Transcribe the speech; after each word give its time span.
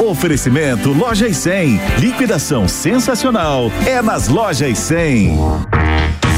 Oferecimento 0.00 0.92
Lojas 0.92 1.36
100. 1.38 1.80
Liquidação 1.98 2.68
sensacional 2.68 3.70
é 3.86 4.00
nas 4.00 4.28
Lojas 4.28 4.78
100. 4.78 5.77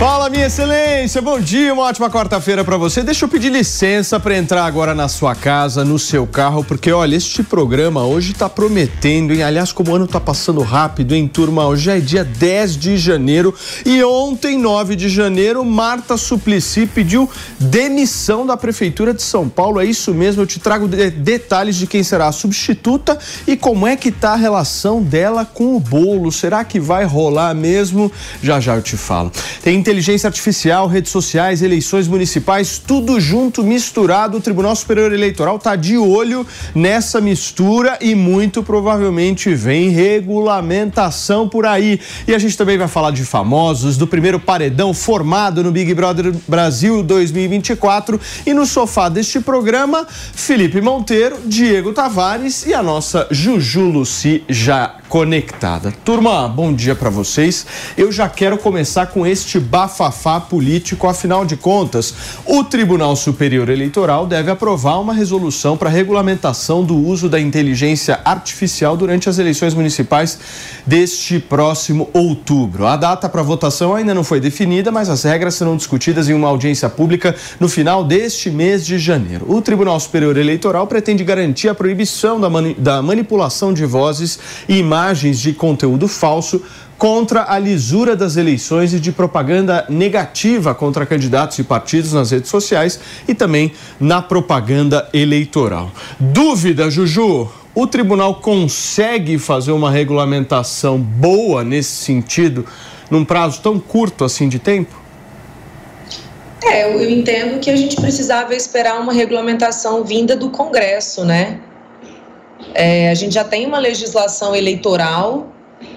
Fala, 0.00 0.30
minha 0.30 0.46
excelência, 0.46 1.20
bom 1.20 1.38
dia, 1.38 1.74
uma 1.74 1.82
ótima 1.82 2.08
quarta-feira 2.08 2.64
para 2.64 2.78
você. 2.78 3.02
Deixa 3.02 3.26
eu 3.26 3.28
pedir 3.28 3.52
licença 3.52 4.18
para 4.18 4.34
entrar 4.34 4.64
agora 4.64 4.94
na 4.94 5.08
sua 5.08 5.34
casa, 5.34 5.84
no 5.84 5.98
seu 5.98 6.26
carro, 6.26 6.64
porque 6.64 6.90
olha, 6.90 7.14
este 7.14 7.42
programa 7.42 8.06
hoje 8.06 8.32
tá 8.32 8.48
prometendo, 8.48 9.34
hein? 9.34 9.42
Aliás, 9.42 9.72
como 9.72 9.92
o 9.92 9.94
ano 9.94 10.06
tá 10.06 10.18
passando 10.18 10.62
rápido, 10.62 11.14
hein, 11.14 11.28
turma? 11.28 11.66
Hoje 11.66 11.90
é 11.90 12.00
dia 12.00 12.24
10 12.24 12.78
de 12.78 12.96
janeiro 12.96 13.54
e 13.84 14.02
ontem, 14.02 14.56
9 14.56 14.96
de 14.96 15.10
janeiro, 15.10 15.62
Marta 15.66 16.16
Suplicy 16.16 16.86
pediu 16.86 17.28
demissão 17.58 18.46
da 18.46 18.56
Prefeitura 18.56 19.12
de 19.12 19.20
São 19.20 19.50
Paulo. 19.50 19.78
É 19.78 19.84
isso 19.84 20.14
mesmo, 20.14 20.40
eu 20.40 20.46
te 20.46 20.58
trago 20.58 20.88
de- 20.88 21.10
detalhes 21.10 21.76
de 21.76 21.86
quem 21.86 22.02
será 22.02 22.28
a 22.28 22.32
substituta 22.32 23.18
e 23.46 23.54
como 23.54 23.86
é 23.86 23.96
que 23.96 24.10
tá 24.10 24.32
a 24.32 24.36
relação 24.36 25.02
dela 25.02 25.44
com 25.44 25.76
o 25.76 25.80
bolo. 25.80 26.32
Será 26.32 26.64
que 26.64 26.80
vai 26.80 27.04
rolar 27.04 27.54
mesmo? 27.54 28.10
Já 28.42 28.58
já 28.60 28.76
eu 28.76 28.82
te 28.82 28.96
falo. 28.96 29.30
Tem 29.62 29.89
inteligência 29.90 30.28
artificial, 30.28 30.86
redes 30.86 31.10
sociais, 31.10 31.62
eleições 31.62 32.06
municipais, 32.06 32.78
tudo 32.78 33.18
junto, 33.18 33.64
misturado. 33.64 34.38
O 34.38 34.40
Tribunal 34.40 34.76
Superior 34.76 35.12
Eleitoral 35.12 35.58
tá 35.58 35.74
de 35.74 35.98
olho 35.98 36.46
nessa 36.72 37.20
mistura 37.20 37.98
e 38.00 38.14
muito 38.14 38.62
provavelmente 38.62 39.52
vem 39.52 39.88
regulamentação 39.88 41.48
por 41.48 41.66
aí. 41.66 41.98
E 42.28 42.32
a 42.32 42.38
gente 42.38 42.56
também 42.56 42.78
vai 42.78 42.86
falar 42.86 43.10
de 43.10 43.24
famosos, 43.24 43.96
do 43.96 44.06
primeiro 44.06 44.38
paredão 44.38 44.94
formado 44.94 45.60
no 45.60 45.72
Big 45.72 45.92
Brother 45.92 46.32
Brasil 46.46 47.02
2024 47.02 48.20
e 48.46 48.54
no 48.54 48.66
sofá 48.66 49.08
deste 49.08 49.40
programa, 49.40 50.06
Felipe 50.08 50.80
Monteiro, 50.80 51.36
Diego 51.44 51.92
Tavares 51.92 52.64
e 52.64 52.72
a 52.72 52.80
nossa 52.80 53.26
Juju 53.28 53.88
Luci 53.88 54.44
já 54.48 55.00
conectada. 55.08 55.92
Turma, 56.04 56.48
bom 56.48 56.72
dia 56.72 56.94
para 56.94 57.10
vocês. 57.10 57.66
Eu 57.98 58.12
já 58.12 58.28
quero 58.28 58.56
começar 58.56 59.06
com 59.06 59.26
este 59.26 59.58
bafafá 59.80 60.38
político, 60.38 61.06
afinal 61.06 61.44
de 61.44 61.56
contas, 61.56 62.12
o 62.44 62.62
Tribunal 62.62 63.16
Superior 63.16 63.68
Eleitoral 63.70 64.26
deve 64.26 64.50
aprovar 64.50 65.00
uma 65.00 65.14
resolução 65.14 65.74
para 65.76 65.88
regulamentação 65.88 66.84
do 66.84 66.96
uso 66.96 67.28
da 67.30 67.40
inteligência 67.40 68.20
artificial 68.24 68.94
durante 68.94 69.28
as 69.30 69.38
eleições 69.38 69.72
municipais 69.72 70.38
deste 70.86 71.38
próximo 71.38 72.10
outubro. 72.12 72.86
A 72.86 72.96
data 72.96 73.26
para 73.28 73.42
votação 73.42 73.94
ainda 73.94 74.12
não 74.14 74.22
foi 74.22 74.38
definida, 74.38 74.90
mas 74.90 75.08
as 75.08 75.22
regras 75.22 75.54
serão 75.54 75.76
discutidas 75.76 76.28
em 76.28 76.34
uma 76.34 76.48
audiência 76.48 76.90
pública 76.90 77.34
no 77.58 77.68
final 77.68 78.04
deste 78.04 78.50
mês 78.50 78.84
de 78.84 78.98
janeiro. 78.98 79.46
O 79.48 79.62
Tribunal 79.62 79.98
Superior 79.98 80.36
Eleitoral 80.36 80.86
pretende 80.86 81.24
garantir 81.24 81.68
a 81.68 81.74
proibição 81.74 82.38
da, 82.38 82.50
mani- 82.50 82.74
da 82.74 83.00
manipulação 83.00 83.72
de 83.72 83.86
vozes 83.86 84.38
e 84.68 84.76
imagens 84.76 85.40
de 85.40 85.54
conteúdo 85.54 86.06
falso 86.06 86.60
contra 87.00 87.50
a 87.50 87.58
lisura 87.58 88.14
das 88.14 88.36
eleições 88.36 88.92
e 88.92 89.00
de 89.00 89.10
propaganda 89.10 89.86
negativa 89.88 90.74
contra 90.74 91.06
candidatos 91.06 91.58
e 91.58 91.64
partidos 91.64 92.12
nas 92.12 92.30
redes 92.30 92.50
sociais 92.50 93.00
e 93.26 93.34
também 93.34 93.72
na 93.98 94.20
propaganda 94.20 95.08
eleitoral. 95.10 95.90
Dúvida, 96.20 96.90
Juju? 96.90 97.50
O 97.74 97.86
tribunal 97.86 98.34
consegue 98.34 99.38
fazer 99.38 99.72
uma 99.72 99.90
regulamentação 99.90 100.98
boa 100.98 101.64
nesse 101.64 101.92
sentido 101.92 102.66
num 103.10 103.24
prazo 103.24 103.62
tão 103.62 103.80
curto 103.80 104.22
assim 104.22 104.46
de 104.46 104.58
tempo? 104.58 104.94
É, 106.62 106.84
eu 106.84 107.10
entendo 107.10 107.60
que 107.60 107.70
a 107.70 107.76
gente 107.76 107.96
precisava 107.96 108.54
esperar 108.54 109.00
uma 109.00 109.14
regulamentação 109.14 110.04
vinda 110.04 110.36
do 110.36 110.50
Congresso, 110.50 111.24
né? 111.24 111.60
É, 112.74 113.10
a 113.10 113.14
gente 113.14 113.32
já 113.32 113.42
tem 113.42 113.64
uma 113.64 113.78
legislação 113.78 114.54
eleitoral 114.54 115.50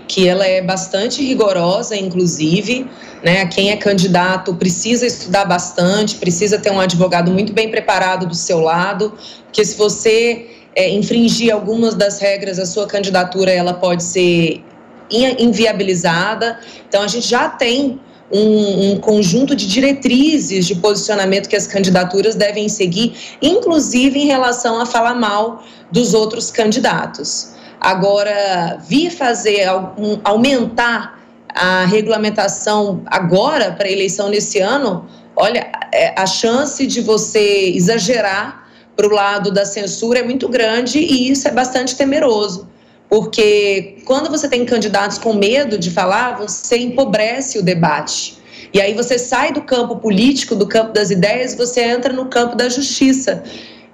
que 0.07 0.27
ela 0.27 0.45
é 0.45 0.61
bastante 0.61 1.23
rigorosa, 1.23 1.95
inclusive, 1.95 2.87
né? 3.23 3.45
Quem 3.47 3.71
é 3.71 3.77
candidato 3.77 4.53
precisa 4.53 5.05
estudar 5.05 5.45
bastante, 5.45 6.15
precisa 6.15 6.57
ter 6.57 6.71
um 6.71 6.79
advogado 6.79 7.31
muito 7.31 7.53
bem 7.53 7.69
preparado 7.69 8.25
do 8.25 8.35
seu 8.35 8.59
lado, 8.59 9.13
porque 9.45 9.63
se 9.65 9.75
você 9.77 10.47
é, 10.75 10.89
infringir 10.89 11.53
algumas 11.53 11.95
das 11.95 12.19
regras, 12.19 12.59
a 12.59 12.65
sua 12.65 12.87
candidatura 12.87 13.51
ela 13.51 13.73
pode 13.73 14.03
ser 14.03 14.63
in- 15.09 15.35
inviabilizada. 15.39 16.59
Então 16.87 17.01
a 17.01 17.07
gente 17.07 17.27
já 17.27 17.49
tem 17.49 17.99
um, 18.31 18.91
um 18.91 18.99
conjunto 18.99 19.55
de 19.55 19.67
diretrizes 19.67 20.65
de 20.65 20.75
posicionamento 20.75 21.47
que 21.47 21.55
as 21.55 21.67
candidaturas 21.67 22.35
devem 22.35 22.67
seguir, 22.67 23.13
inclusive 23.41 24.19
em 24.19 24.25
relação 24.25 24.81
a 24.81 24.85
falar 24.85 25.15
mal 25.15 25.63
dos 25.91 26.13
outros 26.13 26.49
candidatos. 26.49 27.52
Agora, 27.83 28.77
vir 28.87 29.11
fazer 29.11 29.69
um- 29.97 30.17
aumentar 30.23 31.19
a 31.49 31.83
regulamentação 31.83 33.01
agora 33.07 33.73
para 33.73 33.87
a 33.87 33.91
eleição 33.91 34.29
nesse 34.29 34.59
ano, 34.59 35.05
olha, 35.35 35.69
é, 35.93 36.13
a 36.17 36.25
chance 36.25 36.87
de 36.87 37.01
você 37.01 37.73
exagerar 37.75 38.67
para 38.95 39.05
o 39.05 39.11
lado 39.11 39.51
da 39.51 39.65
censura 39.65 40.19
é 40.19 40.23
muito 40.23 40.47
grande 40.47 40.97
e 40.97 41.29
isso 41.29 41.45
é 41.45 41.51
bastante 41.51 41.97
temeroso. 41.97 42.69
Porque 43.09 43.97
quando 44.05 44.29
você 44.29 44.47
tem 44.47 44.63
candidatos 44.65 45.17
com 45.17 45.33
medo 45.33 45.77
de 45.77 45.91
falar, 45.91 46.37
você 46.37 46.77
empobrece 46.77 47.59
o 47.59 47.61
debate. 47.61 48.37
E 48.73 48.79
aí 48.79 48.93
você 48.93 49.19
sai 49.19 49.51
do 49.51 49.61
campo 49.61 49.97
político, 49.97 50.55
do 50.55 50.65
campo 50.65 50.93
das 50.93 51.11
ideias, 51.11 51.53
você 51.53 51.81
entra 51.81 52.13
no 52.13 52.27
campo 52.27 52.55
da 52.55 52.69
justiça. 52.69 53.43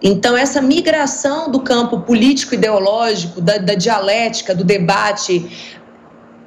Então, 0.02 0.36
essa 0.38 0.62
migração 0.62 1.52
do 1.52 1.60
campo 1.60 2.00
político-ideológico, 2.00 3.42
da, 3.42 3.58
da 3.58 3.76
dialética, 3.76 4.56
do 4.56 4.64
debate, 4.64 5.46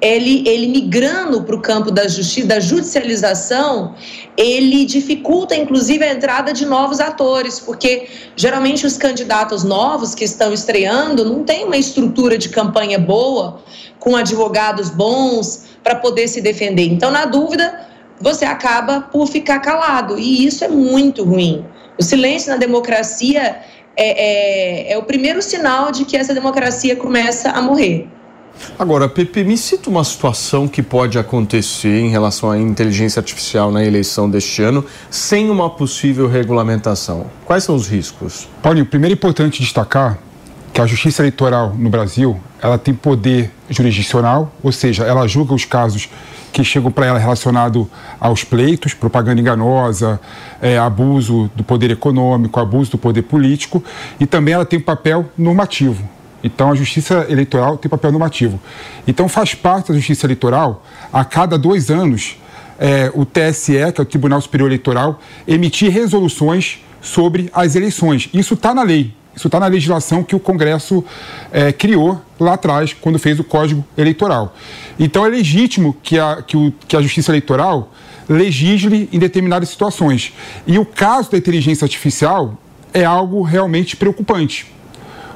ele, 0.01 0.43
ele 0.45 0.67
migrando 0.67 1.43
para 1.43 1.55
o 1.55 1.61
campo 1.61 1.89
da 1.89 2.07
justiça, 2.07 2.47
da 2.47 2.59
judicialização, 2.59 3.95
ele 4.35 4.85
dificulta, 4.85 5.55
inclusive, 5.55 6.03
a 6.03 6.11
entrada 6.11 6.51
de 6.51 6.65
novos 6.65 6.99
atores, 6.99 7.59
porque 7.59 8.09
geralmente 8.35 8.85
os 8.85 8.97
candidatos 8.97 9.63
novos 9.63 10.13
que 10.13 10.25
estão 10.25 10.51
estreando 10.51 11.23
não 11.23 11.43
têm 11.43 11.63
uma 11.63 11.77
estrutura 11.77 12.37
de 12.37 12.49
campanha 12.49 12.99
boa, 12.99 13.61
com 13.99 14.17
advogados 14.17 14.89
bons 14.89 15.65
para 15.81 15.95
poder 15.95 16.27
se 16.27 16.41
defender. 16.41 16.85
Então, 16.87 17.09
na 17.09 17.23
dúvida, 17.23 17.87
você 18.19 18.43
acaba 18.43 18.99
por 18.99 19.27
ficar 19.27 19.59
calado, 19.59 20.19
e 20.19 20.45
isso 20.45 20.65
é 20.65 20.67
muito 20.67 21.23
ruim. 21.23 21.63
O 21.97 22.03
silêncio 22.03 22.51
na 22.51 22.57
democracia 22.57 23.57
é, 23.95 24.89
é, 24.89 24.93
é 24.93 24.97
o 24.97 25.03
primeiro 25.03 25.41
sinal 25.41 25.91
de 25.91 26.05
que 26.05 26.17
essa 26.17 26.33
democracia 26.33 26.95
começa 26.95 27.51
a 27.51 27.61
morrer. 27.61 28.07
Agora, 28.77 29.09
Pepe, 29.09 29.43
me 29.43 29.57
cita 29.57 29.89
uma 29.89 30.03
situação 30.03 30.67
que 30.67 30.81
pode 30.81 31.17
acontecer 31.17 31.99
em 31.99 32.09
relação 32.09 32.51
à 32.51 32.57
inteligência 32.57 33.19
artificial 33.19 33.71
na 33.71 33.83
eleição 33.83 34.29
deste 34.29 34.61
ano 34.61 34.85
sem 35.09 35.49
uma 35.49 35.69
possível 35.69 36.27
regulamentação. 36.27 37.25
Quais 37.45 37.63
são 37.63 37.75
os 37.75 37.87
riscos? 37.87 38.47
Paulinho, 38.61 38.85
primeiro 38.85 39.13
é 39.13 39.15
importante 39.15 39.61
destacar 39.61 40.19
que 40.71 40.81
a 40.81 40.85
Justiça 40.87 41.21
Eleitoral 41.21 41.75
no 41.77 41.89
Brasil, 41.89 42.39
ela 42.61 42.79
tem 42.79 42.93
poder 42.95 43.51
jurisdicional, 43.69 44.51
ou 44.63 44.71
seja, 44.71 45.03
ela 45.03 45.27
julga 45.27 45.53
os 45.53 45.65
casos 45.65 46.09
que 46.53 46.63
chegam 46.63 46.91
para 46.91 47.07
ela 47.07 47.19
relacionado 47.19 47.89
aos 48.19 48.43
pleitos, 48.43 48.93
propaganda 48.93 49.41
enganosa, 49.41 50.21
é, 50.61 50.77
abuso 50.77 51.49
do 51.55 51.63
poder 51.63 51.89
econômico, 51.89 52.59
abuso 52.59 52.91
do 52.91 52.97
poder 52.97 53.23
político, 53.23 53.83
e 54.19 54.27
também 54.27 54.53
ela 54.53 54.63
tem 54.63 54.77
um 54.77 54.83
papel 54.83 55.25
normativo. 55.35 56.07
Então, 56.43 56.71
a 56.71 56.75
Justiça 56.75 57.25
Eleitoral 57.27 57.77
tem 57.77 57.89
papel 57.89 58.11
normativo. 58.11 58.59
Então, 59.07 59.27
faz 59.27 59.55
parte 59.55 59.91
da 59.91 59.97
Justiça 59.97 60.27
Eleitoral, 60.27 60.85
a 61.11 61.25
cada 61.25 61.57
dois 61.57 61.89
anos, 61.89 62.37
é, 62.79 63.11
o 63.15 63.25
TSE, 63.25 63.73
que 63.91 64.01
é 64.01 64.03
o 64.03 64.05
Tribunal 64.05 64.39
Superior 64.39 64.69
Eleitoral, 64.69 65.19
emitir 65.47 65.91
resoluções 65.91 66.79
sobre 67.01 67.49
as 67.53 67.75
eleições. 67.75 68.29
Isso 68.33 68.53
está 68.53 68.75
na 68.75 68.83
lei. 68.83 69.13
Isso 69.35 69.47
está 69.47 69.59
na 69.59 69.65
legislação 69.65 70.23
que 70.23 70.35
o 70.35 70.39
Congresso 70.39 71.03
é, 71.51 71.71
criou 71.71 72.21
lá 72.39 72.53
atrás, 72.53 72.93
quando 72.93 73.17
fez 73.17 73.39
o 73.39 73.43
Código 73.43 73.83
Eleitoral. 73.97 74.53
Então 74.99 75.25
é 75.25 75.29
legítimo 75.29 75.95
que 76.01 76.19
a, 76.19 76.41
que, 76.41 76.55
o, 76.55 76.73
que 76.87 76.95
a 76.95 77.01
Justiça 77.01 77.31
Eleitoral 77.31 77.91
legisle 78.27 79.09
em 79.11 79.19
determinadas 79.19 79.69
situações. 79.69 80.33
E 80.65 80.77
o 80.79 80.85
caso 80.85 81.31
da 81.31 81.37
inteligência 81.37 81.85
artificial 81.85 82.57
é 82.93 83.03
algo 83.03 83.41
realmente 83.41 83.95
preocupante. 83.95 84.71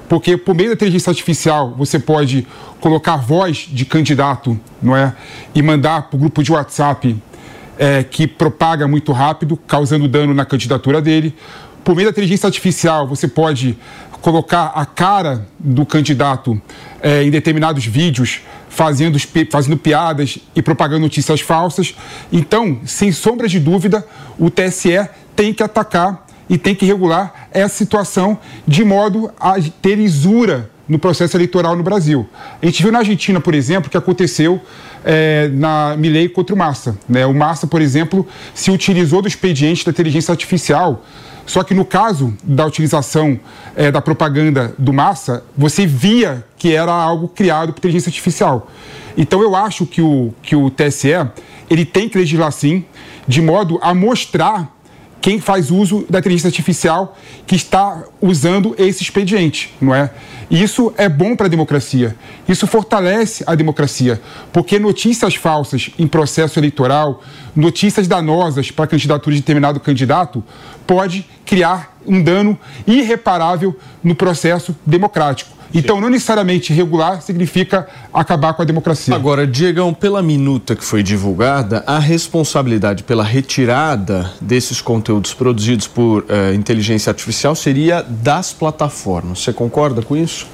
Porque 0.07 0.38
por 0.38 0.56
meio 0.56 0.69
da 0.69 0.75
inteligência 0.75 1.09
artificial 1.09 1.74
você 1.77 2.00
pode 2.00 2.48
colocar 2.80 3.18
voz 3.18 3.68
de 3.69 3.86
candidato, 3.86 4.57
não 4.81 4.95
é? 4.95 5.13
E 5.54 5.62
mandar 5.62 6.03
para 6.03 6.15
o 6.15 6.19
grupo 6.19 6.42
de 6.44 6.51
WhatsApp 6.51 7.18
é, 7.77 8.03
que 8.03 8.25
propaga 8.25 8.88
muito 8.88 9.12
rápido, 9.12 9.57
causando 9.57 10.07
dano 10.07 10.33
na 10.33 10.45
candidatura 10.45 11.01
dele. 11.01 11.36
Por 11.83 11.95
meio 11.95 12.07
da 12.07 12.12
inteligência 12.12 12.48
artificial, 12.48 13.07
você 13.07 13.27
pode 13.27 13.77
colocar 14.21 14.71
a 14.75 14.86
cara 14.86 15.48
do 15.60 15.86
candidato 15.86 16.60
é, 17.01 17.24
em 17.24 17.30
determinados 17.30 17.86
vídeos, 17.86 18.42
fazendo, 18.77 19.18
fazendo 19.50 19.75
piadas 19.75 20.38
e 20.56 20.62
propagando 20.62 21.01
notícias 21.01 21.41
falsas. 21.41 21.95
Então, 22.31 22.79
sem 22.85 23.12
sombra 23.12 23.47
de 23.47 23.59
dúvida, 23.59 24.06
o 24.38 24.51
TSE 24.51 25.09
tem 25.35 25.51
que 25.51 25.63
atacar 25.63 26.27
e 26.47 26.59
tem 26.59 26.75
que 26.75 26.85
regular 26.85 27.47
essa 27.51 27.75
situação 27.75 28.38
de 28.68 28.85
modo 28.85 29.31
a 29.39 29.56
ter 29.81 29.97
isura 29.97 30.69
no 30.88 31.00
processo 31.00 31.35
eleitoral 31.35 31.75
no 31.75 31.81
Brasil. 31.81 32.29
A 32.62 32.65
gente 32.68 32.83
viu 32.83 32.91
na 32.91 33.00
Argentina, 33.00 33.41
por 33.41 33.56
exemplo, 33.56 33.89
que 33.89 33.97
aconteceu 33.97 34.62
é, 35.03 35.50
na 35.51 35.95
Milei 35.97 36.29
contra 36.29 36.53
o 36.53 36.57
Massa. 36.57 36.95
Né? 37.09 37.25
O 37.25 37.33
Massa, 37.33 37.65
por 37.65 37.81
exemplo, 37.81 38.27
se 38.53 38.69
utilizou 38.69 39.24
do 39.24 39.27
expediente 39.27 39.83
da 39.83 39.89
inteligência 39.89 40.31
artificial 40.31 41.03
só 41.47 41.63
que 41.63 41.73
no 41.73 41.85
caso 41.85 42.35
da 42.44 42.65
utilização 42.65 43.39
é, 43.75 43.89
da 43.89 44.01
propaganda 44.01 44.75
do 44.77 44.91
Massa, 44.91 45.44
você 45.57 45.88
via 45.88 46.45
que 46.57 46.75
era 46.75 46.91
algo 46.91 47.29
criado 47.29 47.71
por 47.71 47.79
inteligência 47.79 48.09
artificial. 48.09 48.69
Então 49.17 49.41
eu 49.41 49.55
acho 49.55 49.85
que 49.85 50.01
o, 50.01 50.33
que 50.44 50.55
o 50.55 50.69
TSE 50.69 51.13
ele 51.69 51.85
tem 51.85 52.09
que 52.09 52.17
legislar 52.17 52.51
sim, 52.51 52.85
de 53.25 53.41
modo 53.41 53.79
a 53.81 53.95
mostrar 53.95 54.77
quem 55.21 55.39
faz 55.39 55.71
uso 55.71 56.05
da 56.09 56.19
inteligência 56.19 56.47
artificial 56.47 57.17
que 57.45 57.55
está 57.55 58.03
usando 58.21 58.75
esse 58.77 59.01
expediente, 59.01 59.73
não 59.81 59.95
é? 59.95 60.11
Isso 60.50 60.93
é 60.97 61.09
bom 61.09 61.35
para 61.35 61.47
a 61.47 61.50
democracia. 61.50 62.15
Isso 62.47 62.67
fortalece 62.67 63.43
a 63.47 63.55
democracia, 63.55 64.21
porque 64.53 64.79
notícias 64.79 65.35
falsas 65.35 65.91
em 65.97 66.07
processo 66.07 66.59
eleitoral, 66.59 67.21
notícias 67.57 68.07
danosas 68.07 68.69
para 68.69 68.86
a 68.86 68.88
candidatura 68.88 69.36
de 69.36 69.42
determinado 69.42 69.80
candidato, 69.80 70.44
pode 70.86 71.25
criar 71.45 71.98
um 72.06 72.21
dano 72.21 72.57
irreparável 72.86 73.75
no 74.04 74.15
processo 74.15 74.75
democrático. 74.86 75.57
Então, 75.74 76.00
não 76.00 76.09
necessariamente 76.09 76.71
regular 76.71 77.21
significa 77.21 77.88
acabar 78.13 78.54
com 78.54 78.62
a 78.62 78.65
democracia. 78.65 79.13
Agora, 79.13 79.45
Diegão, 79.45 79.94
pela 79.94 80.21
minuta 80.21 80.77
que 80.77 80.83
foi 80.83 81.04
divulgada, 81.04 81.83
a 81.86 82.00
responsabilidade 82.00 83.04
pela 83.04 83.24
retirada 83.24 84.31
desses 84.39 84.80
conteúdos 84.80 85.33
produzidos 85.33 85.86
por 85.86 86.24
uh, 86.24 86.53
inteligência 86.56 87.10
artificial 87.10 87.53
seria 87.53 88.01
das 88.01 88.53
plataformas. 88.53 89.39
Você 89.44 89.51
concorda 89.51 90.01
com 90.01 90.15
isso? 90.15 90.48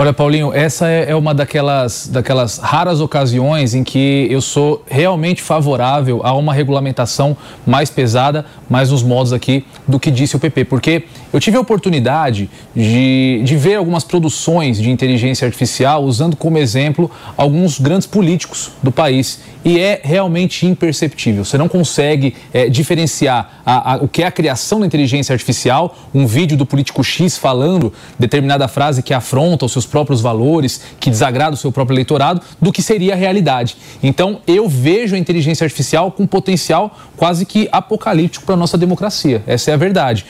Olha, 0.00 0.12
Paulinho, 0.12 0.52
essa 0.54 0.88
é, 0.88 1.10
é 1.10 1.16
uma 1.16 1.34
daquelas, 1.34 2.06
daquelas 2.06 2.58
raras 2.58 3.00
ocasiões 3.00 3.74
em 3.74 3.82
que 3.82 4.28
eu 4.30 4.40
sou 4.40 4.84
realmente 4.88 5.42
favorável 5.42 6.20
a 6.22 6.32
uma 6.34 6.54
regulamentação 6.54 7.36
mais 7.66 7.90
pesada, 7.90 8.46
mais 8.70 8.92
nos 8.92 9.02
modos 9.02 9.32
aqui 9.32 9.66
do 9.88 9.98
que 9.98 10.12
disse 10.12 10.36
o 10.36 10.38
PP, 10.38 10.66
porque 10.66 11.02
eu 11.32 11.40
tive 11.40 11.56
a 11.56 11.60
oportunidade 11.60 12.48
de, 12.76 13.42
de 13.44 13.56
ver 13.56 13.74
algumas 13.74 14.04
produções 14.04 14.80
de 14.80 14.88
inteligência 14.88 15.44
artificial 15.44 16.04
usando 16.04 16.36
como 16.36 16.58
exemplo 16.58 17.10
alguns 17.36 17.80
grandes 17.80 18.06
políticos 18.06 18.70
do 18.80 18.92
país 18.92 19.40
e 19.64 19.80
é 19.80 20.00
realmente 20.04 20.64
imperceptível. 20.64 21.44
Você 21.44 21.58
não 21.58 21.68
consegue 21.68 22.36
é, 22.52 22.68
diferenciar 22.68 23.62
a, 23.66 23.94
a, 23.94 23.96
o 23.96 24.06
que 24.06 24.22
é 24.22 24.26
a 24.26 24.30
criação 24.30 24.78
da 24.78 24.86
inteligência 24.86 25.32
artificial, 25.32 25.96
um 26.14 26.24
vídeo 26.24 26.56
do 26.56 26.64
político 26.64 27.02
X 27.02 27.36
falando 27.36 27.92
determinada 28.16 28.68
frase 28.68 29.02
que 29.02 29.12
afronta 29.12 29.66
os 29.66 29.72
seus 29.72 29.87
próprios 29.88 30.20
valores, 30.20 30.80
que 31.00 31.10
desagrada 31.10 31.54
o 31.54 31.56
seu 31.56 31.72
próprio 31.72 31.94
eleitorado, 31.94 32.40
do 32.60 32.70
que 32.70 32.82
seria 32.82 33.14
a 33.14 33.16
realidade. 33.16 33.76
Então, 34.02 34.40
eu 34.46 34.68
vejo 34.68 35.16
a 35.16 35.18
inteligência 35.18 35.64
artificial 35.64 36.12
com 36.12 36.26
potencial 36.26 36.96
quase 37.16 37.44
que 37.44 37.68
apocalíptico 37.72 38.46
para 38.46 38.54
a 38.54 38.58
nossa 38.58 38.78
democracia. 38.78 39.42
Essa 39.46 39.72
é 39.72 39.74
a 39.74 39.76
verdade. 39.76 40.24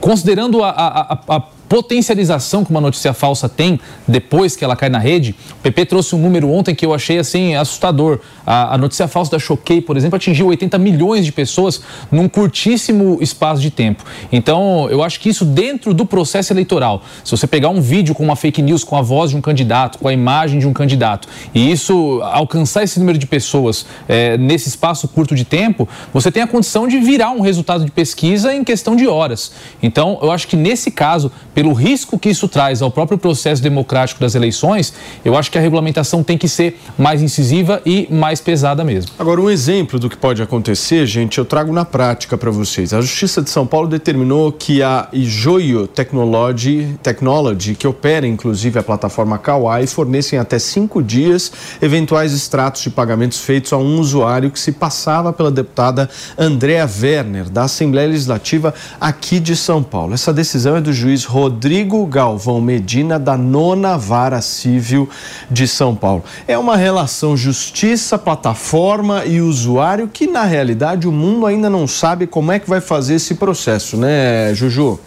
Considerando 0.00 0.62
a, 0.64 0.70
a, 0.70 1.18
a, 1.36 1.42
potencialização 1.68 2.64
que 2.64 2.70
uma 2.70 2.80
notícia 2.80 3.12
falsa 3.12 3.48
tem 3.48 3.80
depois 4.06 4.56
que 4.56 4.64
ela 4.64 4.76
cai 4.76 4.88
na 4.88 4.98
rede. 4.98 5.34
O 5.58 5.62
PP 5.62 5.86
trouxe 5.86 6.14
um 6.14 6.18
número 6.18 6.50
ontem 6.50 6.74
que 6.74 6.84
eu 6.84 6.94
achei 6.94 7.18
assim 7.18 7.54
assustador. 7.54 8.20
A, 8.46 8.74
a, 8.74 8.78
notícia 8.78 9.08
falsa 9.08 9.30
da 9.30 9.38
Choquei, 9.38 9.80
por 9.80 9.96
exemplo, 9.96 10.16
atingiu 10.16 10.46
80 10.48 10.78
milhões 10.78 11.24
de 11.24 11.32
pessoas 11.32 11.80
num 12.10 12.28
curtíssimo 12.28 13.18
espaço 13.20 13.62
de 13.62 13.70
tempo. 13.70 14.04
Então, 14.30 14.88
eu 14.90 15.02
acho 15.02 15.18
que 15.20 15.28
isso 15.28 15.44
dentro 15.44 15.94
do 15.94 16.04
processo 16.04 16.52
eleitoral, 16.52 17.02
se 17.24 17.30
você 17.30 17.46
pegar 17.46 17.70
um 17.70 17.80
vídeo 17.80 18.14
com 18.14 18.22
uma 18.22 18.36
fake 18.36 18.60
news, 18.60 18.84
com 18.84 18.96
a 18.96 19.02
voz 19.02 19.30
de 19.30 19.36
um 19.36 19.40
candidato, 19.40 19.98
com 19.98 20.08
a 20.08 20.12
imagem 20.12 20.58
de 20.58 20.66
um 20.66 20.72
candidato, 20.72 21.28
e 21.54 21.70
isso 21.70 22.20
alcançar 22.22 22.82
esse 22.82 22.98
número 22.98 23.18
de 23.18 23.26
pessoas 23.26 23.86
é, 24.08 24.36
nesse 24.36 24.68
espaço 24.68 25.08
curto 25.08 25.34
de 25.34 25.44
tempo, 25.44 25.88
você 26.12 26.30
tem 26.30 26.42
a 26.42 26.46
condição 26.46 26.86
de 26.86 26.98
virar 26.98 27.30
um 27.30 27.40
resultado 27.40 27.84
de 27.84 27.90
pesquisa 27.90 28.54
em 28.54 28.62
questão 28.62 28.94
de 28.94 29.06
horas. 29.06 29.52
Então, 29.82 30.18
eu 30.22 30.30
acho 30.30 30.46
que 30.46 30.56
nesse 30.56 30.90
caso, 30.90 31.32
pelo 31.54 31.72
risco 31.72 32.18
que 32.18 32.28
isso 32.28 32.48
traz 32.48 32.82
ao 32.82 32.90
próprio 32.90 33.16
processo 33.16 33.62
democrático 33.62 34.20
das 34.20 34.34
eleições, 34.34 34.92
eu 35.24 35.36
acho 35.36 35.50
que 35.50 35.56
a 35.56 35.60
regulamentação 35.60 36.22
tem 36.22 36.36
que 36.36 36.48
ser 36.48 36.80
mais 36.98 37.22
incisiva 37.22 37.80
e 37.86 38.08
mais 38.10 38.40
pesada 38.40 38.84
mesmo. 38.84 39.12
Agora, 39.18 39.40
um 39.40 39.48
exemplo 39.48 39.98
do 39.98 40.10
que 40.10 40.16
pode 40.16 40.42
acontecer, 40.42 41.06
gente, 41.06 41.38
eu 41.38 41.44
trago 41.44 41.72
na 41.72 41.84
prática 41.84 42.36
para 42.36 42.50
vocês. 42.50 42.92
A 42.92 43.00
Justiça 43.00 43.40
de 43.40 43.50
São 43.50 43.66
Paulo 43.66 43.88
determinou 43.88 44.50
que 44.50 44.82
a 44.82 45.08
Joio 45.12 45.86
Technology, 45.86 46.98
Technology, 47.02 47.74
que 47.74 47.86
opera 47.86 48.26
inclusive 48.26 48.78
a 48.78 48.82
plataforma 48.82 49.38
Kawai, 49.38 49.86
fornecem 49.86 50.38
até 50.38 50.58
cinco 50.58 51.02
dias 51.02 51.52
eventuais 51.80 52.32
extratos 52.32 52.82
de 52.82 52.90
pagamentos 52.90 53.40
feitos 53.40 53.72
a 53.72 53.76
um 53.76 54.00
usuário 54.00 54.50
que 54.50 54.58
se 54.58 54.72
passava 54.72 55.32
pela 55.32 55.50
deputada 55.50 56.10
Andréa 56.36 56.88
Werner, 57.00 57.48
da 57.48 57.62
Assembleia 57.62 58.08
Legislativa 58.08 58.74
aqui 59.00 59.38
de 59.38 59.54
São 59.54 59.82
Paulo. 59.82 60.14
Essa 60.14 60.32
decisão 60.32 60.76
é 60.76 60.80
do 60.80 60.92
juiz 60.92 61.24
Rodrigo 61.24 61.43
Rodrigo 61.44 62.06
Galvão 62.06 62.58
Medina, 62.58 63.18
da 63.18 63.36
nona 63.36 63.98
vara 63.98 64.40
civil 64.40 65.06
de 65.50 65.68
São 65.68 65.94
Paulo. 65.94 66.24
É 66.48 66.56
uma 66.56 66.74
relação 66.74 67.36
justiça, 67.36 68.16
plataforma 68.16 69.26
e 69.26 69.42
usuário 69.42 70.08
que, 70.08 70.26
na 70.26 70.44
realidade, 70.44 71.06
o 71.06 71.12
mundo 71.12 71.44
ainda 71.44 71.68
não 71.68 71.86
sabe 71.86 72.26
como 72.26 72.50
é 72.50 72.58
que 72.58 72.66
vai 72.66 72.80
fazer 72.80 73.16
esse 73.16 73.34
processo, 73.34 73.98
né, 73.98 74.54
Juju? 74.54 74.98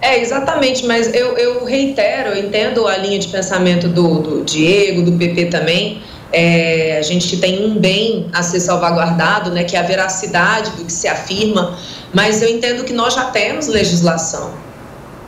É, 0.00 0.20
exatamente, 0.20 0.86
mas 0.86 1.12
eu, 1.12 1.36
eu 1.36 1.64
reitero, 1.64 2.28
eu 2.28 2.46
entendo 2.46 2.86
a 2.86 2.96
linha 2.96 3.18
de 3.18 3.26
pensamento 3.26 3.88
do, 3.88 4.20
do 4.20 4.44
Diego, 4.44 5.02
do 5.02 5.18
PP 5.18 5.46
também. 5.46 6.02
É, 6.32 6.98
a 6.98 7.02
gente 7.02 7.36
tem 7.38 7.66
um 7.66 7.80
bem 7.80 8.28
a 8.32 8.44
ser 8.44 8.60
salvaguardado, 8.60 9.50
né, 9.50 9.64
que 9.64 9.74
é 9.74 9.80
a 9.80 9.82
veracidade 9.82 10.70
do 10.76 10.84
que 10.84 10.92
se 10.92 11.08
afirma, 11.08 11.76
mas 12.12 12.40
eu 12.40 12.48
entendo 12.48 12.84
que 12.84 12.92
nós 12.92 13.14
já 13.14 13.24
temos 13.24 13.66
legislação 13.66 14.63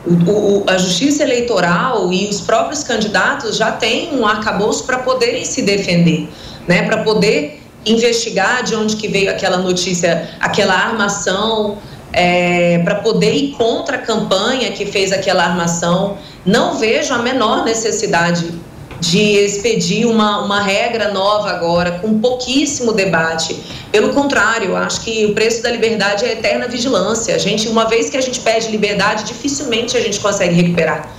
o, 0.07 0.31
o, 0.31 0.65
a 0.69 0.79
justiça 0.79 1.23
eleitoral 1.23 2.13
e 2.13 2.29
os 2.29 2.41
próprios 2.41 2.85
candidatos 2.85 3.57
já 3.57 3.73
têm 3.73 4.17
um 4.17 4.27
arcabouço 4.27 4.85
para 4.85 4.99
poderem 4.99 5.45
se 5.45 5.63
defender, 5.63 6.29
né, 6.69 6.83
para 6.83 7.03
poder 7.03 7.63
investigar 7.85 8.63
de 8.63 8.75
onde 8.75 8.97
que 8.97 9.09
veio 9.09 9.31
aquela 9.31 9.59
notícia, 9.59 10.31
aquela 10.41 10.75
armação, 10.75 11.79
é, 12.13 12.79
para 12.79 12.97
poder 12.97 13.33
ir 13.35 13.53
contra 13.53 13.97
a 13.97 14.01
campanha 14.01 14.73
que 14.73 14.87
fez 14.87 15.13
aquela 15.13 15.45
armação. 15.45 16.17
Não 16.45 16.79
vejo 16.79 17.13
a 17.13 17.19
menor 17.19 17.65
necessidade 17.65 18.53
de 19.01 19.19
expedir 19.19 20.07
uma, 20.07 20.45
uma 20.45 20.61
regra 20.63 21.13
nova 21.13 21.51
agora, 21.51 21.93
com 22.01 22.19
pouquíssimo 22.19 22.93
debate. 22.93 23.57
Pelo 23.93 24.11
contrário, 24.11 24.77
acho 24.77 25.03
que 25.03 25.27
o 25.27 25.35
preço 25.35 25.63
da 25.63 25.71
liberdade 25.71 26.25
é 26.25 26.33
eterna 26.33 26.67
vigilância. 26.67 27.35
A 27.35 27.39
gente, 27.39 27.69
uma 27.69 27.87
vez 27.87 28.11
que 28.11 28.17
a 28.17 28.21
gente 28.21 28.41
perde 28.41 28.69
liberdade, 28.69 29.25
dificilmente 29.25 29.97
a 29.97 30.01
gente 30.01 30.19
consegue 30.21 30.55
recuperar. 30.55 31.11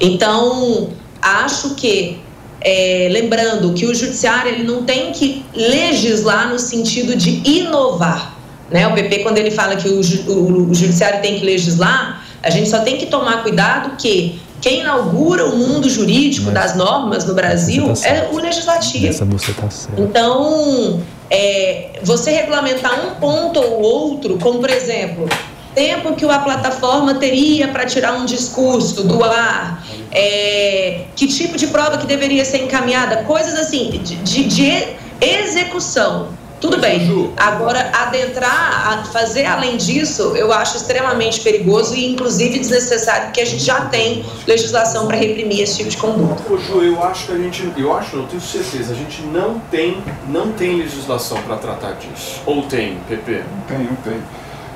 Então, 0.00 0.90
acho 1.20 1.74
que 1.74 2.20
é, 2.60 3.08
lembrando 3.10 3.72
que 3.72 3.86
o 3.86 3.94
judiciário 3.94 4.52
ele 4.52 4.64
não 4.64 4.84
tem 4.84 5.12
que 5.12 5.44
legislar 5.54 6.48
no 6.48 6.58
sentido 6.58 7.16
de 7.16 7.42
inovar. 7.44 8.36
Né? 8.70 8.86
O 8.86 8.94
PP, 8.94 9.18
quando 9.18 9.38
ele 9.38 9.50
fala 9.50 9.76
que 9.76 9.88
o, 9.88 10.00
o, 10.00 10.70
o 10.70 10.74
judiciário 10.74 11.20
tem 11.20 11.38
que 11.38 11.44
legislar, 11.44 12.24
a 12.42 12.50
gente 12.50 12.68
só 12.68 12.80
tem 12.80 12.96
que 12.96 13.06
tomar 13.06 13.42
cuidado 13.42 13.96
que 13.96 14.40
quem 14.62 14.80
inaugura 14.80 15.44
o 15.46 15.56
mundo 15.56 15.90
jurídico 15.90 16.46
Mas, 16.46 16.54
das 16.54 16.76
normas 16.76 17.24
no 17.24 17.34
Brasil 17.34 17.92
tá 17.92 18.08
é 18.08 18.28
o 18.32 18.38
legislativo. 18.38 19.08
Essa 19.08 19.24
você 19.24 19.52
tá 19.52 19.68
certo. 19.68 20.00
Então, 20.00 21.02
é, 21.28 21.98
você 22.02 22.30
regulamentar 22.30 23.04
um 23.04 23.16
ponto 23.16 23.60
ou 23.60 23.82
outro, 23.82 24.38
como 24.38 24.60
por 24.60 24.70
exemplo, 24.70 25.28
tempo 25.74 26.14
que 26.14 26.24
a 26.24 26.38
plataforma 26.38 27.14
teria 27.14 27.68
para 27.68 27.86
tirar 27.86 28.14
um 28.14 28.24
discurso 28.24 29.02
do 29.02 29.24
ar, 29.24 29.84
é, 30.12 31.06
que 31.16 31.26
tipo 31.26 31.58
de 31.58 31.66
prova 31.66 31.98
que 31.98 32.06
deveria 32.06 32.44
ser 32.44 32.62
encaminhada, 32.62 33.24
coisas 33.24 33.54
assim, 33.54 33.90
de, 33.90 34.14
de, 34.16 34.44
de 34.44 34.86
execução. 35.20 36.28
Tudo 36.62 36.78
bem. 36.78 37.32
Agora, 37.36 37.90
adentrar, 37.92 39.04
fazer 39.12 39.44
além 39.46 39.76
disso, 39.76 40.36
eu 40.36 40.52
acho 40.52 40.76
extremamente 40.76 41.40
perigoso 41.40 41.92
e, 41.96 42.12
inclusive, 42.12 42.56
desnecessário, 42.60 43.26
porque 43.26 43.40
a 43.40 43.44
gente 43.44 43.64
já 43.64 43.86
tem 43.86 44.24
legislação 44.46 45.08
para 45.08 45.16
reprimir 45.16 45.60
esse 45.60 45.78
tipo 45.78 45.90
de 45.90 45.96
conduta. 45.96 46.40
Ô, 46.48 46.56
Ju, 46.56 46.80
eu 46.82 47.02
acho 47.02 47.26
que 47.26 47.32
a 47.32 47.36
gente, 47.36 47.72
eu 47.76 47.96
acho, 47.96 48.14
eu 48.14 48.22
tenho 48.28 48.40
certeza, 48.40 48.92
a 48.92 48.96
gente 48.96 49.22
não 49.22 49.58
tem, 49.72 50.00
não 50.28 50.52
tem 50.52 50.76
legislação 50.76 51.42
para 51.42 51.56
tratar 51.56 51.94
disso. 51.94 52.40
Ou 52.46 52.62
tem, 52.62 52.96
PP? 53.08 53.42
Não 53.56 53.62
tem, 53.66 53.78
não 53.78 53.96
tem. 53.96 54.22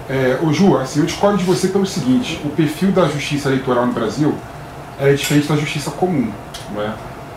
É, 0.08 0.38
ô 0.42 0.52
Ju, 0.52 0.76
assim, 0.78 0.98
eu 0.98 1.06
discordo 1.06 1.38
de 1.38 1.44
você 1.44 1.68
pelo 1.68 1.86
seguinte, 1.86 2.40
o 2.44 2.48
perfil 2.48 2.90
da 2.90 3.06
justiça 3.06 3.48
eleitoral 3.48 3.86
no 3.86 3.92
Brasil 3.92 4.34
é 5.00 5.12
diferente 5.12 5.46
da 5.46 5.54
justiça 5.54 5.92
comum, 5.92 6.32
não 6.74 6.82
é? 6.82 6.92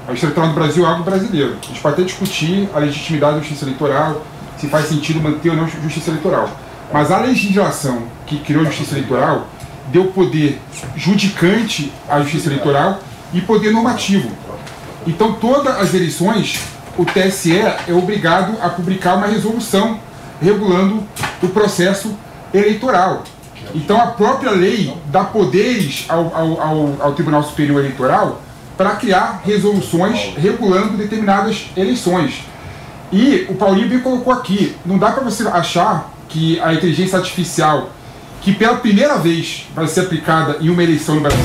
A 0.07 0.11
justiça 0.11 0.25
eleitoral 0.25 0.47
no 0.49 0.55
Brasil 0.55 0.83
é 0.83 0.89
algo 0.89 1.03
brasileiro. 1.03 1.55
A 1.61 1.65
gente 1.67 1.81
pode 1.81 1.93
até 1.93 2.03
discutir 2.03 2.67
a 2.73 2.79
legitimidade 2.79 3.35
da 3.35 3.39
justiça 3.41 3.65
eleitoral, 3.65 4.23
se 4.59 4.67
faz 4.67 4.87
sentido 4.87 5.21
manter 5.21 5.49
ou 5.49 5.55
não 5.55 5.67
justiça 5.67 6.09
eleitoral. 6.09 6.49
Mas 6.91 7.11
a 7.11 7.19
legislação 7.19 8.03
que 8.25 8.39
criou 8.39 8.61
a 8.61 8.65
justiça 8.65 8.95
eleitoral 8.95 9.47
deu 9.87 10.05
poder 10.05 10.59
judicante 10.95 11.91
à 12.07 12.19
justiça 12.21 12.49
eleitoral 12.49 12.99
e 13.33 13.41
poder 13.41 13.71
normativo. 13.71 14.29
Então, 15.07 15.33
todas 15.33 15.79
as 15.79 15.93
eleições, 15.93 16.59
o 16.97 17.05
TSE 17.05 17.57
é 17.57 17.93
obrigado 17.93 18.57
a 18.61 18.69
publicar 18.69 19.15
uma 19.15 19.27
resolução 19.27 19.99
regulando 20.41 21.03
o 21.41 21.47
processo 21.49 22.15
eleitoral. 22.53 23.23
Então 23.73 23.99
a 24.01 24.07
própria 24.07 24.51
lei 24.51 24.93
dá 25.07 25.23
poderes 25.23 26.05
ao, 26.09 26.35
ao, 26.35 26.61
ao, 26.61 26.95
ao 26.99 27.13
Tribunal 27.13 27.43
Superior 27.43 27.79
Eleitoral 27.79 28.41
para 28.77 28.91
criar 28.91 29.41
resoluções 29.45 30.33
regulando 30.37 30.97
determinadas 30.97 31.67
eleições. 31.75 32.41
E 33.11 33.47
o 33.49 33.55
Paulinho 33.55 33.89
bem 33.89 33.99
colocou 33.99 34.31
aqui, 34.31 34.75
não 34.85 34.97
dá 34.97 35.11
para 35.11 35.23
você 35.23 35.47
achar 35.47 36.11
que 36.27 36.59
a 36.59 36.73
inteligência 36.73 37.17
artificial, 37.17 37.91
que 38.41 38.53
pela 38.53 38.77
primeira 38.77 39.17
vez 39.17 39.67
vai 39.73 39.87
ser 39.87 40.01
aplicada 40.01 40.57
em 40.61 40.69
uma 40.69 40.83
eleição 40.83 41.15
no 41.15 41.21
Brasil, 41.21 41.39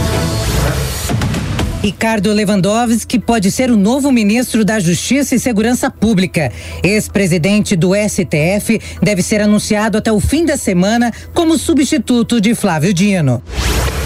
Ricardo 1.85 2.33
Lewandowski 2.33 3.19
pode 3.19 3.51
ser 3.51 3.71
o 3.71 3.77
novo 3.77 4.11
ministro 4.11 4.65
da 4.65 4.81
Justiça 4.81 5.35
e 5.35 5.39
Segurança 5.39 5.91
Pública. 5.91 6.51
Ex-presidente 6.83 7.77
do 7.77 7.91
STF 7.95 8.81
deve 9.03 9.23
ser 9.23 9.43
anunciado 9.43 9.99
até 9.99 10.11
o 10.11 10.19
fim 10.19 10.47
da 10.47 10.57
semana 10.57 11.13
como 11.35 11.59
substituto 11.59 12.41
de 12.41 12.55
Flávio 12.55 12.95
Dino. 12.95 13.43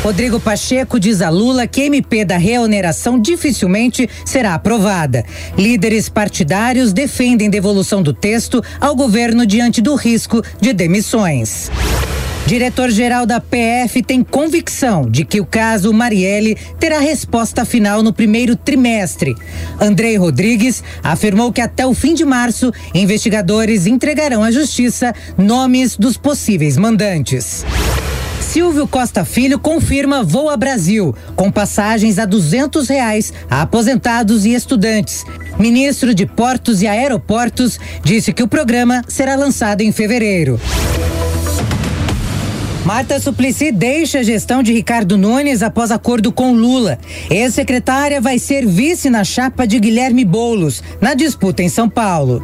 Rodrigo 0.02 0.40
Pacheco 0.40 0.98
diz 0.98 1.22
a 1.22 1.28
Lula 1.28 1.68
que 1.68 1.82
MP 1.82 2.24
da 2.24 2.36
reoneração 2.36 3.16
dificilmente 3.16 4.10
será 4.24 4.54
aprovada. 4.54 5.24
Líderes 5.56 6.08
partidários 6.08 6.92
defendem 6.92 7.48
devolução 7.48 8.02
do 8.02 8.12
texto 8.12 8.60
ao 8.80 8.96
governo 8.96 9.46
diante 9.46 9.80
do 9.80 9.94
risco 9.94 10.42
de 10.60 10.72
demissões. 10.72 11.70
Diretor-geral 12.48 13.26
da 13.26 13.40
PF 13.40 14.02
tem 14.02 14.24
convicção 14.24 15.02
de 15.02 15.22
que 15.22 15.38
o 15.38 15.44
caso 15.44 15.92
Marielle 15.92 16.56
terá 16.80 16.98
resposta 16.98 17.62
final 17.62 18.02
no 18.02 18.10
primeiro 18.10 18.56
trimestre. 18.56 19.36
Andrei 19.78 20.16
Rodrigues 20.16 20.82
afirmou 21.02 21.52
que 21.52 21.60
até 21.60 21.86
o 21.86 21.92
fim 21.92 22.14
de 22.14 22.24
março, 22.24 22.72
investigadores 22.94 23.86
entregarão 23.86 24.42
à 24.42 24.50
Justiça 24.50 25.14
nomes 25.36 25.94
dos 25.94 26.16
possíveis 26.16 26.78
mandantes. 26.78 27.66
Silvio 28.40 28.88
Costa 28.88 29.26
Filho 29.26 29.58
confirma 29.58 30.22
Voa 30.22 30.56
Brasil, 30.56 31.14
com 31.36 31.52
passagens 31.52 32.18
a 32.18 32.24
duzentos 32.24 32.88
reais 32.88 33.30
a 33.50 33.60
aposentados 33.60 34.46
e 34.46 34.54
estudantes. 34.54 35.22
Ministro 35.58 36.14
de 36.14 36.24
Portos 36.24 36.80
e 36.80 36.86
Aeroportos 36.86 37.78
disse 38.02 38.32
que 38.32 38.42
o 38.42 38.48
programa 38.48 39.02
será 39.06 39.36
lançado 39.36 39.82
em 39.82 39.92
fevereiro. 39.92 40.58
Marta 42.88 43.20
Suplicy 43.20 43.70
deixa 43.70 44.20
a 44.20 44.22
gestão 44.22 44.62
de 44.62 44.72
Ricardo 44.72 45.18
Nunes 45.18 45.62
após 45.62 45.90
acordo 45.90 46.32
com 46.32 46.54
Lula. 46.54 46.98
Ex-secretária 47.28 48.18
vai 48.18 48.38
ser 48.38 48.66
vice 48.66 49.10
na 49.10 49.24
chapa 49.24 49.66
de 49.66 49.78
Guilherme 49.78 50.24
Boulos, 50.24 50.82
na 50.98 51.12
disputa 51.12 51.62
em 51.62 51.68
São 51.68 51.86
Paulo. 51.86 52.42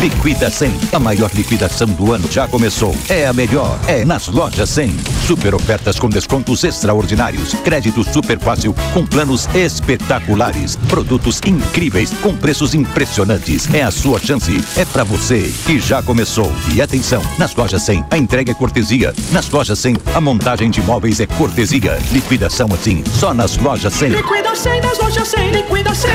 Liquida 0.00 0.48
100. 0.48 0.72
A 0.92 0.98
maior 1.00 1.28
liquidação 1.34 1.88
do 1.88 2.12
ano 2.12 2.30
já 2.30 2.46
começou. 2.46 2.94
É 3.08 3.26
a 3.26 3.32
melhor. 3.32 3.76
É 3.88 4.04
nas 4.04 4.28
lojas 4.28 4.70
100. 4.70 4.96
Super 5.26 5.56
ofertas 5.56 5.98
com 5.98 6.08
descontos 6.08 6.62
extraordinários. 6.62 7.52
Crédito 7.64 8.04
super 8.04 8.38
fácil 8.38 8.72
com 8.94 9.04
planos 9.04 9.48
espetaculares. 9.56 10.76
Produtos 10.88 11.40
incríveis 11.44 12.12
com 12.22 12.32
preços 12.32 12.74
impressionantes. 12.74 13.68
É 13.74 13.82
a 13.82 13.90
sua 13.90 14.20
chance. 14.20 14.62
É 14.76 14.84
para 14.84 15.02
você 15.02 15.52
que 15.66 15.80
já 15.80 16.00
começou. 16.00 16.52
E 16.72 16.80
atenção, 16.80 17.22
nas 17.36 17.56
lojas 17.56 17.82
100 17.82 18.04
a 18.08 18.16
entrega 18.16 18.52
é 18.52 18.54
cortesia. 18.54 19.12
Nas 19.32 19.50
lojas 19.50 19.80
100 19.80 19.96
a 20.14 20.20
montagem 20.20 20.70
de 20.70 20.80
móveis 20.80 21.18
é 21.18 21.26
cortesia. 21.26 21.98
Liquidação 22.12 22.68
assim, 22.72 23.02
só 23.18 23.34
nas 23.34 23.56
lojas 23.56 23.94
100. 23.94 24.10
Liquida 24.10 24.54
100 24.54 24.80
nas 24.80 24.98
lojas 24.98 25.26
100. 25.26 25.50
Liquida 25.50 25.92
100. 25.92 26.10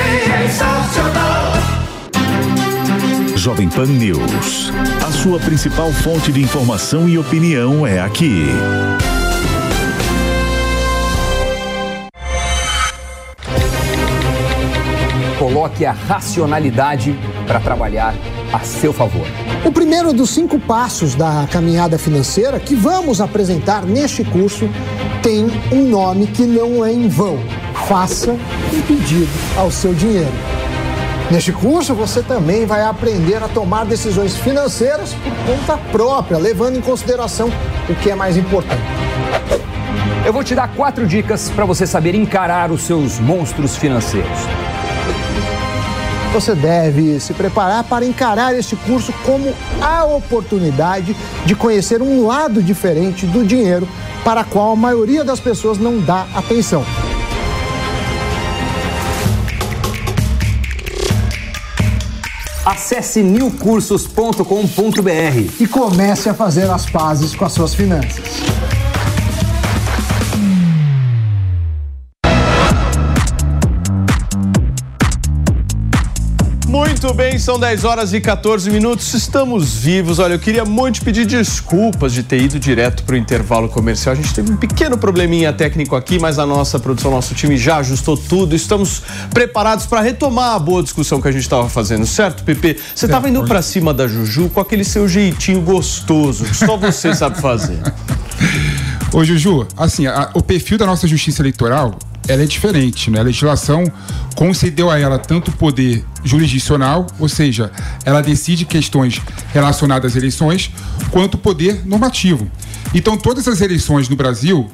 Sensacional. 0.47 1.82
Jovem 3.43 3.67
Pan 3.67 3.87
News. 3.87 4.71
A 5.05 5.11
sua 5.11 5.37
principal 5.37 5.91
fonte 5.91 6.31
de 6.31 6.41
informação 6.41 7.09
e 7.09 7.17
opinião 7.17 7.85
é 7.85 7.99
aqui. 7.99 8.45
Coloque 15.37 15.85
a 15.85 15.91
racionalidade 15.91 17.19
para 17.45 17.59
trabalhar 17.59 18.15
a 18.53 18.59
seu 18.61 18.93
favor. 18.93 19.27
O 19.65 19.73
primeiro 19.73 20.13
dos 20.13 20.29
cinco 20.29 20.57
passos 20.57 21.13
da 21.13 21.45
caminhada 21.51 21.97
financeira 21.97 22.61
que 22.61 22.75
vamos 22.75 23.19
apresentar 23.19 23.85
neste 23.85 24.23
curso 24.23 24.69
tem 25.21 25.47
um 25.69 25.89
nome 25.89 26.27
que 26.27 26.43
não 26.43 26.85
é 26.85 26.93
em 26.93 27.09
vão. 27.09 27.37
Faça 27.89 28.31
um 28.31 28.81
pedido 28.87 29.27
ao 29.57 29.69
seu 29.69 29.93
dinheiro. 29.93 30.31
Neste 31.31 31.51
curso, 31.51 31.95
você 31.95 32.21
também 32.21 32.65
vai 32.65 32.83
aprender 32.83 33.41
a 33.41 33.47
tomar 33.47 33.85
decisões 33.85 34.35
financeiras 34.35 35.13
por 35.13 35.55
conta 35.55 35.77
própria, 35.91 36.37
levando 36.37 36.77
em 36.77 36.81
consideração 36.81 37.49
o 37.89 37.95
que 37.95 38.11
é 38.11 38.15
mais 38.15 38.37
importante. 38.37 38.81
Eu 40.25 40.31
vou 40.31 40.43
te 40.43 40.55
dar 40.55 40.69
quatro 40.75 41.05
dicas 41.07 41.49
para 41.49 41.65
você 41.65 41.87
saber 41.87 42.15
encarar 42.15 42.71
os 42.71 42.83
seus 42.83 43.19
monstros 43.19 43.75
financeiros. 43.75 44.39
Você 46.33 46.55
deve 46.55 47.19
se 47.19 47.33
preparar 47.33 47.83
para 47.83 48.05
encarar 48.05 48.55
este 48.55 48.75
curso 48.75 49.13
como 49.25 49.53
a 49.81 50.03
oportunidade 50.05 51.15
de 51.45 51.55
conhecer 51.55 52.01
um 52.01 52.25
lado 52.25 52.61
diferente 52.61 53.25
do 53.25 53.45
dinheiro 53.45 53.87
para 54.23 54.41
a 54.41 54.43
qual 54.43 54.71
a 54.71 54.75
maioria 54.75 55.23
das 55.23 55.39
pessoas 55.39 55.77
não 55.77 55.99
dá 55.99 56.25
atenção. 56.33 56.83
Acesse 62.65 63.21
newcursos.com.br 63.21 64.41
e 65.59 65.67
comece 65.67 66.29
a 66.29 66.33
fazer 66.33 66.69
as 66.69 66.89
pazes 66.89 67.35
com 67.35 67.43
as 67.43 67.51
suas 67.51 67.75
finanças. 67.75 68.41
Muito 77.03 77.17
bem, 77.17 77.37
são 77.37 77.59
10 77.59 77.83
horas 77.83 78.13
e 78.13 78.21
14 78.21 78.71
minutos, 78.71 79.13
estamos 79.13 79.75
vivos. 79.75 80.19
Olha, 80.19 80.35
eu 80.35 80.39
queria 80.39 80.63
muito 80.63 81.01
pedir 81.01 81.25
desculpas 81.25 82.13
de 82.13 82.23
ter 82.23 82.41
ido 82.41 82.57
direto 82.57 83.03
para 83.03 83.15
o 83.15 83.17
intervalo 83.17 83.67
comercial. 83.67 84.13
A 84.13 84.15
gente 84.15 84.33
teve 84.33 84.49
um 84.49 84.55
pequeno 84.55 84.97
probleminha 84.97 85.51
técnico 85.51 85.97
aqui, 85.97 86.17
mas 86.17 86.39
a 86.39 86.45
nossa 86.45 86.79
produção, 86.79 87.11
nosso 87.11 87.35
time 87.35 87.57
já 87.57 87.79
ajustou 87.79 88.15
tudo. 88.15 88.55
Estamos 88.55 89.01
preparados 89.33 89.85
para 89.85 89.99
retomar 89.99 90.55
a 90.55 90.59
boa 90.59 90.81
discussão 90.81 91.21
que 91.21 91.27
a 91.27 91.31
gente 91.33 91.41
estava 91.41 91.67
fazendo, 91.67 92.05
certo, 92.07 92.41
Pepe? 92.45 92.79
Você 92.95 93.05
estava 93.05 93.29
indo 93.29 93.43
para 93.43 93.61
cima 93.61 93.93
da 93.93 94.07
Juju 94.07 94.47
com 94.47 94.61
aquele 94.61 94.85
seu 94.85 95.05
jeitinho 95.05 95.59
gostoso, 95.59 96.45
que 96.45 96.55
só 96.55 96.77
você 96.77 97.13
sabe 97.13 97.41
fazer. 97.41 97.79
Ô, 99.11 99.25
Juju, 99.25 99.67
assim, 99.75 100.07
a- 100.07 100.29
o 100.33 100.41
perfil 100.41 100.77
da 100.77 100.85
nossa 100.85 101.05
justiça 101.05 101.41
eleitoral 101.41 101.99
ela 102.27 102.43
é 102.43 102.45
diferente, 102.45 103.11
né? 103.11 103.19
A 103.19 103.23
legislação 103.23 103.83
concedeu 104.35 104.89
a 104.89 104.97
ela 104.97 105.19
tanto 105.19 105.51
poder 105.51 106.05
jurisdicional, 106.23 107.07
ou 107.19 107.27
seja, 107.27 107.71
ela 108.05 108.21
decide 108.21 108.65
questões 108.65 109.21
relacionadas 109.53 110.13
às 110.13 110.15
eleições, 110.15 110.71
quanto 111.11 111.37
poder 111.37 111.85
normativo. 111.85 112.49
Então, 112.93 113.17
todas 113.17 113.47
as 113.47 113.61
eleições 113.61 114.07
no 114.07 114.15
Brasil 114.15 114.69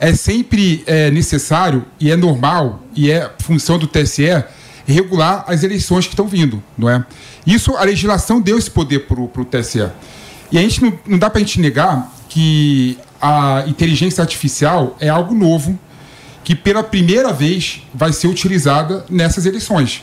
é 0.00 0.14
sempre 0.14 0.82
é, 0.86 1.10
necessário 1.10 1.84
e 2.00 2.10
é 2.10 2.16
normal 2.16 2.82
e 2.94 3.10
é 3.10 3.30
função 3.40 3.78
do 3.78 3.86
TSE 3.86 4.44
regular 4.86 5.44
as 5.46 5.62
eleições 5.62 6.06
que 6.06 6.14
estão 6.14 6.26
vindo, 6.26 6.62
não 6.76 6.88
é? 6.88 7.04
Isso 7.46 7.76
a 7.76 7.84
legislação 7.84 8.40
deu 8.40 8.58
esse 8.58 8.70
poder 8.70 9.00
para 9.00 9.20
o 9.20 9.44
TSE. 9.44 9.86
E 10.50 10.58
a 10.58 10.62
gente 10.62 10.82
não, 10.82 10.98
não 11.06 11.18
dá 11.18 11.28
para 11.28 11.40
a 11.40 11.44
gente 11.44 11.60
negar 11.60 12.10
que 12.28 12.96
a 13.20 13.64
inteligência 13.66 14.22
artificial 14.22 14.96
é 14.98 15.08
algo 15.08 15.34
novo 15.34 15.78
que 16.44 16.54
pela 16.54 16.82
primeira 16.82 17.32
vez 17.32 17.82
vai 17.92 18.12
ser 18.12 18.28
utilizada 18.28 19.04
nessas 19.08 19.46
eleições. 19.46 20.02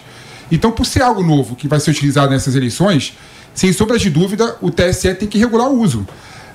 Então, 0.51 0.71
por 0.71 0.85
ser 0.85 1.01
algo 1.01 1.23
novo 1.23 1.55
que 1.55 1.67
vai 1.67 1.79
ser 1.79 1.91
utilizado 1.91 2.31
nessas 2.31 2.55
eleições, 2.55 3.17
sem 3.53 3.71
sombra 3.73 3.97
de 3.97 4.09
dúvida, 4.09 4.57
o 4.61 4.69
TSE 4.69 5.13
tem 5.15 5.27
que 5.27 5.37
regular 5.37 5.67
o 5.67 5.79
uso. 5.79 6.05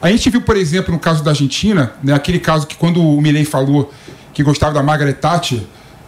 A 0.00 0.10
gente 0.10 0.30
viu, 0.30 0.40
por 0.42 0.56
exemplo, 0.56 0.92
no 0.92 0.98
caso 0.98 1.22
da 1.24 1.30
Argentina, 1.30 1.92
né, 2.02 2.14
aquele 2.14 2.38
caso 2.38 2.66
que 2.66 2.76
quando 2.76 3.02
o 3.02 3.20
Milley 3.20 3.44
falou 3.44 3.92
que 4.32 4.42
gostava 4.42 4.72
da 4.72 4.82
Margaret 4.82 5.14
Thatcher, 5.14 5.60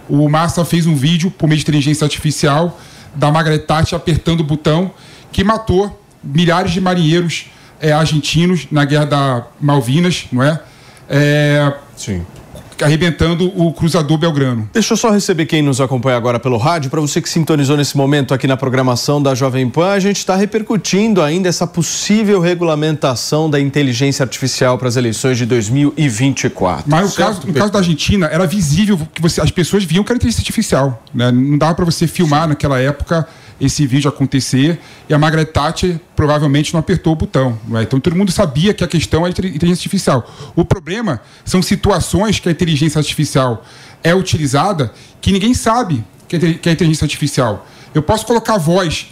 o 0.09 0.29
Massa 0.29 0.65
fez 0.65 0.87
um 0.87 0.95
vídeo 0.95 1.31
por 1.31 1.47
meio 1.47 1.59
de 1.59 1.63
inteligência 1.63 2.05
artificial 2.05 2.79
da 3.15 3.31
Margaret 3.31 3.59
Thatcher 3.61 3.97
apertando 3.97 4.41
o 4.41 4.45
botão 4.45 4.93
que 5.31 5.43
matou 5.45 6.01
milhares 6.23 6.73
de 6.73 6.81
marinheiros 6.81 7.47
eh, 7.81 7.93
argentinos 7.93 8.67
na 8.71 8.85
guerra 8.85 9.07
da 9.07 9.47
Malvinas, 9.61 10.27
não 10.31 10.43
é? 10.43 10.61
É, 11.09 11.73
Sim. 11.97 12.25
Arrebentando 12.81 13.53
o 13.57 13.73
cruzador 13.73 14.19
Belgrano. 14.19 14.69
Deixa 14.73 14.93
eu 14.93 14.97
só 14.97 15.11
receber 15.11 15.47
quem 15.47 15.63
nos 15.63 15.81
acompanha 15.81 16.17
agora 16.17 16.39
pelo 16.39 16.57
rádio. 16.57 16.91
Para 16.91 17.01
você 17.01 17.21
que 17.21 17.29
sintonizou 17.29 17.77
nesse 17.77 17.97
momento 17.97 18.33
aqui 18.33 18.47
na 18.47 18.57
programação 18.57 19.23
da 19.23 19.35
Jovem 19.35 19.69
Pan, 19.69 19.91
a 19.91 20.01
gente 20.01 20.19
está 20.19 20.37
repercutindo 20.37 21.23
ainda 21.23 21.49
essa 21.49 21.67
possível 21.67 22.41
regulamentação 22.41 23.49
da 23.49 23.61
inteligência 23.61 24.23
artificial 24.23 24.79
para 24.79 24.89
as 24.89 24.97
eleições 24.97 25.39
de 25.39 25.47
2024. 25.47 26.85
Mas 26.89 27.03
no 27.03 27.09
Certo, 27.09 27.35
caso, 27.35 27.47
no 27.47 27.53
caso 27.53 27.73
da 27.73 27.79
Argentina, 27.79 28.27
era 28.27 28.47
visível 28.47 28.99
que 29.13 29.21
você, 29.21 29.41
as 29.41 29.51
pessoas 29.51 29.85
viam 29.85 30.05
que 30.05 30.11
era 30.13 30.17
inteligência 30.17 30.41
artificial. 30.43 31.03
Né? 31.15 31.31
Não 31.31 31.59
dava 31.59 31.75
para 31.75 31.85
você 31.85 32.07
filmar 32.07 32.49
naquela 32.49 32.79
época 32.79 33.27
esse 33.65 33.87
vídeo 33.87 34.09
acontecer 34.09 34.79
e 35.09 35.15
a 35.15 35.19
Margaret 35.19 35.45
Thatcher 35.47 35.99
provavelmente 36.17 36.73
não 36.75 36.81
apertou 36.81 37.13
o 37.13 37.17
botão. 37.17 37.57
não 37.67 37.79
é? 37.79 37.85
Então 37.85 38.01
todo 38.01 38.17
mundo 38.17 38.33
sabia 38.33 38.75
que 38.75 38.83
a 38.83 38.89
questão 38.89 39.25
é 39.25 39.31
inteligência 39.31 39.73
artificial. 39.73 40.53
O 40.57 40.65
problema 40.65 41.21
são 41.45 41.63
situações 41.63 42.41
que 42.41 42.49
a 42.49 42.53
inteligência 42.53 42.99
artificial 42.99 43.65
é 44.03 44.13
utilizada 44.15 44.93
que 45.21 45.31
ninguém 45.31 45.55
sabe 45.55 46.05
que 46.29 46.37
é 46.69 46.73
inteligência 46.73 47.05
artificial. 47.05 47.67
Eu 47.95 48.03
posso 48.03 48.25
colocar 48.25 48.57
voz 48.57 49.07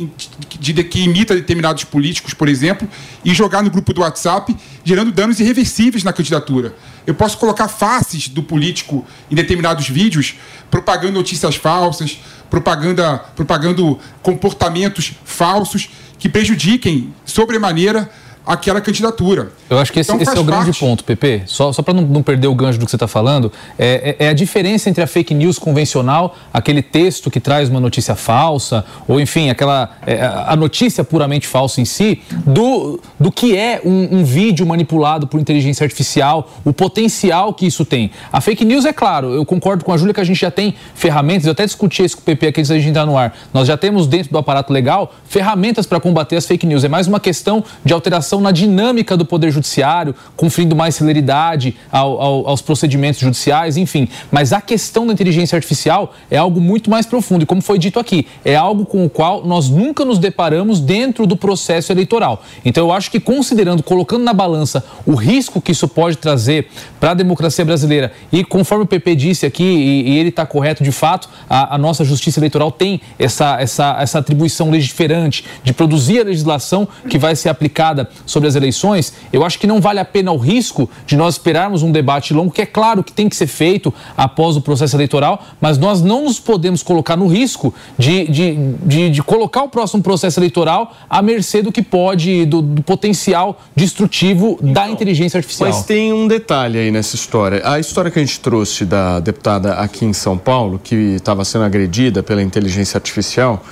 de, 0.59 0.73
de- 0.73 0.85
que 0.85 1.01
imita 1.03 1.35
determinados 1.35 1.85
políticos, 1.85 2.33
por 2.33 2.49
exemplo, 2.49 2.89
e 3.23 3.35
jogar 3.35 3.63
no 3.63 3.69
grupo 3.71 3.93
do 3.93 4.01
WhatsApp, 4.01 4.57
gerando 4.83 5.13
danos 5.13 5.39
irreversíveis 5.39 6.03
na 6.03 6.15
candidatura. 6.15 6.75
Eu 7.07 7.15
posso 7.15 7.37
colocar 7.37 7.69
faces 7.69 8.27
do 8.29 8.43
político 8.43 9.05
em 9.31 9.35
determinados 9.35 9.87
vídeos, 9.87 10.35
propagando 10.71 11.13
notícias 11.13 11.57
falsas, 11.57 12.21
propaganda, 12.51 13.19
propagando 13.37 13.99
comportamentos 14.21 15.13
falsos 15.25 15.89
que 16.19 16.29
prejudiquem 16.29 17.15
sobremaneira 17.25 18.11
aquela 18.53 18.81
candidatura. 18.81 19.53
Eu 19.69 19.79
acho 19.79 19.93
que 19.93 20.01
esse, 20.01 20.11
Então 20.11 20.21
esse 20.23 20.37
é 20.37 20.41
o 20.41 20.45
grande 20.45 20.67
parte. 20.67 20.81
ponto, 20.81 21.05
PP. 21.05 21.43
Só, 21.47 21.73
só 21.73 21.83
para 21.83 21.95
não, 21.95 22.03
não 22.03 22.23
perder 22.23 22.49
o 22.49 22.55
gancho 22.55 22.79
do 22.79 22.85
que 22.85 22.91
você 22.91 22.97
está 22.97 23.07
falando, 23.09 23.53
é, 23.79 24.17
é- 24.19 24.27
é 24.27 24.29
a 24.29 24.33
diferença 24.33 24.89
entre 24.91 25.03
a 25.03 25.07
fake 25.07 25.33
news 25.35 25.59
convencional, 25.59 26.37
aquele 26.53 26.83
texto 26.83 27.31
que 27.31 27.39
traz 27.41 27.69
uma 27.69 27.81
notícia 27.81 28.15
falsa, 28.15 28.85
ou 29.07 29.21
enfim, 29.21 29.51
aquela 29.51 29.91
é, 30.07 30.21
a 30.23 30.57
notícia 30.57 31.05
puramente 31.05 31.47
falsa 31.47 31.81
em 31.81 31.85
si, 31.85 32.21
do, 32.45 33.01
do 33.19 33.31
que 33.31 33.57
é 33.57 33.81
um, 33.85 34.19
um 34.19 34.25
vídeo 34.25 34.67
manipulado 34.67 35.27
por 35.27 35.41
inteligência 35.41 35.85
artificial, 35.85 36.51
o 36.65 36.73
potencial 36.73 37.55
que 37.55 37.67
isso 37.67 37.85
tem. 37.85 38.11
A 38.33 38.41
fake 38.41 38.65
news, 38.65 38.85
é 38.85 38.93
claro, 38.93 39.33
eu 39.33 39.45
concordo 39.45 39.85
com 39.85 39.93
a 39.93 39.97
Júlia 39.97 40.13
que 40.15 40.21
a 40.21 40.25
gente 40.25 40.41
já 40.41 40.51
tem 40.51 40.75
ferramentas, 40.95 41.47
eu 41.47 41.53
até 41.53 41.65
discuti 41.65 42.05
isso 42.05 42.17
com 42.17 42.23
o 42.23 42.25
PP 42.25 42.49
aqui 42.49 42.61
antes 42.61 42.69
da 42.71 42.77
gente 42.77 42.89
entrar 42.89 43.07
no 43.07 43.17
ar. 43.17 43.37
Nós 43.55 43.67
já 43.69 43.77
temos 43.77 44.07
dentro 44.07 44.33
do 44.33 44.39
aparato 44.39 44.73
legal 44.73 45.13
ferramentas 45.25 45.87
para 45.87 46.01
combater 46.01 46.37
as 46.37 46.47
fake 46.47 46.67
news. 46.67 46.83
É 46.85 46.89
mais 46.89 47.07
uma 47.07 47.21
questão 47.21 47.63
de 47.85 47.93
alteração 47.93 48.40
na 48.41 48.51
dinâmica 48.51 49.17
do 49.17 49.25
Poder 49.25 49.51
Judiciário, 49.51 50.15
conferindo 50.37 50.75
mais 50.77 50.95
celeridade 50.95 51.77
ao- 51.91 52.21
ao- 52.21 52.49
aos 52.49 52.63
procedimentos 52.63 53.21
judiciais, 53.21 53.77
enfim. 53.77 54.09
Mas 54.31 54.53
a 54.53 54.61
questão 54.61 55.07
da 55.07 55.13
inteligência 55.13 55.57
artificial 55.57 56.15
é 56.31 56.37
algo 56.37 56.61
muito 56.61 56.91
mais 56.91 57.07
profundo. 57.07 57.43
E 57.43 57.47
como 57.47 57.61
foi 57.63 57.79
dito 57.79 57.99
aqui, 57.99 58.27
é 58.45 58.57
algo 58.57 58.85
com 58.87 59.05
o 59.05 59.11
qual 59.11 59.45
nós 59.45 59.69
nunca 59.69 60.05
nos 60.05 60.19
deparamos 60.19 60.81
dentro 60.81 61.27
do 61.27 61.37
processo 61.37 61.93
eleitoral. 61.93 62.43
Então 62.65 62.87
eu 62.87 62.93
acho 62.93 63.11
que 63.11 63.21
considerando, 63.21 63.83
colocando 63.83 64.25
na 64.25 64.33
balança 64.33 64.85
o 65.07 65.15
risco 65.15 65.61
que 65.61 65.73
isso 65.73 65.87
pode 65.89 66.17
trazer 66.17 66.69
para 66.99 67.11
a 67.13 67.15
democracia 67.15 67.65
brasileira, 67.65 68.13
e 68.33 68.45
conforme 68.45 68.85
o 68.85 68.87
PP 68.87 69.15
disse 69.17 69.47
aqui, 69.47 69.63
e, 69.65 70.11
e 70.11 70.19
ele 70.19 70.29
está 70.29 70.45
correto 70.47 70.83
de 70.85 70.93
fato, 70.93 71.29
a, 71.49 71.75
a 71.75 71.79
nossa 71.79 72.05
justiça 72.05 72.39
eleitoral 72.41 72.71
tem 72.71 73.01
essa, 73.19 73.61
essa, 73.61 73.97
essa 74.01 74.19
atribuição 74.19 74.71
legiferante 74.71 75.45
de 75.65 75.73
produzir 75.73 76.21
a 76.21 76.25
legislação 76.25 76.87
que 77.09 77.19
vai 77.19 77.35
ser 77.37 77.49
aplicada 77.49 78.09
sobre 78.31 78.49
as 78.49 78.55
eleições, 78.55 79.13
eu 79.33 79.45
acho 79.45 79.59
que 79.59 79.67
não 79.67 79.81
vale 79.81 79.99
a 79.99 80.05
pena 80.05 80.33
o 80.33 80.37
risco 80.37 80.89
de 81.07 81.17
nós 81.17 81.35
esperarmos 81.35 81.83
um 81.83 81.93
debate 81.93 82.33
longo, 82.33 82.51
que 82.51 82.63
é 82.63 82.67
claro 82.67 83.03
que 83.03 83.13
tem 83.13 83.29
que 83.29 83.37
ser 83.37 83.47
feito 83.47 83.93
após 84.17 84.57
o 84.57 84.61
processo 84.61 84.97
eleitoral, 84.97 85.45
mas 85.61 85.79
nós 85.79 86.01
não 86.03 86.25
nos 86.25 86.39
podemos 86.39 86.83
colocar 86.83 87.17
no 87.17 87.27
risco 87.27 87.75
de, 87.99 88.27
de, 88.29 88.57
de, 88.85 89.11
de 89.11 89.23
colocar 89.23 89.63
o 89.63 89.69
próximo 89.69 90.03
processo 90.03 90.39
eleitoral 90.39 90.95
à 91.09 91.21
mercê 91.21 91.63
do 91.63 91.73
que 91.73 91.83
pode, 91.83 92.47
do, 92.47 92.63
do 92.63 92.83
potencial 92.83 93.61
destrutivo 93.75 94.59
da 94.63 94.89
inteligência 94.89 95.39
artificial. 95.39 95.69
Mas 95.69 95.85
tem 95.85 96.13
um 96.13 96.27
detalhe 96.29 96.79
aí 96.79 96.91
nessa 96.91 97.17
história. 97.17 97.63
A 97.65 97.79
história 97.79 98.11
que 98.11 98.19
a 98.19 98.25
gente 98.25 98.41
trouxe 98.41 98.85
da 98.85 99.21
deputada 99.21 99.75
aqui 99.75 100.05
em 100.05 100.13
São 100.13 100.39
Paulo, 100.39 100.81
que 100.83 100.95
estava 100.95 101.45
sendo 101.45 101.65
agredida 101.65 102.23
pela 102.23 102.43
inteligência 102.43 102.97
artificial, 102.97 103.63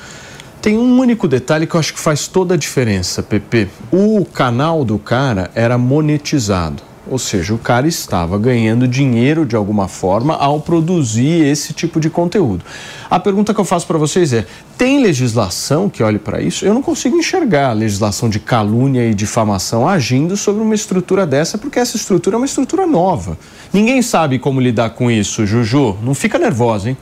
tem 0.60 0.76
um 0.76 0.98
único 0.98 1.28
detalhe 1.28 1.66
que 1.66 1.74
eu 1.74 1.80
acho 1.80 1.94
que 1.94 2.00
faz 2.00 2.26
toda 2.26 2.54
a 2.54 2.56
diferença, 2.56 3.22
PP. 3.22 3.68
O 3.92 4.24
canal 4.24 4.84
do 4.84 4.98
cara 4.98 5.50
era 5.54 5.78
monetizado. 5.78 6.88
Ou 7.10 7.18
seja, 7.18 7.54
o 7.54 7.58
cara 7.58 7.88
estava 7.88 8.38
ganhando 8.38 8.86
dinheiro 8.86 9.46
de 9.46 9.56
alguma 9.56 9.88
forma 9.88 10.34
ao 10.34 10.60
produzir 10.60 11.46
esse 11.46 11.72
tipo 11.72 11.98
de 11.98 12.10
conteúdo. 12.10 12.62
A 13.08 13.18
pergunta 13.18 13.54
que 13.54 13.60
eu 13.60 13.64
faço 13.64 13.86
para 13.86 13.96
vocês 13.96 14.32
é: 14.34 14.46
tem 14.76 15.00
legislação 15.00 15.88
que 15.88 16.02
olhe 16.02 16.18
para 16.18 16.42
isso? 16.42 16.66
Eu 16.66 16.74
não 16.74 16.82
consigo 16.82 17.16
enxergar 17.16 17.70
a 17.70 17.72
legislação 17.72 18.28
de 18.28 18.38
calúnia 18.38 19.08
e 19.08 19.14
difamação 19.14 19.88
agindo 19.88 20.36
sobre 20.36 20.60
uma 20.60 20.74
estrutura 20.74 21.26
dessa, 21.26 21.56
porque 21.56 21.78
essa 21.78 21.96
estrutura 21.96 22.36
é 22.36 22.38
uma 22.38 22.46
estrutura 22.46 22.86
nova. 22.86 23.38
Ninguém 23.72 24.02
sabe 24.02 24.38
como 24.38 24.60
lidar 24.60 24.90
com 24.90 25.10
isso, 25.10 25.46
Juju. 25.46 25.96
Não 26.02 26.14
fica 26.14 26.38
nervosa, 26.38 26.90
hein? 26.90 26.96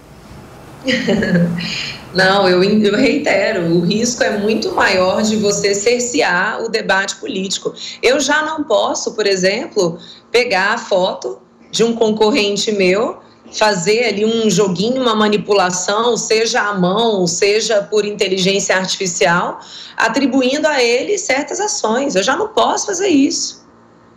Não, 2.16 2.48
eu, 2.48 2.64
eu 2.64 2.96
reitero, 2.96 3.74
o 3.74 3.80
risco 3.80 4.24
é 4.24 4.38
muito 4.38 4.74
maior 4.74 5.20
de 5.20 5.36
você 5.36 5.74
cercear 5.74 6.62
o 6.62 6.68
debate 6.70 7.16
político. 7.16 7.74
Eu 8.02 8.18
já 8.20 8.42
não 8.42 8.64
posso, 8.64 9.12
por 9.12 9.26
exemplo, 9.26 9.98
pegar 10.32 10.72
a 10.72 10.78
foto 10.78 11.38
de 11.70 11.84
um 11.84 11.94
concorrente 11.94 12.72
meu, 12.72 13.18
fazer 13.52 14.04
ali 14.04 14.24
um 14.24 14.48
joguinho, 14.48 15.02
uma 15.02 15.14
manipulação, 15.14 16.16
seja 16.16 16.62
à 16.62 16.72
mão, 16.72 17.26
seja 17.26 17.82
por 17.82 18.06
inteligência 18.06 18.74
artificial, 18.74 19.60
atribuindo 19.94 20.66
a 20.66 20.82
ele 20.82 21.18
certas 21.18 21.60
ações. 21.60 22.16
Eu 22.16 22.22
já 22.22 22.34
não 22.34 22.48
posso 22.48 22.86
fazer 22.86 23.08
isso. 23.08 23.66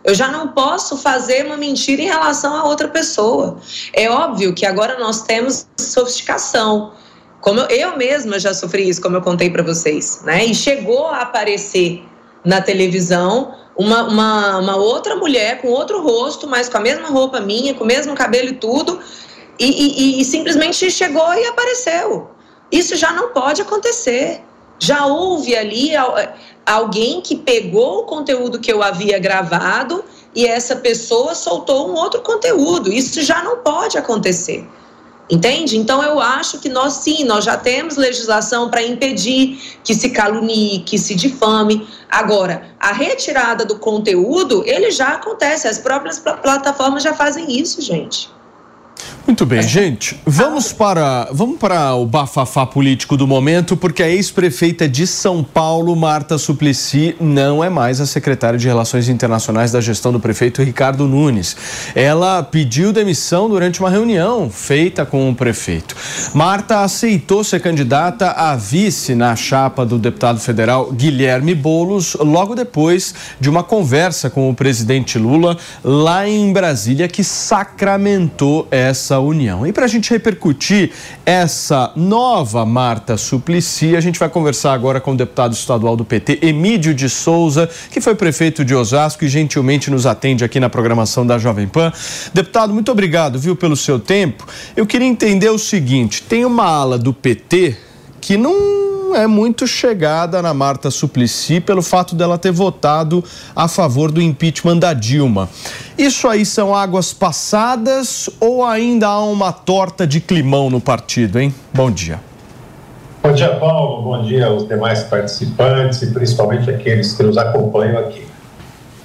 Eu 0.02 0.14
já 0.14 0.28
não 0.28 0.48
posso 0.48 0.96
fazer 0.96 1.44
uma 1.44 1.58
mentira 1.58 2.00
em 2.00 2.06
relação 2.06 2.56
a 2.56 2.64
outra 2.64 2.88
pessoa. 2.88 3.58
É 3.92 4.08
óbvio 4.08 4.54
que 4.54 4.64
agora 4.64 4.98
nós 4.98 5.20
temos 5.20 5.66
sofisticação. 5.78 6.92
Como 7.40 7.60
eu, 7.60 7.66
eu 7.68 7.96
mesma 7.96 8.38
já 8.38 8.52
sofri 8.52 8.88
isso, 8.88 9.00
como 9.00 9.16
eu 9.16 9.22
contei 9.22 9.50
para 9.50 9.62
vocês, 9.62 10.22
né? 10.24 10.44
E 10.44 10.54
chegou 10.54 11.06
a 11.08 11.22
aparecer 11.22 12.04
na 12.44 12.60
televisão 12.60 13.54
uma, 13.76 14.02
uma, 14.04 14.58
uma 14.58 14.76
outra 14.76 15.16
mulher 15.16 15.60
com 15.60 15.68
outro 15.68 16.02
rosto, 16.02 16.46
mas 16.46 16.68
com 16.68 16.76
a 16.76 16.80
mesma 16.80 17.08
roupa 17.08 17.40
minha, 17.40 17.74
com 17.74 17.84
o 17.84 17.86
mesmo 17.86 18.14
cabelo 18.14 18.48
e 18.48 18.54
tudo, 18.54 19.00
e, 19.58 19.66
e, 19.66 20.20
e 20.20 20.24
simplesmente 20.24 20.90
chegou 20.90 21.32
e 21.34 21.46
apareceu. 21.46 22.30
Isso 22.70 22.96
já 22.96 23.12
não 23.12 23.30
pode 23.30 23.62
acontecer. 23.62 24.42
Já 24.78 25.06
houve 25.06 25.56
ali 25.56 25.90
alguém 26.64 27.20
que 27.20 27.36
pegou 27.36 28.00
o 28.00 28.02
conteúdo 28.04 28.58
que 28.58 28.72
eu 28.72 28.82
havia 28.82 29.18
gravado 29.18 30.04
e 30.34 30.46
essa 30.46 30.76
pessoa 30.76 31.34
soltou 31.34 31.90
um 31.90 31.94
outro 31.94 32.22
conteúdo. 32.22 32.90
Isso 32.92 33.20
já 33.22 33.42
não 33.42 33.58
pode 33.58 33.98
acontecer. 33.98 34.66
Entende? 35.30 35.78
Então 35.78 36.02
eu 36.02 36.18
acho 36.18 36.58
que 36.58 36.68
nós 36.68 36.94
sim, 36.94 37.24
nós 37.24 37.44
já 37.44 37.56
temos 37.56 37.96
legislação 37.96 38.68
para 38.68 38.82
impedir 38.82 39.78
que 39.84 39.94
se 39.94 40.10
calunie, 40.10 40.80
que 40.80 40.98
se 40.98 41.14
difame. 41.14 41.86
Agora, 42.10 42.74
a 42.80 42.92
retirada 42.92 43.64
do 43.64 43.78
conteúdo, 43.78 44.64
ele 44.66 44.90
já 44.90 45.10
acontece, 45.10 45.68
as 45.68 45.78
próprias 45.78 46.18
plataformas 46.18 47.04
já 47.04 47.14
fazem 47.14 47.60
isso, 47.60 47.80
gente. 47.80 48.28
Muito 49.30 49.46
bem, 49.46 49.62
gente. 49.62 50.18
Vamos 50.26 50.72
para, 50.72 51.28
vamos 51.30 51.56
para 51.56 51.94
o 51.94 52.04
bafafá 52.04 52.66
político 52.66 53.16
do 53.16 53.28
momento, 53.28 53.76
porque 53.76 54.02
a 54.02 54.10
ex-prefeita 54.10 54.88
de 54.88 55.06
São 55.06 55.44
Paulo, 55.44 55.94
Marta 55.94 56.36
Suplicy, 56.36 57.14
não 57.20 57.62
é 57.62 57.70
mais 57.70 58.00
a 58.00 58.06
secretária 58.06 58.58
de 58.58 58.66
Relações 58.66 59.08
Internacionais 59.08 59.70
da 59.70 59.80
gestão 59.80 60.10
do 60.10 60.18
prefeito 60.18 60.64
Ricardo 60.64 61.06
Nunes. 61.06 61.56
Ela 61.94 62.42
pediu 62.42 62.92
demissão 62.92 63.48
durante 63.48 63.78
uma 63.78 63.88
reunião 63.88 64.50
feita 64.50 65.06
com 65.06 65.30
o 65.30 65.34
prefeito. 65.34 65.94
Marta 66.34 66.80
aceitou 66.80 67.44
ser 67.44 67.60
candidata 67.60 68.32
a 68.32 68.56
vice 68.56 69.14
na 69.14 69.36
chapa 69.36 69.86
do 69.86 69.96
deputado 69.96 70.40
federal 70.40 70.90
Guilherme 70.90 71.54
Bolos, 71.54 72.16
logo 72.18 72.56
depois 72.56 73.14
de 73.38 73.48
uma 73.48 73.62
conversa 73.62 74.28
com 74.28 74.50
o 74.50 74.54
presidente 74.54 75.20
Lula 75.20 75.56
lá 75.84 76.28
em 76.28 76.52
Brasília, 76.52 77.06
que 77.06 77.22
sacramentou 77.22 78.66
essa 78.72 79.19
união. 79.20 79.66
E 79.66 79.72
para 79.72 79.84
a 79.84 79.88
gente 79.88 80.10
repercutir 80.10 80.90
essa 81.24 81.92
nova 81.94 82.64
Marta 82.64 83.16
Suplicy, 83.16 83.96
a 83.96 84.00
gente 84.00 84.18
vai 84.18 84.28
conversar 84.28 84.72
agora 84.72 85.00
com 85.00 85.12
o 85.12 85.16
deputado 85.16 85.52
estadual 85.52 85.96
do 85.96 86.04
PT, 86.04 86.40
Emílio 86.42 86.94
de 86.94 87.08
Souza, 87.08 87.68
que 87.90 88.00
foi 88.00 88.14
prefeito 88.14 88.64
de 88.64 88.74
Osasco 88.74 89.24
e 89.24 89.28
gentilmente 89.28 89.90
nos 89.90 90.06
atende 90.06 90.44
aqui 90.44 90.58
na 90.58 90.68
programação 90.68 91.26
da 91.26 91.38
Jovem 91.38 91.68
Pan. 91.68 91.92
Deputado, 92.34 92.72
muito 92.72 92.90
obrigado, 92.90 93.38
viu, 93.38 93.54
pelo 93.54 93.76
seu 93.76 93.98
tempo. 93.98 94.46
Eu 94.76 94.86
queria 94.86 95.06
entender 95.06 95.50
o 95.50 95.58
seguinte: 95.58 96.22
tem 96.22 96.44
uma 96.44 96.64
ala 96.64 96.98
do 96.98 97.12
PT 97.12 97.76
que 98.20 98.36
não 98.36 98.89
é 99.14 99.26
muito 99.26 99.66
chegada 99.66 100.40
na 100.42 100.54
Marta 100.54 100.90
Suplicy 100.90 101.60
pelo 101.60 101.82
fato 101.82 102.14
dela 102.14 102.38
ter 102.38 102.52
votado 102.52 103.22
a 103.54 103.68
favor 103.68 104.10
do 104.10 104.20
impeachment 104.20 104.78
da 104.78 104.92
Dilma. 104.92 105.48
Isso 105.96 106.28
aí 106.28 106.44
são 106.46 106.74
águas 106.74 107.12
passadas 107.12 108.30
ou 108.40 108.64
ainda 108.64 109.08
há 109.08 109.24
uma 109.24 109.52
torta 109.52 110.06
de 110.06 110.20
climão 110.20 110.70
no 110.70 110.80
partido, 110.80 111.38
hein? 111.38 111.54
Bom 111.72 111.90
dia. 111.90 112.20
Bom 113.22 113.32
dia, 113.32 113.54
Paulo. 113.56 114.02
Bom 114.02 114.22
dia 114.22 114.46
aos 114.46 114.66
demais 114.66 115.02
participantes 115.02 116.00
e 116.02 116.06
principalmente 116.12 116.70
aqueles 116.70 117.12
que 117.12 117.22
nos 117.22 117.36
acompanham 117.36 117.98
aqui. 117.98 118.26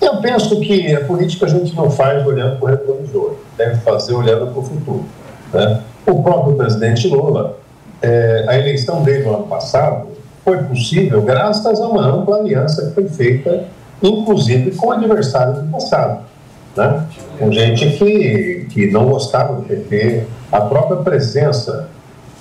Eu 0.01 0.17
penso 0.17 0.59
que 0.61 0.95
a 0.95 1.03
política 1.03 1.45
a 1.45 1.49
gente 1.49 1.75
não 1.75 1.89
faz 1.89 2.25
olhando 2.25 2.57
para 2.57 2.65
o 2.65 2.69
retrovisor, 2.69 3.35
deve 3.57 3.75
fazer 3.81 4.13
olhando 4.13 4.47
para 4.51 4.59
o 4.59 4.63
futuro. 4.63 5.05
Né? 5.53 5.81
O 6.05 6.21
próprio 6.21 6.55
presidente 6.55 7.07
Lula 7.07 7.57
é, 8.01 8.45
a 8.47 8.57
eleição 8.57 9.03
dele 9.03 9.23
no 9.23 9.35
ano 9.35 9.47
passado 9.47 10.07
foi 10.43 10.57
possível 10.59 11.21
graças 11.21 11.81
a 11.81 11.87
uma 11.87 12.05
ampla 12.05 12.37
aliança 12.37 12.87
que 12.87 12.93
foi 12.93 13.07
feita, 13.07 13.65
inclusive 14.01 14.71
com 14.75 14.91
adversários 14.91 15.59
do 15.59 15.71
passado. 15.71 16.23
Né? 16.75 17.07
Com 17.39 17.51
gente 17.51 17.89
que, 17.91 18.67
que 18.69 18.91
não 18.91 19.09
gostava 19.09 19.53
do 19.53 19.63
PT, 19.63 20.23
a 20.51 20.61
própria 20.61 20.97
presença 20.97 21.89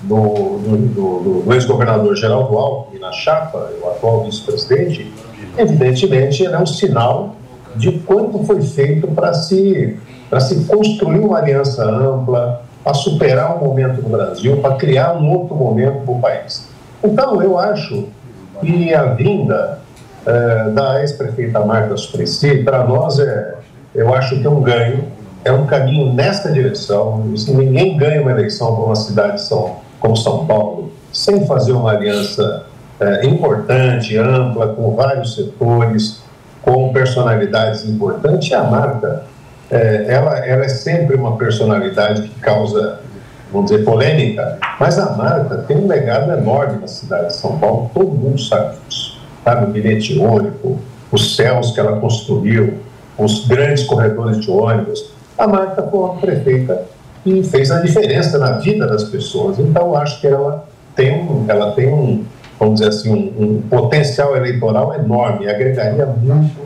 do, 0.02 0.58
do, 0.58 0.76
do, 0.76 1.42
do 1.42 1.54
ex-governador 1.54 2.14
Geraldo 2.14 2.56
Alckmin 2.58 3.00
na 3.00 3.12
chapa, 3.12 3.70
o 3.82 3.88
atual 3.88 4.24
vice-presidente, 4.24 5.12
evidentemente 5.56 6.44
era 6.44 6.60
um 6.60 6.66
sinal 6.66 7.36
de 7.76 7.92
quanto 8.00 8.44
foi 8.44 8.60
feito 8.62 9.08
para 9.08 9.32
se, 9.34 9.96
se 10.40 10.64
construir 10.64 11.20
uma 11.20 11.38
aliança 11.38 11.84
ampla, 11.84 12.63
para 12.84 12.94
superar 12.94 13.56
um 13.56 13.64
momento 13.64 14.02
no 14.02 14.10
Brasil, 14.10 14.58
para 14.58 14.76
criar 14.76 15.14
um 15.14 15.32
outro 15.32 15.56
momento 15.56 16.04
para 16.04 16.14
o 16.14 16.20
país. 16.20 16.68
Então, 17.02 17.42
eu 17.42 17.58
acho 17.58 18.08
que 18.60 18.94
a 18.94 19.04
vinda 19.04 19.80
é, 20.26 20.68
da 20.70 21.00
ex-prefeita 21.00 21.60
Marta 21.60 21.96
Suplicy, 21.96 22.62
para 22.62 22.84
nós, 22.84 23.18
é, 23.18 23.54
eu 23.94 24.14
acho 24.14 24.38
que 24.38 24.46
é 24.46 24.50
um 24.50 24.60
ganho, 24.60 25.04
é 25.44 25.50
um 25.50 25.64
caminho 25.66 26.12
nesta 26.12 26.52
direção. 26.52 27.24
Ninguém 27.48 27.96
ganha 27.96 28.20
uma 28.20 28.30
eleição 28.30 28.74
para 28.76 28.84
uma 28.84 28.96
cidade 28.96 29.40
São, 29.40 29.76
como 29.98 30.16
São 30.16 30.46
Paulo 30.46 30.92
sem 31.14 31.46
fazer 31.46 31.72
uma 31.72 31.92
aliança 31.92 32.66
é, 33.00 33.24
importante, 33.24 34.16
ampla, 34.18 34.68
com 34.68 34.94
vários 34.94 35.36
setores, 35.36 36.22
com 36.60 36.92
personalidades 36.92 37.84
importantes. 37.84 38.50
E 38.50 38.54
a 38.54 38.64
Marta 38.64 39.24
é, 39.74 40.06
ela, 40.08 40.38
ela 40.46 40.64
é 40.64 40.68
sempre 40.68 41.16
uma 41.16 41.36
personalidade 41.36 42.22
que 42.22 42.40
causa, 42.40 43.00
vamos 43.52 43.70
dizer, 43.70 43.84
polêmica, 43.84 44.56
mas 44.78 44.98
a 44.98 45.16
Marta 45.16 45.58
tem 45.66 45.76
um 45.76 45.88
legado 45.88 46.30
enorme 46.30 46.80
na 46.80 46.86
cidade 46.86 47.28
de 47.28 47.34
São 47.34 47.58
Paulo, 47.58 47.90
todo 47.92 48.12
mundo 48.12 48.40
sabe 48.40 48.76
disso. 48.88 49.20
Sabe, 49.42 49.66
o 49.66 49.68
bilhete 49.70 50.16
único, 50.18 50.78
os 51.10 51.34
céus 51.34 51.72
que 51.72 51.80
ela 51.80 51.98
construiu, 52.00 52.78
os 53.18 53.46
grandes 53.46 53.84
corredores 53.84 54.40
de 54.40 54.50
ônibus. 54.50 55.12
A 55.36 55.46
Marta 55.46 55.82
foi 55.82 55.98
uma 55.98 56.16
prefeita 56.16 56.86
que 57.24 57.42
fez 57.42 57.70
a 57.70 57.80
diferença 57.80 58.38
na 58.38 58.52
vida 58.52 58.86
das 58.86 59.04
pessoas. 59.04 59.58
Então, 59.58 59.94
acho 59.96 60.20
que 60.20 60.26
ela 60.26 60.66
tem 60.94 61.20
um, 61.20 61.44
ela 61.48 61.72
tem 61.72 61.92
um 61.92 62.24
vamos 62.58 62.80
dizer 62.80 62.90
assim, 62.90 63.12
um, 63.12 63.44
um 63.44 63.62
potencial 63.62 64.36
eleitoral 64.36 64.94
enorme, 64.94 65.48
agregaria 65.48 66.06
muito 66.06 66.63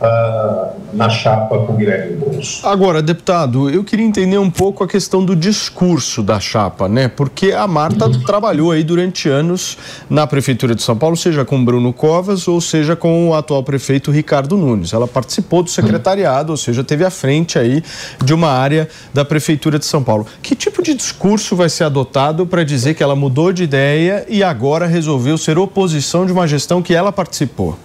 uh, 0.00 0.74
na 0.92 1.08
chapa 1.08 1.58
com 1.58 1.74
Guilherme 1.74 2.16
Boulos. 2.16 2.60
Agora, 2.64 3.02
deputado, 3.02 3.68
eu 3.68 3.82
queria 3.84 4.04
entender 4.04 4.38
um 4.38 4.50
pouco 4.50 4.84
a 4.84 4.88
questão 4.88 5.24
do 5.24 5.34
discurso 5.34 6.22
da 6.22 6.38
chapa, 6.38 6.88
né? 6.88 7.08
Porque 7.08 7.52
a 7.52 7.66
Marta 7.66 8.06
uhum. 8.06 8.22
trabalhou 8.22 8.70
aí 8.70 8.82
durante 8.82 9.28
anos 9.28 9.76
na 10.08 10.26
Prefeitura 10.26 10.74
de 10.74 10.82
São 10.82 10.96
Paulo, 10.96 11.16
seja 11.16 11.44
com 11.44 11.64
Bruno 11.64 11.92
Covas 11.92 12.46
ou 12.48 12.60
seja 12.60 12.94
com 12.96 13.28
o 13.28 13.34
atual 13.34 13.62
prefeito 13.62 14.10
Ricardo 14.10 14.56
Nunes. 14.56 14.92
Ela 14.92 15.06
participou 15.06 15.62
do 15.62 15.70
secretariado, 15.70 16.52
ou 16.52 16.56
seja, 16.56 16.84
teve 16.84 17.04
à 17.04 17.10
frente 17.10 17.58
aí 17.58 17.82
de 18.24 18.32
uma 18.32 18.48
área 18.48 18.88
da 19.12 19.24
Prefeitura 19.24 19.78
de 19.78 19.86
São 19.86 20.02
Paulo. 20.02 20.26
Que 20.42 20.54
tipo 20.54 20.82
de 20.82 20.94
discurso 20.94 21.56
vai 21.56 21.68
ser 21.68 21.84
adotado 21.84 22.46
para 22.46 22.64
dizer 22.64 22.94
que 22.94 23.02
ela 23.02 23.16
mudou 23.16 23.52
de 23.52 23.64
ideia 23.64 24.24
e 24.28 24.42
agora 24.42 24.86
resolveu 24.86 25.36
ser 25.36 25.58
oposição 25.58 26.26
de 26.26 26.32
uma 26.32 26.46
gestão 26.46 26.82
que 26.82 26.94
ela 26.94 27.12
participou? 27.12 27.76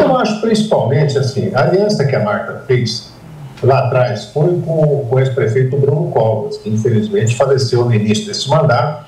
Eu 0.00 0.16
acho 0.16 0.40
principalmente 0.40 1.18
assim, 1.18 1.52
a 1.54 1.62
aliança 1.62 2.04
que 2.04 2.16
a 2.16 2.20
Marta 2.20 2.64
fez 2.66 3.10
lá 3.62 3.86
atrás 3.86 4.26
foi 4.26 4.60
com, 4.62 5.04
com 5.08 5.14
o 5.14 5.18
ex-prefeito 5.18 5.76
Bruno 5.76 6.10
Covas, 6.10 6.56
que 6.56 6.70
infelizmente 6.70 7.36
faleceu 7.36 7.84
no 7.84 7.94
início 7.94 8.26
desse 8.26 8.48
mandato, 8.48 9.06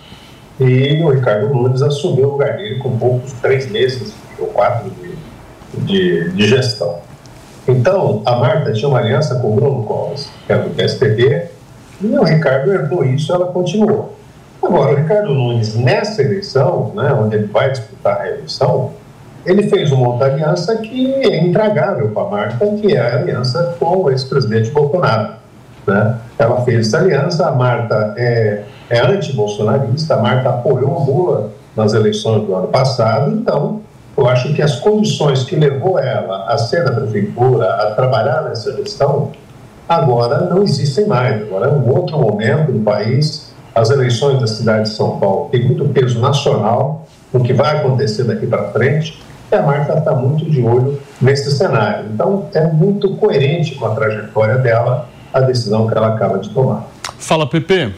e 0.60 1.02
o 1.02 1.10
Ricardo 1.10 1.48
Nunes 1.48 1.82
assumiu 1.82 2.28
o 2.28 2.32
lugar 2.32 2.56
dele 2.56 2.78
com 2.78 2.96
poucos 2.98 3.32
três 3.40 3.70
meses 3.70 4.12
ou 4.38 4.48
quatro 4.48 4.90
de, 4.90 5.84
de, 5.84 6.30
de 6.30 6.46
gestão. 6.46 6.98
Então, 7.66 8.22
a 8.26 8.36
Marta 8.36 8.72
tinha 8.72 8.88
uma 8.88 8.98
aliança 8.98 9.36
com 9.36 9.52
o 9.52 9.54
Bruno 9.54 9.84
Covas, 9.84 10.28
que 10.46 10.52
era 10.52 10.62
do 10.62 10.70
PSDB, 10.70 11.46
e 12.00 12.06
o 12.06 12.22
Ricardo 12.22 12.72
herdou 12.72 13.04
isso 13.04 13.32
ela 13.32 13.46
continuou. 13.46 14.16
Agora, 14.62 14.92
o 14.92 14.96
Ricardo 14.96 15.34
Nunes, 15.34 15.74
nessa 15.74 16.22
eleição, 16.22 16.92
né, 16.94 17.12
onde 17.12 17.36
ele 17.36 17.46
vai 17.46 17.70
disputar 17.70 18.20
a 18.20 18.22
reeleição, 18.22 18.92
ele 19.44 19.64
fez 19.64 19.90
uma 19.90 20.08
outra 20.08 20.26
aliança 20.28 20.76
que 20.76 21.12
é 21.14 21.44
intragável 21.44 22.10
para 22.10 22.22
a 22.22 22.30
Marta, 22.30 22.66
que 22.80 22.94
é 22.94 23.00
a 23.00 23.16
aliança 23.18 23.76
com 23.78 24.04
o 24.04 24.10
ex-presidente 24.10 24.70
Bolsonaro. 24.70 25.34
Né? 25.86 26.16
Ela 26.38 26.60
fez 26.62 26.86
essa 26.86 26.98
aliança, 26.98 27.48
a 27.48 27.52
Marta 27.52 28.14
é, 28.16 28.62
é 28.88 29.00
anti-bolsonarista, 29.00 30.14
a 30.14 30.18
Marta 30.18 30.48
apoiou 30.48 30.90
o 30.90 31.04
Lula 31.04 31.50
nas 31.76 31.92
eleições 31.92 32.46
do 32.46 32.54
ano 32.54 32.68
passado, 32.68 33.32
então 33.32 33.80
eu 34.16 34.28
acho 34.28 34.52
que 34.54 34.62
as 34.62 34.78
condições 34.78 35.42
que 35.42 35.56
levou 35.56 35.98
ela 35.98 36.46
a 36.46 36.58
ser 36.58 36.84
da 36.84 36.92
prefeitura, 36.92 37.66
a 37.66 37.94
trabalhar 37.94 38.42
nessa 38.42 38.76
gestão, 38.76 39.32
agora 39.88 40.40
não 40.42 40.62
existem 40.62 41.06
mais. 41.06 41.42
Agora 41.42 41.66
é 41.68 41.70
um 41.70 41.88
outro 41.90 42.18
momento 42.18 42.70
no 42.70 42.80
país. 42.80 43.52
As 43.74 43.88
eleições 43.90 44.38
da 44.38 44.46
cidade 44.46 44.90
de 44.90 44.94
São 44.94 45.18
Paulo 45.18 45.48
têm 45.50 45.64
muito 45.64 45.84
peso 45.86 46.20
nacional, 46.20 47.06
o 47.32 47.40
que 47.40 47.54
vai 47.54 47.78
acontecer 47.78 48.24
daqui 48.24 48.46
para 48.46 48.64
frente 48.64 49.18
e 49.52 49.58
a 49.58 49.62
Marta 49.62 49.98
está 49.98 50.14
muito 50.14 50.48
de 50.50 50.62
olho 50.62 50.98
nesse 51.20 51.50
cenário. 51.50 52.06
Então, 52.12 52.48
é 52.54 52.66
muito 52.68 53.14
coerente 53.16 53.74
com 53.74 53.84
a 53.86 53.94
trajetória 53.94 54.56
dela 54.56 55.08
a 55.32 55.40
decisão 55.40 55.86
que 55.86 55.96
ela 55.96 56.14
acaba 56.14 56.38
de 56.38 56.50
tomar. 56.50 56.86
Fala, 57.18 57.46
Pepe. 57.48 57.94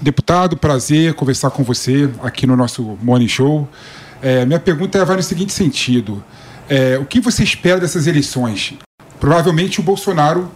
Deputado, 0.00 0.56
prazer 0.56 1.14
conversar 1.14 1.50
com 1.50 1.62
você 1.62 2.10
aqui 2.22 2.46
no 2.46 2.56
nosso 2.56 2.98
Morning 3.02 3.28
Show. 3.28 3.68
É, 4.20 4.44
minha 4.44 4.58
pergunta 4.58 5.04
vai 5.04 5.16
no 5.16 5.22
seguinte 5.22 5.52
sentido: 5.52 6.22
é, 6.68 6.98
o 6.98 7.04
que 7.04 7.20
você 7.20 7.42
espera 7.42 7.78
dessas 7.78 8.06
eleições? 8.06 8.74
Provavelmente 9.20 9.80
o 9.80 9.82
Bolsonaro 9.82 10.50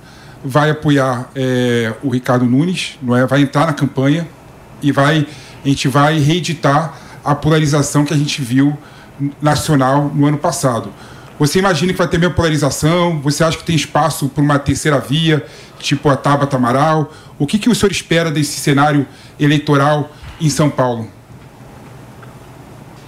vai 0.44 0.70
apoiar 0.70 1.30
é, 1.34 1.92
o 2.02 2.10
Ricardo 2.10 2.44
Nunes, 2.44 2.98
não 3.00 3.16
é? 3.16 3.24
vai 3.24 3.42
entrar 3.42 3.66
na 3.66 3.72
campanha 3.72 4.26
e 4.82 4.90
vai, 4.90 5.26
a 5.64 5.68
gente 5.68 5.86
vai 5.86 6.18
reeditar 6.18 6.94
a 7.24 7.34
polarização 7.34 8.04
que 8.04 8.12
a 8.12 8.16
gente 8.16 8.42
viu 8.42 8.76
nacional 9.40 10.10
no 10.14 10.26
ano 10.26 10.38
passado. 10.38 10.90
Você 11.38 11.58
imagina 11.58 11.92
que 11.92 11.98
vai 11.98 12.08
ter 12.08 12.18
mesmo 12.18 12.34
polarização? 12.34 13.20
Você 13.20 13.44
acha 13.44 13.58
que 13.58 13.64
tem 13.64 13.76
espaço 13.76 14.28
para 14.28 14.42
uma 14.42 14.58
terceira 14.58 14.98
via, 14.98 15.44
tipo 15.78 16.08
a 16.08 16.16
Tabata 16.16 16.56
Amaral? 16.56 17.10
O 17.38 17.46
que, 17.46 17.58
que 17.58 17.68
o 17.68 17.74
senhor 17.74 17.92
espera 17.92 18.30
desse 18.30 18.58
cenário 18.58 19.06
eleitoral 19.38 20.08
em 20.40 20.48
São 20.48 20.70
Paulo? 20.70 21.06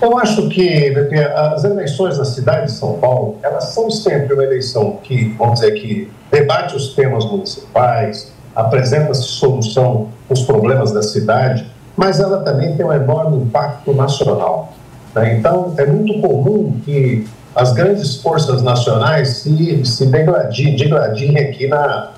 Eu 0.01 0.17
acho 0.17 0.49
que 0.49 0.95
as 1.35 1.65
eleições 1.65 2.19
na 2.19 2.25
cidade 2.25 2.67
de 2.67 2.73
São 2.73 2.99
Paulo, 2.99 3.39
elas 3.43 3.71
são 3.71 3.91
sempre 3.91 4.33
uma 4.33 4.45
eleição 4.45 4.99
que, 5.03 5.35
vamos 5.37 5.61
dizer, 5.61 5.73
que 5.73 6.09
debate 6.31 6.77
os 6.77 6.95
temas 6.95 7.25
municipais, 7.25 8.33
apresenta-se 8.55 9.23
solução 9.23 10.11
os 10.29 10.43
problemas 10.43 10.93
da 10.93 11.03
cidade, 11.03 11.69
mas 11.97 12.21
ela 12.21 12.43
também 12.45 12.77
tem 12.77 12.87
um 12.87 12.93
enorme 12.93 13.39
impacto 13.39 13.93
nacional. 13.93 14.73
Né? 15.15 15.39
Então, 15.39 15.75
é 15.77 15.87
muito 15.87 16.21
comum 16.21 16.81
que 16.85 17.27
as 17.55 17.73
grandes 17.73 18.17
forças 18.17 18.63
nacionais 18.63 19.39
se, 19.39 19.85
se 19.85 20.07
degradiem, 20.07 20.77
degradiem 20.77 21.39
aqui 21.39 21.67
na, 21.67 22.13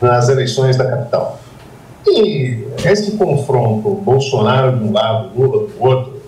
nas 0.00 0.28
eleições 0.28 0.76
da 0.76 0.84
capital. 0.84 1.38
E 2.06 2.66
esse 2.84 3.12
confronto 3.12 3.94
Bolsonaro 4.04 4.78
de 4.78 4.84
um 4.84 4.92
lado, 4.92 5.30
Lula 5.36 5.66
do 5.66 5.72
outro, 5.80 6.18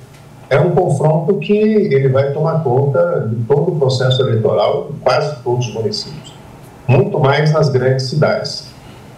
é 0.51 0.59
um 0.59 0.71
confronto 0.73 1.39
que 1.39 1.53
ele 1.53 2.09
vai 2.09 2.33
tomar 2.33 2.63
conta 2.65 3.29
de 3.31 3.37
todo 3.45 3.73
o 3.73 3.79
processo 3.79 4.21
eleitoral 4.23 4.89
em 4.91 4.99
quase 4.99 5.37
todos 5.45 5.69
os 5.69 5.75
municípios, 5.75 6.35
muito 6.89 7.21
mais 7.21 7.53
nas 7.53 7.69
grandes 7.69 8.07
cidades. 8.07 8.67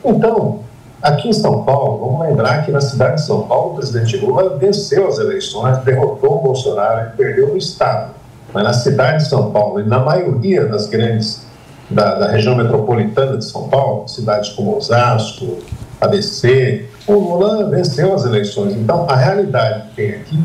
Então, 0.05 0.61
aqui 1.03 1.29
em 1.29 1.33
São 1.33 1.65
Paulo, 1.65 1.99
vamos 1.99 2.29
lembrar 2.29 2.65
que 2.65 2.71
na 2.71 2.81
cidade 2.81 3.17
de 3.17 3.27
São 3.27 3.43
Paulo, 3.43 3.73
o 3.73 3.75
presidente 3.77 4.17
Lula 4.17 4.57
venceu 4.57 5.09
as 5.09 5.19
eleições, 5.19 5.79
derrotou 5.79 6.39
o 6.39 6.43
Bolsonaro 6.43 7.09
e 7.09 7.17
perdeu 7.17 7.53
o 7.53 7.57
Estado. 7.57 8.13
Mas 8.53 8.65
na 8.65 8.73
cidade 8.73 9.25
de 9.25 9.31
São 9.31 9.51
Paulo 9.51 9.81
e 9.81 9.85
na 9.85 9.99
maioria 9.99 10.67
das 10.67 10.87
grandes 10.87 11.47
da, 11.91 12.15
da 12.15 12.29
região 12.29 12.55
metropolitana 12.55 13.37
de 13.37 13.45
São 13.45 13.69
Paulo, 13.69 14.09
cidades 14.09 14.51
como 14.51 14.77
Osasco, 14.77 15.59
ABC, 16.01 16.87
o 17.07 17.15
Lula 17.15 17.69
venceu 17.69 18.15
as 18.15 18.25
eleições. 18.25 18.75
Então, 18.75 19.07
a 19.09 19.17
realidade 19.17 19.89
que 19.89 19.97
tem 19.97 20.11
aqui, 20.11 20.39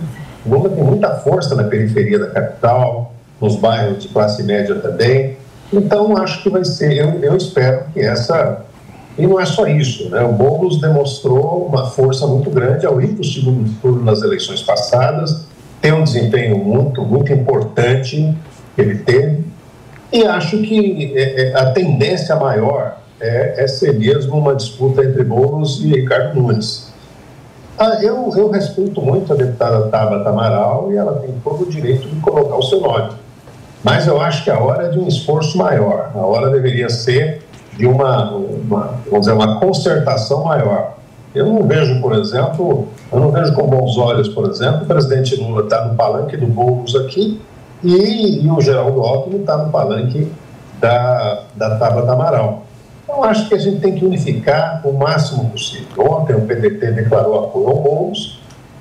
o 0.46 0.50
Lula 0.50 0.70
tem 0.70 0.84
muita 0.84 1.16
força 1.18 1.56
na 1.56 1.64
periferia 1.64 2.20
da 2.20 2.28
capital, 2.28 3.14
nos 3.40 3.56
bairros 3.56 4.02
de 4.02 4.08
classe 4.10 4.44
média 4.44 4.76
também. 4.76 5.38
Então, 5.72 6.16
acho 6.18 6.44
que 6.44 6.50
vai 6.50 6.64
ser, 6.64 6.94
eu, 6.94 7.20
eu 7.22 7.36
espero 7.36 7.86
que 7.94 8.00
essa. 8.00 8.62
E 9.18 9.26
não 9.26 9.40
é 9.40 9.46
só 9.46 9.66
isso, 9.68 10.10
né? 10.10 10.24
O 10.24 10.34
Boulos 10.34 10.80
demonstrou 10.80 11.66
uma 11.66 11.88
força 11.88 12.28
muito 12.28 12.50
grande 12.50 12.86
ao 12.86 13.02
ir 13.02 13.10
para 13.10 13.22
o 13.22 13.26
segundo 13.26 13.82
turno 13.82 14.04
nas 14.04 14.22
eleições 14.22 14.62
passadas, 14.62 15.46
tem 15.82 15.92
um 15.92 16.04
desempenho 16.04 16.58
muito, 16.58 17.04
muito 17.04 17.32
importante 17.34 18.36
que 18.76 18.82
ele 18.82 19.00
teve, 19.00 19.44
e 20.12 20.24
acho 20.24 20.58
que 20.60 21.14
é, 21.16 21.50
é, 21.50 21.56
a 21.56 21.72
tendência 21.72 22.36
maior 22.36 22.98
é, 23.20 23.64
é 23.64 23.68
ser 23.68 23.94
mesmo 23.94 24.38
uma 24.38 24.56
disputa 24.56 25.04
entre 25.04 25.24
Boulos 25.24 25.84
e 25.84 25.88
Ricardo 25.88 26.40
Nunes. 26.40 26.94
Ah, 27.78 28.00
eu, 28.02 28.32
eu 28.36 28.50
respeito 28.50 29.02
muito 29.02 29.34
a 29.34 29.36
deputada 29.36 29.88
Tabata 29.88 30.30
Amaral 30.30 30.92
e 30.92 30.98
ela 30.98 31.20
tem 31.20 31.34
todo 31.44 31.64
o 31.64 31.70
direito 31.70 32.08
de 32.08 32.16
colocar 32.22 32.56
o 32.56 32.64
seu 32.64 32.80
nome. 32.80 33.12
Mas 33.84 34.08
eu 34.08 34.20
acho 34.20 34.44
que 34.44 34.50
a 34.50 34.60
hora 34.60 34.88
é 34.88 34.90
de 34.90 34.98
um 34.98 35.08
esforço 35.08 35.58
maior, 35.58 36.12
a 36.16 36.20
hora 36.20 36.50
deveria 36.50 36.90
ser 36.90 37.42
de 37.78 37.86
uma, 37.86 38.32
uma, 38.32 39.00
vamos 39.06 39.22
dizer, 39.22 39.34
uma 39.34 39.60
concertação 39.60 40.44
maior. 40.44 40.98
Eu 41.34 41.46
não 41.46 41.64
vejo, 41.64 42.02
por 42.02 42.14
exemplo, 42.14 42.88
eu 43.12 43.20
não 43.20 43.32
vejo 43.32 43.54
com 43.54 43.68
bons 43.68 43.98
olhos, 43.98 44.28
por 44.28 44.50
exemplo, 44.50 44.84
o 44.84 44.86
presidente 44.86 45.36
Lula 45.36 45.64
está 45.64 45.86
no 45.86 45.96
palanque 45.96 46.36
do 46.36 46.48
Boulos 46.48 46.96
aqui 46.96 47.40
e, 47.84 48.44
e 48.44 48.50
o 48.50 48.60
Geraldo 48.60 49.02
Alckmin 49.02 49.42
está 49.42 49.58
no 49.58 49.72
palanque 49.72 50.32
da, 50.80 51.44
da 51.56 51.78
Tabata 51.78 52.12
Amaral. 52.12 52.64
Então, 53.04 53.24
acho 53.24 53.48
que 53.48 53.56
a 53.56 53.60
gente 53.60 53.80
tem 53.80 53.94
que 53.94 54.04
unificar 54.04 54.82
o 54.84 54.92
máximo 54.94 55.50
possível. 55.50 56.12
Ontem 56.12 56.36
o 56.36 56.42
PDT 56.42 56.92
declarou 56.92 57.46
apoio 57.46 57.68
ao 57.70 57.76
Boulos 57.76 58.40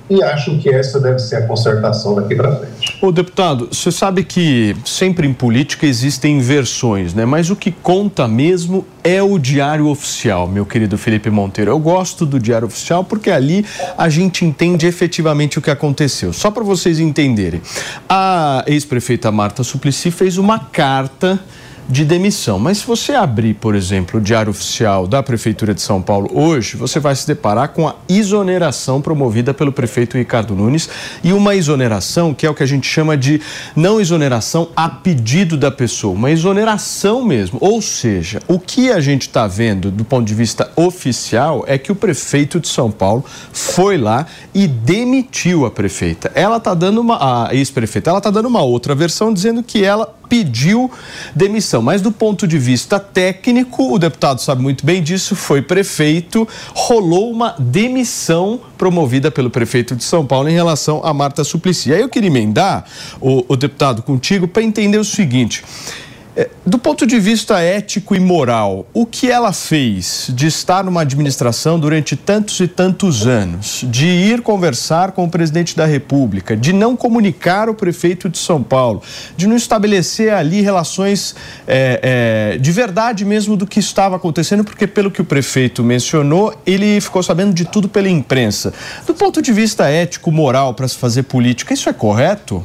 e 0.09 0.23
acho 0.23 0.57
que 0.57 0.69
essa 0.69 0.99
deve 0.99 1.19
ser 1.19 1.37
a 1.37 1.41
concertação 1.47 2.15
daqui 2.15 2.35
para 2.35 2.55
frente. 2.55 2.97
O 3.01 3.11
deputado, 3.11 3.67
você 3.71 3.91
sabe 3.91 4.23
que 4.23 4.75
sempre 4.85 5.27
em 5.27 5.33
política 5.33 5.85
existem 5.85 6.39
versões, 6.39 7.13
né? 7.13 7.25
Mas 7.25 7.49
o 7.49 7.55
que 7.55 7.71
conta 7.71 8.27
mesmo 8.27 8.85
é 9.03 9.21
o 9.21 9.37
diário 9.37 9.87
oficial, 9.87 10.47
meu 10.47 10.65
querido 10.65 10.97
Felipe 10.97 11.29
Monteiro. 11.29 11.71
Eu 11.71 11.79
gosto 11.79 12.25
do 12.25 12.39
diário 12.39 12.67
oficial 12.67 13.03
porque 13.03 13.29
ali 13.29 13.65
a 13.97 14.09
gente 14.09 14.45
entende 14.45 14.85
efetivamente 14.85 15.59
o 15.59 15.61
que 15.61 15.71
aconteceu. 15.71 16.31
Só 16.31 16.51
para 16.51 16.63
vocês 16.63 16.99
entenderem, 16.99 17.61
a 18.07 18.63
ex-prefeita 18.67 19.31
Marta 19.31 19.63
Suplicy 19.63 20.11
fez 20.11 20.37
uma 20.37 20.59
carta 20.59 21.39
de 21.89 22.03
demissão. 22.03 22.59
Mas 22.59 22.79
se 22.79 22.85
você 22.85 23.13
abrir, 23.13 23.53
por 23.53 23.75
exemplo, 23.75 24.19
o 24.19 24.23
Diário 24.23 24.49
Oficial 24.49 25.07
da 25.07 25.23
Prefeitura 25.23 25.73
de 25.73 25.81
São 25.81 26.01
Paulo 26.01 26.29
hoje, 26.33 26.75
você 26.75 26.99
vai 26.99 27.15
se 27.15 27.25
deparar 27.25 27.69
com 27.69 27.87
a 27.87 27.95
exoneração 28.09 29.01
promovida 29.01 29.53
pelo 29.53 29.71
prefeito 29.71 30.17
Ricardo 30.17 30.55
Nunes 30.55 30.89
e 31.23 31.31
uma 31.31 31.55
exoneração 31.55 32.33
que 32.33 32.45
é 32.45 32.49
o 32.49 32.53
que 32.53 32.63
a 32.63 32.67
gente 32.67 32.87
chama 32.87 33.15
de 33.15 33.41
não 33.75 33.99
exoneração 33.99 34.69
a 34.75 34.89
pedido 34.89 35.55
da 35.57 35.71
pessoa, 35.71 36.13
uma 36.13 36.31
exoneração 36.31 37.23
mesmo. 37.23 37.57
Ou 37.61 37.81
seja, 37.81 38.41
o 38.47 38.59
que 38.59 38.91
a 38.91 38.99
gente 38.99 39.23
está 39.23 39.47
vendo 39.47 39.89
do 39.89 40.03
ponto 40.03 40.25
de 40.25 40.33
vista 40.33 40.71
oficial 40.75 41.63
é 41.67 41.77
que 41.77 41.91
o 41.91 41.95
prefeito 41.95 42.59
de 42.59 42.67
São 42.67 42.91
Paulo 42.91 43.23
foi 43.53 43.97
lá 43.97 44.25
e 44.53 44.67
demitiu 44.67 45.65
a 45.65 45.71
prefeita. 45.71 46.31
Ela 46.35 46.57
está 46.57 46.73
dando 46.73 46.99
uma, 46.99 47.47
a 47.47 47.55
ex-prefeita, 47.55 48.09
ela 48.09 48.19
está 48.19 48.29
dando 48.29 48.47
uma 48.47 48.61
outra 48.61 48.93
versão 48.93 49.33
dizendo 49.33 49.63
que 49.63 49.83
ela 49.83 50.16
pediu 50.29 50.91
demissão. 51.35 51.81
Mas 51.81 52.01
do 52.01 52.11
ponto 52.11 52.47
de 52.47 52.57
vista 52.57 52.99
técnico, 52.99 53.93
o 53.93 53.99
deputado 53.99 54.41
sabe 54.41 54.61
muito 54.61 54.85
bem 54.85 55.01
disso, 55.01 55.35
foi 55.35 55.61
prefeito, 55.61 56.47
rolou 56.73 57.31
uma 57.31 57.55
demissão 57.57 58.59
promovida 58.77 59.31
pelo 59.31 59.49
prefeito 59.49 59.95
de 59.95 60.03
São 60.03 60.25
Paulo 60.25 60.49
em 60.49 60.53
relação 60.53 61.01
a 61.03 61.13
Marta 61.13 61.43
Suplicy. 61.43 61.93
Aí 61.93 62.01
eu 62.01 62.09
queria 62.09 62.29
emendar, 62.29 62.85
o, 63.19 63.45
o 63.47 63.55
deputado, 63.55 64.01
contigo, 64.01 64.47
para 64.47 64.63
entender 64.63 64.97
o 64.97 65.03
seguinte. 65.03 65.63
É, 66.39 66.47
do 66.63 66.77
ponto 66.77 67.07
de 67.07 67.19
vista 67.19 67.59
ético 67.59 68.15
e 68.15 68.19
moral, 68.19 68.85
o 68.93 69.07
que 69.07 69.31
ela 69.31 69.51
fez 69.51 70.29
de 70.29 70.45
estar 70.45 70.83
numa 70.83 71.01
administração 71.01 71.79
durante 71.79 72.15
tantos 72.15 72.59
e 72.59 72.67
tantos 72.67 73.25
anos, 73.25 73.83
de 73.89 74.05
ir 74.05 74.43
conversar 74.43 75.13
com 75.13 75.23
o 75.23 75.29
presidente 75.31 75.75
da 75.75 75.87
República, 75.87 76.55
de 76.55 76.71
não 76.71 76.95
comunicar 76.95 77.69
o 77.69 77.73
prefeito 77.73 78.29
de 78.29 78.37
São 78.37 78.61
Paulo, 78.61 79.01
de 79.35 79.47
não 79.47 79.55
estabelecer 79.55 80.31
ali 80.31 80.61
relações 80.61 81.35
é, 81.67 82.53
é, 82.53 82.57
de 82.59 82.71
verdade 82.71 83.25
mesmo 83.25 83.57
do 83.57 83.65
que 83.65 83.79
estava 83.79 84.15
acontecendo, 84.15 84.63
porque, 84.63 84.85
pelo 84.85 85.09
que 85.09 85.23
o 85.23 85.25
prefeito 85.25 85.83
mencionou, 85.83 86.53
ele 86.67 87.01
ficou 87.01 87.23
sabendo 87.23 87.51
de 87.51 87.65
tudo 87.65 87.89
pela 87.89 88.09
imprensa. 88.09 88.71
Do 89.07 89.15
ponto 89.15 89.41
de 89.41 89.51
vista 89.51 89.89
ético, 89.89 90.31
moral, 90.31 90.75
para 90.75 90.87
se 90.87 90.97
fazer 90.97 91.23
política, 91.23 91.73
isso 91.73 91.89
é 91.89 91.93
correto? 91.93 92.63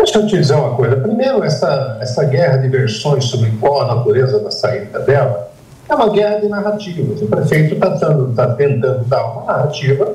Deixa 0.00 0.18
eu 0.18 0.26
te 0.26 0.38
dizer 0.38 0.54
uma 0.54 0.74
coisa. 0.74 0.96
Primeiro, 0.96 1.44
essa, 1.44 1.98
essa 2.00 2.24
guerra 2.24 2.56
de 2.56 2.68
versões 2.68 3.26
sobre 3.26 3.50
qual 3.60 3.82
a 3.82 3.94
natureza 3.96 4.40
da 4.40 4.50
saída 4.50 4.98
dela 5.00 5.50
é 5.86 5.94
uma 5.94 6.08
guerra 6.08 6.40
de 6.40 6.48
narrativas. 6.48 7.20
O 7.20 7.26
prefeito 7.26 7.74
está 7.74 7.90
tá 8.34 8.54
tentando 8.54 9.04
dar 9.04 9.24
uma 9.26 9.44
narrativa 9.44 10.14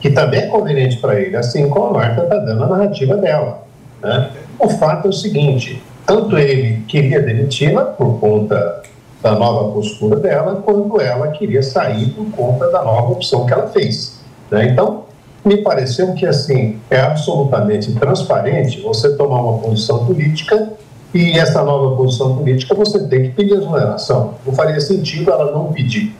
que 0.00 0.10
também 0.10 0.42
é 0.42 0.46
conveniente 0.46 0.98
para 0.98 1.18
ele, 1.20 1.36
assim 1.36 1.68
como 1.68 1.86
a 1.86 1.92
Marta 1.92 2.22
está 2.22 2.36
dando 2.36 2.62
a 2.62 2.68
narrativa 2.68 3.16
dela. 3.16 3.62
Né? 4.00 4.30
O 4.60 4.68
fato 4.68 5.06
é 5.06 5.10
o 5.10 5.12
seguinte: 5.12 5.82
tanto 6.06 6.38
ele 6.38 6.84
queria 6.86 7.20
demiti-la 7.20 7.84
por 7.84 8.20
conta 8.20 8.82
da 9.20 9.32
nova 9.32 9.72
postura 9.72 10.16
dela, 10.20 10.62
quanto 10.64 11.00
ela 11.00 11.28
queria 11.32 11.64
sair 11.64 12.10
por 12.10 12.30
conta 12.30 12.70
da 12.70 12.84
nova 12.84 13.12
opção 13.12 13.44
que 13.44 13.52
ela 13.52 13.66
fez. 13.66 14.20
Né? 14.52 14.68
Então, 14.68 15.05
me 15.46 15.58
pareceu 15.58 16.12
que 16.14 16.26
assim 16.26 16.80
é 16.90 17.00
absolutamente 17.00 17.92
transparente 17.92 18.80
você 18.80 19.10
tomar 19.16 19.40
uma 19.40 19.58
posição 19.58 20.04
política 20.04 20.72
e 21.14 21.38
essa 21.38 21.62
nova 21.62 21.96
posição 21.96 22.36
política 22.36 22.74
você 22.74 23.06
tem 23.06 23.22
que 23.22 23.28
pedir 23.30 23.54
exoneração. 23.54 24.34
Não 24.44 24.52
faria 24.52 24.80
sentido 24.80 25.30
ela 25.30 25.52
não 25.52 25.72
pedir. 25.72 26.16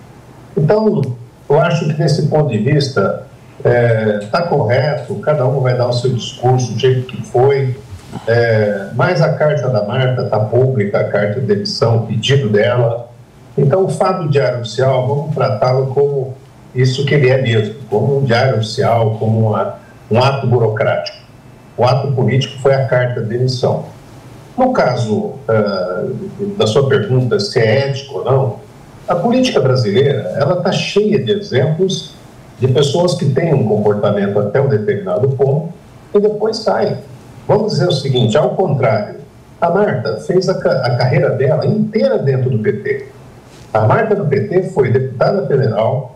Então, 0.56 1.02
eu 1.48 1.60
acho 1.60 1.86
que 1.86 1.92
desse 1.94 2.28
ponto 2.28 2.50
de 2.50 2.58
vista 2.58 3.26
está 3.58 3.68
é, 3.68 4.18
tá 4.30 4.42
correto, 4.42 5.16
cada 5.16 5.44
um 5.44 5.60
vai 5.60 5.76
dar 5.76 5.88
o 5.88 5.92
seu 5.92 6.12
discurso 6.12 6.72
do 6.72 6.78
jeito 6.78 7.08
que 7.08 7.20
foi, 7.20 7.76
é, 8.28 8.90
mas 8.94 9.20
a 9.20 9.32
carta 9.32 9.68
da 9.68 9.82
Marta 9.82 10.22
está 10.22 10.38
pública, 10.38 11.00
a 11.00 11.04
carta 11.04 11.40
de 11.40 11.46
demissão, 11.46 11.96
o 11.96 12.06
pedido 12.06 12.48
dela. 12.48 13.10
Então, 13.58 13.84
o 13.84 13.88
fato 13.88 14.28
diário 14.28 14.60
oficial, 14.60 15.08
vamos 15.08 15.34
tratá-lo 15.34 15.88
como 15.88 16.34
isso 16.76 17.04
que 17.04 17.14
ele 17.14 17.28
é 17.28 17.40
mesmo, 17.40 17.74
como 17.88 18.18
um 18.18 18.24
diário 18.24 18.56
oficial, 18.56 19.16
como 19.18 19.48
uma, 19.48 19.76
um 20.10 20.22
ato 20.22 20.46
burocrático. 20.46 21.18
O 21.76 21.84
ato 21.84 22.12
político 22.12 22.58
foi 22.60 22.74
a 22.74 22.86
carta 22.86 23.20
de 23.20 23.28
demissão. 23.28 23.84
No 24.56 24.72
caso 24.72 25.14
uh, 25.14 26.56
da 26.56 26.66
sua 26.66 26.88
pergunta 26.88 27.38
se 27.38 27.58
é 27.58 27.88
ético 27.88 28.18
ou 28.18 28.24
não, 28.24 28.56
a 29.06 29.14
política 29.14 29.60
brasileira 29.60 30.34
ela 30.36 30.58
está 30.58 30.72
cheia 30.72 31.22
de 31.22 31.30
exemplos 31.30 32.14
de 32.58 32.68
pessoas 32.68 33.14
que 33.14 33.26
têm 33.26 33.52
um 33.52 33.66
comportamento 33.66 34.38
até 34.38 34.60
um 34.60 34.68
determinado 34.68 35.28
ponto 35.30 35.72
e 36.14 36.20
depois 36.20 36.56
saem. 36.56 36.96
Vamos 37.46 37.72
dizer 37.72 37.88
o 37.88 37.92
seguinte: 37.92 38.36
ao 38.36 38.50
contrário, 38.50 39.16
a 39.60 39.70
Marta 39.70 40.16
fez 40.18 40.48
a, 40.48 40.52
a 40.52 40.96
carreira 40.96 41.30
dela 41.30 41.66
inteira 41.66 42.18
dentro 42.18 42.50
do 42.50 42.58
PT. 42.58 43.08
A 43.72 43.80
Marta 43.82 44.14
do 44.14 44.24
PT 44.24 44.70
foi 44.70 44.90
deputada 44.90 45.46
federal, 45.46 46.15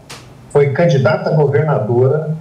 foi 0.50 0.70
candidata 0.70 1.30
a 1.30 1.34
governadora, 1.34 2.36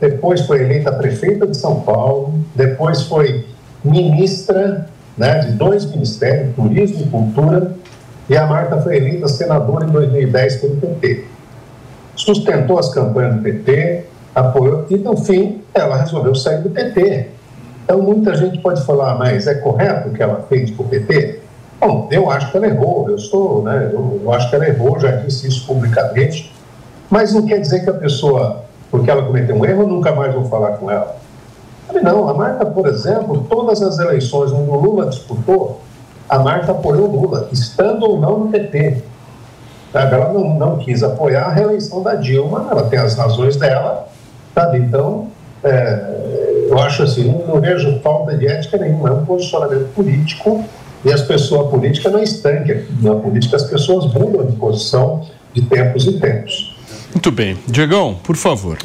depois 0.00 0.42
foi 0.42 0.62
eleita 0.62 0.92
prefeita 0.92 1.46
de 1.46 1.56
São 1.56 1.80
Paulo, 1.80 2.34
depois 2.54 3.02
foi 3.02 3.46
ministra 3.84 4.86
né, 5.16 5.40
de 5.40 5.52
dois 5.52 5.84
ministérios, 5.86 6.54
Turismo 6.54 7.02
e 7.02 7.08
Cultura, 7.08 7.72
e 8.28 8.36
a 8.36 8.46
Marta 8.46 8.80
foi 8.80 8.96
eleita 8.96 9.28
senadora 9.28 9.84
em 9.84 9.90
2010 9.90 10.56
pelo 10.56 10.76
PT. 10.76 11.24
Sustentou 12.14 12.78
as 12.78 12.92
campanhas 12.92 13.36
do 13.36 13.42
PT, 13.42 14.04
apoiou, 14.34 14.86
e 14.88 14.96
no 14.96 15.16
fim 15.16 15.62
ela 15.74 15.96
resolveu 15.96 16.34
sair 16.34 16.62
do 16.62 16.70
PT. 16.70 17.28
Então 17.84 18.00
muita 18.00 18.34
gente 18.36 18.58
pode 18.58 18.84
falar, 18.84 19.16
mas 19.16 19.46
é 19.46 19.54
correto 19.54 20.08
o 20.08 20.12
que 20.12 20.22
ela 20.22 20.44
fez 20.48 20.70
com 20.70 20.84
o 20.84 20.88
PT? 20.88 21.40
Bom, 21.80 22.08
eu 22.12 22.30
acho 22.30 22.50
que 22.50 22.56
ela 22.56 22.66
errou, 22.66 23.10
eu 23.10 23.18
sou, 23.18 23.64
né, 23.64 23.90
eu, 23.92 24.20
eu 24.22 24.32
acho 24.32 24.48
que 24.48 24.54
ela 24.54 24.68
errou, 24.68 25.00
já 25.00 25.10
disse 25.12 25.48
isso 25.48 25.66
publicamente, 25.66 26.51
mas 27.12 27.34
não 27.34 27.42
quer 27.42 27.60
dizer 27.60 27.84
que 27.84 27.90
a 27.90 27.92
pessoa, 27.92 28.64
porque 28.90 29.10
ela 29.10 29.22
cometeu 29.22 29.54
um 29.54 29.62
erro, 29.66 29.86
nunca 29.86 30.14
mais 30.14 30.32
vou 30.32 30.46
falar 30.46 30.78
com 30.78 30.90
ela. 30.90 31.14
Não, 32.02 32.26
a 32.26 32.32
Marta, 32.32 32.64
por 32.64 32.86
exemplo, 32.86 33.46
todas 33.50 33.82
as 33.82 33.98
eleições 33.98 34.50
onde 34.50 34.70
o 34.70 34.76
Lula 34.76 35.10
disputou, 35.10 35.82
a 36.26 36.38
Marta 36.38 36.72
apoiou 36.72 37.10
o 37.10 37.20
Lula, 37.20 37.50
estando 37.52 38.06
ou 38.06 38.18
não 38.18 38.38
no 38.38 38.48
PT. 38.48 39.02
Ela 39.92 40.32
não, 40.32 40.54
não 40.54 40.78
quis 40.78 41.02
apoiar 41.02 41.42
a 41.42 41.52
reeleição 41.52 42.02
da 42.02 42.14
Dilma, 42.14 42.68
ela 42.70 42.84
tem 42.84 42.98
as 42.98 43.14
razões 43.14 43.56
dela, 43.56 44.08
sabe? 44.54 44.78
Então, 44.78 45.26
é, 45.62 46.66
eu 46.70 46.78
acho 46.78 47.02
assim, 47.02 47.30
não, 47.30 47.46
não, 47.46 47.60
vejo 47.60 48.00
falta 48.00 48.34
de 48.34 48.46
ética 48.46 48.78
nenhuma, 48.78 49.10
é 49.10 49.12
um 49.12 49.26
posicionamento 49.26 49.92
político 49.94 50.64
e 51.04 51.12
as 51.12 51.20
pessoas, 51.20 51.66
a 51.66 51.68
política 51.68 52.08
não 52.08 52.20
é 52.20 52.22
estanque, 52.22 52.86
na 53.02 53.16
política 53.16 53.56
as 53.56 53.64
pessoas 53.64 54.06
mudam 54.14 54.46
de 54.46 54.56
posição 54.56 55.26
de 55.52 55.60
tempos 55.60 56.06
em 56.06 56.18
tempos. 56.18 56.72
Muito 57.14 57.30
bem. 57.30 57.56
Diegão, 57.66 58.18
por 58.22 58.36
favor. 58.36 58.78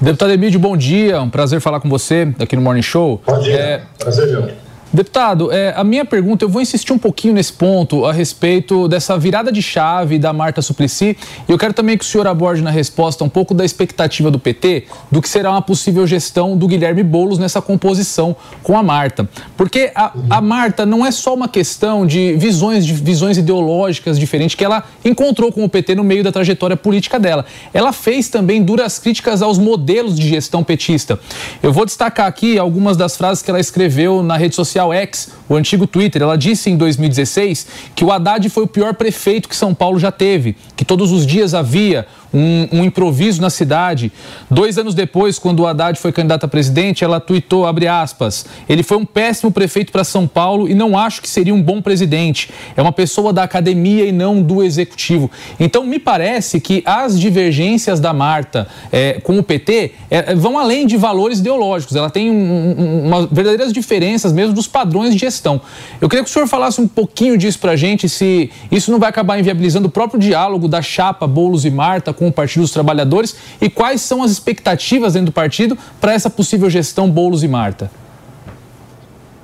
Deputado 0.00 0.32
Emílio, 0.32 0.58
bom 0.58 0.76
dia. 0.76 1.20
Um 1.20 1.30
prazer 1.30 1.60
falar 1.60 1.80
com 1.80 1.88
você 1.88 2.32
aqui 2.38 2.54
no 2.54 2.62
Morning 2.62 2.82
Show. 2.82 3.22
Bom 3.26 3.38
dia. 3.40 3.56
É... 3.56 3.82
Prazer, 3.98 4.28
meu. 4.28 4.65
Deputado, 4.92 5.52
é, 5.52 5.74
a 5.76 5.82
minha 5.82 6.04
pergunta, 6.04 6.44
eu 6.44 6.48
vou 6.48 6.62
insistir 6.62 6.92
um 6.92 6.98
pouquinho 6.98 7.34
nesse 7.34 7.52
ponto 7.52 8.06
a 8.06 8.12
respeito 8.12 8.86
dessa 8.86 9.18
virada 9.18 9.50
de 9.50 9.60
chave 9.60 10.16
da 10.16 10.32
Marta 10.32 10.62
Suplicy. 10.62 11.16
E 11.48 11.52
eu 11.52 11.58
quero 11.58 11.74
também 11.74 11.98
que 11.98 12.04
o 12.04 12.06
senhor 12.06 12.26
aborde 12.26 12.62
na 12.62 12.70
resposta 12.70 13.24
um 13.24 13.28
pouco 13.28 13.52
da 13.52 13.64
expectativa 13.64 14.30
do 14.30 14.38
PT 14.38 14.84
do 15.10 15.20
que 15.20 15.28
será 15.28 15.50
uma 15.50 15.60
possível 15.60 16.06
gestão 16.06 16.56
do 16.56 16.68
Guilherme 16.68 17.02
Boulos 17.02 17.36
nessa 17.36 17.60
composição 17.60 18.36
com 18.62 18.78
a 18.78 18.82
Marta. 18.82 19.28
Porque 19.56 19.90
a, 19.92 20.12
a 20.30 20.40
Marta 20.40 20.86
não 20.86 21.04
é 21.04 21.10
só 21.10 21.34
uma 21.34 21.48
questão 21.48 22.06
de 22.06 22.34
visões, 22.36 22.86
de 22.86 22.92
visões 22.92 23.36
ideológicas 23.36 24.16
diferentes 24.18 24.54
que 24.54 24.64
ela 24.64 24.84
encontrou 25.04 25.50
com 25.50 25.64
o 25.64 25.68
PT 25.68 25.96
no 25.96 26.04
meio 26.04 26.22
da 26.22 26.30
trajetória 26.30 26.76
política 26.76 27.18
dela. 27.18 27.44
Ela 27.74 27.92
fez 27.92 28.28
também 28.28 28.62
duras 28.62 29.00
críticas 29.00 29.42
aos 29.42 29.58
modelos 29.58 30.16
de 30.16 30.28
gestão 30.28 30.62
petista. 30.62 31.18
Eu 31.60 31.72
vou 31.72 31.84
destacar 31.84 32.26
aqui 32.26 32.56
algumas 32.56 32.96
das 32.96 33.16
frases 33.16 33.42
que 33.42 33.50
ela 33.50 33.60
escreveu 33.60 34.22
na 34.22 34.36
rede 34.36 34.54
social 34.54 34.75
social 34.76 34.92
X, 34.92 35.30
o 35.48 35.54
antigo 35.54 35.86
Twitter, 35.86 36.20
ela 36.20 36.36
disse 36.36 36.68
em 36.68 36.76
2016 36.76 37.66
que 37.94 38.04
o 38.04 38.12
Haddad 38.12 38.46
foi 38.50 38.64
o 38.64 38.66
pior 38.66 38.94
prefeito 38.94 39.48
que 39.48 39.56
São 39.56 39.74
Paulo 39.74 39.98
já 39.98 40.12
teve, 40.12 40.54
que 40.76 40.84
todos 40.84 41.12
os 41.12 41.26
dias 41.26 41.54
havia 41.54 42.06
um, 42.32 42.68
um, 42.72 42.84
improviso 42.84 43.40
na 43.40 43.50
cidade. 43.50 44.12
Dois 44.50 44.78
anos 44.78 44.94
depois, 44.94 45.38
quando 45.38 45.60
o 45.60 45.66
Haddad 45.66 45.98
foi 45.98 46.12
candidato 46.12 46.44
a 46.44 46.48
presidente, 46.48 47.04
ela 47.04 47.20
tuitou, 47.20 47.66
abre 47.66 47.86
aspas, 47.88 48.46
ele 48.68 48.82
foi 48.82 48.96
um 48.96 49.04
péssimo 49.04 49.50
prefeito 49.50 49.92
para 49.92 50.04
São 50.04 50.26
Paulo 50.26 50.68
e 50.68 50.74
não 50.74 50.98
acho 50.98 51.22
que 51.22 51.28
seria 51.28 51.54
um 51.54 51.62
bom 51.62 51.80
presidente. 51.80 52.50
É 52.76 52.82
uma 52.82 52.92
pessoa 52.92 53.32
da 53.32 53.42
academia 53.42 54.04
e 54.04 54.12
não 54.12 54.42
do 54.42 54.62
executivo. 54.62 55.30
Então, 55.58 55.84
me 55.84 55.98
parece 55.98 56.60
que 56.60 56.82
as 56.84 57.18
divergências 57.18 58.00
da 58.00 58.12
Marta 58.12 58.66
é, 58.92 59.14
com 59.20 59.38
o 59.38 59.42
PT 59.42 59.92
é, 60.10 60.34
vão 60.34 60.58
além 60.58 60.86
de 60.86 60.96
valores 60.96 61.38
ideológicos. 61.38 61.96
Ela 61.96 62.10
tem 62.10 62.30
um, 62.30 62.34
um, 62.34 63.06
uma, 63.06 63.26
verdadeiras 63.26 63.72
diferenças 63.72 64.32
mesmo 64.32 64.54
dos 64.54 64.66
padrões 64.66 65.14
de 65.14 65.20
gestão. 65.20 65.60
Eu 66.00 66.08
queria 66.08 66.24
que 66.24 66.30
o 66.30 66.32
senhor 66.32 66.46
falasse 66.46 66.80
um 66.80 66.88
pouquinho 66.88 67.36
disso 67.36 67.58
para 67.58 67.72
a 67.72 67.76
gente, 67.76 68.08
se 68.08 68.50
isso 68.70 68.90
não 68.90 68.98
vai 68.98 69.08
acabar 69.08 69.38
inviabilizando 69.38 69.88
o 69.88 69.90
próprio 69.90 70.18
diálogo 70.20 70.68
da 70.68 70.82
chapa 70.82 71.26
Boulos 71.26 71.64
e 71.64 71.70
Marta 71.70 72.12
com 72.16 72.26
o 72.28 72.32
Partido 72.32 72.62
dos 72.62 72.72
Trabalhadores 72.72 73.36
e 73.60 73.70
quais 73.70 74.00
são 74.00 74.22
as 74.22 74.30
expectativas 74.30 75.12
dentro 75.12 75.26
do 75.26 75.32
partido 75.32 75.76
para 76.00 76.12
essa 76.12 76.28
possível 76.28 76.68
gestão 76.68 77.10
Boulos 77.10 77.42
e 77.44 77.48
Marta? 77.48 77.90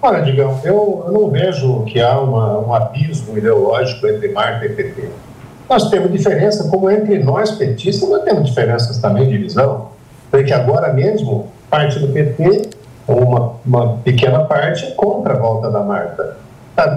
Olha, 0.00 0.20
Digão, 0.22 0.60
eu, 0.64 1.04
eu 1.06 1.12
não 1.12 1.30
vejo 1.30 1.84
que 1.84 2.00
há 2.00 2.18
uma, 2.18 2.58
um 2.58 2.74
abismo 2.74 3.38
ideológico 3.38 4.04
entre 4.08 4.32
Marta 4.32 4.66
e 4.66 4.70
PT. 4.70 5.08
Nós 5.70 5.88
temos 5.88 6.10
diferença, 6.10 6.68
como 6.68 6.90
entre 6.90 7.20
nós 7.20 7.52
petistas, 7.52 8.08
nós 8.08 8.24
temos 8.24 8.48
diferenças 8.48 8.98
também 8.98 9.28
de 9.28 9.38
visão. 9.38 9.90
Porque 10.28 10.52
agora 10.52 10.92
mesmo, 10.92 11.46
parte 11.70 12.00
do 12.00 12.08
PT, 12.08 12.70
uma, 13.06 13.54
uma 13.64 13.98
pequena 13.98 14.40
parte, 14.40 14.86
é 14.86 14.90
contra 14.90 15.34
a 15.34 15.38
volta 15.38 15.70
da 15.70 15.80
Marta. 15.80 16.36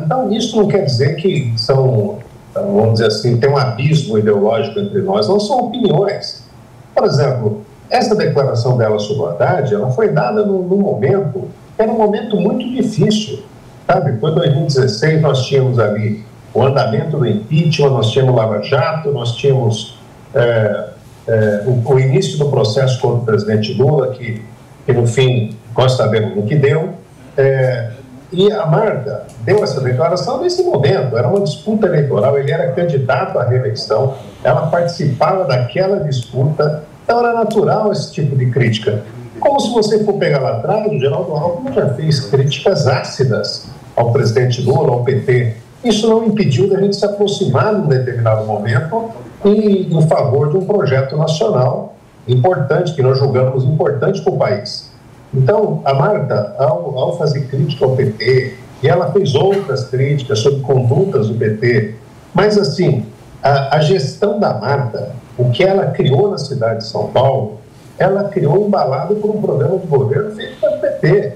Então, 0.03 0.31
isso 0.31 0.57
não 0.57 0.67
quer 0.67 0.83
dizer 0.83 1.15
que 1.15 1.53
são 1.57 2.17
vamos 2.61 2.93
dizer 2.93 3.07
assim, 3.07 3.37
tem 3.37 3.49
um 3.49 3.57
abismo 3.57 4.17
ideológico 4.17 4.79
entre 4.79 5.01
nós, 5.01 5.27
não 5.27 5.39
são 5.39 5.65
opiniões. 5.65 6.45
Por 6.93 7.03
exemplo, 7.03 7.61
essa 7.89 8.15
declaração 8.15 8.77
dela 8.77 8.97
sobre 8.97 9.23
o 9.23 9.27
Haddad, 9.27 9.73
ela 9.73 9.91
foi 9.91 10.09
dada 10.09 10.45
num, 10.45 10.61
num 10.61 10.77
momento, 10.77 11.49
era 11.77 11.91
um 11.91 11.97
momento 11.97 12.37
muito 12.37 12.67
difícil, 12.69 13.39
sabe? 13.85 14.17
Foi 14.19 14.33
2016, 14.33 15.21
nós 15.21 15.45
tínhamos 15.45 15.77
ali 15.79 16.23
o 16.53 16.63
andamento 16.63 17.17
do 17.17 17.25
impeachment, 17.25 17.89
nós 17.89 18.11
tínhamos 18.11 18.35
Lava 18.35 18.61
Jato, 18.63 19.11
nós 19.11 19.33
tínhamos 19.35 19.97
é, 20.33 20.89
é, 21.27 21.63
o, 21.65 21.93
o, 21.93 21.99
início 21.99 22.37
do 22.37 22.49
processo 22.49 22.99
contra 23.01 23.17
o 23.17 23.25
presidente 23.25 23.73
Lula, 23.73 24.11
que, 24.11 24.41
que 24.85 24.93
no 24.93 25.05
fim, 25.05 25.55
nós 25.77 25.91
sabemos 25.93 26.37
o 26.37 26.43
que 26.43 26.55
deu. 26.55 26.93
É, 27.35 27.91
e 28.31 28.51
a 28.51 28.65
Marta 28.65 29.23
deu 29.41 29.63
essa 29.63 29.79
declaração 29.81 30.41
nesse 30.41 30.63
momento, 30.63 31.17
era 31.17 31.27
uma 31.27 31.41
disputa 31.41 31.88
eleitoral, 31.88 32.38
ele 32.38 32.51
era 32.51 32.71
candidato 32.71 33.38
à 33.38 33.43
reeleição, 33.43 34.15
ela 34.43 34.67
participava 34.67 35.45
daquela 35.45 35.99
disputa, 35.99 36.83
então 37.03 37.19
era 37.19 37.33
natural 37.33 37.91
esse 37.91 38.11
tipo 38.11 38.35
de 38.35 38.47
crítica. 38.47 39.03
Como 39.39 39.59
se 39.59 39.71
você 39.71 40.03
for 40.03 40.13
pegar 40.13 40.39
lá 40.39 40.57
atrás, 40.57 40.91
o 40.91 40.99
Geraldo 40.99 41.31
Alckmin 41.33 41.73
já 41.73 41.93
fez 41.93 42.19
críticas 42.21 42.88
ácidas 42.88 43.67
ao 43.95 44.11
presidente 44.11 44.61
Lula, 44.61 44.91
ao 44.91 45.03
PT. 45.03 45.55
Isso 45.83 46.09
não 46.09 46.25
impediu 46.25 46.69
da 46.69 46.79
gente 46.79 46.95
se 46.95 47.05
aproximar 47.05 47.73
num 47.73 47.88
determinado 47.88 48.45
momento 48.45 49.11
em, 49.43 49.95
em 49.95 50.07
favor 50.07 50.49
de 50.49 50.57
um 50.57 50.65
projeto 50.65 51.15
nacional 51.15 51.95
importante, 52.27 52.93
que 52.93 53.03
nós 53.03 53.19
julgamos 53.19 53.63
importante 53.63 54.21
para 54.21 54.33
o 54.33 54.38
país. 54.38 54.94
Então, 55.36 55.82
a 55.84 55.93
Marta, 55.93 56.56
ao, 56.58 56.98
ao 56.98 57.17
fazer 57.17 57.48
crítica 57.48 57.84
ao 57.84 57.95
PT, 57.95 58.54
e 58.82 58.88
ela 58.88 59.12
fez 59.12 59.36
outras 59.36 59.86
críticas 59.86 60.39
sobre 60.39 60.62
condutas 60.62 61.28
do 61.28 61.36
PT, 61.36 61.95
mas 62.34 62.58
assim, 62.58 63.06
a, 63.43 63.76
a 63.78 63.82
gestão 63.82 64.39
da 64.39 64.54
Marta, 64.54 65.12
o 65.38 65.50
que 65.52 65.63
ela 65.63 65.88
criou 65.88 66.32
na 66.32 66.38
cidade 66.38 66.80
de 66.80 66.88
São 66.88 67.08
Paulo, 67.08 67.60
ela 67.98 68.26
criou 68.26 68.67
embalado 68.67 69.15
por 69.15 69.30
um 69.30 69.41
programa 69.41 69.78
de 69.78 69.88
governo 69.88 70.32
feito 70.32 70.60
pelo 70.60 70.78
PT, 70.78 71.34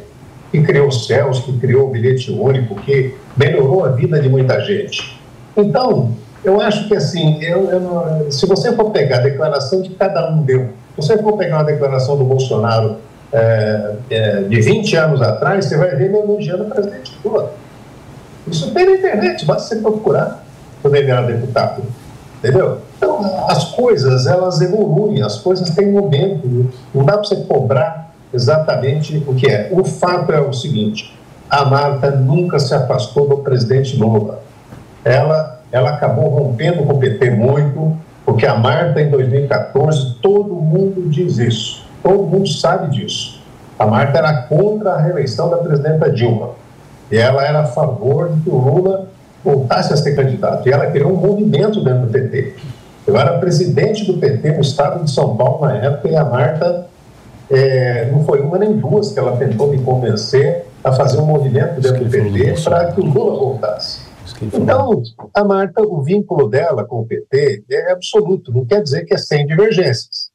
que 0.51 0.61
criou 0.61 0.91
CELS, 0.91 1.39
que 1.39 1.57
criou 1.59 1.87
o 1.87 1.91
bilhete 1.91 2.31
único, 2.31 2.75
que 2.75 3.15
melhorou 3.35 3.85
a 3.85 3.89
vida 3.89 4.19
de 4.19 4.29
muita 4.29 4.59
gente. 4.61 5.19
Então, 5.55 6.13
eu 6.43 6.59
acho 6.59 6.87
que 6.87 6.95
assim, 6.95 7.43
eu, 7.43 7.69
eu 7.69 8.31
se 8.31 8.45
você 8.45 8.73
for 8.73 8.91
pegar 8.91 9.17
a 9.17 9.21
declaração 9.21 9.81
que 9.81 9.93
cada 9.95 10.31
um 10.31 10.41
deu, 10.41 10.69
se 10.95 11.07
você 11.07 11.17
for 11.17 11.37
pegar 11.37 11.57
uma 11.57 11.63
declaração 11.65 12.17
do 12.17 12.23
Bolsonaro 12.23 12.97
é, 13.31 13.95
é, 14.09 14.41
de 14.41 14.61
20 14.61 14.95
anos 14.95 15.21
atrás, 15.21 15.65
você 15.65 15.77
vai 15.77 15.95
ver 15.95 16.05
ele 16.05 16.17
elogiando 16.17 16.63
o 16.63 16.69
presidente 16.69 17.17
Lula. 17.23 17.53
Isso 18.47 18.71
tem 18.73 18.85
na 18.85 18.91
internet, 18.93 19.45
basta 19.45 19.75
você 19.75 19.81
procurar 19.81 20.43
quando 20.81 20.95
ele 20.95 21.11
era 21.11 21.21
deputado. 21.21 21.83
Entendeu? 22.39 22.79
Então, 22.97 23.45
as 23.47 23.65
coisas, 23.75 24.25
elas 24.25 24.61
evoluem, 24.61 25.21
as 25.21 25.37
coisas 25.37 25.69
têm 25.71 25.91
momento. 25.91 26.71
Não 26.93 27.03
dá 27.03 27.13
para 27.13 27.23
você 27.23 27.35
cobrar 27.35 28.13
exatamente 28.33 29.23
o 29.27 29.35
que 29.35 29.47
é. 29.47 29.69
O 29.71 29.83
fato 29.83 30.31
é 30.31 30.39
o 30.39 30.53
seguinte: 30.53 31.13
a 31.49 31.65
Marta 31.65 32.11
nunca 32.11 32.57
se 32.57 32.73
afastou 32.73 33.27
do 33.27 33.37
presidente 33.37 33.97
Lula. 33.97 34.41
Ela, 35.03 35.61
ela 35.71 35.91
acabou 35.91 36.29
rompendo 36.29 36.83
com 36.83 36.93
o 36.93 36.99
PT 36.99 37.31
muito, 37.31 37.97
porque 38.25 38.45
a 38.45 38.55
Marta, 38.55 39.01
em 39.01 39.09
2014, 39.09 40.15
todo 40.21 40.55
mundo 40.55 41.09
diz 41.09 41.37
isso 41.37 41.88
Todo 42.01 42.23
mundo 42.23 42.47
sabe 42.47 42.89
disso. 42.91 43.41
A 43.77 43.85
Marta 43.85 44.17
era 44.17 44.43
contra 44.43 44.91
a 44.91 45.01
reeleição 45.01 45.49
da 45.49 45.57
presidenta 45.57 46.11
Dilma. 46.11 46.51
E 47.11 47.17
ela 47.17 47.43
era 47.43 47.61
a 47.61 47.65
favor 47.65 48.29
de 48.29 48.41
que 48.41 48.49
o 48.49 48.57
Lula 48.57 49.07
voltasse 49.43 49.93
a 49.93 49.97
ser 49.97 50.15
candidato. 50.15 50.67
E 50.67 50.71
ela 50.71 50.87
criou 50.87 51.11
um 51.11 51.15
movimento 51.15 51.83
dentro 51.83 52.07
do 52.07 52.11
PT. 52.11 52.55
Eu 53.07 53.17
era 53.17 53.39
presidente 53.39 54.05
do 54.05 54.17
PT 54.17 54.51
no 54.51 54.61
estado 54.61 55.03
de 55.03 55.11
São 55.11 55.35
Paulo 55.35 55.65
na 55.65 55.77
época 55.77 56.09
e 56.09 56.15
a 56.15 56.23
Marta 56.23 56.87
é, 57.49 58.05
não 58.11 58.23
foi 58.23 58.41
uma 58.41 58.59
nem 58.59 58.77
duas 58.77 59.11
que 59.11 59.19
ela 59.19 59.35
tentou 59.37 59.67
me 59.69 59.81
convencer 59.81 60.65
a 60.83 60.93
fazer 60.93 61.17
um 61.19 61.25
movimento 61.25 61.81
dentro 61.81 62.05
do 62.05 62.09
PT 62.09 62.61
para 62.63 62.91
que 62.91 63.01
o 63.01 63.05
Lula 63.05 63.39
voltasse. 63.39 64.07
Então, 64.41 65.01
a 65.33 65.43
Marta, 65.43 65.81
o 65.81 66.01
vínculo 66.01 66.47
dela 66.47 66.85
com 66.85 67.01
o 67.01 67.05
PT 67.05 67.63
é 67.69 67.91
absoluto, 67.91 68.53
não 68.53 68.65
quer 68.65 68.81
dizer 68.81 69.05
que 69.05 69.13
é 69.13 69.17
sem 69.17 69.45
divergências. 69.45 70.29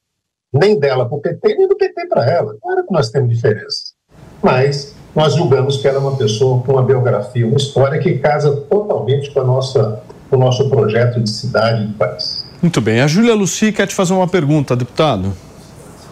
Nem 0.54 0.78
dela 0.78 1.06
para 1.06 1.18
o 1.18 1.20
PT, 1.20 1.54
nem 1.56 1.68
do 1.68 1.76
PT 1.76 2.06
para 2.06 2.30
ela. 2.30 2.56
Claro 2.62 2.86
que 2.86 2.92
nós 2.92 3.10
temos 3.10 3.28
diferenças. 3.34 3.94
Mas 4.40 4.94
nós 5.14 5.34
julgamos 5.34 5.78
que 5.78 5.88
ela 5.88 5.98
é 5.98 6.00
uma 6.00 6.16
pessoa 6.16 6.62
com 6.62 6.72
uma 6.72 6.82
biografia, 6.82 7.46
uma 7.46 7.56
história 7.56 7.98
que 7.98 8.18
casa 8.18 8.54
totalmente 8.70 9.30
com, 9.32 9.40
a 9.40 9.44
nossa, 9.44 10.02
com 10.30 10.36
o 10.36 10.38
nosso 10.38 10.70
projeto 10.70 11.20
de 11.20 11.30
cidade 11.30 11.82
e 11.82 11.86
de 11.88 11.94
país. 11.94 12.46
Muito 12.62 12.80
bem. 12.80 13.00
A 13.00 13.06
Júlia 13.06 13.34
Luci 13.34 13.72
quer 13.72 13.86
te 13.86 13.94
fazer 13.94 14.14
uma 14.14 14.28
pergunta, 14.28 14.76
deputado. 14.76 15.32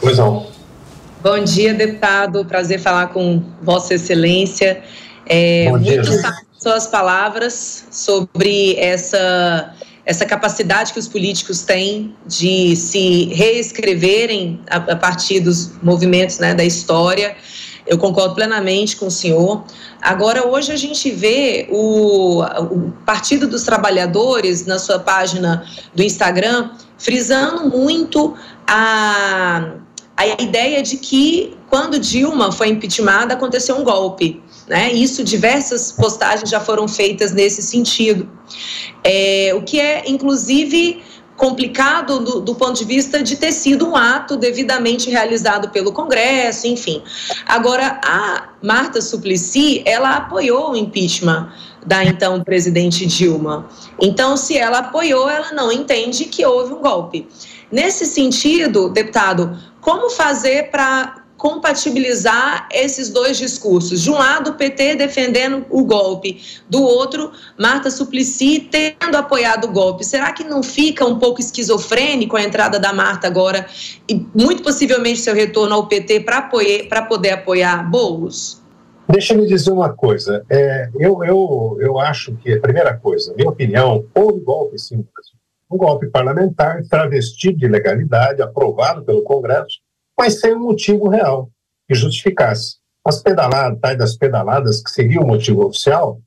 Pois 0.00 0.18
não. 0.18 0.46
Bom 1.22 1.38
dia, 1.44 1.72
deputado. 1.72 2.44
Prazer 2.44 2.80
falar 2.80 3.08
com 3.08 3.42
Vossa 3.62 3.94
Excelência. 3.94 4.82
É, 5.24 5.70
Bom 5.70 5.78
dia, 5.78 6.02
muito 6.02 6.42
suas 6.62 6.86
palavras 6.86 7.88
sobre 7.90 8.76
essa 8.76 9.74
essa 10.04 10.26
capacidade 10.26 10.92
que 10.92 10.98
os 10.98 11.06
políticos 11.06 11.62
têm 11.62 12.14
de 12.26 12.74
se 12.74 13.26
reescreverem 13.26 14.60
a, 14.68 14.76
a 14.76 14.96
partir 14.96 15.40
dos 15.40 15.72
movimentos 15.82 16.38
né, 16.38 16.54
da 16.54 16.64
história. 16.64 17.36
Eu 17.86 17.98
concordo 17.98 18.34
plenamente 18.34 18.96
com 18.96 19.06
o 19.06 19.10
senhor. 19.10 19.64
Agora, 20.00 20.46
hoje 20.46 20.72
a 20.72 20.76
gente 20.76 21.10
vê 21.10 21.68
o, 21.70 22.42
o 22.42 22.92
Partido 23.04 23.46
dos 23.46 23.62
Trabalhadores, 23.62 24.66
na 24.66 24.78
sua 24.78 24.98
página 24.98 25.64
do 25.94 26.02
Instagram, 26.02 26.70
frisando 26.98 27.68
muito 27.68 28.34
a, 28.66 29.74
a 30.16 30.42
ideia 30.42 30.82
de 30.82 30.96
que, 30.96 31.56
quando 31.68 31.98
Dilma 31.98 32.50
foi 32.52 32.68
impeachmentada, 32.68 33.34
aconteceu 33.34 33.76
um 33.76 33.84
golpe. 33.84 34.41
Né? 34.68 34.92
Isso, 34.92 35.24
diversas 35.24 35.92
postagens 35.92 36.48
já 36.48 36.60
foram 36.60 36.86
feitas 36.86 37.32
nesse 37.32 37.62
sentido. 37.62 38.28
É, 39.02 39.52
o 39.54 39.62
que 39.62 39.80
é, 39.80 40.04
inclusive, 40.08 41.02
complicado 41.36 42.20
do, 42.20 42.40
do, 42.40 42.54
ponto 42.54 42.78
de 42.78 42.84
vista 42.84 43.22
de 43.22 43.36
ter 43.36 43.52
sido 43.52 43.88
um 43.88 43.96
ato 43.96 44.36
devidamente 44.36 45.10
realizado 45.10 45.70
pelo 45.70 45.92
Congresso, 45.92 46.66
enfim. 46.66 47.02
Agora, 47.46 48.00
a 48.04 48.50
Marta 48.62 49.00
Suplicy, 49.00 49.82
ela 49.84 50.16
apoiou 50.16 50.72
o 50.72 50.76
impeachment 50.76 51.50
da 51.84 52.04
então 52.04 52.42
presidente 52.44 53.06
Dilma. 53.06 53.68
Então, 54.00 54.36
se 54.36 54.56
ela 54.56 54.78
apoiou, 54.78 55.28
ela 55.28 55.52
não 55.52 55.72
entende 55.72 56.26
que 56.26 56.46
houve 56.46 56.74
um 56.74 56.80
golpe. 56.80 57.28
Nesse 57.70 58.06
sentido, 58.06 58.88
deputado, 58.88 59.58
como 59.80 60.10
fazer 60.10 60.70
para 60.70 61.21
compatibilizar 61.42 62.68
esses 62.70 63.10
dois 63.10 63.36
discursos. 63.36 64.00
De 64.00 64.08
um 64.08 64.14
lado, 64.14 64.50
o 64.50 64.54
PT 64.54 64.94
defendendo 64.94 65.66
o 65.70 65.84
golpe, 65.84 66.40
do 66.70 66.80
outro, 66.80 67.32
Marta 67.58 67.90
Suplicy 67.90 68.60
tendo 68.60 69.16
apoiado 69.16 69.64
o 69.64 69.72
golpe. 69.72 70.04
Será 70.04 70.30
que 70.30 70.44
não 70.44 70.62
fica 70.62 71.04
um 71.04 71.18
pouco 71.18 71.40
esquizofrênico 71.40 72.36
a 72.36 72.44
entrada 72.44 72.78
da 72.78 72.92
Marta 72.92 73.26
agora 73.26 73.66
e 74.08 74.24
muito 74.32 74.62
possivelmente 74.62 75.18
seu 75.18 75.34
retorno 75.34 75.74
ao 75.74 75.88
PT 75.88 76.20
para 76.20 76.42
poder 77.08 77.30
apoiar 77.32 77.90
Boulos? 77.90 78.62
Deixa 79.08 79.34
eu 79.34 79.44
dizer 79.44 79.72
uma 79.72 79.92
coisa. 79.92 80.46
É, 80.48 80.90
eu, 80.94 81.24
eu, 81.24 81.76
eu 81.80 81.98
acho 81.98 82.36
que, 82.36 82.52
a 82.52 82.60
primeira 82.60 82.96
coisa, 82.96 83.34
minha 83.34 83.50
opinião, 83.50 84.04
houve 84.14 84.38
golpe 84.38 84.78
sim. 84.78 85.04
Um 85.68 85.76
golpe 85.76 86.06
parlamentar, 86.06 86.84
travestido 86.88 87.58
de 87.58 87.66
legalidade, 87.66 88.40
aprovado 88.40 89.02
pelo 89.02 89.22
Congresso, 89.22 89.80
mas 90.22 90.38
sem 90.38 90.54
um 90.54 90.60
motivo 90.60 91.08
real 91.08 91.50
que 91.88 91.96
justificasse. 91.96 92.76
As 93.04 93.20
pedaladas, 93.20 93.80
tais 93.80 93.98
das 93.98 94.16
pedaladas, 94.16 94.80
que 94.80 94.88
seria 94.88 95.20
o 95.20 95.26
motivo 95.26 95.66
oficial, 95.66 96.20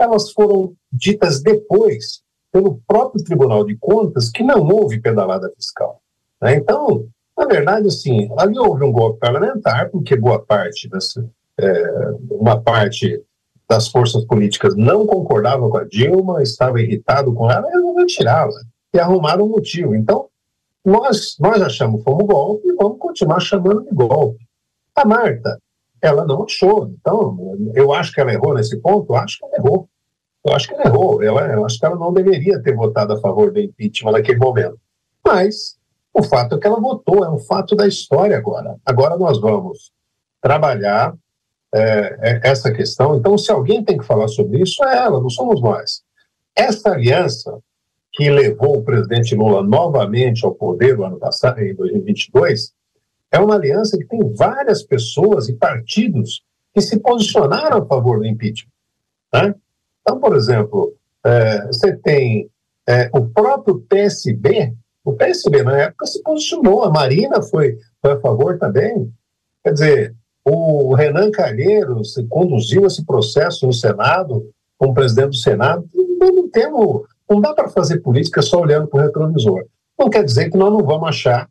elas 0.00 0.32
foram 0.32 0.72
ditas 0.90 1.42
depois 1.42 2.22
pelo 2.50 2.80
próprio 2.86 3.22
Tribunal 3.22 3.66
de 3.66 3.76
Contas 3.76 4.30
que 4.30 4.42
não 4.42 4.66
houve 4.66 5.02
pedalada 5.02 5.52
fiscal. 5.54 6.00
Né? 6.40 6.56
Então, 6.56 7.06
na 7.36 7.44
verdade, 7.44 7.88
assim, 7.88 8.30
ali 8.38 8.58
houve 8.58 8.84
um 8.84 8.90
golpe 8.90 9.20
parlamentar, 9.20 9.90
porque 9.90 10.16
boa 10.16 10.42
parte 10.42 10.88
das, 10.88 11.12
é, 11.60 12.14
uma 12.30 12.58
parte 12.58 13.22
das 13.68 13.86
forças 13.88 14.24
políticas 14.24 14.74
não 14.74 15.06
concordava 15.06 15.68
com 15.68 15.76
a 15.76 15.84
Dilma, 15.84 16.42
estava 16.42 16.80
irritado 16.80 17.34
com 17.34 17.50
ela, 17.50 17.68
e 17.68 17.72
resolveu 17.72 18.06
tirá-la 18.06 18.62
e 18.94 18.98
arrumaram 18.98 19.44
um 19.44 19.50
motivo. 19.50 19.94
Então, 19.94 20.26
nós, 20.84 21.36
nós 21.38 21.62
achamos 21.62 22.02
como 22.02 22.26
golpe 22.26 22.68
e 22.68 22.74
vamos 22.74 22.98
continuar 22.98 23.40
chamando 23.40 23.84
de 23.84 23.94
golpe. 23.94 24.44
A 24.94 25.06
Marta, 25.06 25.58
ela 26.00 26.24
não 26.24 26.44
achou. 26.44 26.88
Então, 26.88 27.56
eu 27.74 27.92
acho 27.92 28.12
que 28.12 28.20
ela 28.20 28.32
errou 28.32 28.54
nesse 28.54 28.76
ponto, 28.80 29.12
eu 29.12 29.16
acho 29.16 29.38
que 29.38 29.44
ela 29.44 29.56
errou. 29.56 29.88
Eu 30.44 30.54
acho 30.54 30.68
que 30.68 30.74
ela 30.74 30.86
errou. 30.86 31.22
Ela, 31.22 31.52
eu 31.52 31.64
acho 31.64 31.78
que 31.78 31.86
ela 31.86 31.96
não 31.96 32.12
deveria 32.12 32.60
ter 32.60 32.74
votado 32.74 33.12
a 33.12 33.20
favor 33.20 33.52
do 33.52 33.60
impeachment 33.60 34.12
naquele 34.12 34.38
momento. 34.38 34.78
Mas 35.24 35.76
o 36.12 36.22
fato 36.22 36.56
é 36.56 36.58
que 36.58 36.66
ela 36.66 36.80
votou, 36.80 37.24
é 37.24 37.30
um 37.30 37.38
fato 37.38 37.76
da 37.76 37.86
história 37.86 38.36
agora. 38.36 38.76
Agora 38.84 39.16
nós 39.16 39.40
vamos 39.40 39.92
trabalhar 40.40 41.14
é, 41.72 42.40
essa 42.42 42.72
questão. 42.72 43.16
Então, 43.16 43.38
se 43.38 43.50
alguém 43.50 43.84
tem 43.84 43.96
que 43.96 44.04
falar 44.04 44.28
sobre 44.28 44.60
isso, 44.60 44.84
é 44.84 44.96
ela, 44.96 45.20
não 45.20 45.30
somos 45.30 45.60
nós. 45.62 46.02
Essa 46.54 46.90
aliança 46.90 47.58
que 48.12 48.30
levou 48.30 48.78
o 48.78 48.82
presidente 48.82 49.34
Lula 49.34 49.62
novamente 49.62 50.44
ao 50.44 50.54
poder 50.54 50.96
no 50.96 51.04
ano 51.04 51.18
passado, 51.18 51.60
em 51.60 51.74
2022, 51.74 52.72
é 53.30 53.38
uma 53.38 53.54
aliança 53.54 53.96
que 53.96 54.04
tem 54.04 54.32
várias 54.34 54.82
pessoas 54.82 55.48
e 55.48 55.54
partidos 55.54 56.42
que 56.74 56.80
se 56.82 56.98
posicionaram 57.00 57.78
a 57.78 57.86
favor 57.86 58.18
do 58.18 58.26
impeachment. 58.26 58.70
Né? 59.32 59.54
Então, 60.02 60.20
por 60.20 60.36
exemplo, 60.36 60.94
é, 61.24 61.66
você 61.66 61.96
tem 61.96 62.50
é, 62.86 63.08
o 63.14 63.26
próprio 63.26 63.80
PSB, 63.80 64.74
o 65.02 65.14
PSB 65.14 65.62
na 65.62 65.78
época 65.78 66.06
se 66.06 66.22
posicionou, 66.22 66.84
a 66.84 66.90
Marina 66.90 67.40
foi, 67.40 67.78
foi 68.00 68.12
a 68.12 68.20
favor 68.20 68.58
também. 68.58 69.10
Quer 69.64 69.72
dizer, 69.72 70.14
o 70.44 70.94
Renan 70.94 71.30
Calheiros 71.30 72.14
conduziu 72.28 72.84
esse 72.86 73.04
processo 73.06 73.66
no 73.66 73.72
Senado, 73.72 74.50
como 74.76 74.94
presidente 74.94 75.30
do 75.30 75.36
Senado, 75.36 75.88
não 75.94 76.48
temos 76.48 77.02
não 77.32 77.40
dá 77.40 77.54
para 77.54 77.68
fazer 77.68 78.00
política 78.00 78.42
só 78.42 78.60
olhando 78.60 78.86
para 78.86 79.00
o 79.00 79.02
retrovisor. 79.02 79.64
Não 79.98 80.10
quer 80.10 80.24
dizer 80.24 80.50
que 80.50 80.56
nós 80.56 80.72
não 80.72 80.82
vamos 80.82 81.08
achar 81.08 81.48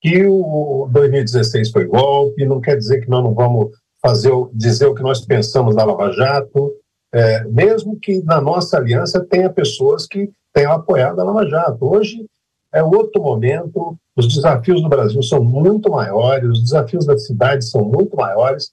que 0.00 0.26
o 0.26 0.88
2016 0.92 1.70
foi 1.70 1.86
golpe, 1.86 2.44
não 2.44 2.60
quer 2.60 2.76
dizer 2.76 3.00
que 3.00 3.08
nós 3.08 3.24
não 3.24 3.32
vamos 3.32 3.70
fazer 4.02 4.30
dizer 4.52 4.86
o 4.86 4.94
que 4.94 5.02
nós 5.02 5.24
pensamos 5.24 5.74
da 5.74 5.84
Lava 5.84 6.12
Jato, 6.12 6.72
é, 7.12 7.44
mesmo 7.44 7.98
que 7.98 8.22
na 8.22 8.38
nossa 8.40 8.76
aliança 8.76 9.24
tenha 9.24 9.48
pessoas 9.48 10.06
que 10.06 10.30
tenham 10.52 10.72
apoiado 10.72 11.20
a 11.20 11.24
Lava 11.24 11.48
Jato. 11.48 11.86
Hoje 11.86 12.26
é 12.72 12.82
outro 12.82 13.22
momento, 13.22 13.96
os 14.14 14.28
desafios 14.28 14.82
do 14.82 14.88
Brasil 14.88 15.22
são 15.22 15.42
muito 15.42 15.90
maiores, 15.90 16.50
os 16.50 16.62
desafios 16.62 17.06
da 17.06 17.16
cidade 17.16 17.64
são 17.64 17.82
muito 17.82 18.14
maiores, 18.14 18.72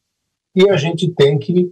e 0.53 0.69
a 0.69 0.75
gente 0.75 1.09
tem 1.11 1.39
que 1.39 1.71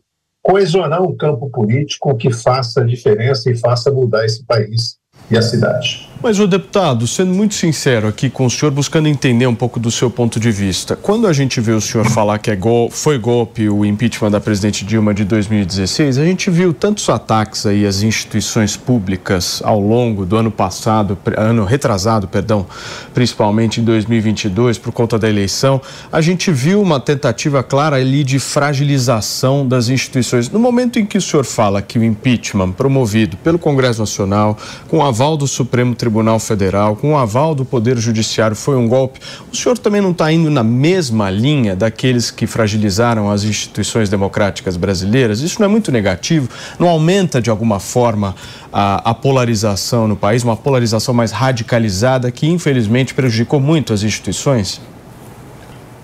coesionar 0.50 1.04
um 1.04 1.16
campo 1.16 1.48
político 1.48 2.18
que 2.18 2.32
faça 2.34 2.84
diferença 2.84 3.52
e 3.52 3.56
faça 3.56 3.92
mudar 3.92 4.26
esse 4.26 4.44
país 4.44 4.98
e 5.30 5.38
a 5.38 5.44
cidade. 5.44 6.10
Mas, 6.22 6.38
o 6.38 6.46
deputado, 6.46 7.08
sendo 7.08 7.34
muito 7.34 7.56
sincero 7.56 8.06
aqui 8.06 8.30
com 8.30 8.46
o 8.46 8.50
senhor, 8.50 8.72
buscando 8.72 9.08
entender 9.08 9.48
um 9.48 9.56
pouco 9.56 9.80
do 9.80 9.90
seu 9.90 10.12
ponto 10.12 10.38
de 10.38 10.52
vista, 10.52 10.94
quando 10.98 11.26
a 11.26 11.32
gente 11.32 11.62
vê 11.62 11.72
o 11.72 11.80
senhor 11.80 12.06
falar 12.10 12.40
que 12.40 12.52
é 12.52 12.58
gol, 12.58 12.92
foi 12.92 13.18
golpe 13.18 13.70
o 13.70 13.86
impeachment 13.86 14.30
da 14.30 14.42
presidente 14.42 14.84
Dilma 14.84 15.14
de 15.14 15.24
2016, 15.24 16.18
a 16.18 16.26
gente 16.26 16.50
viu 16.52 16.74
tantos 16.74 17.08
ataques 17.08 17.66
aí 17.66 17.86
às 17.86 18.02
instituições 18.02 18.76
públicas 18.76 19.62
ao 19.64 19.80
longo 19.80 20.26
do 20.26 20.36
ano 20.36 20.52
passado, 20.52 21.18
ano 21.38 21.64
retrasado, 21.64 22.28
perdão, 22.28 22.68
principalmente 23.14 23.80
em 23.80 23.86
2022, 23.86 24.78
por 24.78 24.92
conta 24.92 25.18
da 25.18 25.30
eleição, 25.30 25.82
a 26.12 26.20
gente 26.20 26.52
viu 26.52 26.82
uma 26.82 27.00
tentativa 27.00 27.64
clara 27.64 27.96
ali 27.96 28.26
de 28.26 28.40
fragilização 28.40 29.66
das 29.66 29.88
instituições. 29.88 30.50
No 30.50 30.60
momento 30.60 31.00
em 31.00 31.06
que 31.06 31.18
o 31.18 31.22
senhor 31.22 31.46
fala 31.46 31.82
que 31.82 31.98
o 31.98 32.04
impeachment 32.04 32.74
promovido 32.74 33.38
pelo 33.38 33.58
Congresso 33.58 34.02
Nacional, 34.02 34.58
com 34.90 35.02
aval 35.02 35.38
do 35.38 35.48
Supremo 35.48 35.96
Tribunal 35.96 36.09
Tribunal 36.10 36.40
Federal, 36.40 36.96
com 36.96 37.14
o 37.14 37.18
aval 37.18 37.54
do 37.54 37.64
Poder 37.64 37.96
Judiciário, 37.96 38.56
foi 38.56 38.76
um 38.76 38.88
golpe. 38.88 39.20
O 39.54 39.56
senhor 39.56 39.78
também 39.78 40.02
não 40.02 40.10
está 40.10 40.32
indo 40.32 40.50
na 40.50 40.64
mesma 40.64 41.30
linha 41.30 41.76
daqueles 41.76 42.32
que 42.32 42.48
fragilizaram 42.48 43.30
as 43.30 43.44
instituições 43.44 44.10
democráticas 44.10 44.76
brasileiras? 44.76 45.42
Isso 45.42 45.60
não 45.60 45.68
é 45.68 45.70
muito 45.70 45.92
negativo? 45.92 46.50
Não 46.80 46.90
aumenta 46.90 47.40
de 47.40 47.52
alguma 47.52 47.80
forma 47.80 48.34
a, 48.74 49.12
a 49.12 49.14
polarização 49.14 50.08
no 50.08 50.16
país, 50.16 50.44
uma 50.44 50.58
polarização 50.58 51.14
mais 51.14 51.32
radicalizada 51.32 52.32
que 52.32 52.48
infelizmente 52.48 53.14
prejudicou 53.14 53.60
muito 53.60 53.94
as 53.94 54.02
instituições? 54.02 54.82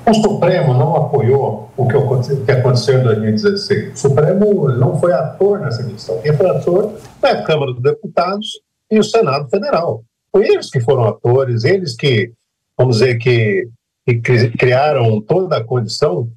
O 0.06 0.14
Supremo 0.14 0.76
não 0.76 0.96
apoiou 0.98 1.72
o 1.76 1.88
que 1.88 2.52
aconteceu 2.52 3.00
em 3.00 3.04
2016. 3.04 3.94
O 3.96 3.98
Supremo 3.98 4.70
não 4.70 5.00
foi 5.00 5.12
ator 5.14 5.62
nessa 5.62 5.84
questão. 5.84 6.20
Quem 6.20 6.32
foi 6.32 6.48
ator 6.48 6.94
foi 7.20 7.32
a 7.32 7.42
Câmara 7.42 7.74
dos 7.74 7.82
Deputados 7.82 8.65
e 8.92 9.00
o 9.00 9.04
Senado 9.04 9.50
Federal. 9.50 10.04
Foi 10.32 10.48
eles 10.48 10.70
que 10.70 10.80
foram 10.80 11.06
atores, 11.06 11.64
eles 11.64 11.96
que, 11.96 12.32
vamos 12.78 12.98
dizer, 13.00 13.18
que, 13.18 13.70
que 14.06 14.50
criaram 14.58 15.22
toda 15.22 15.58
a 15.58 15.64
condição 15.64 16.30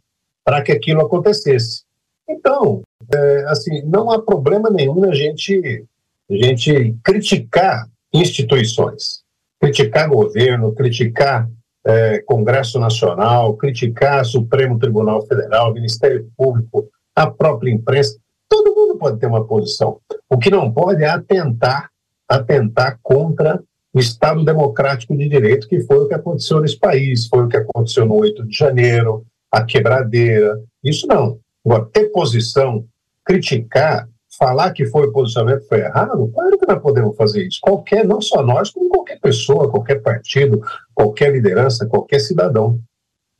para 0.44 0.62
que 0.62 0.72
aquilo 0.72 1.00
acontecesse. 1.00 1.82
Então, 2.28 2.82
é, 3.12 3.44
assim, 3.48 3.82
não 3.86 4.10
há 4.10 4.20
problema 4.20 4.70
nenhum 4.70 5.04
a 5.04 5.14
gente, 5.14 5.84
a 6.30 6.34
gente 6.34 6.94
criticar 7.02 7.88
instituições, 8.12 9.22
criticar 9.60 10.08
governo, 10.08 10.74
criticar 10.74 11.48
é, 11.86 12.18
Congresso 12.20 12.78
Nacional, 12.78 13.56
criticar 13.56 14.24
Supremo 14.24 14.78
Tribunal 14.78 15.26
Federal, 15.26 15.72
Ministério 15.72 16.30
Público, 16.36 16.88
a 17.16 17.30
própria 17.30 17.70
imprensa. 17.70 18.18
Todo 18.48 18.74
mundo 18.74 18.96
pode 18.98 19.18
ter 19.18 19.26
uma 19.26 19.44
posição. 19.44 19.98
O 20.28 20.38
que 20.38 20.50
não 20.50 20.70
pode 20.70 21.02
é 21.02 21.08
atentar, 21.08 21.90
atentar 22.28 22.98
contra 23.02 23.62
o 23.92 23.98
Estado 23.98 24.44
democrático 24.44 25.16
de 25.16 25.28
direito, 25.28 25.66
que 25.66 25.80
foi 25.80 25.98
o 25.98 26.08
que 26.08 26.14
aconteceu 26.14 26.60
nesse 26.60 26.78
país, 26.78 27.26
foi 27.26 27.44
o 27.44 27.48
que 27.48 27.56
aconteceu 27.56 28.04
no 28.04 28.14
8 28.16 28.46
de 28.46 28.56
janeiro, 28.56 29.24
a 29.50 29.64
quebradeira. 29.64 30.60
Isso 30.84 31.06
não. 31.06 31.38
Agora, 31.64 31.86
ter 31.92 32.10
posição, 32.10 32.84
criticar, 33.24 34.08
falar 34.38 34.72
que 34.72 34.86
foi 34.86 35.08
o 35.08 35.12
posicionamento 35.12 35.66
foi 35.66 35.80
errado, 35.80 36.30
claro 36.32 36.58
que 36.58 36.66
nós 36.66 36.80
podemos 36.80 37.16
fazer 37.16 37.46
isso. 37.46 37.58
Qualquer, 37.60 38.04
não 38.04 38.20
só 38.20 38.42
nós, 38.42 38.70
como 38.70 38.88
qualquer 38.88 39.18
pessoa, 39.20 39.70
qualquer 39.70 40.00
partido, 40.00 40.62
qualquer 40.94 41.32
liderança, 41.32 41.86
qualquer 41.86 42.20
cidadão. 42.20 42.78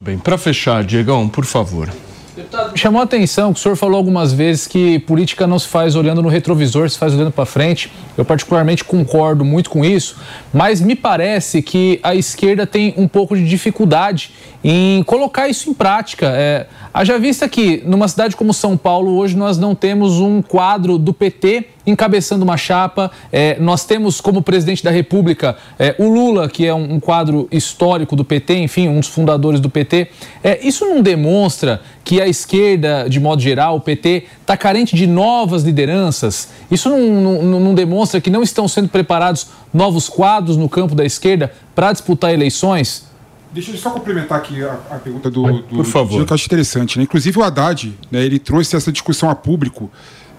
Bem, 0.00 0.18
para 0.18 0.38
fechar, 0.38 0.82
Diegão, 0.84 1.28
por 1.28 1.44
favor. 1.44 1.88
Deputado, 2.38 2.78
chamou 2.78 3.00
a 3.00 3.04
atenção 3.04 3.52
que 3.52 3.58
o 3.58 3.62
senhor 3.62 3.74
falou 3.74 3.96
algumas 3.96 4.32
vezes 4.32 4.68
que 4.68 5.00
política 5.00 5.44
não 5.44 5.58
se 5.58 5.66
faz 5.66 5.96
olhando 5.96 6.22
no 6.22 6.28
retrovisor, 6.28 6.88
se 6.88 6.96
faz 6.96 7.12
olhando 7.12 7.32
para 7.32 7.44
frente. 7.44 7.90
Eu 8.16 8.24
particularmente 8.24 8.84
concordo 8.84 9.44
muito 9.44 9.68
com 9.68 9.84
isso, 9.84 10.16
mas 10.54 10.80
me 10.80 10.94
parece 10.94 11.60
que 11.62 11.98
a 12.00 12.14
esquerda 12.14 12.64
tem 12.64 12.94
um 12.96 13.08
pouco 13.08 13.36
de 13.36 13.44
dificuldade 13.44 14.30
em 14.62 15.02
colocar 15.02 15.48
isso 15.48 15.68
em 15.68 15.74
prática. 15.74 16.32
É, 16.32 16.68
haja 16.94 17.18
vista 17.18 17.48
que 17.48 17.82
numa 17.84 18.06
cidade 18.06 18.36
como 18.36 18.54
São 18.54 18.76
Paulo, 18.76 19.16
hoje 19.16 19.36
nós 19.36 19.58
não 19.58 19.74
temos 19.74 20.20
um 20.20 20.40
quadro 20.40 20.96
do 20.96 21.12
PT 21.12 21.66
encabeçando 21.90 22.44
uma 22.44 22.56
chapa. 22.56 23.10
É, 23.32 23.58
nós 23.58 23.84
temos 23.84 24.20
como 24.20 24.42
presidente 24.42 24.82
da 24.82 24.90
República 24.90 25.56
é, 25.78 25.94
o 25.98 26.08
Lula, 26.08 26.48
que 26.48 26.66
é 26.66 26.74
um, 26.74 26.94
um, 26.94 27.00
quadro 27.00 27.48
histórico 27.50 28.14
do 28.14 28.24
PT, 28.24 28.58
enfim, 28.58 28.88
um 28.88 29.00
dos 29.00 29.08
fundadores 29.08 29.60
do 29.60 29.70
PT. 29.70 30.08
É, 30.42 30.66
isso 30.66 30.84
não 30.84 31.00
demonstra 31.00 31.80
que 32.04 32.20
a 32.20 32.28
esquerda, 32.28 33.06
de 33.08 33.20
modo 33.20 33.42
geral, 33.42 33.76
o 33.76 33.80
PT, 33.80 34.24
está 34.40 34.56
carente 34.56 34.96
de 34.96 35.06
novas 35.06 35.62
lideranças? 35.62 36.48
Isso 36.70 36.88
não, 36.88 37.42
não, 37.42 37.60
não 37.60 37.74
demonstra 37.74 38.20
que 38.20 38.30
não 38.30 38.42
estão 38.42 38.66
sendo 38.66 38.88
preparados 38.88 39.48
novos 39.72 40.08
quadros 40.08 40.56
no 40.56 40.68
campo 40.68 40.94
da 40.94 41.04
esquerda 41.04 41.52
para 41.74 41.92
disputar 41.92 42.32
eleições? 42.32 43.08
Deixa 43.52 43.70
eu 43.70 43.76
só 43.76 43.90
complementar 43.90 44.38
aqui 44.38 44.62
a, 44.62 44.72
a 44.90 44.98
pergunta 44.98 45.30
do, 45.30 45.42
do, 45.42 45.62
Por 45.62 45.84
favor. 45.84 46.20
Do, 46.20 46.26
que 46.26 46.32
eu 46.32 46.34
acho 46.34 46.46
interessante. 46.46 46.98
Né? 46.98 47.04
Inclusive 47.04 47.38
o 47.38 47.42
Haddad, 47.42 47.94
né, 48.10 48.22
ele 48.22 48.38
trouxe 48.38 48.76
essa 48.76 48.92
discussão 48.92 49.30
a 49.30 49.34
público 49.34 49.90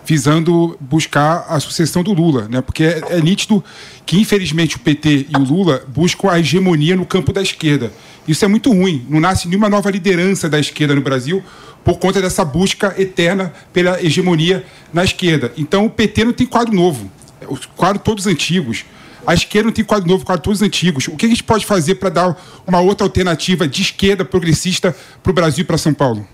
visando 0.09 0.75
buscar 0.81 1.45
a 1.47 1.59
sucessão 1.59 2.01
do 2.01 2.11
Lula, 2.13 2.47
né? 2.49 2.61
Porque 2.61 2.83
é, 2.83 3.01
é, 3.09 3.21
nítido 3.21 3.63
que, 4.07 4.19
infelizmente, 4.19 4.75
o 4.75 4.79
PT 4.79 5.27
e 5.29 5.37
o 5.37 5.43
Lula 5.43 5.83
buscam 5.87 6.31
a 6.31 6.39
hegemonia 6.39 6.95
no 6.95 7.05
campo 7.05 7.31
da 7.31 7.43
esquerda. 7.43 7.93
Isso 8.27 8.43
é 8.43 8.47
muito 8.47 8.71
ruim. 8.73 9.05
Não 9.07 9.19
nasce 9.19 9.47
nenhuma 9.47 9.69
nova 9.69 9.91
liderança 9.91 10.49
da 10.49 10.59
esquerda 10.59 10.95
no 10.95 11.01
Brasil 11.01 11.43
por 11.85 11.99
conta 11.99 12.19
dessa 12.19 12.43
busca 12.43 12.95
eterna 12.97 13.53
pela 13.71 14.03
hegemonia 14.03 14.65
na 14.91 15.03
esquerda. 15.03 15.53
Então, 15.55 15.85
o 15.85 15.91
PT 15.91 16.23
não 16.23 16.33
tem 16.33 16.47
quadro 16.47 16.73
novo. 16.73 17.11
Os 17.47 17.67
quadros 17.67 18.03
todos 18.03 18.25
antigos. 18.25 18.85
A 19.27 19.35
esquerda 19.35 19.67
não 19.67 19.73
tem 19.73 19.85
quadro 19.85 20.09
novo, 20.09 20.25
quadro 20.25 20.41
todos 20.41 20.63
antigos. 20.63 21.07
O 21.07 21.15
que 21.15 21.27
a 21.27 21.29
gente 21.29 21.43
pode 21.43 21.67
fazer 21.67 21.95
para 21.95 22.09
dar 22.09 22.35
uma 22.65 22.79
outra 22.79 23.05
alternativa 23.05 23.67
de 23.67 23.83
esquerda 23.83 24.25
progressista 24.25 24.95
para 25.21 25.29
o 25.29 25.33
Brasil 25.33 25.61
e 25.61 25.65
para 25.65 25.77
São 25.77 25.93
Paulo? 25.93 26.27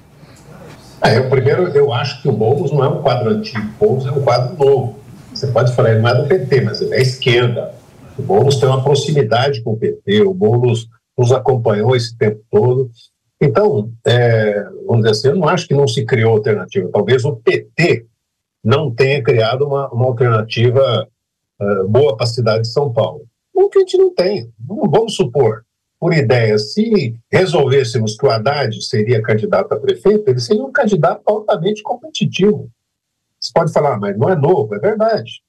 É, 1.05 1.19
eu, 1.19 1.29
primeiro, 1.29 1.67
eu 1.69 1.93
acho 1.93 2.19
que 2.19 2.27
o 2.27 2.31
Boulos 2.31 2.71
não 2.71 2.83
é 2.83 2.89
um 2.89 3.01
quadro 3.03 3.29
antigo, 3.29 3.63
o 3.63 3.85
Boulos 3.85 4.07
é 4.07 4.11
um 4.11 4.23
quadro 4.23 4.57
novo. 4.57 4.99
Você 5.31 5.45
pode 5.47 5.75
falar, 5.75 5.91
ele 5.91 6.01
não 6.01 6.09
é 6.09 6.15
do 6.15 6.27
PT, 6.27 6.61
mas 6.61 6.81
ele 6.81 6.95
é 6.95 7.01
esquerda. 7.01 7.75
O 8.17 8.23
Boulos 8.23 8.55
tem 8.55 8.67
uma 8.67 8.83
proximidade 8.83 9.61
com 9.61 9.73
o 9.73 9.77
PT, 9.77 10.21
o 10.21 10.33
Boulos 10.33 10.87
nos 11.15 11.31
acompanhou 11.31 11.95
esse 11.95 12.17
tempo 12.17 12.41
todo. 12.49 12.89
Então, 13.39 13.91
é, 14.03 14.63
vamos 14.87 15.03
dizer 15.03 15.11
assim, 15.11 15.27
eu 15.27 15.35
não 15.35 15.47
acho 15.47 15.67
que 15.67 15.75
não 15.75 15.87
se 15.87 16.03
criou 16.05 16.33
alternativa. 16.33 16.89
Talvez 16.91 17.23
o 17.23 17.35
PT 17.35 18.07
não 18.63 18.89
tenha 18.89 19.21
criado 19.21 19.67
uma, 19.67 19.87
uma 19.89 20.05
alternativa 20.05 21.07
uh, 21.61 21.87
boa 21.87 22.15
para 22.15 22.23
a 22.23 22.29
cidade 22.29 22.61
de 22.63 22.69
São 22.69 22.91
Paulo. 22.91 23.25
Não 23.53 23.69
que 23.69 23.77
a 23.77 23.81
gente 23.81 23.97
não 23.97 24.13
tenha. 24.13 24.47
Vamos 24.59 25.15
supor, 25.15 25.64
por 25.99 26.13
ideia, 26.13 26.57
se 26.57 27.15
resolvêssemos 27.31 28.17
que 28.17 28.25
o 28.25 28.29
Haddad 28.29 28.81
seria 28.83 29.21
candidato 29.21 29.73
a 29.73 29.79
prefeito, 29.79 30.29
ele 30.29 30.39
seria 30.39 30.63
um 30.63 30.71
candidato 30.71 31.21
altamente 31.25 31.81
competitivo. 31.81 32.69
Você 33.39 33.51
pode 33.53 33.71
falar, 33.71 33.99
mas 33.99 34.17
não 34.17 34.29
é 34.29 34.35
novo, 34.35 34.75
é 34.75 34.79
verdade. 34.79 35.41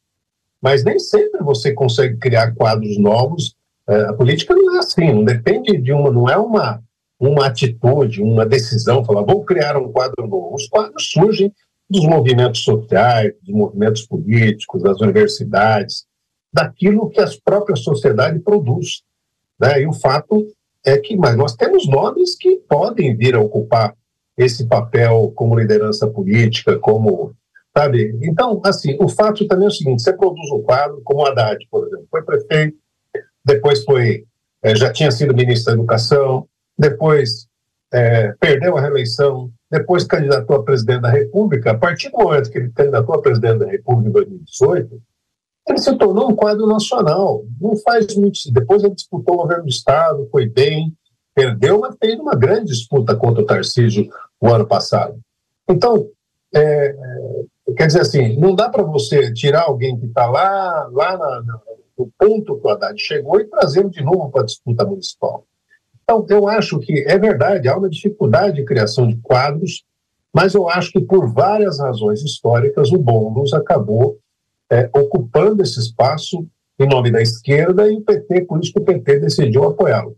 Mas 0.61 0.85
nem 0.85 0.99
sempre 0.99 1.43
você 1.43 1.73
consegue 1.73 2.17
criar 2.17 2.55
quadros 2.55 2.99
novos. 2.99 3.55
É, 3.89 4.03
a 4.03 4.13
política 4.13 4.55
não 4.55 4.77
é 4.77 4.79
assim, 4.79 5.13
não 5.13 5.25
depende 5.25 5.79
de 5.79 5.93
uma, 5.93 6.11
não 6.11 6.29
é 6.29 6.37
uma, 6.37 6.83
uma 7.19 7.47
atitude, 7.47 8.23
uma 8.23 8.45
decisão, 8.45 9.05
falar, 9.05 9.23
vou 9.23 9.45
criar 9.45 9.77
um 9.77 9.91
quadro 9.91 10.27
novo. 10.27 10.55
Os 10.55 10.69
quadros 10.69 11.11
surgem 11.11 11.53
dos 11.89 12.05
movimentos 12.05 12.63
sociais, 12.63 13.33
dos 13.43 13.55
movimentos 13.55 14.07
políticos, 14.07 14.83
das 14.83 15.01
universidades, 15.01 16.05
daquilo 16.53 17.09
que 17.11 17.21
a 17.21 17.29
própria 17.45 17.77
sociedade 17.77 18.39
produz. 18.41 19.03
Né? 19.61 19.83
E 19.83 19.87
o 19.87 19.93
fato 19.93 20.47
é 20.85 20.99
que 20.99 21.17
mas 21.17 21.37
nós 21.37 21.55
temos 21.55 21.89
nomes 21.89 22.37
que 22.37 22.57
podem 22.69 23.17
vir 23.17 23.35
a 23.35 23.41
ocupar 23.41 23.95
esse 24.37 24.67
papel 24.67 25.33
como 25.35 25.59
liderança 25.59 26.07
política, 26.07 26.79
como 26.79 27.35
sabe? 27.77 28.19
Então, 28.23 28.61
assim, 28.65 28.97
o 29.01 29.09
fato 29.09 29.47
também 29.47 29.65
é 29.67 29.69
o 29.69 29.73
seguinte: 29.73 30.03
você 30.03 30.13
produz 30.13 30.51
um 30.53 30.63
quadro, 30.63 31.01
como 31.05 31.27
Haddad, 31.27 31.59
por 31.71 31.87
exemplo, 31.87 32.07
foi 32.11 32.23
prefeito, 32.23 32.77
depois 33.45 33.85
foi 33.85 34.25
é, 34.63 34.75
já 34.75 34.93
tinha 34.93 35.11
sido 35.11 35.35
ministro 35.35 35.67
da 35.67 35.79
Educação, 35.79 36.49
depois 36.79 37.47
é, 37.93 38.33
perdeu 38.41 38.77
a 38.77 38.81
reeleição, 38.81 39.51
depois 39.71 40.05
candidatou 40.05 40.57
a 40.57 40.63
presidente 40.63 41.03
da 41.03 41.11
República. 41.11 41.71
A 41.71 41.79
partir 41.79 42.11
do 42.11 42.19
momento 42.19 42.51
que 42.51 42.59
ele 42.59 42.71
candidatou 42.71 43.15
a 43.15 43.23
presidente 43.23 43.59
da 43.59 43.67
República 43.67 44.09
em 44.09 44.13
2018, 44.13 45.03
ele 45.67 45.79
se 45.79 45.95
tornou 45.97 46.31
um 46.31 46.37
quadro 46.37 46.67
nacional. 46.67 47.45
Não 47.61 47.77
faz 47.77 48.15
muito. 48.15 48.39
Depois 48.53 48.85
ele 48.85 48.95
disputou 48.95 49.35
o 49.35 49.39
governo 49.39 49.65
do 49.65 49.69
Estado, 49.69 50.29
foi 50.31 50.47
bem, 50.47 50.93
perdeu, 51.35 51.81
mas 51.81 51.97
fez 51.99 52.19
uma 52.19 52.35
grande 52.35 52.67
disputa 52.67 53.17
contra 53.17 53.43
o 53.43 53.47
Tarcísio 53.47 54.09
o 54.41 54.49
ano 54.49 54.67
passado. 54.67 55.19
Então, 55.69 56.09
é, 56.55 56.61
é, 56.61 57.73
quer 57.77 57.89
dizer 57.89 58.03
assim, 58.03 58.39
não 58.39 58.55
dá 58.55 58.69
para 58.69 58.85
você 58.85 59.33
tirar 59.33 59.63
alguém 59.63 59.99
que 59.99 60.07
está 60.07 60.27
lá, 60.27 60.89
lá 60.93 61.19
na, 61.19 61.43
na, 61.43 61.61
no 61.99 62.11
ponto 62.17 62.61
que 62.61 62.67
o 62.67 62.71
Haddad 62.71 62.99
chegou 63.01 63.41
e 63.41 63.47
trazê-lo 63.47 63.91
de 63.91 64.03
novo 64.03 64.31
para 64.31 64.43
a 64.43 64.47
disputa 64.47 64.85
municipal. 64.85 65.45
Então, 66.03 66.25
eu 66.29 66.47
acho 66.47 66.79
que 66.79 67.05
é 67.09 67.19
verdade, 67.19 67.69
há 67.69 67.77
uma 67.77 67.91
dificuldade 67.91 68.57
de 68.57 68.65
criação 68.65 69.09
de 69.09 69.17
quadros, 69.17 69.85
mas 70.33 70.55
eu 70.55 70.69
acho 70.69 70.93
que 70.93 71.01
por 71.01 71.33
várias 71.33 71.81
razões 71.81 72.23
históricas 72.23 72.93
o 72.93 72.99
Boulos 72.99 73.53
acabou 73.53 74.19
é, 74.71 74.91
ocupando 74.95 75.63
esse 75.63 75.79
espaço 75.79 76.47
em 76.79 76.87
nome 76.87 77.11
da 77.11 77.23
esquerda 77.23 77.91
e 77.91 77.97
o 77.97 78.03
PT, 78.03 78.43
por 78.43 78.61
isso 78.63 78.73
que 78.73 78.81
o 78.81 78.85
PT 78.85 79.21
decidiu 79.21 79.65
apoiá-lo. 79.65 80.17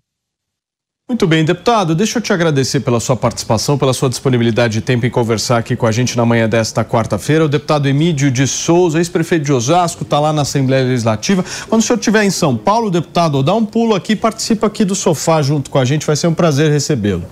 Muito 1.09 1.27
bem, 1.27 1.43
deputado, 1.43 1.95
deixa 1.95 2.19
eu 2.19 2.23
te 2.23 2.35
agradecer 2.35 2.81
pela 2.81 3.01
sua 3.01 3.17
participação, 3.17 3.79
pela 3.79 3.95
sua 3.95 4.11
disponibilidade 4.11 4.75
de 4.75 4.81
tempo 4.83 5.07
em 5.07 5.11
conversar 5.11 5.57
aqui 5.57 5.75
com 5.75 5.87
a 5.87 5.91
gente 5.91 6.15
na 6.15 6.27
manhã 6.27 6.47
desta 6.47 6.85
quarta-feira. 6.85 7.47
O 7.47 7.49
deputado 7.49 7.89
Emílio 7.89 8.31
de 8.31 8.47
Souza, 8.47 8.99
ex-prefeito 8.99 9.47
de 9.47 9.53
Osasco, 9.53 10.03
está 10.03 10.21
lá 10.21 10.35
na 10.35 10.43
Assembleia 10.43 10.85
Legislativa. 10.85 11.43
Quando 11.67 11.81
o 11.81 11.85
senhor 11.85 11.99
estiver 11.99 12.25
em 12.25 12.31
São 12.31 12.55
Paulo, 12.59 12.91
deputado, 12.91 13.43
dá 13.43 13.55
um 13.55 13.65
pulo 13.65 13.95
aqui, 13.95 14.15
participa 14.15 14.67
aqui 14.67 14.85
do 14.85 14.95
sofá 14.95 15.41
junto 15.41 15.71
com 15.71 15.79
a 15.79 15.85
gente, 15.87 16.07
vai 16.07 16.15
ser 16.15 16.27
um 16.27 16.35
prazer 16.35 16.71
recebê-lo. 16.71 17.25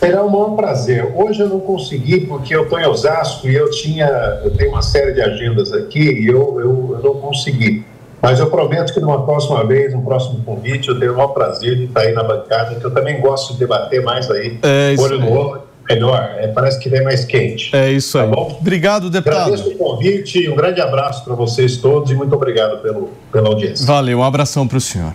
Será 0.00 0.24
um 0.24 0.30
maior 0.30 0.56
prazer. 0.56 1.12
Hoje 1.14 1.40
eu 1.42 1.48
não 1.50 1.60
consegui 1.60 2.22
porque 2.22 2.56
eu 2.56 2.62
estou 2.62 2.80
em 2.80 2.86
Osasco 2.86 3.46
e 3.46 3.54
eu 3.54 3.70
tinha, 3.70 4.06
eu 4.42 4.50
tenho 4.50 4.70
uma 4.70 4.80
série 4.80 5.12
de 5.12 5.20
agendas 5.20 5.74
aqui 5.74 6.00
e 6.00 6.26
eu, 6.26 6.58
eu, 6.58 6.90
eu, 6.94 7.00
não 7.02 7.20
consegui. 7.20 7.84
Mas 8.22 8.40
eu 8.40 8.48
prometo 8.48 8.94
que 8.94 9.00
numa 9.00 9.26
próxima 9.26 9.62
vez, 9.62 9.92
um 9.94 10.00
próximo 10.00 10.42
convite, 10.42 10.88
eu 10.88 10.98
tenho 10.98 11.12
o 11.12 11.16
maior 11.16 11.28
prazer 11.28 11.76
de 11.76 11.84
estar 11.84 12.00
aí 12.00 12.14
na 12.14 12.22
bancada, 12.22 12.76
que 12.76 12.84
eu 12.84 12.90
também 12.90 13.20
gosto 13.20 13.52
de 13.52 13.58
debater 13.58 14.02
mais 14.02 14.30
aí, 14.30 14.58
é 14.62 14.94
olho 14.98 15.20
no 15.20 15.32
olho, 15.32 15.62
melhor, 15.90 16.34
é, 16.38 16.46
parece 16.48 16.78
que 16.78 16.88
vem 16.88 17.02
mais 17.02 17.24
quente. 17.24 17.74
É 17.74 17.90
isso 17.90 18.16
aí. 18.18 18.28
Tá 18.28 18.34
bom? 18.34 18.56
Obrigado, 18.60 19.10
deputado. 19.10 19.54
Agradeço 19.54 19.70
o 19.70 19.76
convite, 19.76 20.48
um 20.48 20.54
grande 20.54 20.80
abraço 20.80 21.24
para 21.24 21.34
vocês 21.34 21.76
todos 21.76 22.10
e 22.10 22.14
muito 22.14 22.34
obrigado 22.34 22.80
pelo, 22.80 23.10
pela 23.32 23.48
audiência. 23.48 23.84
Valeu, 23.84 24.18
um 24.18 24.24
abração 24.24 24.68
para 24.68 24.78
o 24.78 24.80
senhor. 24.80 25.12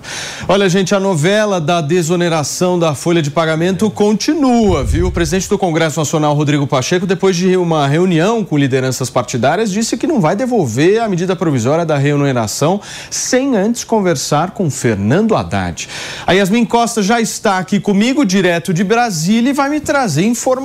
Olha, 0.48 0.68
gente, 0.68 0.94
a 0.94 1.00
novela 1.00 1.62
da 1.62 1.80
desoneração 1.80 2.78
da 2.78 2.94
folha 2.94 3.22
de 3.22 3.32
pagamento 3.32 3.90
continua, 3.90 4.84
viu? 4.84 5.08
O 5.08 5.12
presidente 5.12 5.48
do 5.48 5.58
Congresso 5.58 6.00
Nacional, 6.00 6.34
Rodrigo 6.34 6.68
Pacheco, 6.68 7.06
depois 7.06 7.36
de 7.36 7.56
uma 7.56 7.88
reunião 7.88 8.44
com 8.44 8.58
lideranças 8.58 9.10
partidárias, 9.10 9.72
disse 9.72 9.98
que 9.98 10.08
não 10.08 10.20
vai 10.20 10.36
devolver 10.36 11.00
a 11.00 11.08
medida 11.08 11.36
provisória 11.36 11.86
da 11.86 11.98
remuneração 11.98 12.82
sem 13.10 13.56
antes 13.56 13.84
conversar 13.84 14.52
com 14.52 14.70
Fernando 14.70 15.36
Haddad. 15.36 15.88
A 16.28 16.34
Yasmin 16.34 16.66
Costa 16.66 17.02
já 17.02 17.22
está 17.22 17.60
aqui 17.60 17.80
comigo, 17.80 18.26
direto 18.26 18.74
de 18.74 18.84
Brasília, 18.84 19.52
e 19.52 19.54
vai 19.54 19.70
me 19.70 19.80
trazer 19.80 20.26
informações 20.26 20.65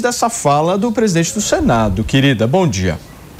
dessa 0.00 0.28
fala 0.28 0.76
do 0.76 0.90
presidente 0.90 1.32
do 1.32 1.40
Senado. 1.40 2.02
Querida, 2.02 2.46
bom 2.46 2.66
dia. 2.66 2.98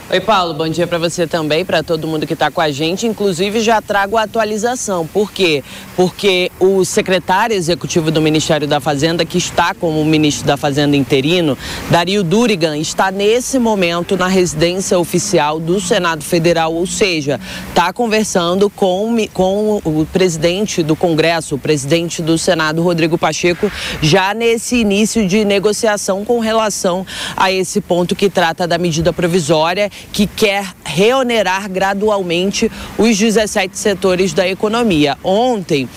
Oi, 0.09 0.21
Paulo, 0.21 0.55
bom 0.55 0.69
dia 0.69 0.87
para 0.87 0.99
você 0.99 1.27
também, 1.27 1.65
para 1.65 1.83
todo 1.83 2.07
mundo 2.07 2.29
que 2.29 2.35
está 2.35 2.49
com 2.49 2.61
a 2.61 2.71
gente. 2.71 3.09
Inclusive, 3.09 3.59
já 3.59 3.83
trago 3.83 4.17
a 4.17 4.23
atualização. 4.23 5.05
Por 5.05 5.33
quê? 5.33 5.65
Porque 5.97 6.49
o 6.61 6.85
secretário 6.85 7.57
executivo 7.57 8.09
do 8.13 8.23
Ministério 8.23 8.69
da 8.69 8.79
Fazenda, 8.79 9.25
que 9.25 9.37
está 9.37 9.75
como 9.75 10.05
ministro 10.05 10.47
da 10.47 10.57
Fazenda 10.57 10.97
interino, 10.97 11.59
Dario 11.91 12.23
Durigan, 12.23 12.79
está 12.79 13.11
nesse 13.11 13.59
momento 13.59 14.17
na 14.17 14.29
residência 14.29 14.97
oficial 14.97 15.59
do 15.59 15.81
Senado 15.81 16.23
Federal, 16.23 16.73
ou 16.73 16.87
seja, 16.87 17.41
está 17.71 17.93
conversando 17.93 18.71
com, 18.71 19.13
com 19.35 19.81
o 19.85 20.07
presidente 20.13 20.85
do 20.85 20.95
Congresso, 20.95 21.57
o 21.57 21.59
presidente 21.59 22.23
do 22.23 22.39
Senado, 22.39 22.81
Rodrigo 22.81 23.19
Pacheco, 23.19 23.73
já 24.01 24.33
nesse 24.33 24.77
início 24.77 25.27
de 25.27 25.45
negociação 25.45 26.25
com 26.25 26.39
relação 26.39 27.05
a 27.37 27.51
esse 27.51 27.81
ponto 27.81 28.15
que 28.15 28.31
trata 28.31 28.69
da 28.69 28.79
medida 28.79 29.13
provisória 29.13 29.91
que 30.13 30.27
quer 30.27 30.67
reonerar 30.85 31.69
gradualmente 31.71 32.71
os 32.97 33.19
17 33.19 33.77
setores 33.79 34.33
da 34.33 34.49
economia. 34.49 35.17
Ontem, 35.23 35.89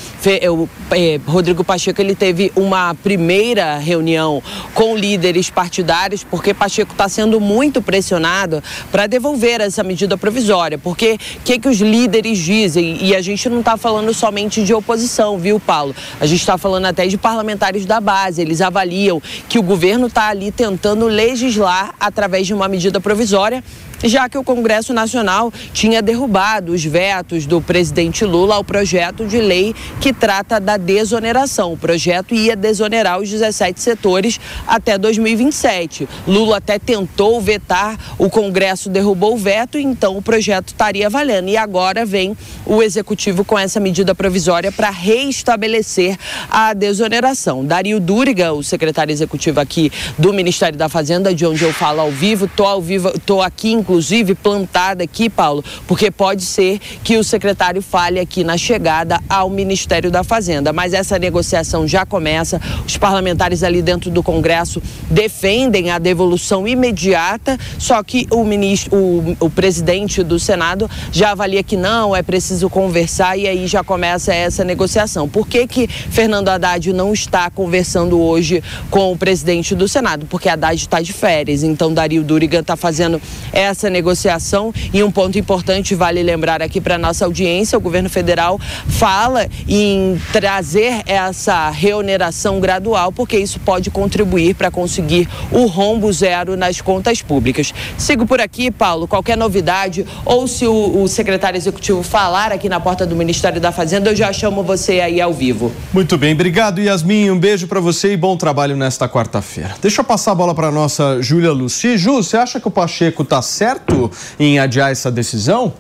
o 0.50 0.68
eh, 0.92 1.20
Rodrigo 1.26 1.64
Pacheco 1.64 2.02
ele 2.02 2.16
teve 2.16 2.52
uma 2.56 2.94
primeira 2.96 3.78
reunião 3.78 4.44
com 4.74 4.98
líderes 4.98 5.50
partidários, 5.50 6.24
porque 6.24 6.54
Pacheco 6.54 6.92
está 6.92 7.08
sendo 7.08 7.40
muito 7.40 7.82
pressionado 7.82 8.62
para 8.92 9.08
devolver 9.08 9.62
essa 9.62 9.84
medida 9.84 10.18
provisória. 10.18 10.78
Porque 10.78 11.18
o 11.38 11.44
que, 11.44 11.60
que 11.60 11.68
os 11.68 11.80
líderes 11.80 12.40
dizem? 12.40 12.98
E 13.02 13.16
a 13.16 13.22
gente 13.22 13.48
não 13.50 13.60
está 13.60 13.78
falando 13.78 14.14
somente 14.14 14.64
de 14.64 14.74
oposição, 14.74 15.38
viu, 15.38 15.60
Paulo? 15.60 15.96
A 16.20 16.26
gente 16.26 16.40
está 16.40 16.58
falando 16.58 16.86
até 16.86 17.08
de 17.08 17.18
parlamentares 17.18 17.86
da 17.86 18.02
base. 18.02 18.42
Eles 18.42 18.62
avaliam 18.62 19.22
que 19.48 19.58
o 19.58 19.64
governo 19.64 20.08
está 20.08 20.28
ali 20.28 20.52
tentando 20.52 21.08
legislar 21.08 21.94
através 22.00 22.48
de 22.48 22.54
uma 22.54 22.68
medida 22.68 23.00
provisória 23.00 23.64
já 24.04 24.30
que 24.30 24.38
o 24.38 24.44
Congresso 24.44 24.94
Nacional 24.94 25.52
tinha 25.74 26.02
derrubado 26.02 26.72
os 26.72 26.84
vetos 26.84 27.46
do 27.46 27.62
presidente 27.62 28.24
Lula 28.24 28.56
ao 28.56 28.64
projeto 28.64 29.26
de 29.26 29.40
lei 29.40 29.76
que 30.00 30.14
trata 30.14 30.60
da 30.60 30.78
desoneração. 30.78 31.74
O 31.74 31.78
projeto 31.78 32.34
ia 32.34 32.56
desonerar 32.56 33.20
os 33.20 33.30
17 33.30 33.80
setores 33.82 34.40
até 34.68 34.98
2027. 34.98 36.08
Lula 36.28 36.58
até 36.58 36.80
tentou 36.80 37.42
vetar, 37.42 37.98
o 38.18 38.30
Congresso 38.30 38.90
derrubou 38.90 39.34
o 39.34 39.38
veto, 39.38 39.78
então 39.78 40.18
o 40.18 40.22
projeto 40.22 40.70
estaria 40.70 41.10
valendo. 41.10 41.50
E 41.50 41.58
agora 41.58 42.06
vem 42.06 42.38
o 42.66 42.82
executivo 42.82 43.44
com 43.44 43.58
essa 43.58 43.80
medida 43.80 44.16
provisória 44.16 44.72
para 44.72 44.90
reestabelecer 44.90 46.18
a 46.50 46.74
desoneração. 46.74 47.66
Dario 47.66 48.00
Dúriga, 48.00 48.54
o 48.54 48.64
secretário 48.64 49.12
executivo 49.12 49.60
aqui 49.60 49.92
do 50.18 50.34
Ministério 50.34 50.78
da 50.78 50.88
Fazenda, 50.88 51.34
de 51.34 51.46
onde 51.46 51.64
eu 51.64 51.74
falo 51.74 52.02
ao 52.02 52.12
vivo, 52.12 52.46
estou 52.46 52.66
ao 52.66 52.82
vivo, 52.82 53.12
tô 53.26 53.42
aqui 53.42 53.72
inclusive 53.90 54.36
plantada 54.36 55.04
aqui, 55.04 55.32
Paulo, 55.32 55.66
porque 55.88 56.12
pode 56.12 56.44
ser 56.44 56.80
que 57.04 57.18
o 57.18 57.24
secretário 57.24 57.82
fale 57.82 58.20
aqui 58.20 58.44
na 58.44 58.56
chegada 58.56 59.20
ao 59.28 59.50
Ministério 59.50 60.12
da 60.12 60.24
Fazenda. 60.24 60.72
Mas 60.72 60.94
essa 60.94 61.18
negociação 61.18 61.88
já 61.88 62.06
começa. 62.06 62.62
Os 62.86 62.98
parlamentares 62.98 63.64
ali 63.64 63.82
dentro 63.82 64.12
do 64.12 64.22
Congresso 64.22 64.80
defendem 65.10 65.90
a 65.90 65.98
devolução 65.98 66.68
imediata, 66.68 67.58
só 67.80 68.04
que 68.04 68.28
o 68.32 68.44
ministro, 68.44 68.96
o, 68.96 69.38
o 69.40 69.50
presidente 69.50 70.22
do 70.22 70.38
Senado 70.38 70.88
já 71.12 71.32
avalia 71.32 71.64
que 71.64 71.76
não, 71.76 72.16
é 72.16 72.22
preciso 72.22 72.70
conversar 72.70 73.38
e 73.38 73.48
aí 73.48 73.66
já 73.66 73.84
começa 73.84 74.32
essa 74.32 74.64
negociação. 74.64 75.28
Por 75.28 75.48
que 75.48 75.66
que 75.66 75.88
Fernando 75.88 76.50
Haddad 76.50 76.94
não 76.94 77.12
está 77.12 77.50
conversando 77.50 78.22
hoje 78.22 78.64
com 78.92 79.12
o 79.12 79.18
presidente 79.18 79.74
do 79.74 79.88
Senado? 79.88 80.28
Porque 80.28 80.48
Haddad 80.48 80.80
está 80.80 81.02
de 81.02 81.12
férias, 81.12 81.64
então 81.64 81.92
Dario 81.92 82.24
Durigan 82.24 82.60
está 82.60 82.76
fazendo 82.76 83.20
essa 83.52 83.79
essa 83.80 83.90
negociação. 83.90 84.74
E 84.94 85.02
um 85.02 85.10
ponto 85.10 85.40
importante, 85.40 85.96
vale 85.96 86.22
lembrar 86.22 86.62
aqui 86.62 86.82
para 86.82 86.98
nossa 86.98 87.26
audiência: 87.26 87.78
o 87.78 87.82
governo 87.82 88.10
federal 88.10 88.60
fala 88.88 89.48
em 89.68 90.20
trazer 90.34 91.02
essa 91.06 91.70
reoneração 91.70 92.60
gradual, 92.60 93.12
porque 93.12 93.38
isso 93.38 93.60
pode 93.60 93.90
contribuir 93.90 94.56
para 94.56 94.70
conseguir 94.70 95.28
o 95.52 95.66
rombo 95.66 96.12
zero 96.12 96.58
nas 96.58 96.82
contas 96.82 97.22
públicas. 97.22 97.74
Sigo 97.98 98.26
por 98.26 98.42
aqui, 98.42 98.70
Paulo. 98.70 99.08
Qualquer 99.08 99.38
novidade, 99.38 100.06
ou 100.26 100.48
se 100.48 100.66
o, 100.68 101.04
o 101.04 101.08
secretário 101.08 101.58
executivo 101.58 102.04
falar 102.04 102.52
aqui 102.52 102.68
na 102.68 102.80
porta 102.80 103.06
do 103.06 103.16
Ministério 103.16 103.62
da 103.62 103.72
Fazenda, 103.72 104.10
eu 104.10 104.16
já 104.16 104.34
chamo 104.34 104.64
você 104.64 105.00
aí 105.00 105.22
ao 105.22 105.34
vivo. 105.34 105.72
Muito 105.94 106.18
bem, 106.18 106.34
obrigado, 106.34 106.82
Yasmin. 106.82 107.32
Um 107.32 107.40
beijo 107.40 107.68
para 107.68 107.80
você 107.80 108.14
e 108.14 108.18
bom 108.18 108.36
trabalho 108.36 108.76
nesta 108.76 109.08
quarta-feira. 109.08 109.76
Deixa 109.82 110.02
eu 110.02 110.06
passar 110.06 110.32
a 110.32 110.36
bola 110.36 110.54
para 110.54 110.70
nossa 110.72 111.22
Júlia 111.22 111.52
Luci. 111.52 111.98
Ju, 111.98 112.16
você 112.16 112.38
acha 112.38 112.60
que 112.60 112.68
o 112.68 112.72
Pacheco 112.72 113.24
está 113.24 113.42
certo? 113.42 113.69
Certo 113.70 114.12
em 114.40 114.60
adiar 114.60 114.92
essa 114.92 115.12
decisão? 115.12 115.74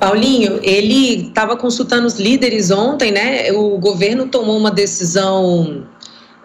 Paulinho, 0.00 0.60
ele 0.62 1.28
estava 1.28 1.56
consultando 1.56 2.06
os 2.06 2.18
líderes 2.18 2.70
ontem, 2.70 3.12
né? 3.12 3.52
O 3.52 3.78
governo 3.78 4.26
tomou 4.26 4.56
uma 4.56 4.70
decisão 4.70 5.86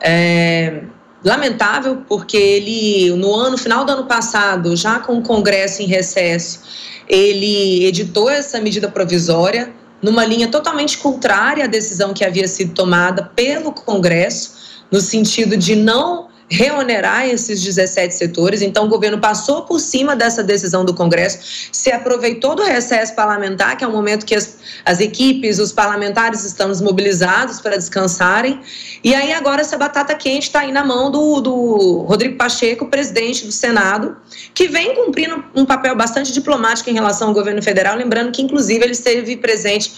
é, 0.02 0.84
lamentável, 1.24 2.04
porque 2.08 2.38
ele, 2.38 3.12
no 3.16 3.34
ano, 3.34 3.58
final 3.58 3.84
do 3.84 3.92
ano 3.92 4.06
passado, 4.06 4.76
já 4.76 5.00
com 5.00 5.18
o 5.18 5.22
Congresso 5.22 5.82
em 5.82 5.86
recesso, 5.86 6.62
ele 7.08 7.86
editou 7.86 8.30
essa 8.30 8.62
medida 8.62 8.88
provisória 8.88 9.74
numa 10.02 10.24
linha 10.24 10.48
totalmente 10.48 10.98
contrária 10.98 11.66
à 11.66 11.68
decisão 11.68 12.14
que 12.14 12.24
havia 12.24 12.48
sido 12.48 12.74
tomada 12.74 13.24
pelo 13.36 13.74
Congresso, 13.74 14.58
no 14.90 15.02
sentido 15.02 15.58
de 15.58 15.76
não 15.76 16.29
reonerar 16.50 17.28
esses 17.28 17.64
17 17.64 18.14
setores. 18.14 18.62
Então, 18.62 18.86
o 18.86 18.88
governo 18.88 19.20
passou 19.20 19.64
por 19.64 19.80
cima 19.80 20.16
dessa 20.16 20.44
decisão 20.44 20.84
do 20.84 20.94
Congresso, 20.94 21.70
se 21.72 21.92
aproveitou 21.92 22.56
do 22.56 22.64
recesso 22.64 23.14
parlamentar, 23.14 23.78
que 23.78 23.84
é 23.84 23.88
o 23.88 23.92
momento 23.92 24.26
que 24.26 24.34
as, 24.34 24.58
as 24.84 25.00
equipes, 25.00 25.60
os 25.60 25.72
parlamentares 25.72 26.44
estão 26.44 26.70
mobilizados 26.82 27.62
para 27.62 27.78
descansarem. 27.78 28.60
E 29.04 29.14
aí, 29.14 29.32
agora, 29.32 29.62
essa 29.62 29.78
batata 29.78 30.16
quente 30.16 30.44
está 30.44 30.62
aí 30.62 30.72
na 30.72 30.84
mão 30.84 31.12
do, 31.12 31.40
do 31.40 32.06
Rodrigo 32.08 32.36
Pacheco, 32.36 32.88
presidente 32.88 33.46
do 33.46 33.52
Senado, 33.52 34.18
que 34.54 34.68
vem 34.68 34.96
cumprindo 34.96 35.44
um 35.56 35.66
papel 35.66 35.96
bastante 35.96 36.32
diplomático 36.34 36.90
em 36.90 36.94
relação 36.94 37.28
ao 37.28 37.34
governo 37.34 37.62
federal. 37.62 37.96
Lembrando 37.96 38.32
que, 38.32 38.42
inclusive, 38.42 38.84
ele 38.84 38.94
esteve 38.94 39.38
presente 39.38 39.92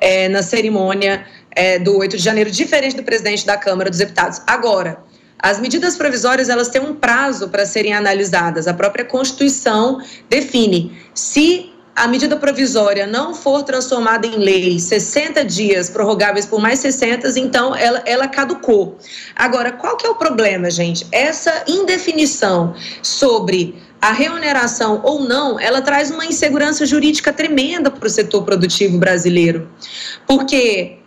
é, 0.00 0.28
na 0.28 0.42
cerimônia 0.42 1.26
é, 1.50 1.78
do 1.78 1.96
8 1.98 2.16
de 2.16 2.22
janeiro, 2.22 2.50
diferente 2.50 2.96
do 2.96 3.02
presidente 3.02 3.44
da 3.44 3.56
Câmara 3.56 3.90
dos 3.90 3.98
Deputados. 3.98 4.40
Agora, 4.46 5.07
as 5.38 5.60
medidas 5.60 5.96
provisórias 5.96 6.48
elas 6.48 6.68
têm 6.68 6.82
um 6.82 6.94
prazo 6.94 7.48
para 7.48 7.64
serem 7.64 7.94
analisadas. 7.94 8.66
A 8.66 8.74
própria 8.74 9.04
Constituição 9.04 10.00
define 10.28 10.96
se 11.14 11.72
a 11.98 12.06
medida 12.06 12.36
provisória 12.36 13.06
não 13.08 13.34
for 13.34 13.64
transformada 13.64 14.24
em 14.24 14.36
lei 14.36 14.78
60 14.78 15.44
dias, 15.44 15.90
prorrogáveis 15.90 16.46
por 16.46 16.60
mais 16.60 16.78
60, 16.78 17.28
então 17.40 17.74
ela, 17.74 18.02
ela 18.06 18.28
caducou. 18.28 18.96
Agora, 19.34 19.72
qual 19.72 19.96
que 19.96 20.06
é 20.06 20.10
o 20.10 20.14
problema, 20.14 20.70
gente? 20.70 21.04
Essa 21.10 21.64
indefinição 21.66 22.74
sobre 23.02 23.82
a 24.00 24.12
reoneração 24.12 25.00
ou 25.02 25.24
não, 25.24 25.58
ela 25.58 25.82
traz 25.82 26.08
uma 26.12 26.24
insegurança 26.24 26.86
jurídica 26.86 27.32
tremenda 27.32 27.90
para 27.90 28.06
o 28.06 28.10
setor 28.10 28.44
produtivo 28.44 28.96
brasileiro. 28.96 29.68
Porque 30.24 30.98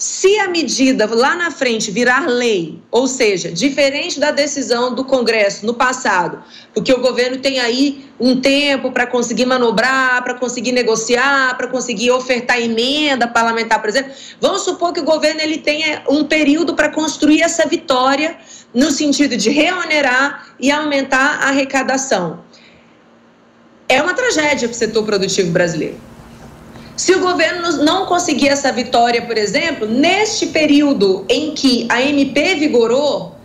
se 0.00 0.38
a 0.38 0.48
medida 0.48 1.06
lá 1.14 1.36
na 1.36 1.50
frente 1.50 1.90
virar 1.90 2.26
lei, 2.26 2.80
ou 2.90 3.06
seja, 3.06 3.52
diferente 3.52 4.18
da 4.18 4.30
decisão 4.30 4.94
do 4.94 5.04
Congresso 5.04 5.66
no 5.66 5.74
passado, 5.74 6.42
porque 6.72 6.90
o 6.90 7.02
governo 7.02 7.36
tem 7.36 7.60
aí 7.60 8.06
um 8.18 8.40
tempo 8.40 8.92
para 8.92 9.06
conseguir 9.06 9.44
manobrar, 9.44 10.24
para 10.24 10.32
conseguir 10.32 10.72
negociar, 10.72 11.54
para 11.58 11.66
conseguir 11.66 12.10
ofertar 12.12 12.58
emenda 12.58 13.28
parlamentar, 13.28 13.78
por 13.78 13.90
exemplo, 13.90 14.10
vamos 14.40 14.62
supor 14.62 14.94
que 14.94 15.00
o 15.00 15.04
governo 15.04 15.42
ele 15.42 15.58
tenha 15.58 16.02
um 16.08 16.24
período 16.24 16.74
para 16.74 16.88
construir 16.88 17.42
essa 17.42 17.68
vitória 17.68 18.38
no 18.72 18.90
sentido 18.90 19.36
de 19.36 19.50
reonerar 19.50 20.46
e 20.58 20.70
aumentar 20.70 21.42
a 21.42 21.48
arrecadação. 21.48 22.40
É 23.86 24.00
uma 24.02 24.14
tragédia 24.14 24.66
para 24.66 24.74
o 24.74 24.78
setor 24.78 25.04
produtivo 25.04 25.50
brasileiro. 25.50 26.09
Se 27.00 27.14
o 27.14 27.20
governo 27.20 27.82
não 27.82 28.04
conseguir 28.04 28.48
essa 28.48 28.70
vitória, 28.70 29.22
por 29.22 29.38
exemplo, 29.38 29.88
neste 29.88 30.48
período 30.48 31.24
em 31.30 31.54
que 31.54 31.86
a 31.88 32.02
MP 32.02 32.56
vigorou, 32.56 33.36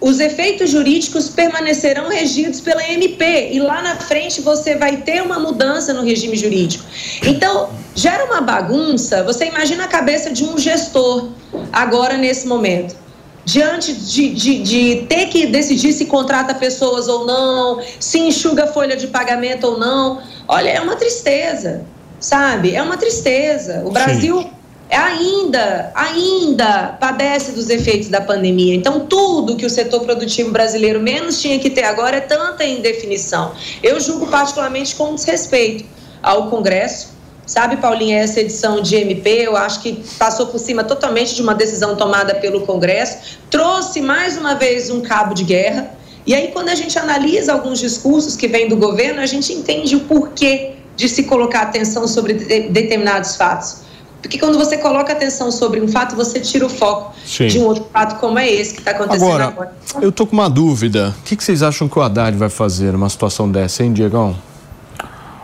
os 0.00 0.18
efeitos 0.18 0.68
jurídicos 0.70 1.28
permanecerão 1.28 2.08
regidos 2.08 2.60
pela 2.60 2.82
MP 2.90 3.50
e 3.52 3.60
lá 3.60 3.82
na 3.82 3.94
frente 3.94 4.40
você 4.40 4.74
vai 4.74 4.96
ter 4.96 5.22
uma 5.22 5.38
mudança 5.38 5.94
no 5.94 6.02
regime 6.02 6.36
jurídico. 6.36 6.84
Então, 7.22 7.70
gera 7.94 8.24
uma 8.24 8.40
bagunça. 8.40 9.22
Você 9.22 9.46
imagina 9.46 9.84
a 9.84 9.88
cabeça 9.88 10.32
de 10.32 10.42
um 10.42 10.58
gestor 10.58 11.28
agora 11.72 12.16
nesse 12.16 12.48
momento. 12.48 12.96
Diante 13.44 13.92
de, 13.92 14.30
de, 14.30 14.58
de 14.58 15.06
ter 15.08 15.26
que 15.26 15.46
decidir 15.46 15.92
se 15.92 16.06
contrata 16.06 16.52
pessoas 16.52 17.06
ou 17.06 17.24
não, 17.24 17.80
se 18.00 18.18
enxuga 18.18 18.64
a 18.64 18.66
folha 18.66 18.96
de 18.96 19.06
pagamento 19.06 19.68
ou 19.68 19.78
não. 19.78 20.20
Olha, 20.48 20.70
é 20.70 20.80
uma 20.80 20.96
tristeza, 20.96 21.86
sabe? 22.20 22.74
É 22.74 22.82
uma 22.82 22.96
tristeza. 22.96 23.82
O 23.84 23.90
Brasil. 23.90 24.42
Sim 24.42 24.58
ainda, 24.96 25.92
ainda 25.94 26.96
padece 26.98 27.52
dos 27.52 27.68
efeitos 27.68 28.08
da 28.08 28.20
pandemia. 28.20 28.74
Então, 28.74 29.00
tudo 29.00 29.56
que 29.56 29.66
o 29.66 29.70
setor 29.70 30.00
produtivo 30.00 30.50
brasileiro 30.50 31.00
menos 31.00 31.40
tinha 31.40 31.58
que 31.58 31.68
ter 31.68 31.84
agora 31.84 32.16
é 32.16 32.20
tanta 32.20 32.64
indefinição. 32.64 33.52
Eu 33.82 34.00
julgo 34.00 34.26
particularmente 34.28 34.94
com 34.94 35.14
desrespeito 35.14 35.84
ao 36.22 36.48
Congresso. 36.48 37.18
Sabe, 37.46 37.78
Paulinha, 37.78 38.18
essa 38.18 38.40
edição 38.40 38.82
de 38.82 38.94
MP, 38.94 39.46
eu 39.46 39.56
acho 39.56 39.80
que 39.80 40.04
passou 40.18 40.48
por 40.48 40.58
cima 40.58 40.84
totalmente 40.84 41.34
de 41.34 41.40
uma 41.40 41.54
decisão 41.54 41.96
tomada 41.96 42.34
pelo 42.34 42.60
Congresso, 42.66 43.38
trouxe 43.50 44.02
mais 44.02 44.36
uma 44.36 44.54
vez 44.54 44.90
um 44.90 45.00
cabo 45.00 45.32
de 45.32 45.44
guerra. 45.44 45.90
E 46.26 46.34
aí, 46.34 46.48
quando 46.48 46.68
a 46.68 46.74
gente 46.74 46.98
analisa 46.98 47.54
alguns 47.54 47.78
discursos 47.78 48.36
que 48.36 48.46
vêm 48.46 48.68
do 48.68 48.76
governo, 48.76 49.22
a 49.22 49.26
gente 49.26 49.50
entende 49.50 49.96
o 49.96 50.00
porquê 50.00 50.74
de 50.98 51.08
se 51.08 51.22
colocar 51.22 51.62
atenção 51.62 52.08
sobre 52.08 52.34
de 52.34 52.68
determinados 52.68 53.36
fatos. 53.36 53.82
Porque 54.20 54.36
quando 54.36 54.58
você 54.58 54.76
coloca 54.76 55.12
atenção 55.12 55.50
sobre 55.52 55.80
um 55.80 55.86
fato, 55.86 56.16
você 56.16 56.40
tira 56.40 56.66
o 56.66 56.68
foco 56.68 57.14
Sim. 57.24 57.46
de 57.46 57.58
um 57.60 57.66
outro 57.66 57.86
fato 57.92 58.18
como 58.18 58.36
é 58.36 58.50
esse 58.50 58.74
que 58.74 58.80
está 58.80 58.90
acontecendo 58.90 59.28
agora. 59.28 59.44
agora. 59.44 59.72
Eu 60.02 60.10
tô 60.10 60.26
com 60.26 60.32
uma 60.32 60.50
dúvida. 60.50 61.14
O 61.20 61.22
que, 61.22 61.36
que 61.36 61.44
vocês 61.44 61.62
acham 61.62 61.88
que 61.88 61.96
o 61.96 62.02
Haddad 62.02 62.36
vai 62.36 62.50
fazer 62.50 62.92
numa 62.92 63.08
situação 63.08 63.48
dessa, 63.48 63.84
hein, 63.84 63.92
Diegão? 63.92 64.36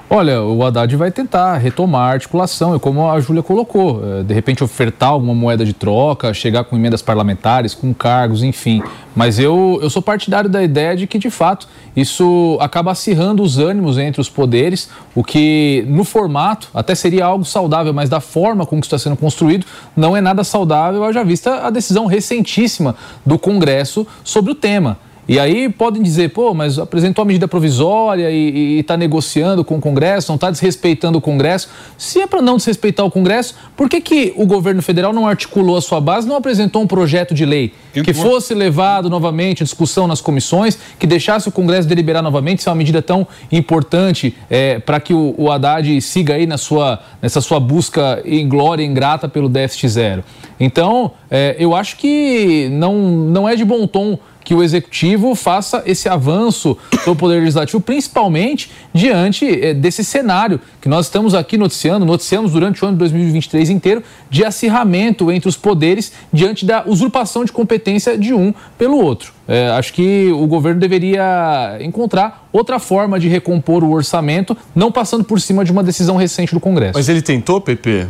Olha, 0.09 0.43
o 0.43 0.63
Haddad 0.63 0.95
vai 0.97 1.11
tentar 1.11 1.57
retomar 1.57 2.11
a 2.11 2.13
articulação, 2.13 2.77
e 2.77 2.79
como 2.79 3.11
a 3.11 3.19
Júlia 3.21 3.43
colocou, 3.43 4.03
eh, 4.05 4.23
de 4.23 4.35
repente 4.35 4.63
ofertar 4.63 5.09
alguma 5.09 5.35
moeda 5.35 5.65
de 5.65 5.73
troca, 5.73 6.33
chegar 6.35 6.65
com 6.65 6.77
emendas 6.77 7.01
parlamentares, 7.01 7.75
com 7.75 7.93
cargos, 7.95 8.43
enfim. 8.43 8.83
Mas 9.17 9.39
eu, 9.39 9.79
eu 9.83 9.89
sou 9.89 10.03
partidário 10.03 10.51
da 10.51 10.63
ideia 10.63 10.95
de 10.95 11.07
que, 11.07 11.19
de 11.19 11.31
fato, 11.31 11.67
isso 11.97 12.59
acaba 12.61 12.93
acirrando 12.93 13.43
os 13.43 13.59
ânimos 13.59 13.97
entre 13.97 14.21
os 14.21 14.29
poderes, 14.29 14.91
o 15.15 15.25
que, 15.25 15.87
no 15.89 16.05
formato, 16.05 16.69
até 16.75 16.95
seria 16.95 17.25
algo 17.25 17.45
saudável, 17.45 17.95
mas 17.95 18.11
da 18.11 18.21
forma 18.21 18.67
como 18.67 18.83
está 18.83 18.99
sendo 18.99 19.17
construído, 19.17 19.65
não 19.97 20.15
é 20.15 20.21
nada 20.21 20.45
saudável, 20.45 21.03
haja 21.03 21.25
vista 21.25 21.67
a 21.67 21.71
decisão 21.71 22.05
recentíssima 22.05 22.95
do 23.25 23.39
Congresso 23.39 24.07
sobre 24.23 24.53
o 24.53 24.55
tema. 24.55 24.99
E 25.27 25.39
aí 25.39 25.69
podem 25.69 26.03
dizer, 26.03 26.31
pô, 26.31 26.53
mas 26.53 26.79
apresentou 26.79 27.23
a 27.23 27.25
medida 27.25 27.49
provisória 27.49 28.31
e 28.31 28.79
está 28.79 28.97
negociando 28.97 29.65
com 29.65 29.77
o 29.77 29.81
Congresso, 29.81 30.31
não 30.31 30.35
está 30.35 30.51
desrespeitando 30.51 31.17
o 31.17 31.21
Congresso. 31.21 31.69
Se 31.97 32.21
é 32.21 32.27
para 32.27 32.43
não 32.43 32.57
desrespeitar 32.57 33.07
o 33.07 33.11
Congresso, 33.11 33.55
por 33.77 33.89
que, 33.89 34.01
que 34.01 34.35
o 34.37 34.45
governo 34.45 34.83
federal 34.83 35.13
não 35.13 35.27
articulou 35.27 35.77
a 35.77 35.81
sua 35.81 36.01
base, 36.01 36.29
não 36.29 36.37
apresentou 36.37 36.83
um 36.83 36.87
projeto 36.87 37.35
de 37.35 37.47
lei 37.47 37.73
que 37.93 38.13
fosse 38.13 38.53
levado 38.55 39.09
novamente 39.09 39.63
à 39.63 39.65
discussão 39.65 40.07
nas 40.07 40.21
comissões, 40.21 40.79
que 40.99 41.07
deixasse 41.07 41.49
o 41.49 41.53
Congresso 41.53 41.89
deliberar 41.89 42.23
novamente, 42.23 42.63
se 42.63 42.69
é 42.69 42.73
uma 42.73 42.77
medida 42.77 43.01
tão 43.01 43.27
importante 43.51 44.37
é, 44.51 44.79
para 44.79 45.01
que 45.01 45.15
o, 45.15 45.35
o 45.39 45.51
Haddad 45.51 46.01
siga 46.03 46.35
aí 46.35 46.47
na 46.47 46.59
sua, 46.59 47.01
nessa 47.23 47.41
sua 47.41 47.59
busca 47.59 48.21
em 48.27 48.47
glória 48.47 48.85
ingrata 48.85 49.29
pelo 49.29 49.49
déficit 49.49 49.89
zero. 49.89 50.25
Então, 50.61 51.13
é, 51.31 51.57
eu 51.59 51.75
acho 51.75 51.97
que 51.97 52.69
não, 52.71 52.95
não 52.95 53.49
é 53.49 53.57
de 53.57 53.65
bom 53.65 53.87
tom 53.87 54.19
que 54.45 54.55
o 54.55 54.63
executivo 54.63 55.35
faça 55.35 55.83
esse 55.87 56.09
avanço 56.09 56.77
do 57.05 57.17
poder 57.17 57.41
legislativo, 57.41 57.81
principalmente 57.81 58.71
diante 58.93 59.47
eh, 59.47 59.73
desse 59.73 60.05
cenário 60.05 60.61
que 60.81 60.89
nós 60.89 61.07
estamos 61.07 61.35
aqui 61.35 61.57
noticiando, 61.57 62.05
noticiamos 62.05 62.53
durante 62.53 62.85
o 62.85 62.87
ano 62.87 62.95
de 62.97 62.99
2023 63.01 63.71
inteiro, 63.71 64.03
de 64.29 64.45
acirramento 64.45 65.33
entre 65.33 65.49
os 65.49 65.57
poderes 65.57 66.13
diante 66.33 66.67
da 66.67 66.85
usurpação 66.87 67.45
de 67.45 67.53
competência 67.53 68.19
de 68.19 68.35
um 68.35 68.53
pelo 68.77 68.99
outro. 68.99 69.33
É, 69.49 69.71
acho 69.71 69.93
que 69.93 70.31
o 70.33 70.47
governo 70.47 70.81
deveria 70.81 71.79
encontrar 71.81 72.49
outra 72.53 72.79
forma 72.79 73.19
de 73.19 73.29
recompor 73.29 73.83
o 73.83 73.91
orçamento, 73.91 74.57
não 74.75 74.93
passando 74.93 75.25
por 75.25 75.41
cima 75.41 75.65
de 75.65 75.73
uma 75.73 75.83
decisão 75.83 76.17
recente 76.17 76.55
do 76.55 76.61
Congresso. 76.61 76.93
Mas 76.95 77.09
ele 77.09 77.21
tentou, 77.21 77.61
PP? 77.61 78.07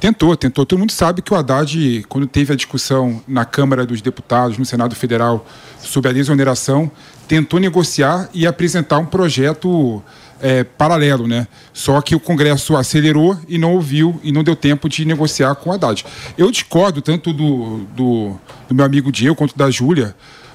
Tentou, 0.00 0.36
tentou. 0.36 0.64
Todo 0.64 0.78
mundo 0.78 0.92
sabe 0.92 1.22
que 1.22 1.32
o 1.32 1.36
Haddad, 1.36 2.04
quando 2.08 2.26
teve 2.26 2.52
a 2.52 2.56
discussão 2.56 3.20
na 3.26 3.44
Câmara 3.44 3.84
dos 3.84 4.00
Deputados, 4.00 4.56
no 4.56 4.64
Senado 4.64 4.94
Federal, 4.94 5.44
sobre 5.80 6.10
a 6.10 6.12
desoneração, 6.12 6.90
tentou 7.26 7.58
negociar 7.58 8.28
e 8.32 8.46
apresentar 8.46 8.98
um 8.98 9.06
projeto 9.06 10.00
é, 10.40 10.62
paralelo, 10.62 11.26
né? 11.26 11.48
Só 11.72 12.00
que 12.00 12.14
o 12.14 12.20
Congresso 12.20 12.76
acelerou 12.76 13.36
e 13.48 13.58
não 13.58 13.74
ouviu 13.74 14.20
e 14.22 14.30
não 14.30 14.44
deu 14.44 14.54
tempo 14.54 14.88
de 14.88 15.04
negociar 15.04 15.56
com 15.56 15.70
o 15.70 15.72
Haddad. 15.72 16.06
Eu 16.36 16.48
discordo 16.52 17.02
tanto 17.02 17.32
do, 17.32 17.78
do, 17.96 18.36
do 18.68 18.74
meu 18.74 18.84
amigo 18.84 19.10
Diego 19.10 19.34
quanto 19.34 19.58
da 19.58 19.68
Júlia, 19.68 20.14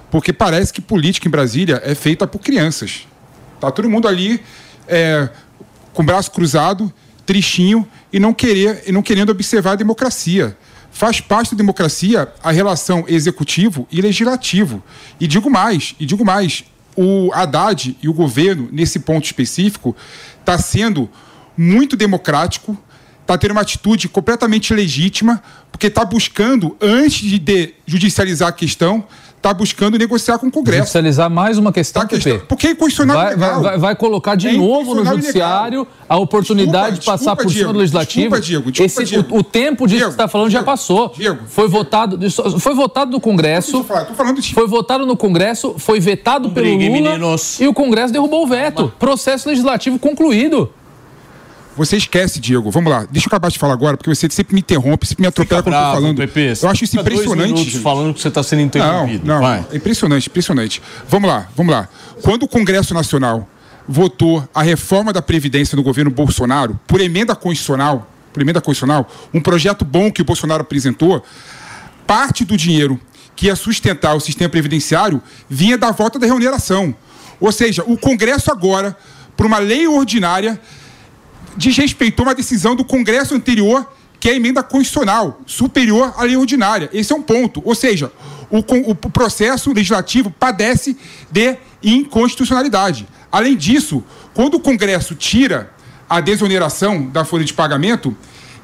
porque 0.09 0.31
parece 0.31 0.71
que 0.71 0.79
política 0.79 1.27
em 1.27 1.31
Brasília 1.31 1.81
é 1.83 1.93
feita 1.93 2.25
por 2.25 2.39
crianças. 2.39 3.05
Tá 3.59 3.69
todo 3.71 3.89
mundo 3.89 4.07
ali 4.07 4.39
é, 4.87 5.27
com 5.93 6.01
o 6.01 6.05
braço 6.05 6.31
cruzado 6.31 6.91
tristinho 7.25 7.87
e 8.11 8.19
não, 8.19 8.33
querer, 8.33 8.83
e 8.87 8.91
não 8.91 9.01
querendo 9.01 9.29
observar 9.29 9.71
a 9.71 9.75
democracia. 9.75 10.57
Faz 10.91 11.19
parte 11.19 11.51
da 11.51 11.57
democracia 11.57 12.31
a 12.43 12.51
relação 12.51 13.05
executivo 13.07 13.87
e 13.91 14.01
legislativo. 14.01 14.83
E 15.19 15.27
digo 15.27 15.49
mais, 15.49 15.95
e 15.99 16.05
digo 16.05 16.23
mais, 16.23 16.63
o 16.95 17.31
Haddad 17.33 17.97
e 18.01 18.07
o 18.07 18.13
governo, 18.13 18.69
nesse 18.71 18.99
ponto 18.99 19.25
específico, 19.25 19.95
está 20.39 20.57
sendo 20.57 21.09
muito 21.57 21.95
democrático, 21.95 22.77
está 23.21 23.37
tendo 23.37 23.51
uma 23.51 23.61
atitude 23.61 24.07
completamente 24.07 24.73
legítima, 24.73 25.41
porque 25.71 25.87
está 25.87 26.05
buscando, 26.05 26.77
antes 26.79 27.21
de 27.39 27.73
judicializar 27.85 28.49
a 28.49 28.53
questão, 28.53 29.07
está 29.43 29.53
buscando 29.53 29.97
negociar 29.97 30.39
com 30.39 30.47
o 30.47 30.51
Congresso. 30.51 30.79
Judicializar 30.79 31.29
mais 31.29 31.57
uma 31.57 31.73
questão, 31.73 32.03
tá 32.03 32.07
questão 32.07 32.39
Porque 32.47 32.67
é 32.67 32.71
inconstitucional 32.71 33.17
vai, 33.17 33.29
legal. 33.31 33.61
Vai, 33.61 33.77
vai 33.77 33.95
colocar 33.95 34.35
de 34.35 34.47
é 34.47 34.53
novo 34.53 34.95
no 34.95 35.05
judiciário 35.05 35.85
a 36.07 36.17
oportunidade 36.17 36.95
desculpa, 36.97 36.99
de 36.99 37.05
passar 37.05 37.35
desculpa, 37.35 37.43
por 37.43 37.51
cima 37.51 37.73
do 37.73 37.79
legislativo. 37.79 38.21
Desculpa, 38.21 38.41
Diego, 38.41 38.71
desculpa, 38.71 39.01
Esse, 39.01 39.03
Diego. 39.03 39.35
O, 39.35 39.39
o, 39.39 39.43
tempo 39.43 39.85
disso 39.85 39.97
Diego, 39.97 40.11
que 40.11 40.15
você 40.15 40.21
está 40.21 40.27
falando 40.29 40.49
Diego, 40.49 40.61
já 40.61 40.65
passou. 40.65 41.13
Diego, 41.15 41.39
foi 41.47 41.67
votado, 41.67 42.17
foi 42.59 42.73
votado 42.73 43.11
no 43.11 43.19
Congresso. 43.19 43.83
falando 43.83 44.41
de... 44.41 44.53
Foi 44.53 44.67
votado 44.67 45.05
no 45.05 45.17
Congresso, 45.17 45.75
foi 45.77 45.99
vetado 45.99 46.49
pelo 46.51 46.67
Lula 46.67 46.77
meninos. 46.77 47.59
e 47.59 47.67
o 47.67 47.73
Congresso 47.73 48.13
derrubou 48.13 48.43
o 48.43 48.47
veto. 48.47 48.93
Processo 48.97 49.49
legislativo 49.49 49.99
concluído. 49.99 50.69
Você 51.75 51.97
esquece, 51.97 52.39
Diego. 52.39 52.69
Vamos 52.69 52.91
lá. 52.91 53.07
Deixa 53.09 53.27
eu 53.27 53.29
acabar 53.29 53.49
de 53.49 53.57
falar 53.57 53.73
agora, 53.73 53.97
porque 53.97 54.13
você 54.13 54.29
sempre 54.29 54.53
me 54.53 54.59
interrompe, 54.59 55.07
sempre 55.07 55.21
me 55.21 55.27
atropela 55.27 55.63
quando 55.63 55.75
eu 55.75 55.81
tô 55.81 55.91
falando. 55.93 56.17
Pepe, 56.17 56.53
eu 56.61 56.69
acho 56.69 56.83
isso 56.83 56.99
impressionante. 56.99 57.79
falando 57.79 58.13
que 58.13 58.21
você 58.21 58.27
está 58.27 58.43
sendo 58.43 58.61
interrompido. 58.61 59.25
Não, 59.25 59.35
não. 59.35 59.41
Vai. 59.41 59.65
É 59.71 59.77
impressionante, 59.77 60.29
impressionante. 60.29 60.81
Vamos 61.07 61.29
lá, 61.29 61.47
vamos 61.55 61.73
lá. 61.73 61.89
Quando 62.21 62.43
o 62.43 62.47
Congresso 62.47 62.93
Nacional 62.93 63.47
votou 63.87 64.47
a 64.53 64.61
reforma 64.61 65.11
da 65.11 65.21
Previdência 65.21 65.75
no 65.75 65.83
governo 65.83 66.11
Bolsonaro, 66.11 66.79
por 66.87 67.01
emenda 67.01 67.35
constitucional, 67.35 68.09
por 68.31 68.41
emenda 68.41 68.61
constitucional, 68.61 69.09
um 69.33 69.41
projeto 69.41 69.83
bom 69.83 70.11
que 70.11 70.21
o 70.21 70.25
Bolsonaro 70.25 70.61
apresentou, 70.61 71.23
parte 72.05 72.45
do 72.45 72.55
dinheiro 72.55 72.99
que 73.35 73.47
ia 73.47 73.55
sustentar 73.55 74.15
o 74.15 74.19
sistema 74.19 74.49
previdenciário 74.49 75.21
vinha 75.49 75.77
da 75.77 75.91
volta 75.91 76.19
da 76.19 76.27
remuneração. 76.27 76.95
Ou 77.39 77.51
seja, 77.51 77.83
o 77.85 77.97
Congresso 77.97 78.51
agora, 78.51 78.95
por 79.35 79.45
uma 79.45 79.57
lei 79.57 79.87
ordinária, 79.87 80.59
desrespeitou 81.55 82.25
uma 82.25 82.35
decisão 82.35 82.75
do 82.75 82.83
Congresso 82.83 83.35
anterior, 83.35 83.91
que 84.19 84.29
é 84.29 84.33
a 84.33 84.35
emenda 84.35 84.63
constitucional, 84.63 85.41
superior 85.45 86.13
à 86.17 86.23
lei 86.23 86.37
ordinária. 86.37 86.89
Esse 86.93 87.11
é 87.11 87.15
um 87.15 87.21
ponto. 87.21 87.61
Ou 87.65 87.75
seja, 87.75 88.11
o, 88.49 88.59
o 88.91 88.95
processo 88.95 89.73
legislativo 89.73 90.31
padece 90.31 90.95
de 91.31 91.57
inconstitucionalidade. 91.83 93.07
Além 93.31 93.55
disso, 93.57 94.03
quando 94.33 94.55
o 94.55 94.59
Congresso 94.59 95.15
tira 95.15 95.71
a 96.09 96.21
desoneração 96.21 97.07
da 97.09 97.25
folha 97.25 97.43
de 97.43 97.53
pagamento, 97.53 98.15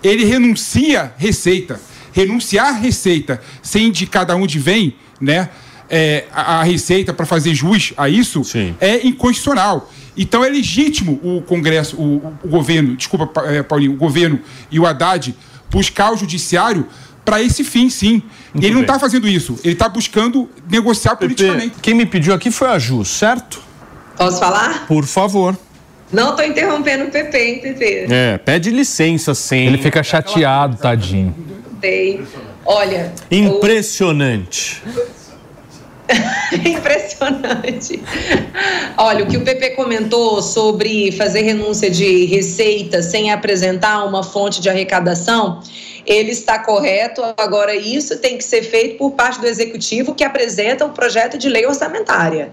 ele 0.03 0.23
renuncia 0.25 1.13
receita. 1.17 1.79
Renunciar 2.11 2.79
receita 2.79 3.41
sem 3.61 3.87
indicar 3.87 4.25
de 4.25 4.33
onde 4.33 4.59
vem, 4.59 4.95
né? 5.19 5.49
É, 5.91 6.25
a, 6.31 6.59
a, 6.59 6.63
receita 6.63 7.11
para 7.11 7.25
fazer 7.25 7.55
jus 7.55 7.93
a 7.97 8.07
isso 8.07 8.43
Sim. 8.43 8.75
é 8.79 9.07
inconstitucional. 9.07 9.91
Então 10.17 10.43
é 10.43 10.49
legítimo 10.49 11.19
o 11.23 11.41
Congresso, 11.41 11.95
o, 11.97 12.35
o 12.43 12.47
governo, 12.47 12.95
desculpa, 12.95 13.29
é, 13.45 13.63
Paulinho, 13.63 13.93
o 13.93 13.97
governo 13.97 14.39
e 14.71 14.79
o 14.79 14.85
Haddad 14.85 15.35
buscar 15.69 16.11
o 16.11 16.17
judiciário 16.17 16.87
para 17.23 17.41
esse 17.41 17.63
fim, 17.63 17.89
sim. 17.89 18.23
Muito 18.53 18.65
ele 18.65 18.73
não 18.73 18.81
está 18.81 18.97
fazendo 18.99 19.27
isso, 19.27 19.59
ele 19.63 19.73
está 19.73 19.87
buscando 19.87 20.49
negociar 20.69 21.11
Pepe, 21.11 21.35
politicamente. 21.35 21.75
Quem 21.81 21.93
me 21.93 22.05
pediu 22.05 22.33
aqui 22.33 22.49
foi 22.49 22.69
a 22.69 22.79
Ju, 22.79 23.05
certo? 23.05 23.61
Posso 24.17 24.39
falar? 24.39 24.87
Por 24.87 25.05
favor. 25.05 25.57
Não 26.11 26.31
estou 26.31 26.43
interrompendo 26.43 27.05
o 27.05 27.11
PP, 27.11 27.37
hein, 27.37 27.59
PP? 27.59 28.07
É, 28.09 28.37
pede 28.39 28.71
licença 28.71 29.35
sim. 29.35 29.67
Ele 29.67 29.77
fica 29.77 30.01
chateado, 30.01 30.75
tadinho. 30.77 31.35
Olha. 32.65 33.13
Impressionante. 33.29 34.81
Impressionante. 36.65 38.01
Olha, 38.97 39.23
o 39.23 39.27
que 39.27 39.37
o 39.37 39.43
PP 39.43 39.71
comentou 39.71 40.41
sobre 40.41 41.11
fazer 41.11 41.41
renúncia 41.41 41.89
de 41.89 42.25
receita 42.25 43.01
sem 43.01 43.31
apresentar 43.31 44.05
uma 44.05 44.23
fonte 44.23 44.61
de 44.61 44.69
arrecadação, 44.69 45.61
ele 46.05 46.31
está 46.31 46.59
correto. 46.59 47.21
Agora, 47.37 47.75
isso 47.75 48.17
tem 48.17 48.37
que 48.37 48.43
ser 48.43 48.63
feito 48.63 48.97
por 48.97 49.11
parte 49.11 49.39
do 49.39 49.47
executivo 49.47 50.15
que 50.15 50.23
apresenta 50.23 50.85
o 50.85 50.89
projeto 50.89 51.37
de 51.37 51.47
lei 51.47 51.65
orçamentária. 51.65 52.51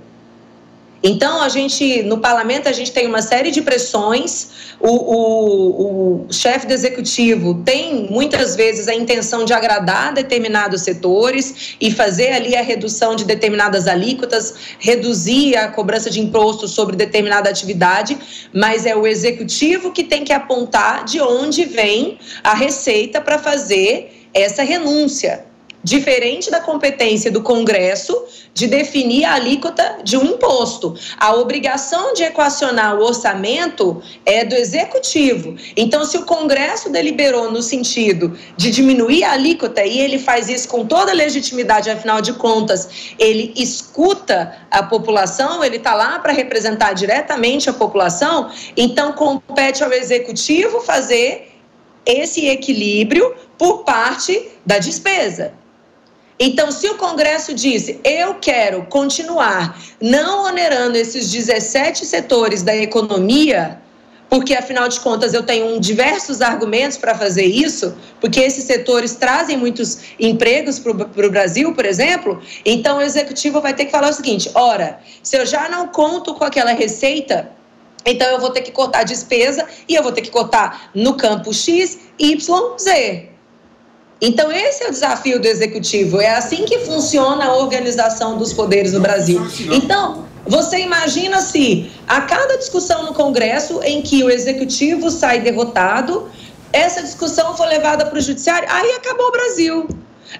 Então, 1.02 1.42
a 1.42 1.48
gente, 1.48 2.02
no 2.02 2.18
parlamento, 2.18 2.68
a 2.68 2.72
gente 2.72 2.90
tem 2.90 3.06
uma 3.06 3.20
série 3.20 3.50
de 3.50 3.60
pressões. 3.62 4.48
O, 4.80 4.88
o, 4.88 6.26
o 6.26 6.32
chefe 6.32 6.66
do 6.66 6.72
executivo 6.72 7.62
tem, 7.64 8.08
muitas 8.10 8.56
vezes, 8.56 8.88
a 8.88 8.94
intenção 8.94 9.44
de 9.44 9.52
agradar 9.52 10.14
determinados 10.14 10.82
setores 10.82 11.76
e 11.80 11.90
fazer 11.90 12.32
ali 12.32 12.56
a 12.56 12.62
redução 12.62 13.14
de 13.14 13.24
determinadas 13.24 13.86
alíquotas, 13.86 14.54
reduzir 14.78 15.56
a 15.56 15.68
cobrança 15.68 16.10
de 16.10 16.20
imposto 16.20 16.66
sobre 16.66 16.96
determinada 16.96 17.50
atividade, 17.50 18.18
mas 18.52 18.86
é 18.86 18.96
o 18.96 19.06
executivo 19.06 19.92
que 19.92 20.02
tem 20.02 20.24
que 20.24 20.32
apontar 20.32 21.04
de 21.04 21.20
onde 21.20 21.64
vem 21.64 22.18
a 22.42 22.54
receita 22.54 23.20
para 23.20 23.38
fazer 23.38 24.28
essa 24.32 24.62
renúncia 24.62 25.44
diferente 25.86 26.50
da 26.50 26.58
competência 26.58 27.30
do 27.30 27.40
Congresso 27.40 28.24
de 28.52 28.66
definir 28.66 29.24
a 29.24 29.34
alíquota 29.34 29.98
de 30.02 30.16
um 30.16 30.24
imposto. 30.24 30.96
A 31.16 31.32
obrigação 31.36 32.12
de 32.12 32.24
equacionar 32.24 32.96
o 32.96 33.04
orçamento 33.04 34.02
é 34.24 34.44
do 34.44 34.56
executivo. 34.56 35.54
Então, 35.76 36.04
se 36.04 36.18
o 36.18 36.24
Congresso 36.24 36.90
deliberou 36.90 37.52
no 37.52 37.62
sentido 37.62 38.36
de 38.56 38.72
diminuir 38.72 39.22
a 39.22 39.30
alíquota 39.30 39.84
e 39.84 40.00
ele 40.00 40.18
faz 40.18 40.48
isso 40.48 40.66
com 40.66 40.84
toda 40.84 41.12
a 41.12 41.14
legitimidade, 41.14 41.88
afinal 41.88 42.20
de 42.20 42.32
contas, 42.32 43.14
ele 43.16 43.52
escuta 43.54 44.56
a 44.68 44.82
população, 44.82 45.62
ele 45.62 45.76
está 45.76 45.94
lá 45.94 46.18
para 46.18 46.32
representar 46.32 46.94
diretamente 46.94 47.70
a 47.70 47.72
população, 47.72 48.50
então 48.76 49.12
compete 49.12 49.84
ao 49.84 49.92
executivo 49.92 50.80
fazer 50.80 51.52
esse 52.04 52.48
equilíbrio 52.48 53.32
por 53.56 53.84
parte 53.84 54.50
da 54.66 54.78
despesa. 54.78 55.52
Então, 56.38 56.70
se 56.70 56.86
o 56.88 56.96
Congresso 56.96 57.54
disse, 57.54 57.98
eu 58.04 58.34
quero 58.34 58.84
continuar 58.86 59.80
não 60.00 60.44
onerando 60.44 60.98
esses 60.98 61.30
17 61.30 62.04
setores 62.04 62.62
da 62.62 62.76
economia, 62.76 63.80
porque 64.28 64.54
afinal 64.54 64.86
de 64.88 65.00
contas 65.00 65.32
eu 65.32 65.42
tenho 65.42 65.80
diversos 65.80 66.42
argumentos 66.42 66.98
para 66.98 67.14
fazer 67.14 67.46
isso, 67.46 67.96
porque 68.20 68.40
esses 68.40 68.64
setores 68.64 69.14
trazem 69.14 69.56
muitos 69.56 69.98
empregos 70.20 70.78
para 70.78 70.92
o 70.92 71.30
Brasil, 71.30 71.72
por 71.74 71.86
exemplo, 71.86 72.42
então 72.64 72.98
o 72.98 73.02
executivo 73.02 73.60
vai 73.60 73.72
ter 73.72 73.86
que 73.86 73.90
falar 73.90 74.10
o 74.10 74.12
seguinte: 74.12 74.50
ora, 74.54 75.00
se 75.22 75.36
eu 75.38 75.46
já 75.46 75.68
não 75.68 75.88
conto 75.88 76.34
com 76.34 76.44
aquela 76.44 76.72
receita, 76.72 77.50
então 78.04 78.28
eu 78.28 78.38
vou 78.38 78.50
ter 78.50 78.60
que 78.60 78.72
cortar 78.72 79.04
despesa 79.04 79.66
e 79.88 79.94
eu 79.94 80.02
vou 80.02 80.12
ter 80.12 80.20
que 80.20 80.30
cortar 80.30 80.90
no 80.94 81.14
campo 81.14 81.54
X, 81.54 81.98
Y, 82.18 82.76
Z. 82.78 83.35
Então, 84.20 84.50
esse 84.50 84.84
é 84.84 84.88
o 84.88 84.90
desafio 84.90 85.40
do 85.40 85.46
executivo. 85.46 86.20
É 86.20 86.36
assim 86.36 86.64
que 86.64 86.80
funciona 86.80 87.46
a 87.46 87.56
organização 87.56 88.38
dos 88.38 88.52
poderes 88.52 88.92
no 88.92 89.00
Brasil. 89.00 89.46
Então, 89.70 90.24
você 90.46 90.78
imagina 90.78 91.40
se 91.40 91.90
a 92.06 92.20
cada 92.22 92.56
discussão 92.56 93.04
no 93.04 93.12
Congresso 93.12 93.80
em 93.82 94.00
que 94.00 94.22
o 94.22 94.30
executivo 94.30 95.10
sai 95.10 95.40
derrotado, 95.40 96.30
essa 96.72 97.02
discussão 97.02 97.56
for 97.56 97.66
levada 97.66 98.06
para 98.06 98.18
o 98.18 98.20
judiciário, 98.20 98.68
aí 98.70 98.92
acabou 98.92 99.26
o 99.26 99.32
Brasil. 99.32 99.88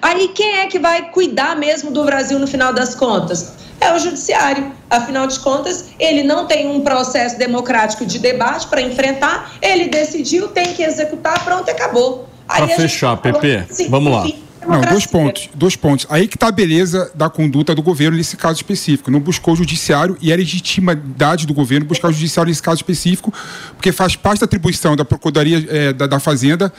Aí 0.01 0.29
quem 0.29 0.59
é 0.59 0.67
que 0.67 0.79
vai 0.79 1.11
cuidar 1.11 1.55
mesmo 1.55 1.91
do 1.91 2.03
Brasil 2.03 2.39
no 2.39 2.47
final 2.47 2.73
das 2.73 2.95
contas? 2.95 3.53
É 3.79 3.93
o 3.93 3.99
judiciário. 3.99 4.71
Afinal 4.89 5.27
de 5.27 5.39
contas, 5.39 5.89
ele 5.99 6.23
não 6.23 6.47
tem 6.47 6.67
um 6.67 6.81
processo 6.81 7.37
democrático 7.37 8.05
de 8.05 8.17
debate 8.17 8.67
para 8.67 8.81
enfrentar, 8.81 9.53
ele 9.61 9.87
decidiu, 9.87 10.47
tem 10.47 10.73
que 10.73 10.83
executar, 10.83 11.43
pronto, 11.43 11.69
acabou. 11.69 12.26
Para 12.47 12.67
fechar, 12.67 13.17
PP, 13.17 13.65
vamos 13.89 14.11
lá. 14.11 14.25
Não, 14.67 14.81
dois 14.81 15.05
pontos, 15.05 15.49
dois 15.55 15.75
pontos. 15.77 16.05
Aí 16.09 16.27
que 16.27 16.35
está 16.35 16.47
a 16.47 16.51
beleza 16.51 17.09
da 17.15 17.29
conduta 17.29 17.73
do 17.73 17.81
governo 17.81 18.17
nesse 18.17 18.35
caso 18.35 18.57
específico. 18.57 19.09
Não 19.09 19.19
buscou 19.19 19.53
o 19.53 19.57
judiciário 19.57 20.17
e 20.21 20.31
a 20.31 20.35
legitimidade 20.35 21.47
do 21.47 21.53
governo 21.53 21.85
buscar 21.85 22.09
o 22.09 22.11
judiciário 22.11 22.49
nesse 22.49 22.61
caso 22.61 22.77
específico, 22.77 23.33
porque 23.73 23.93
faz 23.93 24.17
parte 24.17 24.41
da 24.41 24.45
atribuição 24.45 24.95
da 24.95 25.05
Procuradoria 25.05 25.65
é, 25.69 25.93
da, 25.93 26.05
da 26.05 26.19
Fazenda 26.19 26.71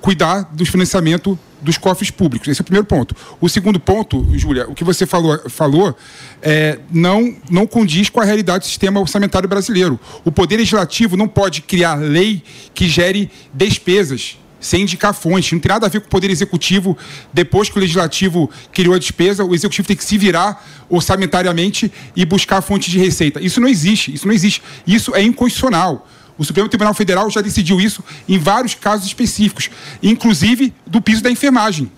cuidar 0.00 0.42
do 0.52 0.66
financiamento 0.66 1.38
dos 1.60 1.78
cofres 1.78 2.10
públicos. 2.10 2.48
Esse 2.48 2.60
é 2.60 2.62
o 2.62 2.64
primeiro 2.64 2.86
ponto. 2.86 3.14
O 3.40 3.48
segundo 3.48 3.78
ponto, 3.78 4.26
Júlia, 4.36 4.68
o 4.68 4.74
que 4.74 4.84
você 4.84 5.06
falou, 5.06 5.38
falou 5.48 5.96
é, 6.42 6.78
não, 6.90 7.34
não 7.48 7.66
condiz 7.66 8.10
com 8.10 8.20
a 8.20 8.24
realidade 8.24 8.60
do 8.60 8.66
sistema 8.66 9.00
orçamentário 9.00 9.48
brasileiro. 9.48 9.98
O 10.24 10.32
Poder 10.32 10.56
Legislativo 10.56 11.16
não 11.16 11.28
pode 11.28 11.62
criar 11.62 11.94
lei 11.94 12.42
que 12.74 12.88
gere 12.88 13.30
despesas 13.54 14.36
sem 14.66 14.82
indicar 14.82 15.14
fonte. 15.14 15.54
Não 15.54 15.60
tem 15.60 15.70
nada 15.70 15.86
a 15.86 15.88
ver 15.88 16.00
com 16.00 16.06
o 16.06 16.10
Poder 16.10 16.30
Executivo. 16.30 16.96
Depois 17.32 17.68
que 17.68 17.78
o 17.78 17.80
Legislativo 17.80 18.50
criou 18.72 18.94
a 18.94 18.98
despesa, 18.98 19.44
o 19.44 19.54
Executivo 19.54 19.88
tem 19.88 19.96
que 19.96 20.04
se 20.04 20.18
virar 20.18 20.64
orçamentariamente 20.88 21.90
e 22.14 22.24
buscar 22.24 22.60
fonte 22.60 22.90
de 22.90 22.98
receita. 22.98 23.40
Isso 23.40 23.60
não 23.60 23.68
existe. 23.68 24.12
Isso 24.12 24.26
não 24.26 24.34
existe. 24.34 24.62
Isso 24.86 25.14
é 25.14 25.22
inconstitucional. 25.22 26.08
O 26.38 26.44
Supremo 26.44 26.68
Tribunal 26.68 26.92
Federal 26.92 27.30
já 27.30 27.40
decidiu 27.40 27.80
isso 27.80 28.04
em 28.28 28.38
vários 28.38 28.74
casos 28.74 29.06
específicos, 29.06 29.70
inclusive 30.02 30.72
do 30.86 31.00
piso 31.00 31.22
da 31.22 31.30
enfermagem. 31.30 31.90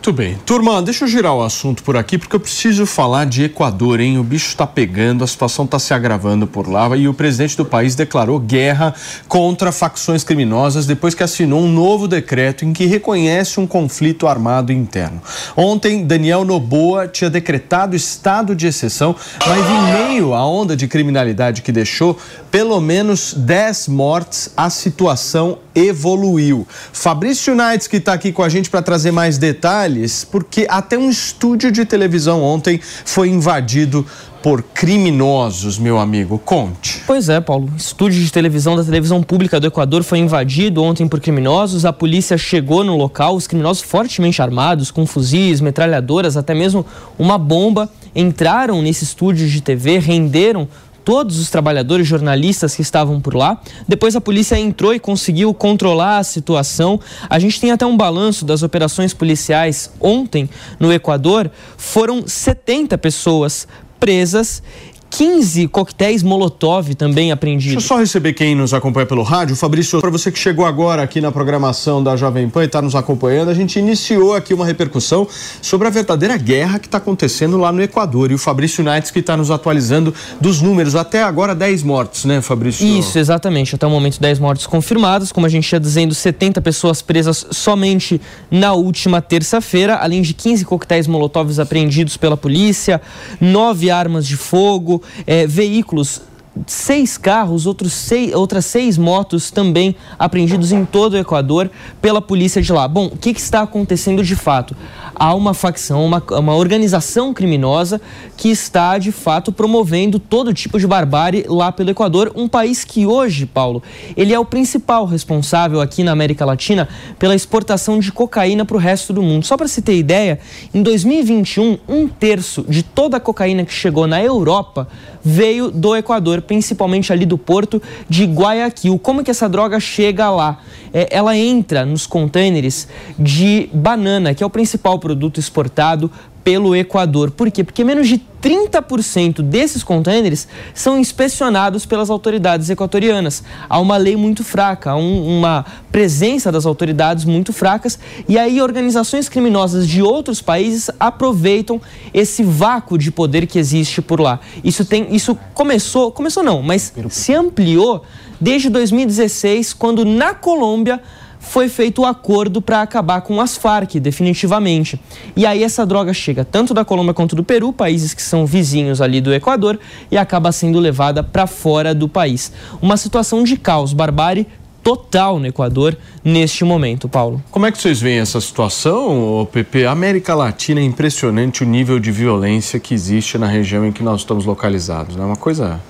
Muito 0.00 0.14
bem. 0.14 0.38
Turma, 0.46 0.80
deixa 0.80 1.04
eu 1.04 1.08
girar 1.08 1.34
o 1.34 1.42
assunto 1.42 1.82
por 1.82 1.94
aqui, 1.94 2.16
porque 2.16 2.34
eu 2.34 2.40
preciso 2.40 2.86
falar 2.86 3.26
de 3.26 3.44
Equador, 3.44 4.00
hein? 4.00 4.16
O 4.16 4.24
bicho 4.24 4.48
está 4.48 4.66
pegando, 4.66 5.22
a 5.22 5.26
situação 5.26 5.66
está 5.66 5.78
se 5.78 5.92
agravando 5.92 6.46
por 6.46 6.66
lá 6.66 6.96
e 6.96 7.06
o 7.06 7.12
presidente 7.12 7.54
do 7.54 7.66
país 7.66 7.94
declarou 7.94 8.38
guerra 8.38 8.94
contra 9.28 9.70
facções 9.70 10.24
criminosas 10.24 10.86
depois 10.86 11.14
que 11.14 11.22
assinou 11.22 11.60
um 11.60 11.70
novo 11.70 12.08
decreto 12.08 12.64
em 12.64 12.72
que 12.72 12.86
reconhece 12.86 13.60
um 13.60 13.66
conflito 13.66 14.26
armado 14.26 14.72
interno. 14.72 15.20
Ontem, 15.54 16.02
Daniel 16.02 16.46
Noboa 16.46 17.06
tinha 17.06 17.28
decretado 17.28 17.94
estado 17.94 18.56
de 18.56 18.66
exceção, 18.66 19.14
mas 19.46 19.66
em 19.68 20.08
meio 20.08 20.32
à 20.32 20.46
onda 20.46 20.74
de 20.74 20.88
criminalidade 20.88 21.60
que 21.60 21.70
deixou 21.70 22.18
pelo 22.50 22.80
menos 22.80 23.34
10 23.34 23.88
mortes, 23.88 24.50
a 24.56 24.70
situação 24.70 25.58
evoluiu. 25.74 26.66
Fabrício 26.92 27.54
Nights, 27.54 27.86
que 27.86 27.96
está 27.96 28.12
aqui 28.12 28.32
com 28.32 28.42
a 28.42 28.48
gente 28.48 28.70
para 28.70 28.82
trazer 28.82 29.10
mais 29.10 29.38
detalhes, 29.38 30.24
porque 30.24 30.66
até 30.68 30.98
um 30.98 31.10
estúdio 31.10 31.70
de 31.70 31.84
televisão 31.84 32.42
ontem 32.42 32.80
foi 33.04 33.28
invadido 33.28 34.06
por 34.42 34.62
criminosos, 34.62 35.78
meu 35.78 35.98
amigo. 35.98 36.38
Conte. 36.38 37.02
Pois 37.06 37.28
é, 37.28 37.40
Paulo. 37.40 37.70
Estúdio 37.76 38.22
de 38.22 38.32
televisão 38.32 38.74
da 38.74 38.82
televisão 38.82 39.22
pública 39.22 39.60
do 39.60 39.66
Equador 39.66 40.02
foi 40.02 40.18
invadido 40.18 40.82
ontem 40.82 41.06
por 41.06 41.20
criminosos. 41.20 41.84
A 41.84 41.92
polícia 41.92 42.38
chegou 42.38 42.82
no 42.82 42.96
local, 42.96 43.36
os 43.36 43.46
criminosos 43.46 43.82
fortemente 43.82 44.40
armados, 44.40 44.90
com 44.90 45.06
fuzis, 45.06 45.60
metralhadoras, 45.60 46.36
até 46.36 46.54
mesmo 46.54 46.86
uma 47.18 47.36
bomba, 47.36 47.88
entraram 48.14 48.80
nesse 48.80 49.04
estúdio 49.04 49.46
de 49.46 49.60
TV, 49.60 49.98
renderam 49.98 50.66
todos 51.10 51.40
os 51.40 51.50
trabalhadores 51.50 52.06
jornalistas 52.06 52.76
que 52.76 52.82
estavam 52.82 53.20
por 53.20 53.34
lá. 53.34 53.60
Depois 53.88 54.14
a 54.14 54.20
polícia 54.20 54.56
entrou 54.56 54.94
e 54.94 55.00
conseguiu 55.00 55.52
controlar 55.52 56.18
a 56.18 56.22
situação. 56.22 57.00
A 57.28 57.36
gente 57.40 57.60
tem 57.60 57.72
até 57.72 57.84
um 57.84 57.96
balanço 57.96 58.44
das 58.44 58.62
operações 58.62 59.12
policiais 59.12 59.90
ontem 59.98 60.48
no 60.78 60.92
Equador. 60.92 61.50
Foram 61.76 62.22
70 62.28 62.96
pessoas 62.96 63.66
presas 63.98 64.62
15 65.10 65.66
coquetéis 65.68 66.22
Molotov 66.22 66.94
também 66.94 67.32
apreendidos. 67.32 67.74
Deixa 67.74 67.84
eu 67.84 67.96
só 67.96 68.00
receber 68.00 68.32
quem 68.32 68.54
nos 68.54 68.72
acompanha 68.72 69.04
pelo 69.04 69.22
rádio. 69.22 69.56
Fabrício, 69.56 70.00
para 70.00 70.08
você 70.08 70.30
que 70.30 70.38
chegou 70.38 70.64
agora 70.64 71.02
aqui 71.02 71.20
na 71.20 71.32
programação 71.32 72.02
da 72.02 72.16
Jovem 72.16 72.48
Pan 72.48 72.62
e 72.62 72.66
está 72.66 72.80
nos 72.80 72.94
acompanhando, 72.94 73.50
a 73.50 73.54
gente 73.54 73.78
iniciou 73.78 74.34
aqui 74.34 74.54
uma 74.54 74.64
repercussão 74.64 75.26
sobre 75.60 75.88
a 75.88 75.90
verdadeira 75.90 76.36
guerra 76.36 76.78
que 76.78 76.86
está 76.86 76.98
acontecendo 76.98 77.58
lá 77.58 77.72
no 77.72 77.82
Equador. 77.82 78.30
E 78.30 78.34
o 78.34 78.38
Fabrício 78.38 78.84
Nights 78.84 79.10
que 79.10 79.18
está 79.18 79.36
nos 79.36 79.50
atualizando 79.50 80.14
dos 80.40 80.62
números. 80.62 80.94
Até 80.94 81.22
agora, 81.22 81.54
10 81.54 81.82
mortes, 81.82 82.24
né, 82.24 82.40
Fabrício? 82.40 82.86
Isso, 82.86 83.18
exatamente. 83.18 83.74
Até 83.74 83.86
o 83.86 83.90
momento, 83.90 84.20
10 84.20 84.38
mortes 84.38 84.66
confirmadas. 84.66 85.32
Como 85.32 85.44
a 85.44 85.50
gente 85.50 85.70
ia 85.72 85.80
dizendo, 85.80 86.14
70 86.14 86.62
pessoas 86.62 87.02
presas 87.02 87.46
somente 87.50 88.20
na 88.50 88.74
última 88.74 89.20
terça-feira, 89.20 89.96
além 89.96 90.22
de 90.22 90.32
15 90.34 90.64
coquetéis 90.64 91.06
Molotovs 91.06 91.58
apreendidos 91.58 92.16
pela 92.16 92.36
polícia, 92.36 93.00
nove 93.40 93.90
armas 93.90 94.26
de 94.26 94.36
fogo, 94.36 94.99
é, 95.26 95.46
veículos 95.46 96.22
seis 96.66 97.16
carros, 97.16 97.66
outros 97.66 97.92
seis, 97.92 98.34
outras 98.34 98.66
seis 98.66 98.98
motos 98.98 99.50
também 99.50 99.94
apreendidos 100.18 100.72
em 100.72 100.84
todo 100.84 101.14
o 101.14 101.18
Equador 101.18 101.70
pela 102.00 102.20
polícia 102.20 102.60
de 102.60 102.72
lá. 102.72 102.86
Bom, 102.86 103.06
o 103.06 103.16
que, 103.16 103.34
que 103.34 103.40
está 103.40 103.62
acontecendo 103.62 104.22
de 104.22 104.36
fato? 104.36 104.76
Há 105.14 105.34
uma 105.34 105.52
facção, 105.52 106.04
uma, 106.04 106.22
uma 106.38 106.54
organização 106.54 107.34
criminosa 107.34 108.00
que 108.36 108.48
está 108.48 108.96
de 108.98 109.12
fato 109.12 109.52
promovendo 109.52 110.18
todo 110.18 110.54
tipo 110.54 110.78
de 110.78 110.86
barbárie 110.86 111.44
lá 111.46 111.70
pelo 111.70 111.90
Equador, 111.90 112.32
um 112.34 112.48
país 112.48 112.84
que 112.84 113.06
hoje, 113.06 113.46
Paulo, 113.46 113.82
ele 114.16 114.32
é 114.32 114.38
o 114.38 114.44
principal 114.44 115.04
responsável 115.04 115.80
aqui 115.80 116.02
na 116.02 116.12
América 116.12 116.44
Latina 116.44 116.88
pela 117.18 117.34
exportação 117.34 117.98
de 117.98 118.10
cocaína 118.10 118.64
para 118.64 118.76
o 118.76 118.80
resto 118.80 119.12
do 119.12 119.22
mundo. 119.22 119.44
Só 119.44 119.56
para 119.56 119.68
se 119.68 119.82
ter 119.82 119.96
ideia, 119.96 120.38
em 120.72 120.82
2021, 120.82 121.78
um 121.88 122.08
terço 122.08 122.64
de 122.68 122.82
toda 122.82 123.16
a 123.16 123.20
cocaína 123.20 123.64
que 123.64 123.72
chegou 123.72 124.06
na 124.06 124.22
Europa 124.22 124.88
veio 125.22 125.70
do 125.70 125.96
Equador, 125.96 126.42
principalmente 126.42 127.12
ali 127.12 127.26
do 127.26 127.38
porto 127.38 127.82
de 128.08 128.24
Guayaquil. 128.24 128.98
Como 128.98 129.22
que 129.22 129.30
essa 129.30 129.48
droga 129.48 129.78
chega 129.78 130.30
lá? 130.30 130.58
É, 130.92 131.08
ela 131.10 131.36
entra 131.36 131.84
nos 131.84 132.06
contêineres 132.06 132.88
de 133.18 133.68
banana, 133.72 134.34
que 134.34 134.42
é 134.42 134.46
o 134.46 134.50
principal 134.50 134.98
produto 134.98 135.38
exportado 135.38 136.10
pelo 136.42 136.74
Equador. 136.74 137.30
Por 137.30 137.50
quê? 137.50 137.62
Porque 137.62 137.84
menos 137.84 138.08
de 138.08 138.22
30% 138.42 139.42
desses 139.42 139.82
contêineres 139.82 140.48
são 140.72 140.98
inspecionados 140.98 141.84
pelas 141.84 142.08
autoridades 142.08 142.70
equatorianas. 142.70 143.44
Há 143.68 143.78
uma 143.78 143.96
lei 143.96 144.16
muito 144.16 144.42
fraca, 144.42 144.92
há 144.92 144.96
um, 144.96 145.38
uma 145.38 145.64
presença 145.92 146.50
das 146.50 146.64
autoridades 146.64 147.24
muito 147.24 147.52
fracas 147.52 147.98
e 148.28 148.38
aí 148.38 148.62
organizações 148.62 149.28
criminosas 149.28 149.86
de 149.86 150.02
outros 150.02 150.40
países 150.40 150.90
aproveitam 150.98 151.80
esse 152.14 152.42
vácuo 152.42 152.96
de 152.96 153.10
poder 153.10 153.46
que 153.46 153.58
existe 153.58 154.00
por 154.00 154.20
lá. 154.20 154.40
Isso 154.64 154.84
tem, 154.84 155.14
isso 155.14 155.38
começou, 155.52 156.10
começou 156.10 156.42
não, 156.42 156.62
mas 156.62 156.92
se 157.10 157.34
ampliou 157.34 158.04
desde 158.40 158.70
2016, 158.70 159.74
quando 159.74 160.04
na 160.04 160.32
Colômbia 160.32 161.00
foi 161.40 161.68
feito 161.68 162.02
o 162.02 162.04
um 162.04 162.06
acordo 162.06 162.62
para 162.62 162.82
acabar 162.82 163.22
com 163.22 163.40
as 163.40 163.56
Farc, 163.56 163.98
definitivamente. 163.98 165.00
E 165.34 165.44
aí 165.44 165.64
essa 165.64 165.84
droga 165.84 166.12
chega 166.12 166.44
tanto 166.44 166.72
da 166.72 166.84
Colômbia 166.84 167.14
quanto 167.14 167.34
do 167.34 167.42
Peru, 167.42 167.72
países 167.72 168.14
que 168.14 168.22
são 168.22 168.46
vizinhos 168.46 169.00
ali 169.00 169.20
do 169.20 169.34
Equador, 169.34 169.78
e 170.10 170.16
acaba 170.16 170.52
sendo 170.52 170.78
levada 170.78 171.22
para 171.22 171.46
fora 171.46 171.94
do 171.94 172.08
país. 172.08 172.52
Uma 172.80 172.96
situação 172.96 173.42
de 173.42 173.56
caos, 173.56 173.92
barbárie 173.92 174.46
total 174.82 175.38
no 175.38 175.46
Equador 175.46 175.96
neste 176.24 176.64
momento, 176.64 177.08
Paulo. 177.08 177.42
Como 177.50 177.66
é 177.66 177.72
que 177.72 177.78
vocês 177.78 178.00
veem 178.00 178.18
essa 178.18 178.40
situação, 178.40 179.48
PP? 179.50 179.86
A 179.86 179.92
América 179.92 180.34
Latina 180.34 180.80
é 180.80 180.84
impressionante 180.84 181.62
o 181.62 181.66
nível 181.66 181.98
de 181.98 182.10
violência 182.10 182.78
que 182.78 182.94
existe 182.94 183.38
na 183.38 183.46
região 183.46 183.84
em 183.84 183.92
que 183.92 184.02
nós 184.02 184.20
estamos 184.20 184.44
localizados. 184.44 185.16
É 185.16 185.18
né? 185.18 185.24
uma 185.24 185.36
coisa 185.36 185.80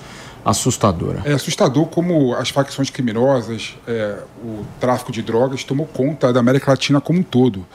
assustadora. 0.45 1.23
É 1.25 1.33
assustador 1.33 1.87
como 1.87 2.35
as 2.35 2.51
facções 2.51 2.91
criminosas, 2.91 3.77
é, 3.87 4.19
o 4.43 4.65
tráfico 4.79 5.13
de 5.13 5.23
drogas 5.23 5.65
tomou 5.65 5.87
conta 5.87 6.33
da 6.33 6.41
América 6.41 6.71
Latina 6.71 7.01
como 7.01 7.19
um 7.19 7.23
todo. 7.23 7.67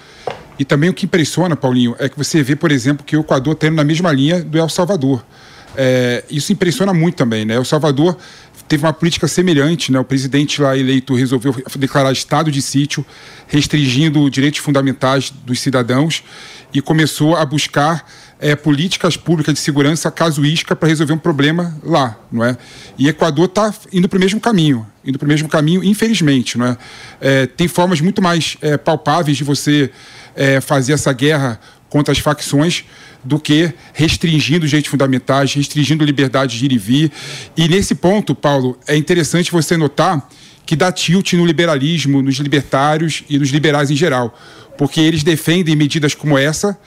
E 0.58 0.66
também 0.66 0.90
o 0.90 0.94
que 0.94 1.06
impressiona, 1.06 1.56
Paulinho, 1.56 1.96
é 2.00 2.08
que 2.08 2.18
você 2.18 2.42
vê, 2.42 2.56
por 2.56 2.72
exemplo, 2.72 3.06
que 3.06 3.16
o 3.16 3.22
Equador 3.22 3.54
está 3.54 3.68
indo 3.68 3.76
na 3.76 3.84
mesma 3.84 4.12
linha 4.12 4.44
do 4.44 4.58
El 4.58 4.70
Salvador. 4.70 5.24
É, 5.78 6.24
isso 6.30 6.54
impressiona 6.54 6.94
muito 6.94 7.16
também, 7.16 7.44
né? 7.44 7.56
El 7.56 7.66
Salvador 7.66 8.18
teve 8.68 8.86
uma 8.86 8.94
política 8.94 9.28
semelhante, 9.28 9.92
né? 9.92 10.00
O 10.00 10.06
presidente 10.06 10.62
lá 10.62 10.78
eleito 10.78 11.14
resolveu 11.14 11.56
declarar 11.78 12.12
estado 12.12 12.50
de 12.50 12.62
sítio, 12.62 13.06
restringindo 13.48 14.30
direitos 14.30 14.60
fundamentais 14.60 15.30
dos 15.30 15.60
cidadãos 15.60 16.24
e 16.74 16.82
começou 16.82 17.36
a 17.36 17.46
buscar 17.46 18.06
é, 18.40 18.56
políticas 18.56 19.16
públicas 19.16 19.54
de 19.54 19.60
segurança 19.60 20.12
casuística 20.12 20.76
para 20.76 20.90
resolver 20.90 21.14
um 21.14 21.18
problema 21.18 21.78
lá, 21.84 22.18
não 22.32 22.44
é? 22.44 22.58
E 22.98 23.08
Equador 23.08 23.46
está 23.46 23.74
indo 23.92 24.10
para 24.10 24.18
o 24.18 24.20
mesmo 24.20 24.40
caminho, 24.40 24.86
indo 25.06 25.18
para 25.18 25.26
o 25.26 25.30
mesmo 25.30 25.48
caminho, 25.48 25.84
infelizmente, 25.84 26.58
não 26.58 26.66
é? 26.66 26.78
é 27.22 27.46
tem 27.46 27.68
formas 27.68 28.02
muito 28.02 28.22
mais 28.22 28.58
é, 28.62 28.78
palpáveis 28.78 29.38
de 29.38 29.44
você 29.44 29.90
é, 30.36 30.60
fazer 30.60 30.94
essa 30.94 31.14
guerra 31.14 31.60
contra 31.90 32.12
as 32.12 32.20
facções 32.20 32.84
do 33.24 33.40
que 33.40 33.74
restringindo 33.94 34.66
os 34.66 34.70
direitos 34.70 34.92
fundamentais, 34.92 35.54
restringindo 35.54 36.04
liberdade 36.04 36.60
de 36.60 36.66
ir 36.66 36.72
e 36.74 36.78
vir. 36.78 37.12
E 37.56 37.68
nesse 37.68 37.96
ponto, 37.96 38.36
Paulo, 38.36 38.78
é 38.88 38.96
interessante 38.96 39.52
você 39.52 39.78
notar 39.78 40.28
que 40.66 40.76
dá 40.76 40.92
tilt 40.92 41.34
no 41.34 41.46
liberalismo, 41.46 42.22
nos 42.22 42.36
libertários 42.36 43.24
e 43.30 43.40
nos 43.40 43.50
liberais 43.50 43.90
em 43.90 43.96
geral, 43.96 44.38
porque 44.78 45.00
eles 45.00 45.24
defendem 45.24 45.76
medidas 45.76 46.14
como 46.14 46.38
essa 46.38 46.78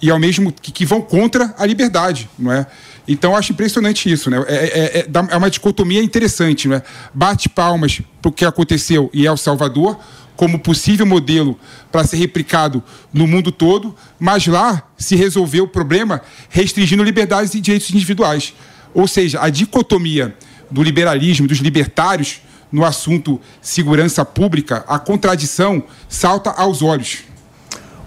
e 0.00 0.10
ao 0.10 0.18
mesmo 0.18 0.52
que, 0.52 0.70
que 0.70 0.84
vão 0.84 1.00
contra 1.00 1.54
a 1.58 1.64
liberdade, 1.64 2.28
não 2.38 2.52
é? 2.52 2.66
Então 3.08 3.36
acho 3.36 3.52
impressionante 3.52 4.10
isso, 4.10 4.28
né? 4.28 4.44
É, 4.48 4.54
é, 4.54 4.98
é, 5.00 5.06
é 5.30 5.36
uma 5.36 5.50
dicotomia 5.50 6.02
interessante, 6.02 6.66
não 6.68 6.76
é? 6.76 6.82
Bate 7.14 7.48
palmas 7.48 8.02
para 8.20 8.28
o 8.28 8.32
que 8.32 8.44
aconteceu 8.44 9.10
em 9.14 9.24
El 9.24 9.36
Salvador 9.36 9.98
como 10.36 10.58
possível 10.58 11.06
modelo 11.06 11.58
para 11.90 12.04
ser 12.04 12.18
replicado 12.18 12.82
no 13.12 13.26
mundo 13.26 13.50
todo, 13.50 13.96
mas 14.18 14.46
lá 14.46 14.82
se 14.98 15.16
resolveu 15.16 15.64
o 15.64 15.68
problema 15.68 16.20
restringindo 16.50 17.02
liberdades 17.02 17.54
e 17.54 17.60
direitos 17.60 17.90
individuais. 17.90 18.52
Ou 18.92 19.08
seja, 19.08 19.40
a 19.40 19.48
dicotomia 19.48 20.36
do 20.70 20.82
liberalismo, 20.82 21.48
dos 21.48 21.58
libertários 21.58 22.40
no 22.70 22.84
assunto 22.84 23.40
segurança 23.62 24.24
pública, 24.24 24.84
a 24.86 24.98
contradição 24.98 25.82
salta 26.08 26.50
aos 26.50 26.82
olhos. 26.82 27.20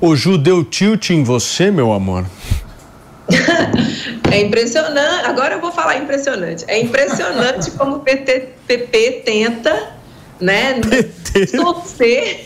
O 0.02 0.16
Ju 0.16 0.38
deu 0.38 0.64
tilt 0.64 1.10
em 1.10 1.24
você, 1.24 1.70
meu 1.70 1.91
amor? 1.91 2.26
É 4.32 4.41
impressionante. 4.41 5.26
Agora 5.26 5.56
eu 5.56 5.60
vou 5.60 5.72
falar 5.72 5.97
impressionante. 5.97 6.64
É 6.68 6.80
impressionante 6.80 7.72
como 7.72 7.95
o 7.95 8.00
PT, 8.02 8.50
PP 8.68 9.24
tenta, 9.26 9.93
né, 10.39 10.80
torcer, 11.52 12.45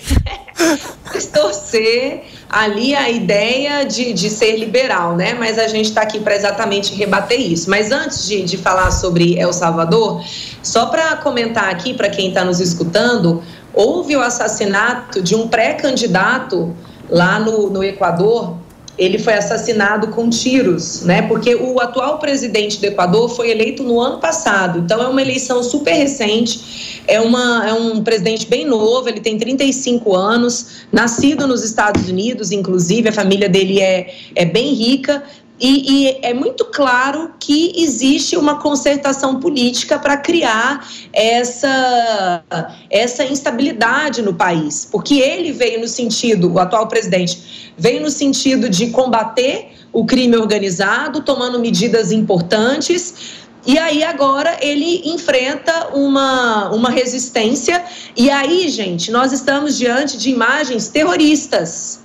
torcer 1.34 2.24
ali 2.50 2.96
a 2.96 3.10
ideia 3.10 3.84
de, 3.84 4.14
de 4.14 4.30
ser 4.30 4.56
liberal, 4.56 5.18
né? 5.18 5.34
Mas 5.34 5.60
a 5.60 5.68
gente 5.68 5.90
está 5.90 6.04
aqui 6.04 6.22
para 6.22 6.36
exatamente 6.36 6.96
rebater 6.96 7.40
isso. 7.40 7.70
Mas 7.70 7.92
antes 7.92 8.26
de, 8.28 8.44
de 8.44 8.58
falar 8.58 8.92
sobre 8.92 9.38
El 9.38 9.52
Salvador, 9.52 10.24
só 10.62 10.86
para 10.86 11.18
comentar 11.18 11.70
aqui 11.70 11.94
para 11.94 12.10
quem 12.10 12.30
está 12.30 12.46
nos 12.46 12.62
escutando, 12.62 13.44
houve 13.74 14.16
o 14.16 14.22
assassinato 14.22 15.22
de 15.22 15.36
um 15.36 15.50
pré-candidato 15.50 16.74
lá 17.10 17.40
no, 17.40 17.70
no 17.70 17.84
Equador, 17.84 18.58
ele 18.98 19.18
foi 19.18 19.34
assassinado 19.34 20.08
com 20.10 20.30
tiros, 20.30 21.02
né? 21.02 21.24
Porque 21.24 21.56
o 21.56 21.80
atual 21.80 22.20
presidente 22.20 22.80
do 22.80 22.86
Equador 22.86 23.28
foi 23.28 23.50
eleito 23.50 23.82
no 23.84 24.00
ano 24.00 24.20
passado, 24.20 24.80
então 24.80 25.02
é 25.02 25.08
uma 25.08 25.22
eleição 25.22 25.64
super 25.64 25.94
recente. 25.94 27.04
É, 27.08 27.20
uma, 27.20 27.68
é 27.68 27.74
um 27.74 28.04
presidente 28.04 28.46
bem 28.46 28.66
novo, 28.66 29.10
ele 29.10 29.20
tem 29.20 29.38
35 29.38 30.16
anos, 30.16 30.86
nascido 30.92 31.48
nos 31.48 31.64
Estados 31.64 32.08
Unidos, 32.08 32.52
inclusive, 32.52 33.10
a 33.10 33.12
família 33.12 33.50
dele 33.50 33.82
é, 33.82 34.14
é 34.36 34.46
bem 34.46 34.74
rica, 34.74 35.24
e, 35.60 36.08
e, 36.08 36.20
é 36.24 36.34
muito 36.34 36.66
claro 36.66 37.32
que 37.40 37.74
existe 37.78 38.36
uma 38.36 38.60
concertação 38.60 39.40
política 39.40 40.00
para 40.00 40.18
criar 40.18 40.88
essa, 41.14 42.44
essa 42.90 43.24
instabilidade 43.24 44.22
no 44.22 44.34
país, 44.34 44.88
porque 44.92 45.16
ele 45.16 45.52
veio 45.52 45.80
no 45.80 45.88
sentido, 45.88 46.52
o 46.52 46.60
atual 46.60 46.88
presidente, 46.88 47.74
veio 47.78 48.02
no 48.02 48.10
sentido 48.10 48.68
de 48.68 48.88
combater 48.88 49.70
o 49.92 50.06
crime 50.06 50.36
organizado, 50.36 51.22
tomando 51.22 51.60
medidas 51.60 52.12
importantes. 52.12 53.44
E 53.66 53.78
aí 53.78 54.04
agora 54.04 54.58
ele 54.60 55.04
enfrenta 55.06 55.90
uma, 55.94 56.72
uma 56.72 56.90
resistência. 56.90 57.86
E 58.18 58.30
aí, 58.30 58.68
gente, 58.70 59.12
nós 59.12 59.32
estamos 59.32 59.78
diante 59.78 60.18
de 60.18 60.32
imagens 60.32 60.90
terroristas 60.90 62.03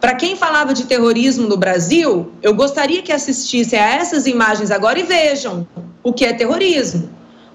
para 0.00 0.14
quem 0.14 0.34
falava 0.34 0.72
de 0.72 0.84
terrorismo 0.84 1.46
no 1.46 1.56
Brasil, 1.56 2.32
eu 2.42 2.54
gostaria 2.54 3.02
que 3.02 3.12
assistissem 3.12 3.78
a 3.78 3.96
essas 3.96 4.26
imagens 4.26 4.70
agora 4.70 4.98
e 4.98 5.02
vejam 5.02 5.68
o 6.02 6.12
que 6.12 6.24
é 6.24 6.32
terrorismo. 6.32 7.10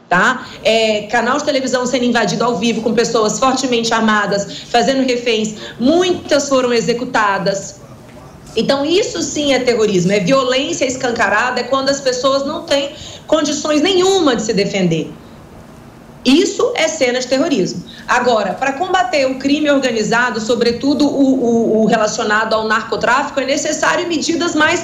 Tá? 0.07 0.45
É, 0.63 1.07
canal 1.07 1.37
de 1.39 1.43
televisão 1.43 1.83
sendo 1.87 2.05
invadido 2.05 2.43
ao 2.43 2.57
vivo 2.57 2.81
com 2.81 2.93
pessoas 2.93 3.39
fortemente 3.39 3.91
armadas, 3.91 4.59
fazendo 4.69 5.03
reféns, 5.03 5.55
muitas 5.79 6.47
foram 6.47 6.71
executadas. 6.71 7.81
Então, 8.55 8.85
isso 8.85 9.23
sim 9.23 9.51
é 9.51 9.59
terrorismo, 9.59 10.11
é 10.11 10.19
violência 10.19 10.85
escancarada, 10.85 11.59
é 11.59 11.63
quando 11.63 11.89
as 11.89 11.99
pessoas 11.99 12.45
não 12.45 12.61
têm 12.61 12.91
condições 13.25 13.81
nenhuma 13.81 14.35
de 14.35 14.43
se 14.43 14.53
defender. 14.53 15.11
Isso 16.26 16.73
é 16.76 16.88
cena 16.88 17.19
de 17.19 17.28
terrorismo. 17.28 17.84
Agora, 18.07 18.53
para 18.53 18.73
combater 18.73 19.28
o 19.28 19.36
crime 19.36 19.69
organizado, 19.69 20.41
sobretudo 20.41 21.05
o, 21.05 21.80
o, 21.80 21.82
o 21.84 21.86
relacionado 21.86 22.53
ao 22.53 22.67
narcotráfico, 22.67 23.39
é 23.39 23.45
necessário 23.45 24.07
medidas 24.07 24.55
mais 24.55 24.84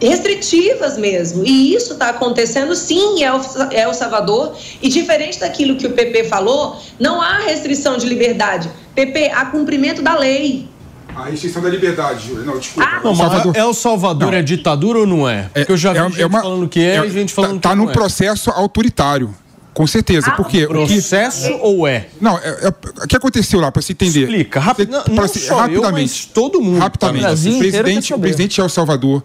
restritivas 0.00 0.96
mesmo. 0.96 1.44
E 1.44 1.74
isso 1.74 1.94
está 1.94 2.10
acontecendo 2.10 2.74
sim 2.74 3.18
em 3.18 3.22
El, 3.22 3.94
Salvador. 3.94 4.54
E 4.80 4.88
diferente 4.88 5.40
daquilo 5.40 5.76
que 5.76 5.86
o 5.86 5.92
PP 5.92 6.24
falou, 6.24 6.80
não 7.00 7.20
há 7.20 7.38
restrição 7.38 7.96
de 7.96 8.06
liberdade. 8.06 8.70
PP, 8.94 9.30
há 9.34 9.46
cumprimento 9.46 10.02
da 10.02 10.16
lei. 10.16 10.68
A 11.16 11.24
restrição 11.24 11.60
da 11.62 11.68
liberdade, 11.68 12.28
Júlio. 12.28 12.44
Não, 12.44 12.58
desculpa. 12.58 13.00
Não, 13.02 13.14
mas 13.14 13.56
El 13.56 13.74
Salvador 13.74 14.34
é 14.34 14.42
ditadura 14.42 15.00
ou 15.00 15.06
não 15.06 15.28
é? 15.28 15.50
Porque 15.52 15.72
eu 15.72 15.76
já 15.76 15.92
vi 15.92 16.14
gente 16.14 16.30
falando 16.30 16.68
que 16.68 16.80
é, 16.80 17.04
e 17.04 17.10
gente 17.10 17.32
falando 17.32 17.52
tá, 17.52 17.56
que 17.56 17.62
tá 17.62 17.76
não 17.76 17.86
num 17.86 17.90
é. 17.90 17.92
processo 17.94 18.50
autoritário. 18.50 19.34
Com 19.78 19.86
certeza. 19.86 20.32
porque 20.32 20.64
o 20.64 20.68
que- 20.86 20.94
Processo 20.94 21.52
ou 21.60 21.86
é? 21.86 22.08
Não, 22.20 22.36
é- 22.36 22.48
é- 22.66 23.04
o 23.04 23.06
que 23.06 23.16
aconteceu 23.16 23.60
lá, 23.60 23.70
para 23.70 23.80
você 23.80 23.92
entender? 23.92 24.22
Explica, 24.22 24.58
rapi- 24.58 24.84
Você- 24.86 24.90
não- 24.90 25.02
pra 25.04 25.14
não 25.14 25.22
você- 25.28 25.38
só 25.38 25.54
eu, 25.54 25.58
rapidamente. 25.60 26.10
mas 26.10 26.24
todo 26.34 26.60
mundo, 26.60 26.80
Rapidamente. 26.80 27.22
tá? 27.24 27.30
O 27.30 27.32
o, 27.54 27.58
presidente, 27.58 28.14
o 28.14 28.18
presidente 28.18 28.54
de 28.56 28.60
El 28.60 28.68
Salvador, 28.68 29.22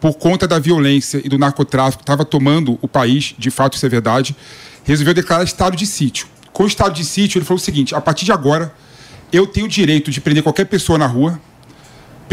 por 0.00 0.14
conta 0.14 0.48
da 0.48 0.58
violência 0.58 1.20
e 1.24 1.28
do 1.28 1.38
narcotráfico, 1.38 2.02
estava 2.02 2.24
tomando 2.24 2.76
o 2.82 2.88
país, 2.88 3.34
de 3.38 3.48
fato 3.48 3.76
isso 3.76 3.86
é 3.86 3.88
verdade, 3.88 4.34
resolveu 4.82 5.14
declarar 5.14 5.44
estado 5.44 5.76
de 5.76 5.86
sítio. 5.86 6.26
Com 6.52 6.64
o 6.64 6.66
estado 6.66 6.92
de 6.94 7.04
sítio, 7.04 7.38
ele 7.38 7.44
falou 7.44 7.60
o 7.60 7.64
seguinte: 7.64 7.94
a 7.94 8.00
partir 8.00 8.24
de 8.24 8.32
agora, 8.32 8.74
eu 9.32 9.46
tenho 9.46 9.66
o 9.66 9.68
direito 9.68 10.10
de 10.10 10.20
prender 10.20 10.42
qualquer 10.42 10.64
pessoa 10.66 10.98
na 10.98 11.06
rua. 11.06 11.40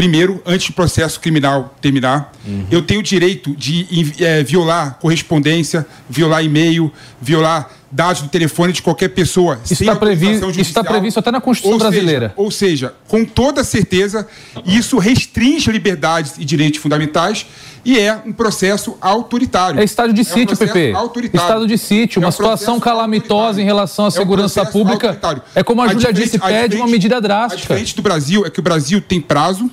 Primeiro, 0.04 0.40
antes 0.46 0.68
do 0.68 0.72
processo 0.72 1.20
criminal 1.20 1.74
terminar, 1.78 2.32
Uhum. 2.48 2.64
eu 2.70 2.80
tenho 2.80 3.00
o 3.00 3.02
direito 3.02 3.54
de 3.54 3.86
eh, 4.18 4.42
violar 4.42 4.96
correspondência, 4.98 5.86
violar 6.08 6.42
e-mail, 6.42 6.90
violar 7.20 7.68
dados 7.92 8.22
do 8.22 8.28
telefone 8.28 8.72
de 8.72 8.80
qualquer 8.80 9.08
pessoa. 9.10 9.60
Isso 9.62 9.74
está 9.82 9.94
previ- 9.94 10.24
autorização 10.28 10.50
isso 10.52 10.60
está 10.62 10.82
previsto 10.82 11.18
até 11.20 11.30
na 11.30 11.38
Constituição 11.38 11.74
Ou 11.74 11.80
seja- 11.80 11.90
brasileira. 11.90 12.32
ou 12.34 12.50
seja, 12.50 12.94
com 13.08 13.26
toda 13.26 13.62
certeza, 13.62 14.26
isso 14.64 14.96
restringe 14.96 15.70
liberdades 15.70 16.32
e 16.38 16.46
direitos 16.46 16.80
fundamentais 16.80 17.44
e 17.84 17.98
é 17.98 18.18
um 18.24 18.32
processo 18.32 18.96
autoritário. 19.02 19.80
É 19.80 19.84
estado 19.84 20.14
de 20.14 20.22
um 20.22 20.24
sítio, 20.24 20.56
processo 20.56 20.72
PP. 20.72 20.94
autoritário. 20.96 21.46
Estado 21.46 21.66
de 21.66 21.76
sítio, 21.76 22.20
É 22.20 22.22
uma 22.22 22.28
um 22.30 22.32
situação 22.32 22.80
calamitosa 22.80 23.60
em 23.60 23.66
relação 23.66 24.06
à 24.06 24.08
É 24.08 24.08
um 24.08 24.12
segurança 24.12 24.62
processo 24.62 24.72
pública. 24.72 25.18
É 25.54 25.62
como 25.62 25.82
a 25.82 25.88
Júlia 25.88 25.98
diferente- 26.10 26.24
disse, 26.24 26.36
a 26.42 26.46
pede 26.48 26.76
uma 26.76 26.86
medida 26.86 27.18
A 27.18 27.20
drástica. 27.20 27.60
diferente 27.60 27.94
do 27.94 28.00
Brasil 28.00 28.46
é 28.46 28.50
que 28.50 28.60
o 28.60 28.62
Brasil 28.62 29.02
tem 29.02 29.20
prazo, 29.20 29.70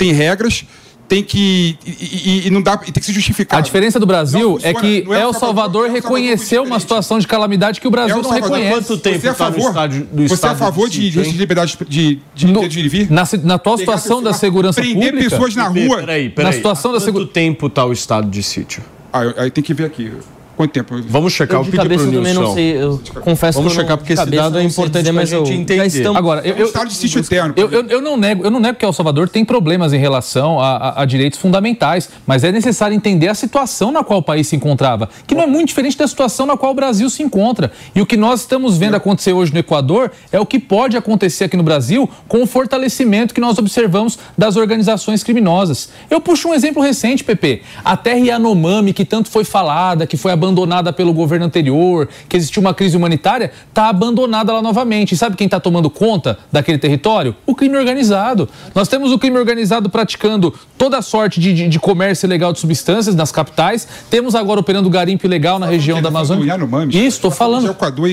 tem 0.00 0.12
regras, 0.12 0.64
tem 1.06 1.22
que. 1.24 1.76
E, 1.84 1.90
e- 1.90 2.46
e 2.46 2.50
não 2.50 2.62
dá. 2.62 2.74
E 2.86 2.92
tem 2.92 3.00
que 3.00 3.04
se 3.04 3.12
justificar. 3.12 3.58
A 3.58 3.62
diferença 3.62 3.98
do 3.98 4.06
Brasil 4.06 4.58
Não 4.62 4.68
é 4.68 4.72
que 4.72 5.02
Não 5.04 5.12
é 5.14 5.20
El 5.20 5.26
El 5.26 5.32
Salvador 5.32 5.32
Salvador, 5.32 5.32
El 5.32 5.40
Salvador 5.40 5.90
reconheceu 5.90 6.62
uma 6.62 6.78
situação 6.78 7.18
de 7.18 7.26
calamidade 7.26 7.80
que 7.80 7.88
o 7.88 7.90
Brasil 7.90 8.16
El 8.16 8.22
não 8.22 8.30
reconhece. 8.30 8.70
quanto 8.70 8.96
tempo 8.98 9.20
Você 9.20 9.26
é 9.26 9.30
a 9.30 9.34
tá 9.34 9.46
no 9.46 9.52
favor? 9.56 9.68
estádio- 9.70 10.08
do 10.12 10.28
Você 10.28 10.46
é 10.46 10.48
a 10.48 10.54
favor 10.54 10.88
de 10.88 11.10
de 11.10 11.20
liberdade 11.32 11.76
de, 11.88 12.18
de, 12.34 12.46
No- 12.46 12.68
de 12.68 12.78
ir 12.80 12.84
e 12.84 12.88
vir? 12.88 13.10
Na, 13.10 13.24
na 13.42 13.54
atual 13.56 13.76
situação 13.76 14.22
da 14.22 14.32
segurança 14.32 14.80
prender 14.80 15.10
pública. 15.10 15.30
pessoas 15.30 15.54
na 15.56 15.66
rua. 15.68 15.98
Peraí, 15.98 16.30
peraí. 16.30 16.46
Na 16.50 16.52
situação 16.56 16.92
da 16.92 16.98
Há 16.98 17.00
segu- 17.00 17.18
Quanto 17.20 17.32
tempo 17.32 17.68
tá 17.68 17.84
o 17.84 17.92
estado 17.92 18.30
de 18.30 18.42
sítio? 18.42 18.82
Ah, 19.12 19.22
aí 19.36 19.50
tem 19.50 19.62
que 19.64 19.74
ver 19.74 19.84
aqui. 19.86 20.12
Quanto 20.60 20.72
tempo? 20.72 20.94
Vamos 21.08 21.32
checar, 21.32 21.56
Eu 21.60 21.64
eu 21.64 21.70
pedi 21.70 21.88
pro 21.88 21.96
também 21.98 22.34
não 22.34 22.42
Nilson. 22.42 22.54
sei, 22.54 22.76
eu 22.82 23.00
confesso 23.22 23.58
Vamos 23.58 23.72
que 23.72 23.78
eu 23.78 23.82
checar, 23.82 23.96
não- 23.96 23.96
porque 23.98 24.12
esse 24.12 24.26
dado 24.26 24.58
é 24.58 24.62
não 24.62 24.68
importante 24.68 25.10
mas 25.12 25.32
eu- 25.32 25.46
entender. 25.46 25.86
estamos- 25.86 26.18
Agora, 26.18 26.46
eu, 26.46 26.54
É 26.54 26.62
um 26.62 26.66
estado 26.66 26.88
de 26.88 26.94
sítio 26.94 27.20
eterno. 27.20 27.54
Eu, 27.56 27.70
eu, 27.70 27.86
eu 27.86 28.00
não 28.02 28.14
nego, 28.14 28.44
eu 28.44 28.50
não 28.50 28.60
nego 28.60 28.76
que 28.78 28.84
El 28.84 28.92
Salvador 28.92 29.26
tem 29.26 29.42
problemas 29.42 29.94
em 29.94 29.96
relação 29.98 30.60
a, 30.60 30.76
a- 30.76 31.02
a 31.02 31.04
direitos 31.06 31.38
fundamentais, 31.38 32.10
mas 32.26 32.44
é 32.44 32.52
necessário 32.52 32.94
entender 32.94 33.28
a 33.28 33.34
situação 33.34 33.90
na 33.90 34.04
qual 34.04 34.18
o 34.18 34.22
país 34.22 34.48
se 34.48 34.54
encontrava, 34.54 35.08
que 35.26 35.34
não 35.34 35.44
é 35.44 35.46
muito 35.46 35.68
diferente 35.68 35.96
da 35.96 36.06
situação 36.06 36.44
na 36.44 36.58
qual 36.58 36.72
o 36.72 36.74
Brasil 36.74 37.08
se 37.08 37.22
encontra. 37.22 37.72
E 37.94 38.02
o 38.02 38.04
que 38.04 38.18
nós 38.18 38.40
estamos 38.40 38.76
vendo 38.76 38.96
acontecer 38.96 39.32
hoje 39.32 39.54
no 39.54 39.60
Equador 39.60 40.10
é 40.30 40.38
o 40.38 40.44
que 40.44 40.58
pode 40.58 40.94
acontecer 40.94 41.44
aqui 41.44 41.56
no 41.56 41.62
Brasil 41.62 42.06
com 42.28 42.42
o 42.42 42.46
fortalecimento 42.46 43.32
que 43.32 43.40
nós 43.40 43.56
observamos 43.56 44.18
das 44.36 44.56
organizações 44.56 45.24
criminosas. 45.24 45.88
Eu 46.10 46.20
puxo 46.20 46.48
um 46.48 46.54
exemplo 46.54 46.82
recente, 46.82 47.24
PP. 47.24 47.62
A 47.82 47.96
terra 47.96 48.18
Yanomami, 48.18 48.92
que 48.92 49.06
tanto 49.06 49.30
foi 49.30 49.42
falada, 49.42 50.06
que 50.06 50.18
foi 50.18 50.30
abandonada 50.32 50.49
pelo 50.96 51.12
governo 51.12 51.46
anterior, 51.46 52.08
que 52.28 52.36
existiu 52.36 52.60
uma 52.60 52.74
crise 52.74 52.96
humanitária, 52.96 53.50
está 53.68 53.88
abandonada 53.88 54.52
lá 54.52 54.62
novamente. 54.62 55.12
E 55.12 55.16
sabe 55.16 55.36
quem 55.36 55.46
está 55.46 55.58
tomando 55.60 55.88
conta 55.90 56.38
daquele 56.52 56.78
território? 56.78 57.34
O 57.46 57.54
crime 57.54 57.76
organizado. 57.76 58.48
Nós 58.74 58.88
temos 58.88 59.12
o 59.12 59.18
crime 59.18 59.38
organizado 59.38 59.88
praticando 59.88 60.52
toda 60.76 60.98
a 60.98 61.02
sorte 61.02 61.40
de, 61.40 61.52
de- 61.52 61.68
de 61.68 61.78
comércio 61.78 62.26
ilegal 62.26 62.52
de 62.52 62.58
substâncias 62.60 63.14
nas 63.14 63.30
capitais. 63.32 63.86
Temos 64.10 64.34
agora 64.34 64.60
operando 64.60 64.88
garimpo 64.90 65.26
ilegal 65.26 65.58
na 65.58 65.66
região 65.66 66.00
da 66.02 66.08
Amazônia. 66.08 66.44
Isso, 66.90 67.16
estou 67.16 67.30
falando. 67.30 67.66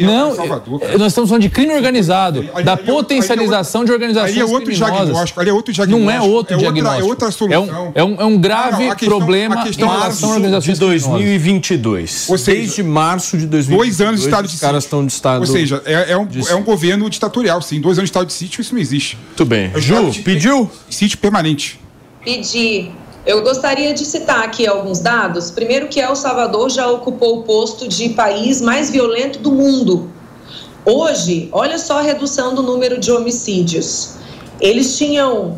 Não, 0.05 0.31
eh, 0.83 0.97
nós 0.97 1.07
estamos 1.07 1.29
falando 1.29 1.41
de 1.41 1.49
crime 1.49 1.73
organizado, 1.73 2.43
da 2.63 2.77
potencialização 2.77 3.83
de 3.85 3.91
organizações 3.91 4.31
Ali 4.31 4.39
é 4.41 4.45
outro 4.45 4.65
criminosas. 4.65 4.95
diagnóstico. 5.05 5.39
Ali 5.39 5.49
é 5.49 5.53
outro 5.53 5.71
Não 5.71 5.73
diagnóstico. 5.85 6.11
é 6.11 6.21
outro 6.21 6.53
é 6.53 6.57
outra- 6.57 6.57
diagnóstico. 6.73 7.05
é 7.05 7.09
outra 7.09 7.31
solução. 7.31 7.63
É 7.63 7.79
um, 7.79 7.91
é 7.95 8.03
um, 8.03 8.21
é 8.21 8.25
um 8.25 8.37
grave 8.37 8.85
Não, 8.85 8.91
a 8.91 8.95
questão- 8.95 9.17
problema 9.17 9.55
a 9.55 9.63
questão 9.63 9.87
em 9.87 9.89
é 9.89 9.93
relação 9.93 10.09
absurda. 10.29 10.33
organizações 10.35 10.73
de 10.77 10.79
2022. 10.85 12.26
Ou 12.31 12.37
seja, 12.37 12.57
Desde 12.61 12.83
março 12.83 13.37
de 13.37 13.45
2022. 13.47 13.97
Dois 13.97 14.07
anos 14.07 14.21
de 14.21 14.27
estado 14.27 14.41
de 14.43 14.47
os 14.47 14.51
sítio. 14.53 14.67
caras 14.67 14.83
estão 14.83 15.05
de 15.05 15.11
estado. 15.13 15.39
Ou 15.41 15.45
seja, 15.47 15.81
é, 15.85 16.11
é 16.11 16.17
um, 16.17 16.25
de 16.25 16.47
é 16.47 16.55
um 16.55 16.63
governo 16.63 17.09
ditatorial, 17.09 17.61
sim. 17.61 17.79
Dois 17.81 17.97
anos 17.97 18.09
de 18.09 18.11
estado 18.11 18.27
de 18.27 18.33
sítio, 18.33 18.61
isso 18.61 18.73
não 18.73 18.81
existe. 18.81 19.17
Muito 19.27 19.45
bem. 19.45 19.71
É 19.73 19.79
Ju, 19.81 20.09
de- 20.11 20.21
pediu? 20.21 20.69
Sítio 20.89 21.17
permanente. 21.17 21.79
pedir. 22.23 22.91
Eu 23.25 23.41
gostaria 23.43 23.93
de 23.93 24.05
citar 24.05 24.43
aqui 24.43 24.65
alguns 24.65 24.99
dados. 24.99 25.51
Primeiro 25.51 25.87
que 25.89 25.99
El 25.99 26.15
Salvador 26.15 26.69
já 26.69 26.87
ocupou 26.89 27.39
o 27.39 27.43
posto 27.43 27.85
de 27.87 28.09
país 28.09 28.61
mais 28.61 28.89
violento 28.89 29.39
do 29.39 29.51
mundo. 29.51 30.09
Hoje, 30.85 31.49
olha 31.51 31.77
só 31.77 31.99
a 31.99 32.01
redução 32.01 32.55
do 32.55 32.63
número 32.63 32.97
de 32.99 33.11
homicídios. 33.11 34.11
Eles 34.61 34.97
tinham, 34.97 35.57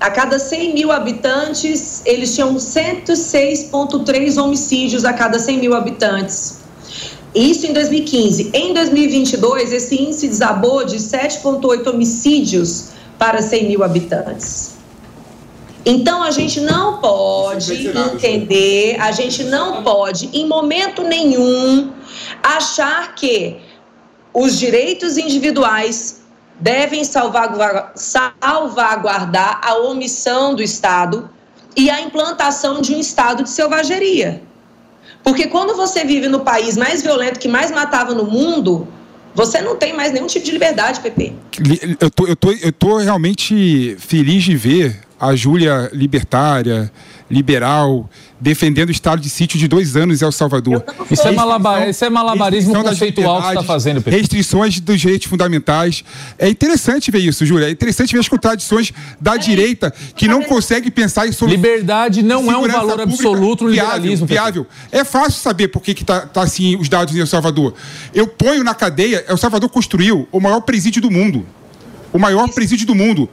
a 0.00 0.10
cada 0.10 0.38
100 0.38 0.74
mil 0.74 0.92
habitantes, 0.92 2.02
eles 2.06 2.34
tinham 2.34 2.54
106,3 2.54 4.42
homicídios 4.42 5.04
a 5.04 5.12
cada 5.12 5.38
100 5.38 5.58
mil 5.58 5.74
habitantes. 5.74 6.60
Isso 7.34 7.66
em 7.66 7.72
2015. 7.72 8.50
Em 8.54 8.72
2022, 8.72 9.72
esse 9.72 10.00
índice 10.00 10.28
desabou 10.28 10.84
de 10.84 10.96
7,8 10.96 11.88
homicídios 11.88 12.90
para 13.18 13.42
100 13.42 13.68
mil 13.68 13.82
habitantes. 13.82 14.78
Então 15.84 16.22
a 16.22 16.30
gente 16.30 16.60
não 16.60 16.98
pode 16.98 17.88
entender, 17.88 18.96
a 19.00 19.10
gente 19.10 19.44
não 19.44 19.82
pode, 19.82 20.28
em 20.32 20.46
momento 20.46 21.02
nenhum, 21.02 21.90
achar 22.42 23.14
que 23.14 23.56
os 24.34 24.58
direitos 24.58 25.16
individuais 25.16 26.17
devem 26.60 27.04
salvaguar- 27.04 27.92
salvaguardar 27.94 29.60
a 29.62 29.74
omissão 29.78 30.54
do 30.54 30.62
Estado 30.62 31.28
e 31.76 31.90
a 31.90 32.00
implantação 32.00 32.80
de 32.80 32.94
um 32.94 32.98
estado 32.98 33.44
de 33.44 33.50
selvageria. 33.50 34.42
Porque 35.22 35.46
quando 35.46 35.76
você 35.76 36.04
vive 36.04 36.28
no 36.28 36.40
país 36.40 36.76
mais 36.76 37.02
violento, 37.02 37.38
que 37.38 37.48
mais 37.48 37.70
matava 37.70 38.14
no 38.14 38.24
mundo, 38.24 38.88
você 39.34 39.60
não 39.60 39.76
tem 39.76 39.94
mais 39.94 40.12
nenhum 40.12 40.26
tipo 40.26 40.44
de 40.44 40.50
liberdade, 40.50 41.00
Pepe. 41.00 41.34
Eu 42.00 42.10
tô, 42.10 42.26
eu, 42.26 42.36
tô, 42.36 42.52
eu 42.52 42.72
tô 42.72 42.96
realmente 42.98 43.96
feliz 43.98 44.42
de 44.42 44.56
ver 44.56 45.00
a 45.20 45.34
Júlia 45.36 45.90
libertária, 45.92 46.90
liberal, 47.30 48.08
defendendo 48.40 48.88
o 48.88 48.92
estado 48.92 49.20
de 49.20 49.28
sítio 49.28 49.58
de 49.58 49.66
dois 49.66 49.96
anos 49.96 50.22
em 50.22 50.24
El 50.24 50.30
Salvador. 50.32 50.84
Isso 51.10 51.26
é, 51.26 51.32
malaba- 51.32 51.88
isso 51.88 52.04
é 52.04 52.10
malabarismo 52.10 52.72
conceitual 52.82 53.38
que 53.40 53.46
você 53.46 53.52
está 53.54 53.62
fazendo, 53.64 54.00
Pedro. 54.02 54.18
Restrições 54.20 54.78
dos 54.80 55.00
direitos 55.00 55.26
fundamentais. 55.26 56.04
É 56.38 56.48
interessante 56.48 57.10
ver 57.10 57.18
isso, 57.18 57.44
Júlia. 57.44 57.66
É 57.66 57.70
interessante 57.70 58.12
ver 58.12 58.20
as 58.20 58.28
contradições 58.28 58.92
da 59.20 59.36
direita 59.36 59.92
que 60.14 60.28
não 60.28 60.42
consegue 60.42 60.90
pensar 60.90 61.26
em 61.26 61.32
soluções. 61.32 61.60
Liberdade 61.60 62.22
não 62.22 62.50
é 62.50 62.56
um 62.56 62.68
valor 62.68 63.00
absoluto 63.00 63.64
no 63.64 63.70
viável, 63.70 63.94
liberalismo, 63.94 64.26
Pedro. 64.26 64.42
Viável. 64.42 64.66
É 64.92 65.04
fácil 65.04 65.40
saber 65.40 65.68
por 65.68 65.82
que, 65.82 65.92
que 65.94 66.04
tá, 66.04 66.28
assim 66.36 66.76
os 66.76 66.88
dados 66.88 67.14
em 67.14 67.18
El 67.20 67.26
Salvador. 67.26 67.74
Eu 68.14 68.26
ponho 68.28 68.62
na 68.62 68.74
cadeia, 68.74 69.24
El 69.28 69.36
Salvador 69.36 69.68
construiu 69.68 70.28
o 70.30 70.38
maior 70.40 70.60
presídio 70.60 71.02
do 71.02 71.10
mundo. 71.10 71.44
O 72.12 72.18
maior 72.18 72.48
presídio 72.50 72.86
do 72.86 72.94
mundo. 72.94 73.28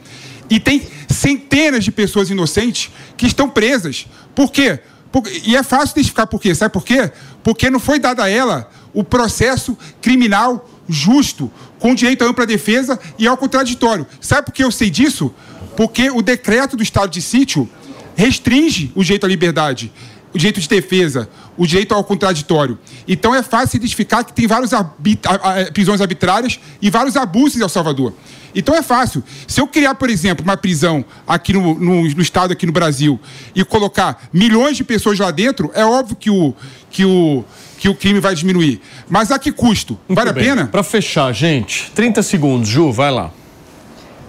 E 0.50 0.60
tem 0.60 0.82
centenas 1.10 1.84
de 1.84 1.92
pessoas 1.92 2.30
inocentes 2.30 2.90
que 3.16 3.26
estão 3.26 3.50
presas. 3.50 4.06
Por 4.36 4.52
quê? 4.52 4.80
E 5.44 5.56
é 5.56 5.64
fácil 5.64 5.94
identificar 5.94 6.28
por 6.28 6.42
quê. 6.42 6.54
Sabe 6.56 6.74
por 6.74 6.84
quê? 6.84 7.12
Porque 7.44 7.70
não 7.70 7.80
foi 7.80 8.00
dado 8.00 8.22
a 8.22 8.30
ela 8.30 8.70
o 8.94 9.04
processo 9.04 9.78
criminal 10.02 10.70
justo, 10.88 11.52
com 11.80 11.96
direito 11.96 12.24
à 12.24 12.28
ampla 12.28 12.46
defesa 12.46 13.00
e 13.18 13.28
ao 13.28 13.38
contraditório. 13.38 14.06
Sabe 14.20 14.46
por 14.46 14.54
que 14.54 14.64
eu 14.64 14.72
sei 14.72 14.90
disso? 14.90 15.34
Porque 15.76 16.10
o 16.10 16.22
decreto 16.22 16.78
do 16.78 16.84
estado 16.84 17.10
de 17.10 17.22
sítio 17.22 17.70
restringe 18.16 18.92
o 18.96 19.04
direito 19.04 19.26
à 19.26 19.30
liberdade, 19.30 19.92
o 20.36 20.38
direito 20.38 20.60
de 20.60 20.68
defesa, 20.68 21.30
o 21.58 21.66
direito 21.66 21.96
ao 21.96 22.04
contraditório. 22.04 22.78
Então 23.08 23.34
é 23.34 23.42
fácil 23.42 23.78
identificar 23.78 24.22
que 24.26 24.34
tem 24.34 24.46
várias 24.46 24.72
prisões 25.74 26.02
arbitrárias 26.02 26.60
e 26.82 26.90
vários 26.90 27.16
abusos 27.16 27.58
em 27.58 27.62
El 27.64 27.70
Salvador. 27.70 28.12
Então 28.54 28.76
é 28.76 28.82
fácil. 28.82 29.24
Se 29.48 29.62
eu 29.62 29.68
criar, 29.68 29.96
por 29.96 30.10
exemplo, 30.10 30.44
uma 30.44 30.58
prisão 30.58 31.06
aqui 31.26 31.54
no, 31.54 31.74
no- 31.76 32.02
no 32.04 32.22
estado, 32.22 32.52
aqui 32.52 32.66
no 32.66 32.72
Brasil, 32.74 33.18
e 33.56 33.64
colocar 33.64 34.28
milhões 34.34 34.76
de 34.76 34.84
pessoas 34.84 35.18
lá 35.18 35.32
dentro, 35.32 35.72
é 35.74 35.86
óbvio 35.86 36.18
que 36.18 36.30
o, 36.30 36.54
que 36.92 37.06
o, 37.06 37.44
que 37.78 37.88
o 37.88 37.96
crime 37.96 38.20
vai 38.20 38.36
diminuir. 38.36 38.82
Mas 39.10 39.32
a 39.32 39.40
que 39.40 39.52
custo? 39.54 39.98
vale 40.10 40.30
a 40.32 40.34
pena? 40.34 40.68
Para 40.68 40.84
fechar, 40.84 41.34
gente, 41.34 41.92
30 41.96 42.22
segundos, 42.24 42.68
Ju, 42.68 42.92
vai 42.92 43.10
lá. 43.12 43.32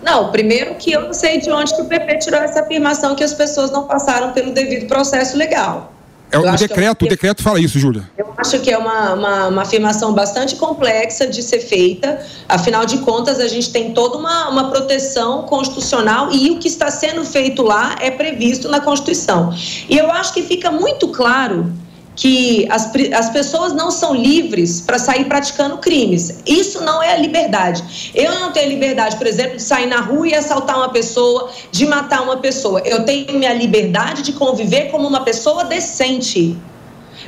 Não, 0.05 0.31
primeiro 0.31 0.77
que 0.77 0.93
eu 0.93 1.01
não 1.01 1.13
sei 1.13 1.41
de 1.41 1.51
onde 1.51 1.75
que 1.75 1.83
o 1.83 1.85
PP 1.87 2.19
tirou 2.19 2.41
essa 2.41 2.61
afirmação 2.61 3.17
que 3.17 3.25
as 3.25 3.35
pessoas 3.35 3.73
não 3.73 3.89
passaram 3.89 4.33
pelo 4.33 4.53
devido 4.53 4.87
processo 4.87 5.37
legal. 5.37 5.93
É, 6.31 6.39
o 6.39 6.57
decreto, 6.57 7.05
é 7.05 7.07
o 7.07 7.09
decreto 7.09 7.43
fala 7.43 7.61
isso, 7.61 7.79
Júlia. 7.79 8.09
Eu 8.19 8.33
acho 8.37 8.59
que 8.61 8.71
é 8.71 8.77
uma, 8.77 9.15
uma, 9.15 9.49
uma, 9.49 9.63
afirmação 9.63 10.13
bastante 10.13 10.57
complexa 10.57 11.27
de 11.27 11.43
ser 11.43 11.61
feita. 11.61 12.21
Afinal 12.49 12.85
de 12.85 12.99
contas, 12.99 13.39
a 13.39 13.49
gente 13.49 13.71
tem 13.71 13.93
toda 13.93 14.19
uma, 14.19 14.49
uma 14.49 14.71
proteção 14.71 15.43
constitucional 15.43 16.31
e 16.33 16.51
o 16.51 16.59
que 16.59 16.69
está 16.69 16.91
sendo 16.91 17.25
feito 17.25 17.63
lá 17.63 17.97
é 18.01 18.11
previsto 18.11 18.69
na 18.69 18.81
Constituição. 18.81 19.55
E 19.89 19.97
eu 19.97 20.11
acho 20.11 20.35
que 20.35 20.43
fica 20.43 20.71
muito 20.71 21.09
claro 21.09 21.73
que 22.17 22.67
as, 22.71 22.91
as 23.15 23.31
pessoas 23.31 23.75
não 23.75 23.91
são 23.91 24.15
livres 24.15 24.81
para 24.81 24.99
sair 24.99 25.27
praticando 25.27 25.77
crimes. 25.77 26.41
Isso 26.47 26.83
não 26.83 27.03
é 27.03 27.13
a 27.13 27.19
liberdade. 27.19 28.11
Eu 28.15 28.35
não 28.41 28.53
tenho 28.53 28.71
liberdade, 28.71 29.17
por 29.17 29.27
exemplo, 29.27 29.57
de 29.57 29.63
sair 29.63 29.87
na 29.87 30.01
rua 30.01 30.27
e 30.27 30.35
assaltar 30.35 30.79
uma 30.79 30.89
pessoa, 30.89 31.51
de 31.71 31.85
matar 31.85 32.23
uma 32.23 32.39
pessoa. 32.39 32.81
Eu 32.85 33.05
tenho 33.05 33.39
minha 33.39 33.53
liberdade 33.53 34.23
de 34.23 34.33
conviver 34.33 34.91
como 34.91 35.07
uma 35.07 35.21
pessoa 35.21 35.65
decente. 35.65 36.57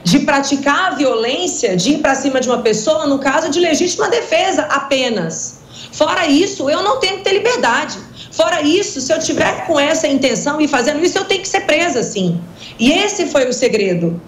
De 0.03 0.21
praticar 0.21 0.93
a 0.93 0.95
violência, 0.95 1.77
de 1.77 1.91
ir 1.95 1.99
para 1.99 2.15
cima 2.15 2.41
de 2.41 2.49
uma 2.49 2.59
pessoa, 2.59 3.07
no 3.07 3.19
caso 3.19 3.51
de 3.51 3.61
legítima 3.61 4.09
defesa 4.09 4.63
apenas. 4.63 5.59
Fora 5.93 6.27
isso, 6.27 6.71
eu 6.71 6.83
não 6.83 6.99
tenho 6.99 7.19
que 7.19 7.25
ter 7.25 7.33
liberdade. 7.33 7.99
Fora 8.31 8.63
isso, 8.63 9.01
se 9.01 9.13
eu 9.13 9.19
tiver 9.19 9.67
com 9.67 9.79
essa 9.79 10.07
intenção 10.07 10.61
e 10.61 10.69
fazendo 10.69 11.05
isso, 11.05 11.19
eu 11.19 11.25
tenho 11.25 11.43
que 11.43 11.49
ser 11.49 11.63
presa, 11.63 12.03
sim. 12.03 12.41
E 12.79 12.93
esse 12.93 13.27
foi 13.27 13.49
o 13.49 13.53
segredo 13.53 14.21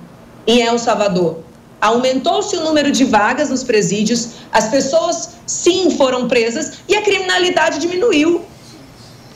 em 0.47 0.63
El 0.63 0.79
Salvador. 0.79 1.39
Aumentou-se 1.81 2.55
o 2.57 2.63
número 2.63 2.91
de 2.91 3.05
vagas 3.05 3.49
nos 3.49 3.65
presídios, 3.65 4.31
as 4.53 4.69
pessoas 4.69 5.31
sim 5.47 5.91
foram 5.97 6.29
presas 6.29 6.73
e 6.89 6.95
a 6.95 7.03
criminalidade 7.03 7.79
diminuiu. 7.79 8.45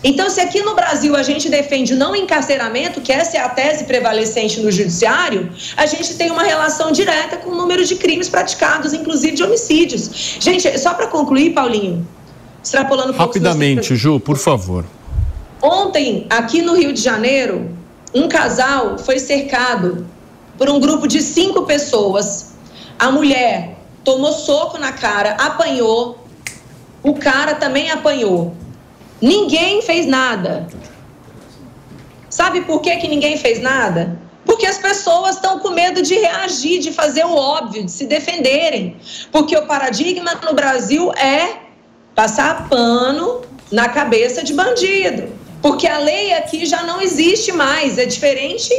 Então, 0.06 0.28
se 0.28 0.38
aqui 0.38 0.60
no 0.60 0.74
Brasil 0.74 1.16
a 1.16 1.22
gente 1.22 1.48
defende 1.48 1.94
o 1.94 1.96
não 1.96 2.14
encarceramento, 2.14 3.00
que 3.00 3.10
essa 3.10 3.38
é 3.38 3.40
a 3.40 3.48
tese 3.48 3.84
prevalecente 3.84 4.60
no 4.60 4.70
judiciário, 4.70 5.50
a 5.78 5.86
gente 5.86 6.14
tem 6.14 6.30
uma 6.30 6.42
relação 6.42 6.92
direta 6.92 7.38
com 7.38 7.48
o 7.48 7.54
número 7.54 7.82
de 7.86 7.96
crimes 7.96 8.28
praticados, 8.28 8.92
inclusive 8.92 9.34
de 9.34 9.42
homicídios. 9.42 10.36
Gente, 10.38 10.78
só 10.78 10.92
para 10.92 11.06
concluir, 11.06 11.54
Paulinho, 11.54 12.06
extrapolando 12.62 13.14
um 13.14 13.16
Rapidamente, 13.16 13.96
Ju, 13.96 14.20
por 14.20 14.36
favor. 14.36 14.84
Ontem, 15.62 16.26
aqui 16.28 16.60
no 16.60 16.74
Rio 16.74 16.92
de 16.92 17.00
Janeiro, 17.00 17.70
um 18.12 18.28
casal 18.28 18.98
foi 18.98 19.18
cercado 19.18 20.06
por 20.58 20.68
um 20.68 20.80
grupo 20.80 21.06
de 21.06 21.20
cinco 21.20 21.62
pessoas. 21.62 22.54
A 22.98 23.10
mulher 23.10 23.76
tomou 24.04 24.32
soco 24.32 24.78
na 24.78 24.92
cara, 24.92 25.32
apanhou, 25.32 26.18
o 27.02 27.14
cara 27.14 27.54
também 27.54 27.90
apanhou. 27.90 28.54
Ninguém 29.20 29.82
fez 29.82 30.06
nada. 30.06 30.66
Sabe 32.28 32.62
por 32.62 32.80
que, 32.80 32.96
que 32.96 33.08
ninguém 33.08 33.36
fez 33.36 33.60
nada? 33.60 34.18
Porque 34.44 34.66
as 34.66 34.78
pessoas 34.78 35.36
estão 35.36 35.58
com 35.58 35.70
medo 35.70 36.02
de 36.02 36.14
reagir, 36.14 36.80
de 36.80 36.92
fazer 36.92 37.24
o 37.24 37.34
óbvio, 37.34 37.84
de 37.84 37.90
se 37.90 38.06
defenderem. 38.06 38.96
Porque 39.32 39.56
o 39.56 39.66
paradigma 39.66 40.34
no 40.44 40.52
Brasil 40.52 41.12
é 41.12 41.60
passar 42.14 42.68
pano 42.68 43.42
na 43.72 43.88
cabeça 43.88 44.42
de 44.42 44.52
bandido. 44.52 45.32
Porque 45.62 45.86
a 45.86 45.98
lei 45.98 46.34
aqui 46.34 46.66
já 46.66 46.82
não 46.82 47.00
existe 47.00 47.50
mais, 47.52 47.96
é 47.96 48.04
diferente 48.04 48.70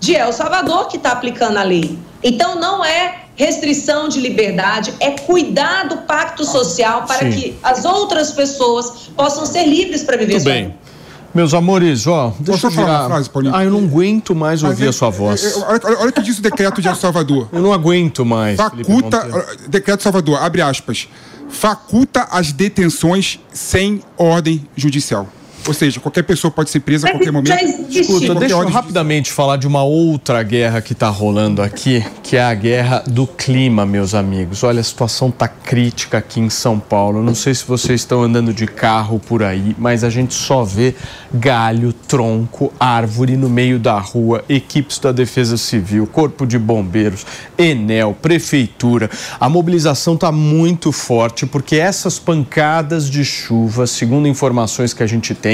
de 0.00 0.14
El 0.14 0.32
Salvador 0.32 0.88
que 0.88 0.96
está 0.96 1.12
aplicando 1.12 1.56
a 1.58 1.62
lei. 1.62 1.98
Então 2.22 2.58
não 2.58 2.84
é 2.84 3.22
restrição 3.36 4.08
de 4.08 4.20
liberdade, 4.20 4.92
é 4.98 5.12
cuidar 5.12 5.86
do 5.88 5.98
pacto 5.98 6.44
social 6.44 7.02
para 7.06 7.18
Sim. 7.18 7.30
que 7.30 7.56
as 7.62 7.84
outras 7.84 8.32
pessoas 8.32 9.08
possam 9.16 9.46
ser 9.46 9.64
livres 9.64 10.02
para 10.02 10.16
viver 10.16 10.32
Muito 10.32 10.42
sua 10.42 10.52
bem. 10.52 10.64
vida. 10.64 10.88
Meus 11.34 11.52
amores, 11.54 12.06
ó, 12.06 12.32
deixa 12.40 12.66
eu 12.66 12.70
falar 12.70 12.86
virar... 12.86 13.00
uma 13.02 13.08
frase, 13.10 13.30
Paulinho? 13.30 13.54
Ah, 13.54 13.62
eu 13.64 13.70
não 13.70 13.80
aguento 13.80 14.34
mais 14.34 14.62
ouvir 14.64 14.86
Mas 14.86 14.96
a 14.96 14.98
sua 14.98 15.08
é- 15.08 15.10
voz. 15.12 15.44
é- 15.44 15.58
olha, 15.58 15.80
olha, 15.84 15.98
olha 16.00 16.08
o 16.10 16.12
que 16.12 16.22
diz 16.22 16.38
o 16.38 16.42
decreto 16.42 16.80
de 16.82 16.88
El 16.88 16.96
Salvador. 16.96 17.48
Eu 17.52 17.60
não 17.60 17.72
aguento 17.72 18.24
mais. 18.24 18.56
Faculta, 18.56 19.46
decreto 19.68 19.98
de 19.98 20.02
Salvador, 20.04 20.42
abre 20.42 20.62
aspas, 20.62 21.06
faculta 21.48 22.26
as 22.30 22.50
detenções 22.50 23.38
sem 23.52 24.02
ordem 24.16 24.66
judicial. 24.74 25.28
Ou 25.66 25.74
seja, 25.74 26.00
qualquer 26.00 26.22
pessoa 26.22 26.50
pode 26.50 26.70
ser 26.70 26.80
presa 26.80 27.08
a 27.08 27.10
qualquer 27.10 27.32
momento. 27.32 27.54
Escuta, 27.90 28.26
sem 28.26 28.34
deixa 28.36 28.54
eu 28.54 28.68
rapidamente 28.68 29.30
falar 29.32 29.56
de 29.56 29.66
uma 29.66 29.82
outra 29.82 30.42
guerra 30.42 30.80
que 30.80 30.92
está 30.92 31.08
rolando 31.08 31.62
aqui, 31.62 32.04
que 32.22 32.36
é 32.36 32.42
a 32.42 32.54
guerra 32.54 33.04
do 33.06 33.26
clima, 33.26 33.84
meus 33.84 34.14
amigos. 34.14 34.62
Olha, 34.62 34.80
a 34.80 34.84
situação 34.84 35.30
tá 35.30 35.48
crítica 35.48 36.18
aqui 36.18 36.40
em 36.40 36.50
São 36.50 36.78
Paulo. 36.78 37.22
Não 37.22 37.34
sei 37.34 37.54
se 37.54 37.64
vocês 37.64 38.00
estão 38.00 38.22
andando 38.22 38.52
de 38.52 38.66
carro 38.66 39.18
por 39.18 39.42
aí, 39.42 39.74
mas 39.78 40.04
a 40.04 40.10
gente 40.10 40.34
só 40.34 40.64
vê 40.64 40.94
galho, 41.32 41.92
tronco, 41.92 42.72
árvore 42.78 43.36
no 43.36 43.48
meio 43.48 43.78
da 43.78 43.98
rua, 43.98 44.44
equipes 44.48 44.98
da 44.98 45.12
Defesa 45.12 45.56
Civil, 45.56 46.06
Corpo 46.06 46.46
de 46.46 46.58
Bombeiros, 46.58 47.26
Enel, 47.56 48.16
Prefeitura. 48.20 49.10
A 49.38 49.48
mobilização 49.48 50.16
tá 50.16 50.32
muito 50.32 50.92
forte 50.92 51.46
porque 51.46 51.76
essas 51.76 52.18
pancadas 52.18 53.08
de 53.10 53.24
chuva, 53.24 53.86
segundo 53.86 54.28
informações 54.28 54.92
que 54.92 55.02
a 55.02 55.06
gente 55.06 55.34
tem, 55.34 55.47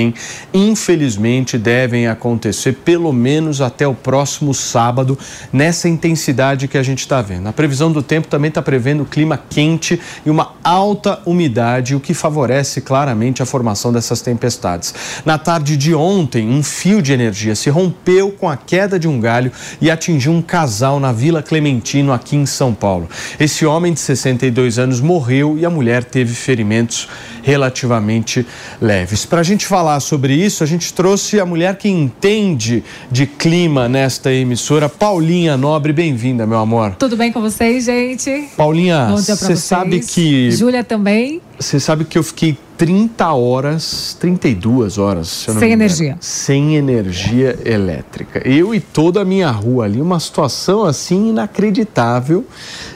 infelizmente 0.52 1.58
devem 1.58 2.06
acontecer 2.06 2.72
pelo 2.84 3.12
menos 3.12 3.60
até 3.60 3.86
o 3.86 3.94
próximo 3.94 4.52
sábado, 4.52 5.18
nessa 5.52 5.88
intensidade 5.88 6.68
que 6.68 6.78
a 6.78 6.82
gente 6.82 7.00
está 7.00 7.20
vendo. 7.22 7.48
A 7.48 7.52
previsão 7.52 7.92
do 7.92 8.02
tempo 8.02 8.28
também 8.28 8.48
está 8.48 8.62
prevendo 8.62 9.04
clima 9.04 9.38
quente 9.48 10.00
e 10.24 10.30
uma 10.30 10.52
alta 10.62 11.20
umidade, 11.24 11.94
o 11.94 12.00
que 12.00 12.14
favorece 12.14 12.80
claramente 12.80 13.42
a 13.42 13.46
formação 13.46 13.92
dessas 13.92 14.20
tempestades. 14.20 14.94
Na 15.24 15.38
tarde 15.38 15.76
de 15.76 15.94
ontem, 15.94 16.48
um 16.48 16.62
fio 16.62 17.00
de 17.00 17.12
energia 17.12 17.54
se 17.54 17.70
rompeu 17.70 18.32
com 18.32 18.48
a 18.48 18.56
queda 18.56 18.98
de 18.98 19.06
um 19.06 19.20
galho 19.20 19.52
e 19.80 19.90
atingiu 19.90 20.32
um 20.32 20.42
casal 20.42 20.98
na 20.98 21.12
Vila 21.12 21.42
Clementino, 21.42 22.12
aqui 22.12 22.36
em 22.36 22.46
São 22.46 22.74
Paulo. 22.74 23.08
Esse 23.38 23.64
homem 23.64 23.92
de 23.92 24.00
62 24.00 24.78
anos 24.78 25.00
morreu 25.00 25.56
e 25.58 25.64
a 25.64 25.70
mulher 25.70 26.04
teve 26.04 26.34
ferimentos 26.34 27.08
relativamente 27.42 28.46
leves. 28.80 29.26
Para 29.26 29.40
a 29.40 29.44
gente 29.44 29.66
falar 29.66 29.83
sobre 30.00 30.34
isso, 30.34 30.64
a 30.64 30.66
gente 30.66 30.92
trouxe 30.92 31.38
a 31.38 31.46
mulher 31.46 31.76
que 31.76 31.88
entende 31.88 32.82
de 33.10 33.26
clima 33.26 33.88
nesta 33.88 34.32
emissora, 34.32 34.88
Paulinha 34.88 35.56
Nobre. 35.56 35.92
Bem-vinda, 35.92 36.46
meu 36.46 36.58
amor. 36.58 36.96
Tudo 36.98 37.16
bem 37.16 37.30
com 37.30 37.40
vocês, 37.40 37.84
gente? 37.84 38.48
Paulinha, 38.56 39.08
você 39.10 39.54
sabe 39.54 40.00
que. 40.00 40.50
Júlia 40.50 40.82
também. 40.82 41.40
Você 41.58 41.78
sabe 41.78 42.04
que 42.04 42.18
eu 42.18 42.22
fiquei 42.22 42.56
30 42.76 43.32
horas, 43.32 44.16
32 44.18 44.98
horas, 44.98 45.28
se 45.28 45.48
eu 45.48 45.54
não 45.54 45.60
Sem 45.60 45.72
energia. 45.72 46.16
Sem 46.20 46.76
energia 46.76 47.58
elétrica. 47.64 48.46
Eu 48.46 48.74
e 48.74 48.80
toda 48.80 49.22
a 49.22 49.24
minha 49.24 49.50
rua 49.50 49.84
ali, 49.84 50.00
uma 50.00 50.18
situação 50.18 50.84
assim 50.84 51.28
inacreditável. 51.28 52.44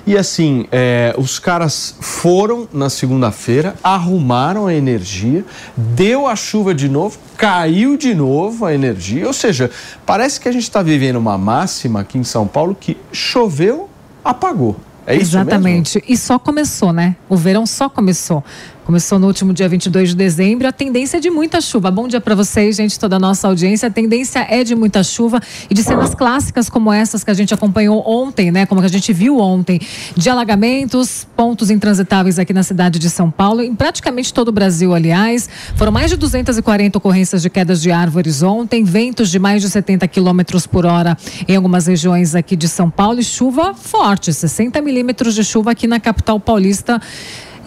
E 0.07 0.17
assim, 0.17 0.67
é, 0.73 1.15
os 1.17 1.39
caras 1.39 1.95
foram 2.01 2.67
na 2.73 2.91
segunda-feira, 2.91 3.75
arrumaram 3.83 4.67
a 4.67 4.75
energia, 4.75 5.45
deu 5.77 6.27
a 6.27 6.35
chuva 6.35 6.75
de 6.75 6.89
novo, 6.89 7.19
caiu 7.37 7.97
de 7.97 8.15
novo 8.15 8.65
a 8.65 8.75
energia. 8.75 9.27
Ou 9.27 9.33
seja, 9.33 9.71
parece 10.05 10.41
que 10.41 10.49
a 10.49 10.53
gente 10.53 10.65
está 10.65 10.83
vivendo 10.83 11.17
uma 11.17 11.39
máxima 11.39 12.01
aqui 12.01 12.19
em 12.19 12.25
São 12.25 12.47
Paulo 12.47 12.77
que 12.79 12.97
choveu, 13.13 13.89
apagou. 14.25 14.77
É 15.09 15.17
isso 15.17 15.37
mesmo? 15.37 15.49
Exatamente. 15.51 16.05
E 16.07 16.19
só 16.19 16.39
começou, 16.39 16.93
né? 16.93 17.17
O 17.31 17.37
verão 17.37 17.65
só 17.65 17.89
começou. 17.89 18.45
Começou 18.89 19.19
no 19.19 19.27
último 19.27 19.53
dia 19.53 19.69
22 19.69 20.09
de 20.09 20.17
dezembro. 20.17 20.67
A 20.67 20.73
tendência 20.73 21.19
é 21.19 21.21
de 21.21 21.29
muita 21.29 21.61
chuva. 21.61 21.91
Bom 21.91 22.09
dia 22.09 22.23
para 22.23 22.35
vocês, 22.35 22.75
gente, 22.75 22.99
toda 22.99 23.17
a 23.17 23.19
nossa 23.19 23.47
audiência. 23.47 23.87
A 23.87 23.91
tendência 23.91 24.47
é 24.49 24.65
de 24.65 24.75
muita 24.75 25.03
chuva 25.03 25.43
e 25.69 25.75
de 25.75 25.83
cenas 25.83 26.15
clássicas 26.15 26.71
como 26.71 26.91
essas 26.91 27.23
que 27.23 27.31
a 27.31 27.35
gente 27.35 27.53
acompanhou 27.53 28.03
ontem, 28.07 28.51
né? 28.51 28.65
Como 28.65 28.81
que 28.81 28.87
a 28.87 28.91
gente 28.91 29.13
viu 29.13 29.41
ontem, 29.41 29.79
de 30.17 30.31
alagamentos, 30.31 31.27
pontos 31.37 31.71
intransitáveis 31.71 32.39
aqui 32.39 32.55
na 32.55 32.63
cidade 32.63 32.99
de 32.99 33.11
São 33.11 33.31
Paulo, 33.31 33.61
em 33.61 33.75
praticamente 33.75 34.33
todo 34.33 34.49
o 34.49 34.53
Brasil, 34.53 34.95
aliás. 34.95 35.51
Foram 35.77 35.93
mais 35.93 36.11
de 36.11 36.17
240 36.17 36.97
ocorrências 36.97 37.43
de 37.43 37.51
quedas 37.51 37.83
de 37.83 37.91
árvores 37.91 38.43
ontem, 38.43 38.85
ventos 38.85 39.31
de 39.31 39.39
mais 39.39 39.61
de 39.61 39.69
70 39.69 40.09
quilômetros 40.09 40.67
por 40.67 40.87
hora 40.87 41.15
em 41.47 41.55
algumas 41.55 41.87
regiões 41.87 42.35
aqui 42.35 42.57
de 42.57 42.67
São 42.67 42.89
Paulo 42.89 43.21
e 43.21 43.23
chuva 43.23 43.75
forte, 43.75 44.33
60 44.33 44.81
milímetros 44.81 45.35
de 45.35 45.45
chuva 45.45 45.73
aqui 45.73 45.87
na 45.87 46.01
capital 46.01 46.41
paulista. 46.41 46.99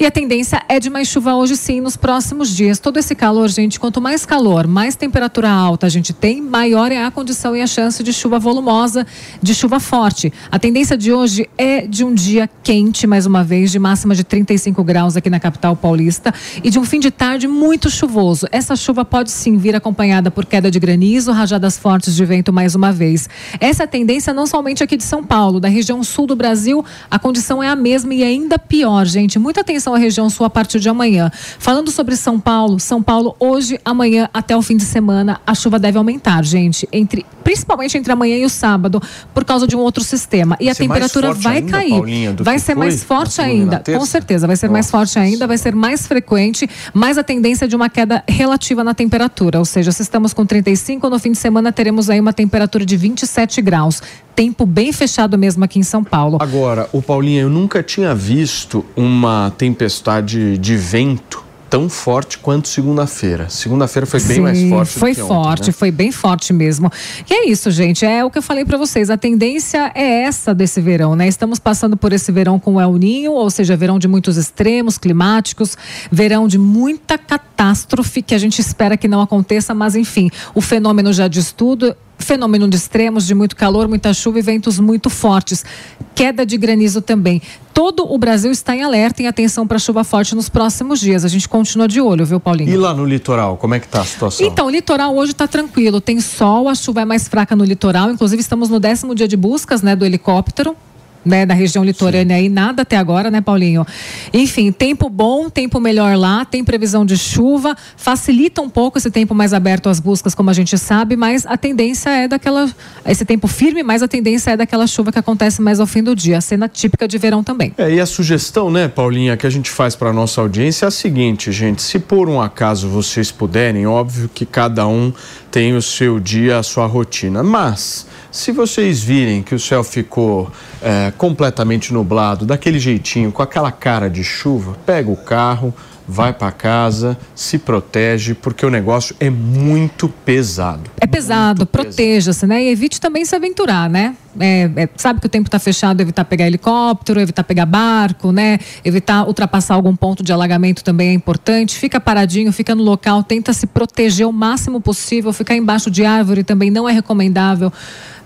E 0.01 0.05
a 0.07 0.09
tendência 0.09 0.63
é 0.67 0.79
de 0.79 0.89
mais 0.89 1.07
chuva 1.07 1.35
hoje 1.35 1.55
sim 1.55 1.79
nos 1.79 1.95
próximos 1.95 2.49
dias. 2.49 2.79
Todo 2.79 2.97
esse 2.97 3.13
calor, 3.13 3.47
gente, 3.49 3.79
quanto 3.79 4.01
mais 4.01 4.25
calor, 4.25 4.65
mais 4.65 4.95
temperatura 4.95 5.47
alta 5.47 5.85
a 5.85 5.89
gente 5.89 6.11
tem, 6.11 6.41
maior 6.41 6.91
é 6.91 7.05
a 7.05 7.11
condição 7.11 7.55
e 7.55 7.61
a 7.61 7.67
chance 7.67 8.01
de 8.01 8.11
chuva 8.11 8.39
volumosa, 8.39 9.05
de 9.39 9.53
chuva 9.53 9.79
forte. 9.79 10.33
A 10.51 10.57
tendência 10.57 10.97
de 10.97 11.13
hoje 11.13 11.47
é 11.55 11.85
de 11.85 12.03
um 12.03 12.15
dia 12.15 12.49
quente, 12.63 13.05
mais 13.05 13.27
uma 13.27 13.43
vez, 13.43 13.69
de 13.69 13.77
máxima 13.77 14.15
de 14.15 14.23
35 14.23 14.83
graus 14.83 15.15
aqui 15.15 15.29
na 15.29 15.39
capital 15.39 15.75
paulista 15.75 16.33
e 16.63 16.71
de 16.71 16.79
um 16.79 16.83
fim 16.83 16.99
de 16.99 17.11
tarde 17.11 17.47
muito 17.47 17.87
chuvoso. 17.87 18.47
Essa 18.51 18.75
chuva 18.75 19.05
pode 19.05 19.29
sim 19.29 19.55
vir 19.55 19.75
acompanhada 19.75 20.31
por 20.31 20.47
queda 20.47 20.71
de 20.71 20.79
granizo, 20.79 21.31
rajadas 21.31 21.77
fortes 21.77 22.15
de 22.15 22.25
vento 22.25 22.51
mais 22.51 22.73
uma 22.73 22.91
vez. 22.91 23.29
Essa 23.59 23.83
é 23.83 23.85
tendência 23.85 24.33
não 24.33 24.47
somente 24.47 24.83
aqui 24.83 24.97
de 24.97 25.03
São 25.03 25.23
Paulo, 25.23 25.59
da 25.59 25.67
região 25.67 26.03
sul 26.03 26.25
do 26.25 26.35
Brasil, 26.35 26.83
a 27.11 27.19
condição 27.19 27.61
é 27.61 27.69
a 27.69 27.75
mesma 27.75 28.15
e 28.15 28.23
ainda 28.23 28.57
pior, 28.57 29.05
gente. 29.05 29.37
Muita 29.37 29.61
atenção 29.61 29.90
à 29.93 29.97
região 29.97 30.29
sul 30.29 30.45
a 30.45 30.49
partir 30.49 30.79
de 30.79 30.89
amanhã. 30.89 31.31
Falando 31.59 31.91
sobre 31.91 32.15
São 32.15 32.39
Paulo, 32.39 32.79
São 32.79 33.01
Paulo 33.01 33.35
hoje, 33.39 33.79
amanhã 33.83 34.29
até 34.33 34.55
o 34.55 34.61
fim 34.61 34.77
de 34.77 34.83
semana 34.83 35.39
a 35.45 35.53
chuva 35.53 35.79
deve 35.79 35.97
aumentar, 35.97 36.43
gente, 36.43 36.87
entre 36.91 37.25
principalmente 37.43 37.97
entre 37.97 38.11
amanhã 38.11 38.37
e 38.37 38.45
o 38.45 38.49
sábado, 38.49 39.01
por 39.33 39.43
causa 39.43 39.65
de 39.67 39.75
um 39.75 39.79
outro 39.79 40.03
sistema. 40.03 40.55
E 40.59 40.65
Vai 40.65 40.71
a 40.71 40.75
temperatura 40.75 41.33
vai 41.33 41.57
ainda, 41.57 41.71
cair. 41.71 41.89
Paulinha, 41.89 42.35
vai 42.39 42.59
ser 42.59 42.75
mais 42.75 43.03
forte 43.03 43.41
ainda, 43.41 43.83
com 43.83 44.05
certeza, 44.05 44.47
vai 44.47 44.55
ser 44.55 44.69
mais 44.69 44.89
forte 44.89 45.17
ainda, 45.17 45.47
vai 45.47 45.57
ser 45.57 45.75
mais 45.75 46.07
frequente, 46.07 46.69
mas 46.93 47.17
a 47.17 47.23
tendência 47.23 47.65
é 47.65 47.67
de 47.67 47.75
uma 47.75 47.89
queda 47.89 48.23
relativa 48.27 48.83
na 48.83 48.93
temperatura, 48.93 49.59
ou 49.59 49.65
seja, 49.65 49.91
se 49.91 50.01
estamos 50.01 50.33
com 50.33 50.45
35, 50.45 51.09
no 51.09 51.19
fim 51.19 51.31
de 51.31 51.37
semana 51.37 51.71
teremos 51.71 52.09
aí 52.09 52.19
uma 52.19 52.33
temperatura 52.33 52.85
de 52.85 52.95
27 52.95 53.61
graus. 53.61 54.01
Tempo 54.35 54.65
bem 54.65 54.91
fechado 54.91 55.37
mesmo 55.37 55.63
aqui 55.63 55.79
em 55.79 55.83
São 55.83 56.03
Paulo. 56.03 56.37
Agora, 56.39 56.89
o 56.91 57.01
Paulinha, 57.01 57.41
eu 57.41 57.49
nunca 57.49 57.83
tinha 57.83 58.15
visto 58.15 58.85
uma 58.95 59.51
tempestade 59.57 60.57
de 60.57 60.75
vento 60.75 61.51
tão 61.71 61.87
forte 61.87 62.37
quanto 62.37 62.67
segunda-feira. 62.67 63.47
Segunda-feira 63.49 64.05
foi 64.05 64.19
bem 64.19 64.35
Sim, 64.35 64.41
mais 64.41 64.61
forte. 64.69 64.99
Foi 64.99 65.11
ontem, 65.11 65.21
forte, 65.25 65.67
né? 65.67 65.71
foi 65.71 65.89
bem 65.89 66.11
forte 66.11 66.51
mesmo. 66.51 66.91
E 67.29 67.33
é 67.33 67.49
isso, 67.49 67.71
gente. 67.71 68.05
É 68.05 68.25
o 68.25 68.29
que 68.29 68.37
eu 68.37 68.41
falei 68.41 68.65
para 68.65 68.77
vocês. 68.77 69.09
A 69.09 69.15
tendência 69.15 69.89
é 69.95 70.23
essa 70.23 70.53
desse 70.53 70.81
verão, 70.81 71.15
né? 71.15 71.29
Estamos 71.29 71.59
passando 71.59 71.95
por 71.95 72.11
esse 72.11 72.29
verão 72.29 72.59
com 72.59 72.75
o 72.75 72.81
El 72.81 72.97
Ninho, 72.97 73.31
ou 73.31 73.49
seja, 73.49 73.77
verão 73.77 73.97
de 73.97 74.09
muitos 74.09 74.35
extremos 74.35 74.97
climáticos, 74.97 75.77
verão 76.11 76.45
de 76.45 76.57
muita 76.57 77.17
catástrofe 77.17 78.21
que 78.21 78.35
a 78.35 78.37
gente 78.37 78.59
espera 78.59 78.97
que 78.97 79.07
não 79.07 79.21
aconteça, 79.21 79.73
mas 79.73 79.95
enfim, 79.95 80.29
o 80.53 80.59
fenômeno 80.59 81.13
já 81.13 81.29
diz 81.29 81.53
tudo. 81.53 81.95
Fenômeno 82.21 82.67
de 82.67 82.77
extremos, 82.77 83.25
de 83.25 83.33
muito 83.33 83.55
calor, 83.55 83.87
muita 83.87 84.13
chuva 84.13 84.39
e 84.39 84.41
ventos 84.41 84.79
muito 84.79 85.09
fortes. 85.09 85.65
Queda 86.13 86.45
de 86.45 86.57
granizo 86.57 87.01
também. 87.01 87.41
Todo 87.73 88.05
o 88.11 88.17
Brasil 88.17 88.51
está 88.51 88.75
em 88.75 88.83
alerta 88.83 89.23
e 89.23 89.27
atenção 89.27 89.65
para 89.65 89.79
chuva 89.79 90.03
forte 90.03 90.35
nos 90.35 90.49
próximos 90.49 90.99
dias. 90.99 91.23
A 91.25 91.27
gente 91.27 91.47
continua 91.47 91.87
de 91.87 92.01
olho, 92.01 92.25
viu, 92.25 92.39
Paulinho? 92.39 92.69
E 92.69 92.77
lá 92.77 92.93
no 92.93 93.05
litoral, 93.05 93.57
como 93.57 93.73
é 93.73 93.79
que 93.79 93.87
tá 93.87 94.01
a 94.01 94.05
situação? 94.05 94.45
Então, 94.45 94.67
o 94.67 94.69
litoral 94.69 95.15
hoje 95.15 95.31
está 95.31 95.47
tranquilo, 95.47 95.99
tem 96.01 96.19
sol, 96.19 96.67
a 96.67 96.75
chuva 96.75 97.01
é 97.01 97.05
mais 97.05 97.27
fraca 97.27 97.55
no 97.55 97.63
litoral. 97.63 98.11
Inclusive, 98.11 98.41
estamos 98.41 98.69
no 98.69 98.79
décimo 98.79 99.15
dia 99.15 99.27
de 99.27 99.37
buscas 99.37 99.81
né, 99.81 99.95
do 99.95 100.05
helicóptero. 100.05 100.75
Né, 101.23 101.45
da 101.45 101.53
região 101.53 101.83
litorânea 101.83 102.35
aí, 102.35 102.49
nada 102.49 102.81
até 102.81 102.97
agora, 102.97 103.29
né, 103.29 103.41
Paulinho? 103.41 103.85
Enfim, 104.33 104.71
tempo 104.71 105.07
bom, 105.07 105.51
tempo 105.51 105.79
melhor 105.79 106.17
lá, 106.17 106.43
tem 106.43 106.63
previsão 106.63 107.05
de 107.05 107.15
chuva, 107.15 107.75
facilita 107.95 108.59
um 108.59 108.69
pouco 108.69 108.97
esse 108.97 109.11
tempo 109.11 109.35
mais 109.35 109.53
aberto 109.53 109.87
às 109.87 109.99
buscas, 109.99 110.33
como 110.33 110.49
a 110.49 110.53
gente 110.53 110.75
sabe, 110.79 111.15
mas 111.15 111.45
a 111.45 111.55
tendência 111.57 112.09
é 112.09 112.27
daquela. 112.27 112.67
Esse 113.05 113.23
tempo 113.23 113.47
firme, 113.47 113.83
mas 113.83 114.01
a 114.01 114.07
tendência 114.07 114.51
é 114.51 114.57
daquela 114.57 114.87
chuva 114.87 115.11
que 115.11 115.19
acontece 115.19 115.61
mais 115.61 115.79
ao 115.79 115.85
fim 115.85 116.01
do 116.01 116.15
dia, 116.15 116.41
cena 116.41 116.67
típica 116.67 117.07
de 117.07 117.17
verão 117.19 117.43
também. 117.43 117.71
É, 117.77 117.93
e 117.93 117.99
a 117.99 118.05
sugestão, 118.05 118.71
né, 118.71 118.87
Paulinha, 118.87 119.37
que 119.37 119.45
a 119.45 119.49
gente 119.49 119.69
faz 119.69 119.95
para 119.95 120.11
nossa 120.11 120.41
audiência 120.41 120.85
é 120.85 120.87
a 120.87 120.91
seguinte, 120.91 121.51
gente: 121.51 121.81
se 121.81 121.99
por 121.99 122.27
um 122.29 122.41
acaso 122.41 122.89
vocês 122.89 123.31
puderem, 123.31 123.85
óbvio 123.85 124.29
que 124.33 124.45
cada 124.45 124.87
um 124.87 125.13
tem 125.51 125.75
o 125.75 125.81
seu 125.81 126.19
dia, 126.19 126.57
a 126.57 126.63
sua 126.63 126.85
rotina, 126.85 127.43
mas 127.43 128.07
se 128.31 128.51
vocês 128.51 129.03
virem 129.03 129.43
que 129.43 129.53
o 129.53 129.59
céu 129.59 129.83
ficou 129.83 130.49
é, 130.81 131.11
completamente 131.17 131.93
nublado, 131.93 132.45
daquele 132.45 132.79
jeitinho, 132.79 133.31
com 133.31 133.43
aquela 133.43 133.71
cara 133.71 134.09
de 134.09 134.23
chuva, 134.23 134.77
pega 134.85 135.11
o 135.11 135.17
carro, 135.17 135.73
vai 136.07 136.33
para 136.33 136.51
casa, 136.51 137.17
se 137.35 137.57
protege, 137.57 138.33
porque 138.33 138.65
o 138.65 138.69
negócio 138.69 139.15
é 139.19 139.29
muito 139.29 140.09
pesado. 140.09 140.89
É 140.99 141.05
pesado, 141.05 141.65
proteja-se, 141.65 142.47
né? 142.47 142.63
E 142.63 142.69
evite 142.69 142.99
também 142.99 143.23
se 143.25 143.35
aventurar, 143.35 143.89
né? 143.89 144.15
É, 144.39 144.69
é, 144.75 144.89
sabe 144.95 145.19
que 145.19 145.25
o 145.25 145.29
tempo 145.29 145.47
está 145.47 145.59
fechado, 145.59 145.99
evitar 146.01 146.23
pegar 146.25 146.47
helicóptero, 146.47 147.19
evitar 147.19 147.43
pegar 147.43 147.65
barco, 147.65 148.31
né? 148.31 148.59
Evitar 148.83 149.27
ultrapassar 149.27 149.75
algum 149.75 149.95
ponto 149.95 150.23
de 150.23 150.31
alagamento 150.31 150.83
também 150.83 151.09
é 151.09 151.13
importante. 151.13 151.77
Fica 151.77 151.99
paradinho, 151.99 152.51
fica 152.53 152.73
no 152.73 152.83
local, 152.83 153.23
tenta 153.23 153.51
se 153.53 153.67
proteger 153.67 154.27
o 154.27 154.31
máximo 154.31 154.79
possível. 154.79 155.33
Ficar 155.33 155.55
embaixo 155.55 155.91
de 155.91 156.05
árvore 156.05 156.43
também 156.43 156.69
não 156.71 156.87
é 156.87 156.93
recomendável. 156.93 157.71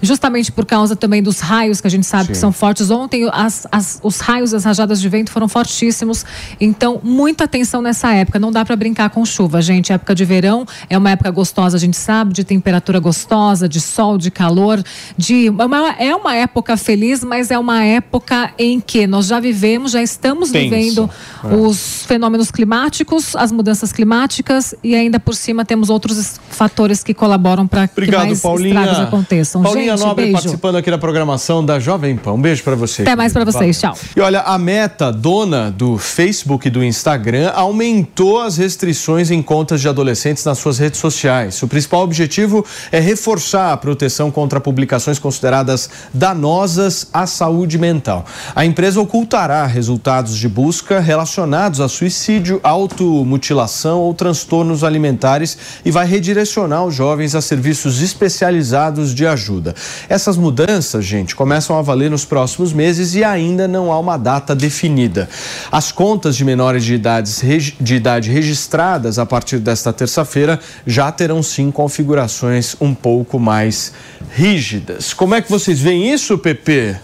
Justamente 0.01 0.51
por 0.51 0.65
causa 0.65 0.95
também 0.95 1.23
dos 1.23 1.39
raios 1.39 1.79
que 1.81 1.87
a 1.87 1.89
gente 1.89 2.05
sabe 2.05 2.27
que 2.27 2.35
Sim. 2.35 2.41
são 2.41 2.51
fortes. 2.51 2.91
Ontem 2.91 3.27
as- 3.31 3.65
as- 3.71 3.99
os 4.03 4.19
raios, 4.19 4.53
as 4.53 4.63
rajadas 4.65 4.99
de 5.01 5.07
vento 5.09 5.31
foram 5.31 5.47
fortíssimos. 5.47 6.25
Então, 6.59 6.99
muita 7.01 7.45
atenção 7.45 7.81
nessa 7.81 8.13
época. 8.13 8.37
Não 8.37 8.51
dá 8.51 8.63
para 8.65 8.75
brincar 8.75 9.09
com 9.09 9.25
chuva, 9.25 9.61
gente. 9.61 9.93
Época 9.93 10.13
de 10.13 10.25
verão 10.25 10.65
é 10.89 10.97
uma 10.97 11.09
época 11.11 11.31
gostosa, 11.31 11.77
a 11.77 11.79
gente 11.79 11.97
sabe, 11.97 12.33
de 12.33 12.43
temperatura 12.43 12.99
gostosa, 12.99 13.67
de 13.69 13.79
sol, 13.79 14.17
de 14.17 14.29
calor, 14.29 14.83
de 15.17 15.47
é 15.47 15.65
uma, 15.65 15.94
é 15.99 16.15
uma 16.15 16.35
época 16.35 16.77
feliz, 16.77 17.23
mas 17.23 17.51
é 17.51 17.57
uma 17.59 17.83
época 17.83 18.51
em 18.57 18.79
que 18.79 19.05
nós 19.07 19.27
já 19.27 19.39
vivemos, 19.39 19.91
já 19.91 20.01
estamos 20.01 20.51
Tenso. 20.51 20.69
vivendo 20.69 21.09
É. 21.43 21.55
os 21.55 22.03
fenômenos 22.05 22.51
climáticos, 22.51 23.35
as 23.35 23.51
mudanças 23.51 23.91
climáticas 23.91 24.73
e 24.83 24.95
ainda 24.95 25.19
por 25.19 25.35
cima 25.35 25.63
temos 25.65 25.89
outros 25.89 26.17
es- 26.17 26.39
fatores 26.49 27.03
que 27.03 27.13
colaboram 27.13 27.67
para 27.67 27.87
que 27.87 28.11
mais 28.11 28.41
Paulinha. 28.41 28.69
estragos 28.79 28.99
aconteçam. 28.99 29.61
Paulinha 29.63 29.95
gente, 29.97 30.05
Nobre 30.05 30.23
beijo. 30.25 30.33
participando 30.37 30.75
aqui 30.77 30.89
da 30.91 30.97
programação 30.97 31.65
da 31.65 31.79
Jovem 31.79 32.15
Pan. 32.17 32.33
Um 32.33 32.41
beijo 32.41 32.63
pra 32.63 32.75
você. 32.75 33.01
Até 33.03 33.15
mais 33.15 33.33
pra 33.33 33.43
vocês, 33.43 33.79
Valeu. 33.81 33.95
tchau. 33.97 34.05
E 34.15 34.19
olha, 34.21 34.41
a 34.41 34.57
Meta, 34.57 35.11
dona 35.11 35.69
do 35.71 35.97
Facebook 35.97 36.67
e 36.67 36.71
do 36.71 36.83
Instagram, 36.83 37.51
aumentou 37.55 38.39
as 38.41 38.57
restrições 38.57 39.31
em 39.31 39.41
contas 39.41 39.81
de 39.81 39.87
adolescentes 39.89 40.43
nas 40.45 40.57
suas 40.57 40.77
redes 40.79 40.99
sociais. 40.99 41.61
O 41.61 41.67
principal 41.67 42.01
objetivo 42.01 42.65
é 42.91 42.99
reforçar 42.99 43.71
a 43.73 43.77
proteção 43.77 44.31
contra 44.31 44.59
publicações 44.59 45.19
consideradas 45.19 45.84
danosas 46.13 47.07
à 47.13 47.25
saúde 47.27 47.77
mental. 47.77 48.25
A 48.55 48.65
empresa 48.65 48.99
ocultará 48.99 49.65
resultados 49.65 50.37
de 50.37 50.47
busca 50.47 50.99
relacionados 50.99 51.79
a 51.79 51.87
suicídio, 51.87 52.59
automutilação 52.63 53.99
ou 53.99 54.13
transtornos 54.13 54.83
alimentares 54.83 55.57
e 55.83 55.91
vai 55.91 56.05
redirecionar 56.05 56.85
os 56.85 56.95
jovens 56.95 57.35
a 57.35 57.41
serviços 57.41 58.01
especializados 58.01 59.13
de 59.13 59.25
ajuda. 59.25 59.75
Essas 60.09 60.37
mudanças, 60.37 61.05
gente, 61.05 61.35
começam 61.35 61.77
a 61.77 61.81
valer 61.81 62.09
nos 62.09 62.25
próximos 62.25 62.73
meses 62.73 63.15
e 63.15 63.23
ainda 63.23 63.67
não 63.67 63.91
há 63.91 63.99
uma 63.99 64.17
data 64.17 64.55
definida. 64.55 65.29
As 65.71 65.91
contas 65.91 66.35
de 66.35 66.45
menores 66.45 66.83
de, 66.83 66.93
idades, 66.93 67.41
de 67.79 67.95
idade 67.95 68.29
registradas 68.29 69.19
a 69.19 69.25
partir 69.25 69.59
desta 69.59 69.91
terça-feira 69.91 70.59
já 70.85 71.11
terão 71.11 71.41
sim 71.41 71.71
configurações 71.71 72.75
um 72.79 72.93
pouco 72.93 73.39
mais 73.39 73.93
rígidas. 74.33 75.13
Como 75.13 75.35
é 75.35 75.41
que 75.41 75.49
vocês 75.49 75.74
veem 75.81 76.13
isso, 76.13 76.37
Pepe? 76.37 76.95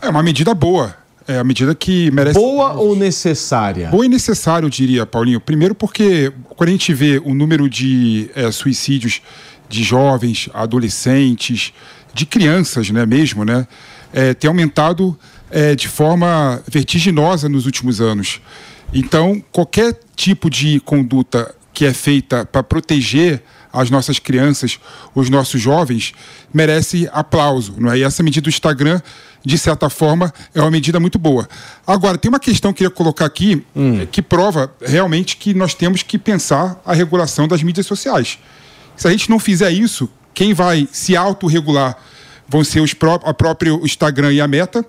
É 0.00 0.08
uma 0.08 0.22
medida 0.22 0.54
boa. 0.54 0.96
É 1.26 1.38
a 1.38 1.44
medida 1.44 1.74
que 1.74 2.10
merece. 2.10 2.38
Boa 2.38 2.72
ou 2.72 2.96
necessária? 2.96 3.88
Boa 3.88 4.04
e 4.04 4.08
necessária, 4.08 4.66
eu 4.66 4.70
diria, 4.70 5.06
Paulinho. 5.06 5.40
Primeiro, 5.40 5.74
porque 5.74 6.32
quando 6.56 6.68
a 6.68 6.72
gente 6.72 6.92
vê 6.92 7.22
o 7.24 7.34
número 7.34 7.68
de 7.70 8.28
eh, 8.34 8.50
suicídios 8.50 9.22
de 9.68 9.82
jovens, 9.82 10.48
adolescentes, 10.52 11.72
de 12.12 12.26
crianças, 12.26 12.90
né, 12.90 13.06
mesmo, 13.06 13.44
né, 13.44 13.66
eh, 14.12 14.34
tem 14.34 14.48
aumentado 14.48 15.16
eh, 15.50 15.74
de 15.74 15.88
forma 15.88 16.60
vertiginosa 16.68 17.48
nos 17.48 17.66
últimos 17.66 18.00
anos. 18.00 18.40
Então, 18.92 19.42
qualquer 19.52 19.98
tipo 20.16 20.50
de 20.50 20.80
conduta 20.80 21.54
que 21.72 21.86
é 21.86 21.94
feita 21.94 22.44
para 22.44 22.62
proteger 22.62 23.42
as 23.72 23.90
nossas 23.90 24.18
crianças, 24.18 24.78
os 25.14 25.30
nossos 25.30 25.60
jovens, 25.60 26.12
merece 26.52 27.08
aplauso. 27.12 27.74
Não 27.78 27.90
é? 27.90 27.98
E 27.98 28.02
essa 28.02 28.22
medida 28.22 28.44
do 28.44 28.48
Instagram, 28.48 29.00
de 29.44 29.56
certa 29.56 29.88
forma, 29.88 30.32
é 30.54 30.60
uma 30.60 30.70
medida 30.70 31.00
muito 31.00 31.18
boa. 31.18 31.48
Agora, 31.86 32.18
tem 32.18 32.28
uma 32.28 32.40
questão 32.40 32.72
que 32.72 32.84
eu 32.84 32.90
queria 32.90 32.96
colocar 32.96 33.24
aqui 33.24 33.64
eh, 33.74 34.06
que 34.10 34.20
prova 34.20 34.72
realmente 34.80 35.36
que 35.36 35.54
nós 35.54 35.74
temos 35.74 36.02
que 36.02 36.18
pensar 36.18 36.80
a 36.84 36.92
regulação 36.92 37.48
das 37.48 37.62
mídias 37.62 37.86
sociais. 37.86 38.38
Se 38.96 39.08
a 39.08 39.10
gente 39.10 39.30
não 39.30 39.38
fizer 39.38 39.70
isso, 39.70 40.08
quem 40.34 40.54
vai 40.54 40.88
se 40.92 41.16
autorregular 41.16 41.96
vão 42.48 42.62
ser 42.62 42.80
os 42.80 42.92
pró 42.92 43.18
a 43.24 43.32
próprio 43.32 43.80
Instagram 43.84 44.32
e 44.32 44.40
a 44.40 44.46
Meta. 44.46 44.84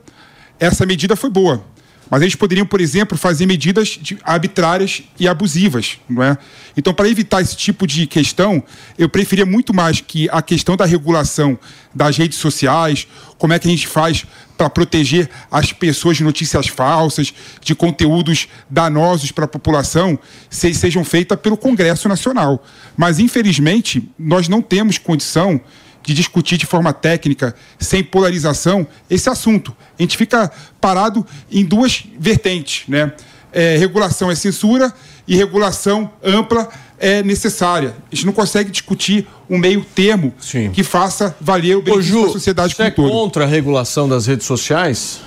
Essa 0.59 0.85
medida 0.85 1.15
foi 1.15 1.29
boa. 1.29 1.63
Mas 2.09 2.21
eles 2.21 2.35
poderiam, 2.35 2.65
por 2.65 2.81
exemplo, 2.81 3.17
fazer 3.17 3.45
medidas 3.45 3.99
arbitrárias 4.23 5.03
e 5.19 5.27
abusivas, 5.27 5.97
não 6.09 6.21
é? 6.23 6.37
Então, 6.75 6.93
para 6.93 7.07
evitar 7.07 7.41
esse 7.41 7.55
tipo 7.55 7.87
de 7.87 8.05
questão, 8.07 8.63
eu 8.97 9.07
preferia 9.07 9.45
muito 9.45 9.73
mais 9.73 10.01
que 10.01 10.29
a 10.31 10.41
questão 10.41 10.75
da 10.75 10.85
regulação 10.85 11.57
das 11.93 12.17
redes 12.17 12.37
sociais, 12.37 13.07
como 13.37 13.53
é 13.53 13.59
que 13.59 13.67
a 13.67 13.71
gente 13.71 13.87
faz 13.87 14.25
para 14.57 14.69
proteger 14.69 15.29
as 15.51 15.73
pessoas 15.73 16.17
de 16.17 16.23
notícias 16.23 16.67
falsas, 16.67 17.33
de 17.61 17.75
conteúdos 17.75 18.47
danosos 18.69 19.31
para 19.31 19.45
a 19.45 19.47
população, 19.47 20.17
se 20.49 20.73
sejam 20.73 21.03
feitas 21.03 21.39
pelo 21.39 21.57
Congresso 21.57 22.07
Nacional. 22.07 22.63
Mas, 22.95 23.19
infelizmente, 23.19 24.09
nós 24.17 24.47
não 24.47 24.61
temos 24.61 24.97
condição 24.97 25.59
de 26.03 26.13
discutir 26.13 26.57
de 26.57 26.65
forma 26.65 26.93
técnica, 26.93 27.55
sem 27.79 28.03
polarização, 28.03 28.85
esse 29.09 29.29
assunto. 29.29 29.75
A 29.97 30.01
gente 30.01 30.17
fica 30.17 30.51
parado 30.79 31.25
em 31.51 31.63
duas 31.63 32.03
vertentes, 32.19 32.83
né? 32.87 33.13
É, 33.51 33.77
regulação 33.77 34.31
é 34.31 34.35
censura 34.35 34.91
e 35.27 35.35
regulação 35.35 36.11
ampla 36.23 36.67
é 36.99 37.21
necessária. 37.21 37.95
A 38.11 38.15
gente 38.15 38.25
não 38.25 38.33
consegue 38.33 38.71
discutir 38.71 39.27
um 39.49 39.57
meio 39.57 39.83
termo 39.83 40.33
que 40.73 40.83
faça 40.83 41.35
valer 41.39 41.75
o 41.75 41.81
benefício 41.81 42.25
da 42.25 42.31
sociedade 42.31 42.75
Você 42.75 42.83
é 42.83 42.91
como 42.91 43.07
um 43.07 43.11
todo. 43.11 43.19
contra 43.19 43.43
a 43.43 43.47
regulação 43.47 44.07
das 44.07 44.25
redes 44.25 44.47
sociais? 44.47 45.19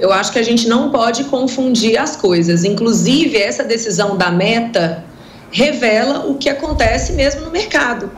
Eu 0.00 0.12
acho 0.12 0.32
que 0.32 0.38
a 0.38 0.42
gente 0.42 0.66
não 0.66 0.90
pode 0.90 1.24
confundir 1.24 1.98
as 1.98 2.16
coisas. 2.16 2.64
Inclusive, 2.64 3.36
essa 3.36 3.62
decisão 3.62 4.16
da 4.16 4.30
meta 4.30 5.04
revela 5.52 6.26
o 6.26 6.36
que 6.36 6.48
acontece 6.48 7.12
mesmo 7.12 7.42
no 7.42 7.50
mercado. 7.50 8.10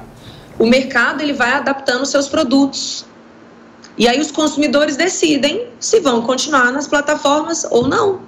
O 0.59 0.67
mercado 0.67 1.23
ele 1.23 1.33
vai 1.33 1.53
adaptando 1.53 2.07
seus 2.07 2.29
produtos. 2.29 3.05
E 3.97 4.09
aí 4.09 4.21
os 4.21 4.31
consumidores 4.31 4.97
decidem 4.97 5.69
se 5.79 6.01
vão 6.01 6.23
continuar 6.23 6.73
nas 6.73 6.87
plataformas 6.87 7.67
ou 7.71 7.87
não. 7.87 8.21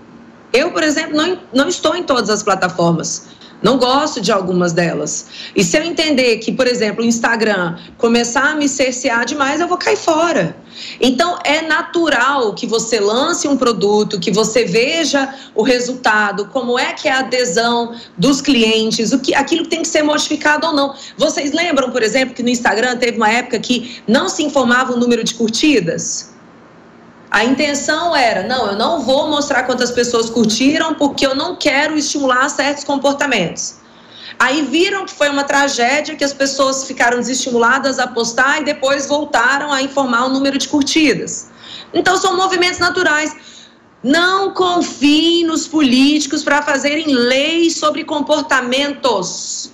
Eu, 0.52 0.70
por 0.72 0.82
exemplo, 0.82 1.16
não, 1.16 1.38
não 1.52 1.68
estou 1.68 1.96
em 1.96 2.02
todas 2.02 2.30
as 2.30 2.42
plataformas. 2.42 3.26
Não 3.62 3.78
gosto 3.78 4.20
de 4.20 4.30
algumas 4.30 4.72
delas. 4.72 5.26
E 5.56 5.64
se 5.64 5.76
eu 5.78 5.82
entender 5.82 6.36
que, 6.38 6.52
por 6.52 6.66
exemplo, 6.66 7.02
o 7.02 7.06
Instagram 7.06 7.76
começar 7.96 8.50
a 8.50 8.54
me 8.54 8.68
cercear 8.68 9.24
demais, 9.24 9.60
eu 9.60 9.68
vou 9.68 9.78
cair 9.78 9.96
fora. 9.96 10.56
Então, 11.00 11.38
é 11.44 11.62
natural 11.62 12.52
que 12.54 12.66
você 12.66 13.00
lance 13.00 13.46
um 13.48 13.56
produto, 13.56 14.20
que 14.20 14.30
você 14.30 14.64
veja 14.64 15.32
o 15.54 15.62
resultado, 15.62 16.46
como 16.46 16.78
é 16.78 16.92
que 16.92 17.08
é 17.08 17.12
a 17.12 17.20
adesão 17.20 17.94
dos 18.18 18.40
clientes, 18.40 19.12
o 19.12 19.18
que, 19.18 19.34
aquilo 19.34 19.62
que 19.62 19.70
tem 19.70 19.82
que 19.82 19.88
ser 19.88 20.02
modificado 20.02 20.66
ou 20.66 20.72
não. 20.74 20.94
Vocês 21.16 21.52
lembram, 21.52 21.90
por 21.90 22.02
exemplo, 22.02 22.34
que 22.34 22.42
no 22.42 22.48
Instagram 22.48 22.96
teve 22.96 23.16
uma 23.16 23.30
época 23.30 23.58
que 23.58 24.02
não 24.06 24.28
se 24.28 24.42
informava 24.42 24.92
o 24.92 24.96
número 24.98 25.22
de 25.22 25.34
curtidas? 25.34 26.33
A 27.34 27.44
intenção 27.44 28.14
era, 28.14 28.44
não, 28.44 28.68
eu 28.68 28.76
não 28.76 29.00
vou 29.00 29.28
mostrar 29.28 29.64
quantas 29.64 29.90
pessoas 29.90 30.30
curtiram 30.30 30.94
porque 30.94 31.26
eu 31.26 31.34
não 31.34 31.56
quero 31.56 31.98
estimular 31.98 32.48
certos 32.48 32.84
comportamentos. 32.84 33.74
Aí 34.38 34.62
viram 34.62 35.04
que 35.04 35.12
foi 35.12 35.28
uma 35.30 35.42
tragédia, 35.42 36.14
que 36.14 36.22
as 36.22 36.32
pessoas 36.32 36.86
ficaram 36.86 37.18
desestimuladas 37.18 37.98
a 37.98 38.06
postar 38.06 38.60
e 38.60 38.64
depois 38.64 39.08
voltaram 39.08 39.72
a 39.72 39.82
informar 39.82 40.26
o 40.26 40.28
número 40.28 40.56
de 40.56 40.68
curtidas. 40.68 41.50
Então 41.92 42.16
são 42.16 42.36
movimentos 42.36 42.78
naturais. 42.78 43.34
Não 44.00 44.54
confie 44.54 45.42
nos 45.42 45.66
políticos 45.66 46.44
para 46.44 46.62
fazerem 46.62 47.08
leis 47.08 47.78
sobre 47.78 48.04
comportamentos. 48.04 49.73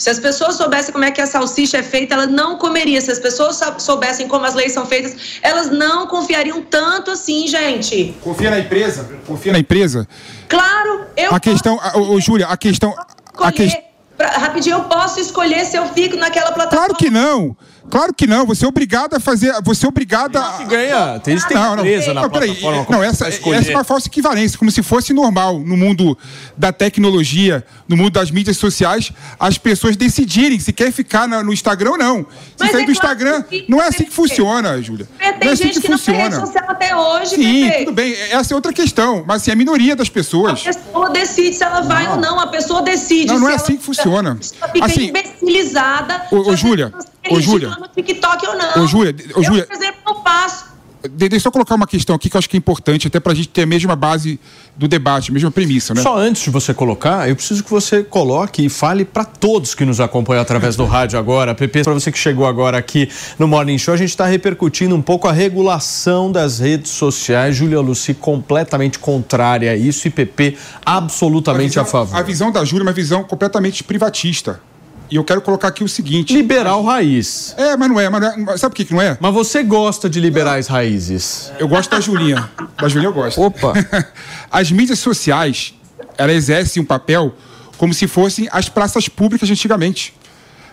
Se 0.00 0.08
as 0.08 0.18
pessoas 0.18 0.54
soubessem 0.54 0.92
como 0.92 1.04
é 1.04 1.10
que 1.10 1.20
a 1.20 1.26
salsicha 1.26 1.76
é 1.76 1.82
feita, 1.82 2.14
elas 2.14 2.30
não 2.30 2.56
comeriam. 2.56 2.98
Se 3.02 3.10
as 3.10 3.18
pessoas 3.18 3.60
soubessem 3.76 4.26
como 4.26 4.46
as 4.46 4.54
leis 4.54 4.72
são 4.72 4.86
feitas, 4.86 5.38
elas 5.42 5.70
não 5.70 6.06
confiariam 6.06 6.62
tanto 6.62 7.10
assim, 7.10 7.46
gente. 7.46 8.16
Confia 8.22 8.48
na 8.50 8.58
empresa? 8.58 9.06
Confia 9.26 9.52
na 9.52 9.58
empresa? 9.58 10.08
Claro, 10.48 11.04
eu. 11.14 11.34
A 11.34 11.38
questão, 11.38 11.78
ô, 11.94 12.18
Júlia, 12.18 12.46
a 12.46 12.56
questão. 12.56 12.94
A 13.36 13.52
que... 13.52 13.70
pra, 14.16 14.28
rapidinho, 14.38 14.76
eu 14.76 14.84
posso 14.84 15.20
escolher 15.20 15.66
se 15.66 15.76
eu 15.76 15.86
fico 15.88 16.16
naquela 16.16 16.50
plataforma. 16.50 16.86
Claro 16.86 16.94
que 16.94 17.10
não. 17.10 17.54
Claro 17.88 18.12
que 18.12 18.26
não, 18.26 18.44
você 18.46 18.64
é 18.64 18.68
obrigado 18.68 19.14
a 19.14 19.20
fazer. 19.20 19.52
Você 19.64 19.86
é 19.86 19.88
obrigado 19.88 20.36
a. 20.36 20.52
Que 20.58 20.64
ganha. 20.64 21.18
Tem, 21.20 21.36
tem 21.38 21.56
não, 21.56 21.76
não, 21.76 21.78
empresa 21.86 22.12
não, 22.12 22.22
na 22.22 22.28
peraí. 22.28 22.54
plataforma. 22.54 22.86
Não, 22.96 23.02
essa, 23.04 23.28
essa 23.28 23.70
é 23.70 23.74
uma 23.74 23.84
falsa 23.84 24.06
equivalência, 24.08 24.58
como 24.58 24.70
se 24.70 24.82
fosse 24.82 25.12
normal 25.12 25.58
no 25.58 25.76
mundo 25.76 26.16
da 26.56 26.72
tecnologia, 26.72 27.64
no 27.88 27.96
mundo 27.96 28.10
das 28.10 28.30
mídias 28.30 28.56
sociais, 28.56 29.12
as 29.38 29.56
pessoas 29.58 29.96
decidirem 29.96 30.58
se 30.60 30.72
quer 30.72 30.92
ficar 30.92 31.26
na- 31.26 31.42
no 31.42 31.52
Instagram 31.52 31.92
ou 31.92 31.98
não. 31.98 32.18
Se 32.18 32.26
Mas 32.60 32.70
sair 32.72 32.82
é 32.82 32.86
do 32.86 32.92
Instagram, 32.92 33.44
não 33.68 33.80
é 33.80 33.88
assim 33.88 34.04
que 34.04 34.10
funciona, 34.12 34.80
Júlia. 34.82 35.08
Tem 35.18 35.32
Não 35.40 35.48
é 35.48 35.52
assim 35.52 35.62
gente 35.64 35.74
que 35.74 35.80
que, 35.82 35.88
não 35.90 35.98
tem 35.98 36.14
rede 36.14 36.24
funciona. 36.36 36.46
social 36.46 36.70
até 36.70 36.94
hoje, 36.96 37.34
Sim, 37.36 37.70
tudo 37.78 37.92
bem. 37.92 38.12
Essa 38.30 38.52
é 38.52 38.54
outra 38.54 38.72
questão. 38.72 39.24
Mas 39.26 39.42
assim, 39.42 39.50
a 39.50 39.56
minoria 39.56 39.96
das 39.96 40.08
pessoas. 40.08 40.60
A 40.60 40.72
pessoa 40.72 41.10
decide 41.10 41.56
se 41.56 41.64
ela 41.64 41.80
vai 41.80 42.06
ou 42.08 42.16
não. 42.16 42.38
A 42.38 42.46
pessoa 42.46 42.82
decide. 42.82 43.26
Não, 43.26 43.34
não 43.34 43.46
se 43.46 43.52
é 43.52 43.54
ela 43.54 43.62
assim 43.62 43.76
que 43.76 43.82
funciona. 43.84 44.38
Fica 44.72 44.84
Assim, 44.86 45.06
imbecilizada. 45.08 46.22
Ô, 46.30 46.50
ô, 46.50 46.56
Júlia, 46.56 46.92
ô, 47.30 47.40
Júlia. 47.40 47.68
No 47.70 47.88
TikTok 47.88 48.46
ou 48.46 48.56
não. 48.56 48.82
Ô, 48.82 48.86
Júlia, 48.86 49.14
ô, 49.34 49.38
eu, 49.38 49.42
Júlia. 49.44 49.66
por 49.66 49.76
exemplo, 49.76 50.00
não 50.06 50.22
faço. 50.22 50.70
De- 51.02 51.30
Deixa 51.30 51.36
eu 51.36 51.40
só 51.40 51.50
colocar 51.50 51.76
uma 51.76 51.86
questão 51.86 52.14
aqui 52.14 52.28
que 52.28 52.36
eu 52.36 52.38
acho 52.38 52.46
que 52.48 52.56
é 52.56 52.58
importante, 52.58 53.06
até 53.06 53.18
pra 53.18 53.32
gente 53.32 53.48
ter 53.48 53.62
a 53.62 53.66
mesma 53.66 53.96
base 53.96 54.38
do 54.76 54.86
debate, 54.86 55.30
a 55.30 55.32
mesma 55.32 55.50
premissa, 55.50 55.94
né? 55.94 56.02
Só 56.02 56.14
antes 56.18 56.42
de 56.42 56.50
você 56.50 56.74
colocar, 56.74 57.26
eu 57.26 57.34
preciso 57.34 57.64
que 57.64 57.70
você 57.70 58.02
coloque 58.04 58.66
e 58.66 58.68
fale 58.68 59.06
para 59.06 59.24
todos 59.24 59.74
que 59.74 59.82
nos 59.86 59.98
acompanham 59.98 60.42
através 60.42 60.76
do 60.76 60.84
rádio 60.84 61.18
agora. 61.18 61.54
PP, 61.54 61.84
para 61.84 61.94
você 61.94 62.12
que 62.12 62.18
chegou 62.18 62.44
agora 62.46 62.76
aqui 62.76 63.08
no 63.38 63.48
Morning 63.48 63.78
Show, 63.78 63.94
a 63.94 63.96
gente 63.96 64.10
está 64.10 64.26
repercutindo 64.26 64.94
um 64.94 65.00
pouco 65.00 65.26
a 65.26 65.32
regulação 65.32 66.30
das 66.30 66.58
redes 66.58 66.90
sociais. 66.90 67.56
Júlia 67.56 67.80
Luci 67.80 68.12
completamente 68.12 68.98
contrária 68.98 69.70
a 69.72 69.76
isso 69.76 70.06
e 70.06 70.10
PP 70.10 70.58
absolutamente 70.84 71.80
a, 71.80 71.84
favor. 71.86 72.14
A 72.14 72.20
visão 72.22 72.52
da 72.52 72.62
Júlia 72.62 72.82
é 72.82 72.86
uma 72.88 72.92
visão 72.92 73.24
completamente 73.24 73.82
privatista. 73.82 74.60
E 75.10 75.16
eu 75.16 75.24
quero 75.24 75.40
colocar 75.40 75.68
aqui 75.68 75.82
o 75.82 75.88
seguinte. 75.88 76.32
Liberal 76.32 76.84
raiz. 76.84 77.52
É, 77.58 77.76
mas 77.76 77.88
não 77.88 77.98
é. 77.98 78.08
Mas 78.08 78.20
não 78.36 78.52
é- 78.52 78.56
sabe 78.56 78.72
por 78.72 78.76
que 78.76 78.84
que 78.84 78.94
não 78.94 79.02
é? 79.02 79.18
Mas 79.20 79.34
você 79.34 79.62
gosta 79.62 80.08
de 80.08 80.20
liberais 80.20 80.68
raízes? 80.68 81.50
Eu 81.58 81.66
gosto 81.66 81.90
da 81.90 82.00
Julinha. 82.00 82.48
Da 82.78 82.88
Julinha 82.88 83.08
eu 83.08 83.12
gosto. 83.12 83.40
Opa! 83.40 83.72
As 84.50 84.70
mídias 84.70 85.00
sociais, 85.00 85.74
elas 86.16 86.36
exercem 86.36 86.82
um 86.82 86.86
papel 86.86 87.34
como 87.76 87.92
se 87.94 88.06
fossem 88.06 88.46
as 88.52 88.68
praças 88.68 89.08
públicas 89.08 89.48
de 89.48 89.54
antigamente. 89.54 90.14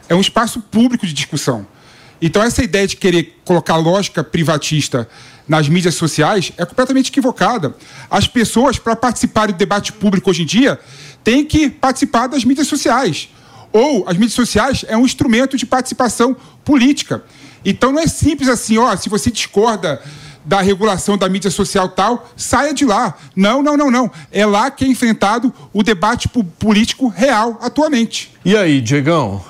É 0.09 0.13
um 0.13 0.19
espaço 0.19 0.59
público 0.59 1.07
de 1.07 1.13
discussão. 1.13 1.65
Então, 2.21 2.43
essa 2.43 2.61
ideia 2.63 2.85
de 2.85 2.97
querer 2.97 3.39
colocar 3.45 3.77
lógica 3.77 4.23
privatista 4.23 5.07
nas 5.47 5.69
mídias 5.69 5.95
sociais 5.95 6.51
é 6.57 6.65
completamente 6.65 7.09
equivocada. 7.09 7.73
As 8.09 8.27
pessoas, 8.27 8.77
para 8.77 8.95
participarem 8.95 9.55
do 9.55 9.57
debate 9.57 9.93
público 9.93 10.29
hoje 10.29 10.43
em 10.43 10.45
dia, 10.45 10.77
têm 11.23 11.45
que 11.45 11.69
participar 11.69 12.27
das 12.27 12.43
mídias 12.43 12.67
sociais. 12.67 13.29
Ou 13.71 14.07
as 14.07 14.15
mídias 14.15 14.33
sociais 14.33 14.85
é 14.87 14.97
um 14.97 15.05
instrumento 15.05 15.57
de 15.57 15.65
participação 15.65 16.35
política. 16.63 17.23
Então, 17.65 17.91
não 17.91 17.99
é 17.99 18.07
simples 18.07 18.49
assim, 18.49 18.77
ó, 18.77 18.95
se 18.95 19.09
você 19.09 19.29
discorda 19.29 20.01
da 20.45 20.61
regulação 20.61 21.17
da 21.17 21.27
mídia 21.27 21.51
social 21.51 21.89
tal, 21.89 22.29
saia 22.37 22.73
de 22.73 22.85
lá. 22.85 23.17
Não, 23.35 23.61
não, 23.61 23.75
não, 23.75 23.91
não. 23.91 24.09
É 24.31 24.45
lá 24.45 24.71
que 24.71 24.85
é 24.85 24.87
enfrentado 24.87 25.53
o 25.73 25.83
debate 25.83 26.29
político 26.57 27.09
real 27.09 27.59
atualmente. 27.61 28.33
E 28.45 28.55
aí, 28.55 28.79
Diegão? 28.79 29.43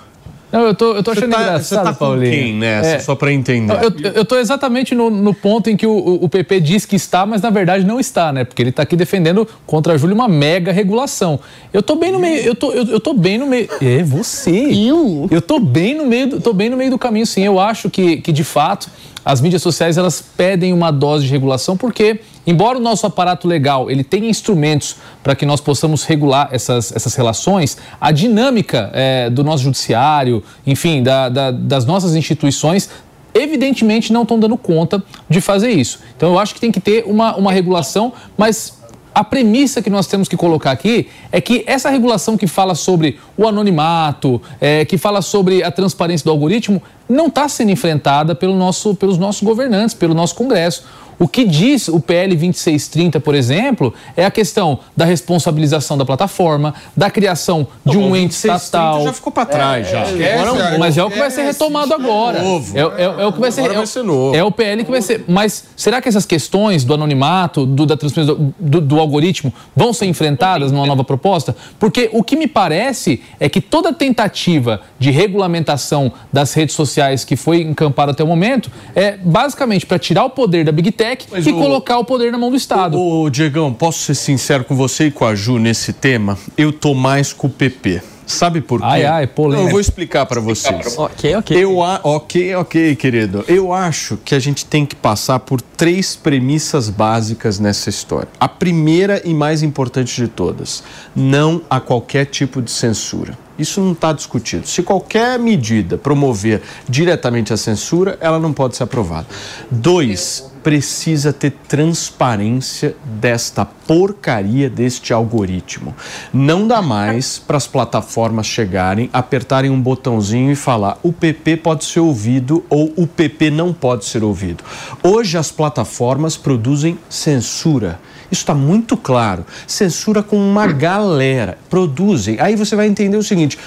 Não, 0.52 0.62
eu 0.62 0.74
tô, 0.74 0.94
eu 0.96 1.04
tô 1.04 1.12
achando 1.12 1.30
tá- 1.32 1.42
engraçado, 1.42 1.62
você 1.80 1.92
tá 1.92 1.94
Paulinho. 1.94 2.32
quem 2.32 2.54
nessa? 2.54 2.90
É. 2.90 3.00
Só 3.00 3.16
pra 3.16 3.34
entender. 3.34 3.74
Eu, 3.84 3.92
eu, 4.02 4.12
eu 4.14 4.26
tô 4.26 4.38
exatamente 4.38 4.96
no, 4.96 5.10
no 5.10 5.34
ponto 5.34 5.70
em 5.70 5.76
que 5.76 5.86
o, 5.86 6.20
o- 6.24 6.30
PP 6.30 6.62
diz 6.62 6.86
que 6.86 6.96
está, 6.96 7.26
mas 7.26 7.42
na 7.42 7.50
verdade 7.50 7.86
não 7.86 8.00
está, 8.00 8.32
né? 8.32 8.46
Porque 8.46 8.62
ele 8.62 8.72
tá 8.72 8.84
aqui 8.84 8.96
defendendo 8.96 9.46
contra 9.66 9.94
a 9.94 9.98
Júlia 9.98 10.14
uma 10.16 10.28
mega 10.28 10.72
regulação. 10.72 11.38
Eu 11.74 11.84
tô 11.84 11.96
bem 11.98 12.12
no 12.14 12.20
meio, 12.20 12.40
eu 12.46 12.56
tô, 12.56 12.72
eu, 12.72 12.86
eu 12.86 13.00
tô 13.00 13.14
bem 13.14 13.38
no 13.38 13.46
meio. 13.46 13.68
É, 13.82 14.02
você. 14.04 14.52
Eu? 14.52 15.28
Eu 15.30 15.42
tô 15.42 15.60
bem 15.60 15.94
no 15.96 16.06
meio, 16.06 16.28
do- 16.28 16.40
tô 16.40 16.54
bem 16.54 16.70
no 16.70 16.78
meio 16.78 16.92
do 16.92 16.98
caminho, 16.98 17.26
sim. 17.26 17.44
Eu 17.44 17.60
acho 17.60 17.90
que, 17.90 18.18
que 18.18 18.32
de 18.32 18.44
fato 18.46 18.90
as 19.26 19.42
mídias 19.42 19.62
sociais 19.62 19.98
elas 19.98 20.22
pedem 20.22 20.72
uma 20.72 20.92
dose 20.92 21.26
de 21.26 21.32
regulação 21.32 21.76
porque 21.76 22.22
embora 22.48 22.78
o 22.78 22.82
nosso 22.82 23.06
aparato 23.06 23.48
legal 23.48 23.92
ele 23.92 24.04
tenha 24.04 24.28
instrumentos 24.30 24.96
para 25.22 25.36
que 25.36 25.46
nós 25.46 25.62
possamos 25.62 26.04
regular 26.06 26.48
essas, 26.52 26.92
essas 26.96 27.14
relações 27.14 27.78
a 28.02 28.12
dinâmica 28.12 28.90
eh, 28.94 29.30
do 29.30 29.44
nosso 29.44 29.64
judiciário 29.64 30.42
enfim 30.66 31.04
da- 31.04 31.28
da- 31.30 31.52
das 31.52 31.86
nossas 31.86 32.16
instituições 32.16 32.90
evidentemente 33.34 34.12
não 34.12 34.24
estão 34.24 34.40
dando 34.40 34.58
conta 34.58 35.04
de 35.30 35.42
fazer 35.42 35.70
isso 35.72 36.00
então 36.16 36.30
eu 36.34 36.40
acho 36.40 36.54
que 36.56 36.60
tem 36.62 36.72
que 36.72 36.80
ter 36.80 37.04
uma, 37.06 37.36
uma 37.36 37.52
regulação 37.52 38.14
mas 38.38 38.76
a 39.14 39.24
premissa 39.24 39.82
que 39.82 39.90
nós 39.90 40.06
temos 40.06 40.28
que 40.28 40.38
colocar 40.38 40.70
aqui 40.70 41.10
é 41.32 41.42
que 41.42 41.64
essa 41.66 41.90
regulação 41.90 42.38
que 42.38 42.46
fala 42.46 42.76
sobre 42.76 43.18
o 43.36 43.48
anonimato, 43.48 44.40
é, 44.62 44.86
que 44.86 44.96
fala 44.96 45.24
sobre 45.24 45.64
a 45.64 45.72
transparência 45.72 46.24
do 46.24 46.30
algoritmo, 46.30 46.84
não 47.10 47.26
está 47.26 47.50
sendo 47.50 47.72
enfrentada 47.72 48.36
pelo 48.36 48.56
nosso, 48.56 48.94
pelos 48.94 49.18
nossos 49.18 49.42
governantes, 49.42 49.96
pelo 49.96 50.14
nosso 50.14 50.36
Congresso. 50.36 50.84
O 51.20 51.28
que 51.28 51.44
diz 51.46 51.88
o 51.88 52.00
PL 52.00 52.36
2630, 52.36 53.20
por 53.20 53.34
exemplo, 53.34 53.94
é 54.16 54.24
a 54.26 54.32
questão 54.32 54.80
da 54.96 55.04
responsabilização 55.06 55.98
da 55.98 56.06
plataforma, 56.06 56.74
da 56.96 57.10
criação 57.10 57.68
de 57.86 57.98
um 57.98 58.16
ente 58.16 58.34
2630 58.36 58.56
estatal. 58.58 59.04
já 59.04 59.14
ficou 59.14 59.32
pra 59.34 59.46
trás, 59.46 59.90
já. 59.90 60.00
É, 60.02 60.40
Agora 60.40 60.50
é 60.74 60.76
um 60.76 60.80
mas 60.80 60.98
é 60.98 61.04
o 61.04 61.10
que 61.10 61.18
vai 61.18 61.32
ser 61.32 61.42
retomado 61.44 61.94
agora. 61.94 62.42
Novo. 62.44 62.78
É, 62.78 62.82
é- 62.82 63.22
é 63.24 63.26
o 63.26 63.34
que 63.34 63.40
vai 63.40 63.52
ser, 63.52 63.62
Agora 63.62 63.74
é, 63.74 63.78
vai 63.78 63.88
ser 63.88 64.04
novo. 64.04 64.36
é 64.36 64.44
o 64.44 64.52
PL 64.52 64.84
que 64.84 64.92
vai 64.92 65.02
ser. 65.02 65.26
Mas 65.28 65.64
será 65.76 66.02
que 66.02 66.08
essas 66.08 66.26
questões 66.26 66.84
do 66.84 66.94
anonimato, 66.94 67.66
do, 67.66 67.86
da 67.86 67.96
do, 67.96 68.54
do- 68.60 68.82
do 68.82 69.00
algoritmo, 69.00 69.52
vão 69.76 69.92
ser 69.94 70.06
enfrentadas 70.06 70.72
numa 70.72 70.86
nova 70.86 71.04
proposta? 71.04 71.56
Porque 71.80 72.10
o 72.14 72.24
que 72.24 72.36
me 72.36 72.46
parece 72.48 73.22
é 73.40 73.50
que 73.50 73.60
toda 73.60 73.92
tentativa 73.92 74.82
de 75.00 75.10
regulamentação 75.12 76.12
das 76.32 76.54
redes 76.54 76.76
sociais 76.76 77.24
que 77.26 77.36
foi 77.36 77.62
encampada 77.62 78.12
até 78.12 78.24
o 78.24 78.28
momento 78.28 78.70
é 78.96 79.18
basicamente 79.18 79.86
para 79.86 79.98
tirar 79.98 80.24
o 80.26 80.30
poder 80.30 80.64
da 80.64 80.72
Big 80.72 80.92
Tech 80.92 81.07
Mas 81.32 81.46
e 81.46 81.52
o- 81.52 81.58
colocar 81.58 81.98
o 82.00 82.06
poder 82.06 82.32
na 82.32 82.38
mão 82.38 82.50
do 82.50 82.56
Estado. 82.58 83.00
Ô, 83.00 83.30
Diegão, 83.30 83.74
posso 83.74 84.00
ser 84.00 84.16
sincero 84.16 84.64
com 84.64 84.76
você 84.76 85.08
e 85.08 85.12
com 85.12 85.26
a 85.26 85.36
Ju 85.36 85.60
nesse 85.60 85.94
tema? 85.94 86.38
Eu 86.58 86.72
tô 86.72 86.94
mais 86.94 87.32
com 87.34 87.48
o 87.48 87.50
PP. 87.50 88.02
Sabe 88.26 88.60
por 88.60 88.82
quê? 88.82 88.86
Ai, 88.86 89.06
ai, 89.06 89.26
polêmica. 89.26 89.60
Não, 89.62 89.68
eu 89.68 89.72
vou 89.72 89.80
explicar 89.80 90.26
pra 90.26 90.42
vocês. 90.42 90.98
Ok, 90.98 91.34
ok. 91.34 91.64
Eu 91.64 91.82
a... 91.82 92.02
Ok, 92.04 92.54
ok, 92.56 92.94
querido. 92.98 93.46
Eu 93.48 93.72
acho 93.72 94.18
que 94.18 94.36
a 94.36 94.40
gente 94.40 94.66
tem 94.66 94.86
que 94.86 94.98
passar 94.98 95.40
por 95.40 95.62
três 95.62 96.14
premissas 96.14 96.90
básicas 96.90 97.58
nessa 97.58 97.90
história. 97.90 98.28
A 98.38 98.50
primeira 98.50 99.22
e 99.24 99.34
mais 99.34 99.64
importante 99.64 100.14
de 100.22 100.28
todas: 100.28 100.84
não 101.16 101.62
a 101.70 101.80
qualquer 101.80 102.26
tipo 102.26 102.62
de 102.62 102.70
censura. 102.70 103.38
Isso 103.58 103.80
não 103.80 103.94
está 103.94 104.12
discutido. 104.12 104.68
Se 104.68 104.84
qualquer 104.84 105.40
medida 105.40 105.98
promover 105.98 106.62
diretamente 106.88 107.54
a 107.54 107.58
censura, 107.58 108.18
ela 108.20 108.38
não 108.40 108.52
pode 108.52 108.76
ser 108.76 108.84
aprovada. 108.84 109.26
Dois, 109.72 110.52
precisa 110.68 111.32
ter 111.32 111.52
transparência 111.66 112.94
desta 113.06 113.64
porcaria 113.64 114.70
deste 114.70 115.14
algoritmo. 115.14 115.96
Não 116.34 116.68
dá 116.68 116.82
mais 116.82 117.40
para 117.40 117.56
as 117.56 117.66
plataformas 117.66 118.48
chegarem, 118.48 119.10
apertarem 119.14 119.72
um 119.72 119.80
botãozinho 119.80 120.52
e 120.52 120.58
falar 120.58 121.00
o 121.02 121.14
PP 121.14 121.56
pode 121.56 121.86
ser 121.86 122.02
ouvido 122.02 122.66
ou 122.70 122.92
o 122.98 123.08
PP 123.08 123.50
não 123.50 123.72
pode 123.72 124.04
ser 124.04 124.26
ouvido. 124.26 124.62
Hoje 125.02 125.38
as 125.38 125.54
plataformas 125.54 126.36
produzem 126.36 127.00
censura. 127.10 127.98
Isso 128.30 128.42
está 128.42 128.54
muito 128.54 128.98
claro. 128.98 129.46
Censura 129.66 130.22
com 130.22 130.36
uma 130.36 130.68
galera. 130.68 131.58
Produzem. 131.70 132.42
Aí 132.42 132.58
você 132.58 132.76
vai 132.76 132.88
entender 132.88 133.16
o 133.16 133.24
seguinte: 133.24 133.58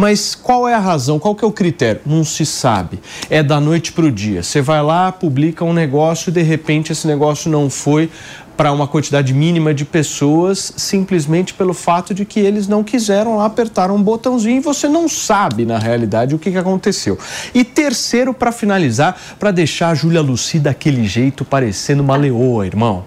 mas 0.00 0.34
qual 0.34 0.66
é 0.66 0.72
a 0.72 0.78
razão? 0.78 1.18
Qual 1.18 1.34
que 1.34 1.44
é 1.44 1.46
o 1.46 1.52
critério? 1.52 2.00
Não 2.06 2.24
se 2.24 2.46
sabe. 2.46 2.98
É 3.28 3.42
da 3.42 3.60
noite 3.60 3.92
para 3.92 4.06
o 4.06 4.10
dia. 4.10 4.42
Você 4.42 4.62
vai 4.62 4.82
lá, 4.82 5.12
publica 5.12 5.62
um 5.62 5.74
negócio 5.74 6.30
e 6.30 6.32
de 6.32 6.40
repente 6.40 6.90
esse 6.90 7.06
negócio 7.06 7.50
não 7.50 7.68
foi 7.68 8.10
para 8.56 8.72
uma 8.72 8.88
quantidade 8.88 9.34
mínima 9.34 9.74
de 9.74 9.84
pessoas 9.84 10.72
simplesmente 10.74 11.52
pelo 11.52 11.74
fato 11.74 12.14
de 12.14 12.24
que 12.24 12.40
eles 12.40 12.66
não 12.66 12.82
quiseram 12.82 13.36
lá 13.36 13.44
apertar 13.44 13.90
um 13.90 14.02
botãozinho 14.02 14.56
e 14.56 14.60
você 14.60 14.88
não 14.88 15.06
sabe 15.06 15.66
na 15.66 15.78
realidade 15.78 16.34
o 16.34 16.38
que, 16.38 16.50
que 16.50 16.56
aconteceu. 16.56 17.18
E 17.54 17.62
terceiro, 17.62 18.32
para 18.32 18.52
finalizar, 18.52 19.18
para 19.38 19.50
deixar 19.50 19.90
a 19.90 19.94
Júlia 19.94 20.22
Luci 20.22 20.58
daquele 20.58 21.06
jeito 21.06 21.44
parecendo 21.44 22.02
uma 22.02 22.16
leoa, 22.16 22.66
irmão 22.66 23.04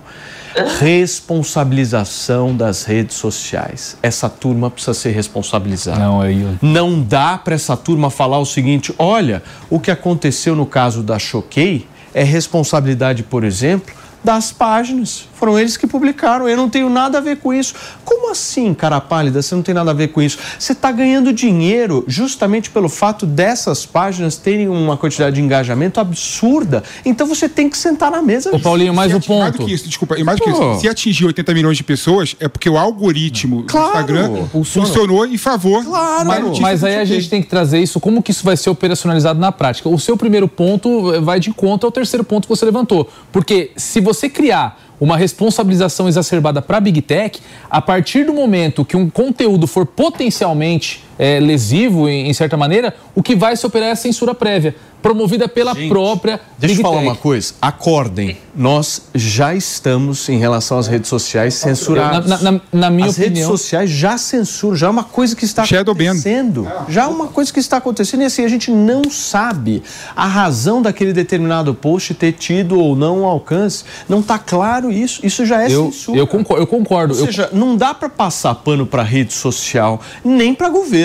responsabilização 0.80 2.56
das 2.56 2.84
redes 2.84 3.16
sociais. 3.18 3.98
Essa 4.02 4.30
turma 4.30 4.70
precisa 4.70 4.94
ser 4.94 5.12
responsabilizada. 5.12 6.00
Não, 6.00 6.24
é 6.24 6.34
eu... 6.34 6.58
Não 6.62 7.02
dá 7.02 7.38
para 7.38 7.56
essa 7.56 7.76
turma 7.76 8.10
falar 8.10 8.40
o 8.40 8.46
seguinte: 8.46 8.94
olha, 8.98 9.44
o 9.70 9.80
que 9.80 9.92
aconteceu 9.92 10.56
no 10.56 10.66
caso 10.66 11.02
da 11.04 11.18
Choquei 11.18 11.88
é 12.14 12.24
responsabilidade, 12.24 13.24
por 13.24 13.44
exemplo, 13.44 13.94
das 14.24 14.52
páginas. 14.52 15.28
Foram 15.36 15.60
eles 15.60 15.76
que 15.76 15.86
publicaram. 15.86 16.48
Eu 16.48 16.56
não 16.56 16.70
tenho 16.70 16.90
nada 16.90 17.18
a 17.18 17.22
ver 17.22 17.38
com 17.38 17.54
isso. 17.54 17.74
Como 18.06 18.32
assim, 18.32 18.74
cara 18.74 19.02
pálida? 19.02 19.42
Você 19.42 19.54
não 19.54 19.62
tem 19.62 19.76
nada 19.76 19.92
a 19.92 19.94
ver 19.94 20.08
com 20.10 20.22
isso? 20.22 20.38
Você 20.58 20.72
está 20.72 20.92
ganhando 20.92 21.34
dinheiro 21.34 22.04
justamente 22.08 22.70
pelo 22.70 22.88
fato 22.88 23.26
dessas 23.26 23.86
páginas 23.86 24.38
terem 24.38 24.70
uma 24.70 24.96
quantidade 24.96 25.36
de 25.36 25.42
engajamento 25.42 26.00
absurda. 26.00 26.84
Então 27.06 27.28
você 27.28 27.50
tem 27.50 27.70
que 27.70 27.78
sentar 27.78 28.10
na 28.10 28.22
mesa. 28.22 28.56
Ô, 28.56 28.60
Paulinho, 28.60 28.94
mais 28.94 29.12
um 29.12 29.16
Mais 29.16 29.26
ponto. 29.26 29.58
do 29.58 29.66
que 29.66 29.74
isso, 29.74 29.88
desculpa, 29.88 30.16
mais 30.24 30.40
do 30.40 30.44
que 30.46 30.50
isso, 30.50 30.80
se 30.80 30.88
atingir 30.88 31.26
80 31.26 31.54
milhões 31.54 31.76
de 31.78 31.84
pessoas, 31.84 32.36
é 32.40 32.48
porque 32.48 32.70
o 32.70 32.78
algoritmo 32.78 33.64
Claro. 33.64 33.88
do 34.08 34.14
Instagram 34.14 34.46
funcionou 34.64 35.26
em 35.26 35.38
favor 35.38 35.84
Claro. 35.84 36.28
Mas 36.62 36.80
do 36.82 36.86
aí 36.88 36.96
a 36.98 37.06
gente 37.06 37.30
tem 37.30 37.42
que 37.42 37.50
trazer 37.50 37.80
isso, 37.80 38.00
como 38.00 38.24
que 38.24 38.32
isso 38.32 38.44
vai 38.44 38.56
ser 38.56 38.70
operacionalizado 38.70 39.40
na 39.40 39.52
prática? 39.52 39.90
O 39.90 40.00
seu 40.00 40.16
primeiro 40.16 40.48
ponto 40.48 41.22
vai 41.22 41.40
de 41.40 41.52
conta 41.52 41.86
ao 41.86 41.92
terceiro 41.92 42.24
ponto 42.24 42.44
que 42.44 42.50
você 42.50 42.66
levantou. 42.66 43.10
Porque 43.32 43.72
se 43.76 44.00
você 44.00 44.13
criar 44.30 44.80
uma 45.00 45.18
responsabilização 45.18 46.08
exacerbada 46.08 46.62
para 46.62 46.78
a 46.78 46.80
Big 46.80 47.02
Tech, 47.02 47.40
a 47.70 47.82
partir 47.82 48.26
do 48.26 48.34
momento 48.34 48.86
que 48.86 48.96
um 48.96 49.10
conteúdo 49.10 49.68
for 49.68 49.86
potencialmente 49.86 51.04
eh, 51.18 51.40
lesivo, 51.40 52.08
em, 52.10 52.30
em 52.30 52.34
certa 52.34 52.58
maneira, 52.58 52.94
o 53.16 53.22
que 53.24 53.36
vai 53.36 53.56
se 53.56 53.66
operar 53.66 53.90
é 53.90 53.92
a 53.92 53.96
censura 53.96 54.34
prévia, 54.34 54.76
promovida 55.02 55.50
pela 55.50 55.74
Gente, 55.74 55.90
própria 55.90 56.40
Deixa 56.58 56.76
Big 56.76 56.80
eu 56.80 56.84
falar 56.84 57.02
Tech. 57.02 57.08
uma 57.10 57.16
coisa. 57.18 57.54
Acordem. 57.62 58.38
Nós 58.56 59.02
já 59.14 59.54
estamos, 59.54 60.30
em 60.30 60.38
relação 60.38 60.78
às 60.78 60.88
redes 60.88 61.10
sociais, 61.10 61.56
censurados. 61.56 62.30
Na- 62.30 62.52
na- 62.52 62.62
na 62.72 62.90
minha 62.90 63.08
As 63.10 63.18
redes 63.18 63.32
opinião- 63.32 63.50
sociais 63.50 63.90
já 63.90 64.18
censuram. 64.18 64.76
Já 64.78 64.88
é 64.88 64.90
uma 64.90 65.04
coisa 65.04 65.36
que 65.36 65.44
está 65.44 65.66
Shadow 65.66 65.94
acontecendo. 65.94 66.66
Já 66.88 67.04
é 67.04 67.08
uma 67.08 67.28
coisa 67.28 67.52
que 67.52 67.60
está 67.60 67.78
acontecendo. 67.78 68.22
E 68.22 68.26
assim, 68.26 68.46
a 68.46 68.48
gente 68.48 68.72
não 68.72 69.10
sabe 69.10 69.84
a 70.16 70.26
razão 70.28 70.82
daquele 70.82 71.12
determinado 71.12 71.74
post 71.74 72.14
ter 72.14 72.32
tido 72.34 72.80
ou 72.80 72.96
não 72.96 73.22
um 73.22 73.26
alcance. 73.26 73.84
Não 74.08 74.20
está 74.22 74.38
claro 74.40 74.90
isso. 74.92 75.20
Isso 75.26 75.46
já 75.46 75.64
é 75.64 75.66
Eu, 75.74 75.86
censura. 75.92 76.18
eu 76.20 76.28
concordo. 76.28 76.64
Eu 76.64 76.68
concordo. 76.68 77.14
Ou 77.16 77.20
Eu- 77.22 77.26
seja, 77.26 77.50
não 77.52 77.76
dá 77.76 77.94
para 77.94 78.08
passar 78.08 78.54
pano 78.56 78.86
para 78.86 79.04
rede 79.04 79.34
social, 79.34 80.00
nem 80.24 80.54
para 80.54 80.70
governo. 80.70 81.03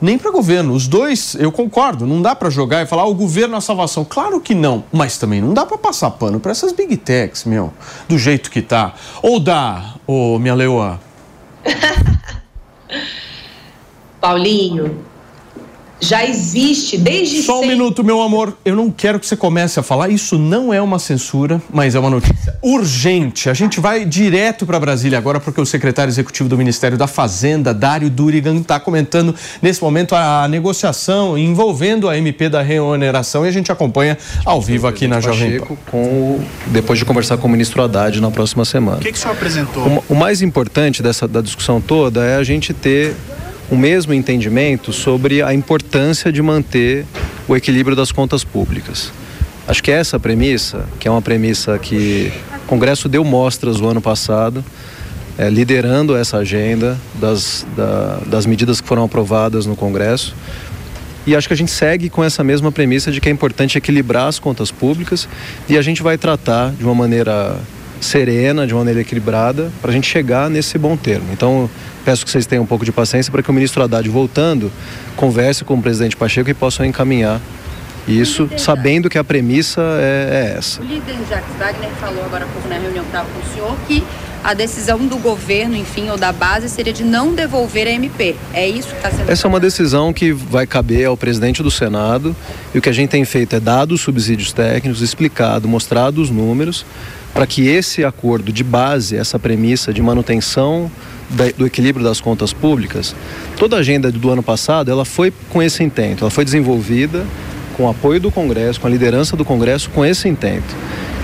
Nem 0.00 0.16
para 0.16 0.30
governo. 0.30 0.72
Os 0.72 0.88
dois, 0.88 1.34
eu 1.34 1.52
concordo, 1.52 2.06
não 2.06 2.22
dá 2.22 2.34
para 2.34 2.48
jogar 2.48 2.82
e 2.82 2.86
falar 2.86 3.02
"Ah, 3.02 3.06
o 3.06 3.14
governo 3.14 3.54
é 3.54 3.58
a 3.58 3.60
salvação. 3.60 4.04
Claro 4.04 4.40
que 4.40 4.54
não, 4.54 4.82
mas 4.90 5.18
também 5.18 5.40
não 5.42 5.52
dá 5.52 5.66
para 5.66 5.76
passar 5.76 6.10
pano 6.12 6.40
para 6.40 6.52
essas 6.52 6.72
big 6.72 6.96
techs, 6.96 7.44
meu, 7.44 7.72
do 8.08 8.16
jeito 8.18 8.50
que 8.50 8.62
tá. 8.62 8.94
Ou 9.22 9.38
dá, 9.38 9.94
ô 10.06 10.38
minha 10.38 10.54
leoa. 10.54 10.98
Paulinho, 14.20 15.04
já 16.00 16.24
existe 16.24 16.96
desde 16.96 17.42
Só 17.42 17.58
um 17.58 17.60
sempre. 17.60 17.76
minuto, 17.76 18.02
meu 18.02 18.20
amor. 18.22 18.56
Eu 18.64 18.74
não 18.74 18.90
quero 18.90 19.20
que 19.20 19.26
você 19.26 19.36
comece 19.36 19.78
a 19.78 19.82
falar. 19.82 20.08
Isso 20.08 20.38
não 20.38 20.72
é 20.72 20.80
uma 20.80 20.98
censura, 20.98 21.60
mas 21.72 21.94
é 21.94 21.98
uma 21.98 22.08
notícia 22.10 22.56
urgente. 22.62 23.50
A 23.50 23.54
gente 23.54 23.78
vai 23.80 24.04
direto 24.04 24.64
para 24.64 24.80
Brasília 24.80 25.18
agora, 25.18 25.38
porque 25.38 25.60
o 25.60 25.66
secretário 25.66 26.10
executivo 26.10 26.48
do 26.48 26.56
Ministério 26.56 26.96
da 26.96 27.06
Fazenda, 27.06 27.74
Dário 27.74 28.08
Durigan, 28.08 28.56
está 28.56 28.80
comentando 28.80 29.34
nesse 29.60 29.82
momento 29.82 30.14
a 30.14 30.48
negociação 30.48 31.36
envolvendo 31.36 32.08
a 32.08 32.16
MP 32.16 32.48
da 32.48 32.62
reoneração 32.62 33.44
e 33.44 33.48
a 33.48 33.52
gente 33.52 33.70
acompanha 33.70 34.16
ao 34.44 34.60
vivo 34.60 34.86
aqui 34.86 35.06
na 35.06 35.20
Jovem 35.20 35.58
Pan. 35.60 35.76
Com 35.90 36.02
o- 36.02 36.44
depois 36.68 36.98
de 36.98 37.04
conversar 37.04 37.36
com 37.36 37.46
o 37.46 37.50
ministro 37.50 37.82
Haddad 37.82 38.20
na 38.20 38.30
próxima 38.30 38.64
semana. 38.64 38.98
O 38.98 39.00
que, 39.00 39.12
que 39.12 39.18
o 39.18 39.20
senhor 39.20 39.34
apresentou? 39.34 39.86
O, 39.86 40.04
o 40.10 40.14
mais 40.14 40.40
importante 40.42 41.02
dessa 41.02 41.28
da 41.28 41.40
discussão 41.40 41.80
toda 41.80 42.24
é 42.24 42.36
a 42.36 42.42
gente 42.44 42.72
ter 42.72 43.14
o 43.70 43.76
mesmo 43.76 44.12
entendimento 44.12 44.92
sobre 44.92 45.42
a 45.42 45.54
importância 45.54 46.32
de 46.32 46.42
manter 46.42 47.06
o 47.46 47.56
equilíbrio 47.56 47.94
das 47.96 48.10
contas 48.10 48.42
públicas. 48.44 49.12
Acho 49.68 49.82
que 49.82 49.90
essa 49.90 50.18
premissa, 50.18 50.88
que 50.98 51.06
é 51.06 51.10
uma 51.10 51.22
premissa 51.22 51.78
que 51.78 52.32
o 52.64 52.66
Congresso 52.66 53.08
deu 53.08 53.24
mostras 53.24 53.80
o 53.80 53.86
ano 53.86 54.00
passado, 54.00 54.64
é, 55.38 55.48
liderando 55.48 56.16
essa 56.16 56.38
agenda 56.38 56.98
das, 57.14 57.64
da- 57.76 58.18
das 58.26 58.46
medidas 58.46 58.80
que 58.80 58.88
foram 58.88 59.04
aprovadas 59.04 59.66
no 59.66 59.76
Congresso. 59.76 60.34
E 61.26 61.36
acho 61.36 61.46
que 61.46 61.54
a 61.54 61.56
gente 61.56 61.70
segue 61.70 62.08
com 62.10 62.24
essa 62.24 62.42
mesma 62.42 62.72
premissa 62.72 63.12
de 63.12 63.20
que 63.20 63.28
é 63.28 63.32
importante 63.32 63.78
equilibrar 63.78 64.26
as 64.26 64.38
contas 64.38 64.70
públicas 64.70 65.28
e 65.68 65.78
a 65.78 65.82
gente 65.82 66.02
vai 66.02 66.18
tratar 66.18 66.72
de 66.72 66.82
uma 66.82 66.94
maneira 66.94 67.56
serena, 68.00 68.66
de 68.66 68.72
uma 68.72 68.80
maneira 68.80 69.00
equilibrada, 69.02 69.70
para 69.80 69.90
a 69.90 69.94
gente 69.94 70.08
chegar 70.08 70.48
nesse 70.50 70.78
bom 70.78 70.96
termo. 70.96 71.26
Então, 71.32 71.68
peço 72.10 72.24
que 72.24 72.30
vocês 72.32 72.44
tenham 72.44 72.64
um 72.64 72.66
pouco 72.66 72.84
de 72.84 72.90
paciência 72.90 73.30
para 73.30 73.40
que 73.40 73.48
o 73.48 73.52
ministro 73.52 73.80
Haddad, 73.84 74.08
voltando, 74.08 74.72
converse 75.14 75.64
com 75.64 75.74
o 75.74 75.82
presidente 75.82 76.16
Pacheco 76.16 76.50
e 76.50 76.54
possam 76.54 76.84
encaminhar 76.84 77.40
isso, 78.08 78.50
sabendo 78.58 79.08
que 79.08 79.16
a 79.16 79.22
premissa 79.22 79.80
é, 80.00 80.54
é 80.54 80.58
essa. 80.58 80.80
O 80.80 80.84
líder 80.84 81.14
Jacques 81.28 81.54
Wagner 81.56 81.90
falou 82.00 82.24
agora 82.24 82.46
há 82.46 82.48
pouco 82.48 82.68
na 82.68 82.78
reunião 82.78 83.04
que 83.04 83.10
estava 83.10 83.28
com 83.28 83.38
o 83.38 83.54
senhor 83.54 83.76
que 83.86 84.02
a 84.42 84.54
decisão 84.54 85.06
do 85.06 85.18
governo, 85.18 85.76
enfim, 85.76 86.10
ou 86.10 86.18
da 86.18 86.32
base 86.32 86.68
seria 86.68 86.92
de 86.92 87.04
não 87.04 87.32
devolver 87.32 87.86
a 87.86 87.92
MP. 87.92 88.34
É 88.52 88.66
isso 88.66 88.88
que 88.88 88.96
está 88.96 89.12
sendo 89.12 89.30
Essa 89.30 89.46
é 89.46 89.48
uma 89.48 89.60
decisão 89.60 90.12
que 90.12 90.32
vai 90.32 90.66
caber 90.66 91.06
ao 91.06 91.16
presidente 91.16 91.62
do 91.62 91.70
Senado 91.70 92.34
e 92.74 92.78
o 92.78 92.82
que 92.82 92.88
a 92.88 92.92
gente 92.92 93.10
tem 93.10 93.24
feito 93.24 93.54
é 93.54 93.60
dado 93.60 93.92
os 93.92 94.00
subsídios 94.00 94.52
técnicos, 94.52 95.00
explicado, 95.00 95.68
mostrado 95.68 96.20
os 96.20 96.28
números, 96.28 96.84
para 97.32 97.46
que 97.46 97.68
esse 97.68 98.04
acordo 98.04 98.52
de 98.52 98.64
base, 98.64 99.16
essa 99.16 99.38
premissa 99.38 99.92
de 99.94 100.02
manutenção 100.02 100.90
do 101.56 101.66
equilíbrio 101.66 102.04
das 102.04 102.20
contas 102.20 102.52
públicas, 102.52 103.14
toda 103.56 103.76
a 103.76 103.80
agenda 103.80 104.10
do 104.10 104.30
ano 104.30 104.42
passado, 104.42 104.90
ela 104.90 105.04
foi 105.04 105.32
com 105.48 105.62
esse 105.62 105.82
intento, 105.82 106.22
ela 106.22 106.30
foi 106.30 106.44
desenvolvida 106.44 107.24
com 107.76 107.84
o 107.84 107.88
apoio 107.88 108.20
do 108.20 108.30
Congresso, 108.30 108.80
com 108.80 108.86
a 108.86 108.90
liderança 108.90 109.36
do 109.36 109.44
Congresso, 109.44 109.88
com 109.90 110.04
esse 110.04 110.28
intento 110.28 110.74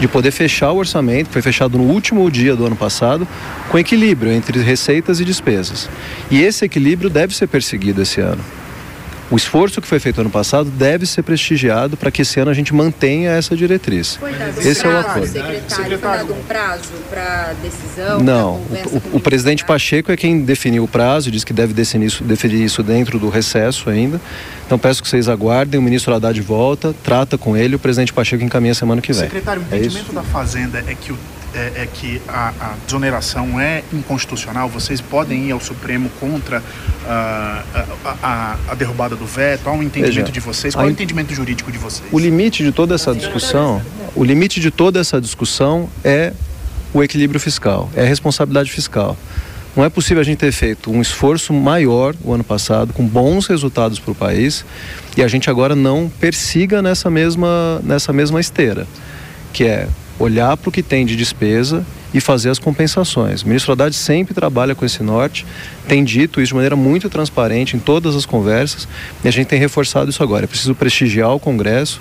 de 0.00 0.06
poder 0.06 0.30
fechar 0.30 0.72
o 0.72 0.76
orçamento, 0.76 1.28
que 1.28 1.32
foi 1.32 1.42
fechado 1.42 1.78
no 1.78 1.84
último 1.84 2.30
dia 2.30 2.54
do 2.54 2.66
ano 2.66 2.76
passado, 2.76 3.26
com 3.70 3.78
equilíbrio 3.78 4.32
entre 4.32 4.60
receitas 4.60 5.20
e 5.20 5.24
despesas. 5.24 5.88
E 6.30 6.42
esse 6.42 6.64
equilíbrio 6.64 7.08
deve 7.08 7.34
ser 7.34 7.46
perseguido 7.46 8.02
esse 8.02 8.20
ano. 8.20 8.42
O 9.28 9.34
esforço 9.36 9.80
que 9.80 9.88
foi 9.88 9.98
feito 9.98 10.20
ano 10.20 10.30
passado 10.30 10.70
deve 10.70 11.04
ser 11.04 11.22
prestigiado 11.22 11.96
para 11.96 12.12
que 12.12 12.22
esse 12.22 12.38
ano 12.38 12.48
a 12.50 12.54
gente 12.54 12.72
mantenha 12.72 13.30
essa 13.32 13.56
diretriz. 13.56 14.18
Esse 14.58 14.86
é 14.86 14.88
o 14.88 14.92
prazo, 14.92 15.08
acordo. 15.08 15.26
secretário, 15.26 15.98
foi 15.98 16.10
dado 16.10 16.32
um 16.32 16.42
prazo 16.44 16.92
para 17.10 17.54
decisão? 17.60 18.20
Não, 18.20 18.54
o, 18.54 18.96
o- 19.14 19.16
o 19.16 19.20
presidente 19.20 19.64
Pacheco 19.64 20.12
é 20.12 20.16
quem 20.16 20.42
definiu 20.42 20.84
o 20.84 20.88
prazo, 20.88 21.28
diz 21.30 21.42
que 21.42 21.52
deve 21.52 21.72
definir 21.72 22.06
isso, 22.06 22.22
definir 22.22 22.64
isso 22.64 22.82
dentro 22.84 23.18
do 23.18 23.28
recesso 23.28 23.90
ainda. 23.90 24.20
Então 24.64 24.78
peço 24.78 25.02
que 25.02 25.08
vocês 25.08 25.28
aguardem, 25.28 25.78
o 25.80 25.82
ministro 25.82 26.14
Haddad 26.14 26.40
volta, 26.40 26.94
trata 27.02 27.36
com 27.36 27.56
ele, 27.56 27.74
o 27.74 27.78
presidente 27.80 28.12
Pacheco 28.12 28.44
encaminha 28.44 28.74
semana 28.74 29.00
que 29.00 29.12
vem. 29.12 29.22
Secretário, 29.22 29.60
o 29.62 29.74
É 29.74 29.78
entendimento 29.78 30.12
da 30.12 30.22
Fazenda 30.22 30.78
é 30.86 30.94
que, 30.94 31.10
o- 31.12 31.18
é, 31.56 31.72
é 31.82 31.88
que 31.92 32.20
a, 32.28 32.52
a 32.60 32.74
desoneração 32.86 33.60
é 33.60 33.82
inconstitucional. 33.92 34.68
Vocês 34.68 35.00
podem 35.00 35.46
ir 35.48 35.52
ao 35.52 35.60
Supremo 35.60 36.10
contra 36.20 36.62
ah, 37.06 37.62
a, 38.04 38.10
a- 38.22 38.56
a 38.68 38.74
derrubada 38.74 39.16
do 39.16 39.26
veto. 39.26 39.68
Há 39.68 39.72
um 39.72 39.82
entendimento 39.82 40.14
Veja, 40.26 40.32
de 40.32 40.40
vocês. 40.40 40.74
Qual 40.74 40.84
é 40.84 40.88
o 40.88 40.90
entendimento 40.90 41.34
jurídico 41.34 41.72
de 41.72 41.78
vocês? 41.78 42.08
O 42.12 42.18
limite 42.18 42.62
de 42.62 42.72
toda 42.72 42.94
essa 42.94 43.14
discussão, 43.14 43.82
o 44.14 44.22
limite 44.24 44.60
de 44.60 44.70
toda 44.70 45.00
essa 45.00 45.20
discussão 45.20 45.88
é 46.04 46.32
o 46.92 47.02
equilíbrio 47.02 47.40
fiscal, 47.40 47.90
é 47.94 48.02
a 48.02 48.06
responsabilidade 48.06 48.70
fiscal. 48.70 49.16
Não 49.74 49.84
é 49.84 49.90
possível 49.90 50.22
a 50.22 50.24
gente 50.24 50.38
ter 50.38 50.52
feito 50.52 50.90
um 50.90 51.02
esforço 51.02 51.52
maior 51.52 52.14
o 52.24 52.32
ano 52.32 52.42
passado, 52.42 52.94
com 52.94 53.06
bons 53.06 53.46
resultados 53.46 53.98
para 53.98 54.10
o 54.12 54.14
país, 54.14 54.64
e 55.16 55.22
a 55.22 55.28
gente 55.28 55.50
agora 55.50 55.76
não 55.76 56.10
persiga 56.18 56.80
nessa 56.80 57.10
mesma, 57.10 57.78
nessa 57.84 58.10
mesma 58.10 58.40
esteira, 58.40 58.86
que 59.52 59.64
é 59.64 59.86
olhar 60.18 60.56
para 60.56 60.68
o 60.68 60.72
que 60.72 60.82
tem 60.82 61.04
de 61.04 61.16
despesa 61.16 61.84
e 62.12 62.20
fazer 62.20 62.50
as 62.50 62.58
compensações. 62.58 63.42
O 63.42 63.48
ministro 63.48 63.72
Haddad 63.72 63.94
sempre 63.94 64.32
trabalha 64.32 64.74
com 64.74 64.84
esse 64.84 65.02
norte, 65.02 65.44
tem 65.86 66.02
dito 66.02 66.40
isso 66.40 66.48
de 66.48 66.54
maneira 66.54 66.76
muito 66.76 67.10
transparente 67.10 67.76
em 67.76 67.78
todas 67.78 68.16
as 68.16 68.24
conversas 68.24 68.88
e 69.22 69.28
a 69.28 69.30
gente 69.30 69.46
tem 69.46 69.58
reforçado 69.58 70.10
isso 70.10 70.22
agora. 70.22 70.44
É 70.44 70.46
preciso 70.46 70.74
prestigiar 70.74 71.34
o 71.34 71.40
Congresso, 71.40 72.00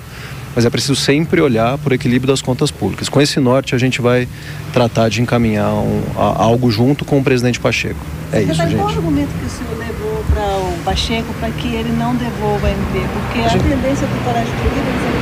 mas 0.54 0.64
é 0.64 0.70
preciso 0.70 0.96
sempre 0.96 1.40
olhar 1.42 1.76
por 1.76 1.92
equilíbrio 1.92 2.28
das 2.28 2.40
contas 2.40 2.70
públicas. 2.70 3.10
Com 3.10 3.20
esse 3.20 3.38
norte, 3.38 3.74
a 3.74 3.78
gente 3.78 4.00
vai 4.00 4.26
tratar 4.72 5.10
de 5.10 5.20
encaminhar 5.20 5.74
um, 5.74 6.02
a, 6.16 6.42
algo 6.42 6.70
junto 6.70 7.04
com 7.04 7.18
o 7.18 7.22
presidente 7.22 7.60
Pacheco. 7.60 8.00
É 8.32 8.40
isso, 8.40 8.54
gente. 8.54 8.74
Qual 8.76 8.86
o 8.86 8.90
argumento 8.90 9.28
que 9.38 9.44
o 9.44 9.50
senhor 9.50 9.78
levou 9.78 10.24
para 10.32 10.42
o 10.42 10.78
Pacheco 10.82 11.34
para 11.34 11.50
que 11.50 11.68
ele 11.68 11.92
não 11.92 12.16
devolva 12.16 12.68
a 12.68 12.70
MP? 12.70 13.06
Porque 13.12 13.40
a, 13.40 13.44
a 13.44 13.48
gente... 13.48 13.64
tendência 13.64 14.06
do 14.06 14.24
Coragem 14.24 14.50
de 14.50 14.62
Líderes 14.62 15.15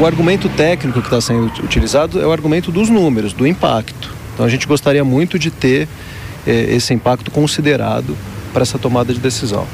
o 0.00 0.06
argumento 0.06 0.48
técnico 0.48 1.00
que 1.00 1.06
está 1.06 1.20
sendo 1.20 1.46
utilizado 1.62 2.20
é 2.20 2.26
o 2.26 2.32
argumento 2.32 2.70
dos 2.70 2.88
números, 2.88 3.32
do 3.32 3.46
impacto. 3.46 4.10
Então 4.34 4.46
a 4.46 4.48
gente 4.48 4.66
gostaria 4.66 5.04
muito 5.04 5.38
de 5.38 5.50
ter 5.50 5.88
eh, 6.46 6.74
esse 6.74 6.94
impacto 6.94 7.30
considerado 7.30 8.16
para 8.52 8.62
essa 8.62 8.78
tomada 8.78 9.12
de 9.12 9.20
decisão. 9.20 9.66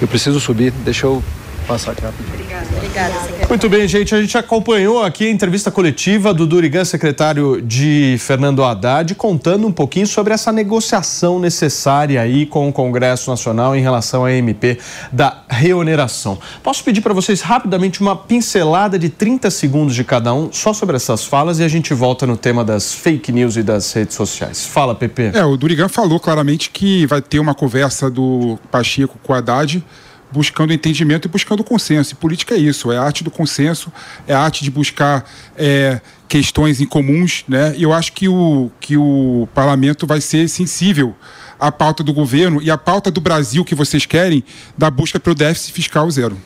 Eu 0.00 0.08
preciso 0.08 0.40
subir, 0.40 0.72
deixa 0.84 1.06
eu 1.06 1.22
passar 1.68 1.92
aqui 1.92 2.02
rapidinho. 2.02 2.32
Obrigada, 2.32 2.66
obrigada. 2.76 3.46
Muito 3.46 3.68
bem, 3.68 3.86
gente. 3.86 4.14
A 4.14 4.20
gente 4.20 4.36
acompanhou 4.38 5.02
aqui 5.02 5.26
a 5.26 5.30
entrevista 5.30 5.70
coletiva 5.70 6.32
do 6.32 6.46
Durigan, 6.46 6.84
secretário 6.84 7.60
de 7.60 8.16
Fernando 8.18 8.64
Haddad, 8.64 9.14
contando 9.14 9.66
um 9.66 9.72
pouquinho 9.72 10.06
sobre 10.06 10.32
essa 10.32 10.50
negociação 10.50 11.38
necessária 11.38 12.22
aí 12.22 12.46
com 12.46 12.68
o 12.68 12.72
Congresso 12.72 13.30
Nacional 13.30 13.76
em 13.76 13.82
relação 13.82 14.24
à 14.24 14.32
MP 14.32 14.78
da 15.12 15.42
reoneração. 15.46 16.38
Posso 16.62 16.82
pedir 16.82 17.02
para 17.02 17.12
vocês 17.12 17.42
rapidamente 17.42 18.00
uma 18.00 18.16
pincelada 18.16 18.98
de 18.98 19.10
30 19.10 19.50
segundos 19.50 19.94
de 19.94 20.04
cada 20.04 20.32
um 20.32 20.50
só 20.50 20.72
sobre 20.72 20.96
essas 20.96 21.24
falas 21.24 21.58
e 21.58 21.64
a 21.64 21.68
gente 21.68 21.92
volta 21.92 22.26
no 22.26 22.36
tema 22.36 22.64
das 22.64 22.94
fake 22.94 23.30
news 23.30 23.56
e 23.56 23.62
das 23.62 23.92
redes 23.92 24.16
sociais. 24.16 24.64
Fala, 24.64 24.94
Pepe. 24.94 25.32
É, 25.34 25.44
o 25.44 25.56
Durigan 25.56 25.88
falou 25.88 26.18
claramente 26.18 26.70
que 26.70 27.06
vai 27.06 27.20
ter 27.20 27.38
uma 27.38 27.54
conversa 27.54 28.10
do 28.10 28.58
Pacheco 28.70 29.18
com 29.22 29.34
o 29.34 29.36
Haddad 29.36 29.84
buscando 30.30 30.72
entendimento 30.72 31.26
e 31.26 31.30
buscando 31.30 31.64
consenso. 31.64 32.12
E 32.12 32.16
política 32.16 32.54
é 32.54 32.58
isso, 32.58 32.92
é 32.92 32.96
a 32.96 33.02
arte 33.02 33.24
do 33.24 33.30
consenso, 33.30 33.92
é 34.26 34.34
a 34.34 34.40
arte 34.40 34.62
de 34.62 34.70
buscar 34.70 35.28
é, 35.56 36.00
questões 36.28 36.80
em 36.80 36.86
comuns, 36.86 37.44
né? 37.48 37.74
E 37.76 37.82
eu 37.82 37.92
acho 37.92 38.12
que 38.12 38.28
o, 38.28 38.70
que 38.80 38.96
o 38.96 39.48
parlamento 39.54 40.06
vai 40.06 40.20
ser 40.20 40.48
sensível 40.48 41.14
à 41.58 41.72
pauta 41.72 42.02
do 42.02 42.12
governo 42.12 42.62
e 42.62 42.70
à 42.70 42.78
pauta 42.78 43.10
do 43.10 43.20
Brasil 43.20 43.64
que 43.64 43.74
vocês 43.74 44.06
querem 44.06 44.44
da 44.76 44.90
busca 44.90 45.18
pelo 45.18 45.34
déficit 45.34 45.72
fiscal 45.72 46.10
zero. 46.10 46.38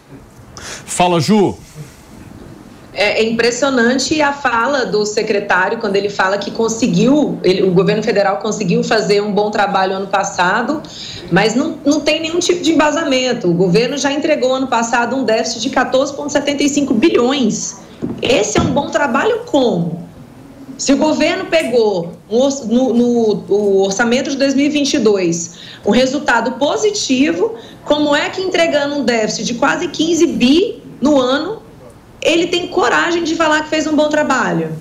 Fala, 0.57 1.21
Ju. 1.21 1.57
É, 2.95 3.23
é 3.23 3.25
impressionante 3.25 4.21
a 4.21 4.33
fala 4.33 4.85
do 4.85 5.07
secretário 5.07 5.79
quando 5.79 5.97
ele 5.97 6.11
fala 6.11 6.37
que 6.37 6.51
conseguiu, 6.51 7.39
ele, 7.43 7.63
o 7.63 7.73
governo 7.73 8.03
federal 8.03 8.37
conseguiu 8.39 8.85
fazer 8.85 9.23
um 9.23 9.33
bom 9.33 9.51
trabalho 9.51 9.95
ano 9.95 10.09
passado, 10.09 10.83
mas 11.31 11.55
não, 11.55 11.79
não 11.87 12.01
tem 12.01 12.21
nenhum 12.21 12.39
tipo 12.39 12.63
de 12.63 12.73
embasamento. 12.73 13.49
O 13.49 13.55
governo 13.55 13.97
já 13.97 14.13
entregou 14.13 14.55
ano 14.55 14.67
passado 14.67 15.17
um 15.17 15.25
déficit 15.25 15.63
de 15.63 15.71
14,75 15.71 16.93
bilhões. 16.93 17.79
Esse 18.21 18.59
é 18.59 18.61
um 18.61 18.73
bom 18.73 18.91
trabalho 18.91 19.41
como? 19.47 20.03
Se 20.77 20.93
o 20.93 20.97
governo 20.97 21.47
pegou 21.47 22.13
no, 22.29 22.93
no, 22.93 23.35
no 23.35 23.83
orçamento 23.85 24.31
de 24.31 24.37
2022 24.37 25.55
um 25.87 25.91
resultado 25.93 26.53
positivo, 26.59 27.55
como 27.85 28.15
é 28.15 28.29
que 28.31 28.43
entregando 28.43 28.97
um 28.97 29.05
déficit 29.05 29.45
de 29.45 29.55
quase 29.55 29.89
15 29.89 30.27
bi 30.27 30.83
no 31.01 31.21
ano, 31.21 31.62
ele 32.23 32.47
tem 32.47 32.69
coragem 32.69 33.25
de 33.25 33.35
falar 33.35 33.63
que 33.63 33.69
fez 33.69 33.87
um 33.87 33.97
bom 33.97 34.09
trabalho. 34.09 34.73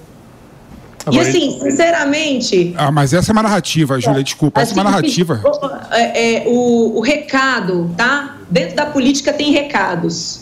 Agora, 1.05 1.23
e 1.23 1.30
assim, 1.30 1.59
sinceramente. 1.59 2.73
Ah, 2.77 2.91
mas 2.91 3.11
essa 3.11 3.31
é 3.31 3.34
uma 3.34 3.41
narrativa, 3.41 3.99
Júlia, 3.99 4.23
desculpa, 4.23 4.61
assim, 4.61 4.72
essa 4.72 4.80
é 4.80 4.84
uma 4.84 4.89
assim, 4.91 5.01
narrativa. 5.01 5.41
O, 5.43 5.93
é, 5.93 6.35
é, 6.35 6.43
o, 6.47 6.97
o 6.97 7.01
recado, 7.01 7.91
tá? 7.97 8.38
Dentro 8.49 8.76
da 8.76 8.85
política 8.85 9.34
tem 9.34 9.51
recados. 9.51 10.41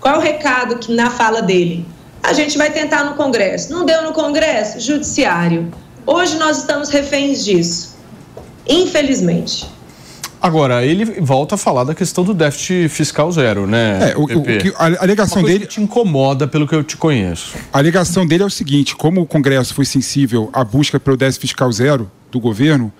Qual 0.00 0.14
é 0.14 0.18
o 0.18 0.20
recado 0.20 0.78
que 0.78 0.94
na 0.94 1.10
fala 1.10 1.42
dele? 1.42 1.86
A 2.22 2.32
gente 2.32 2.56
vai 2.56 2.70
tentar 2.70 3.04
no 3.04 3.14
Congresso. 3.14 3.70
Não 3.72 3.84
deu 3.84 4.02
no 4.02 4.12
Congresso? 4.12 4.80
Judiciário. 4.80 5.70
Hoje 6.06 6.38
nós 6.38 6.58
estamos 6.58 6.88
reféns 6.88 7.44
disso. 7.44 7.96
Infelizmente. 8.66 9.66
Agora, 10.42 10.84
ele 10.84 11.04
volta 11.20 11.54
a 11.54 11.58
falar 11.58 11.84
da 11.84 11.94
questão 11.94 12.24
do 12.24 12.32
déficit 12.32 12.88
fiscal 12.88 13.30
zero, 13.30 13.66
né? 13.66 14.12
É, 14.12 14.16
o, 14.16 14.22
o 14.22 14.42
que, 14.42 14.72
a 14.76 15.02
alegação 15.02 15.42
dele. 15.42 15.66
te 15.66 15.80
incomoda 15.80 16.48
pelo 16.48 16.66
que 16.66 16.74
eu 16.74 16.82
te 16.82 16.96
conheço. 16.96 17.56
A 17.72 17.78
alegação 17.78 18.26
dele 18.26 18.42
é 18.42 18.46
o 18.46 18.50
seguinte: 18.50 18.96
como 18.96 19.20
o 19.20 19.26
Congresso 19.26 19.74
foi 19.74 19.84
sensível 19.84 20.48
à 20.52 20.64
busca 20.64 20.98
pelo 20.98 21.16
déficit 21.16 21.40
fiscal 21.42 21.70
zero 21.70 22.10
do 22.30 22.40
governo, 22.40 22.92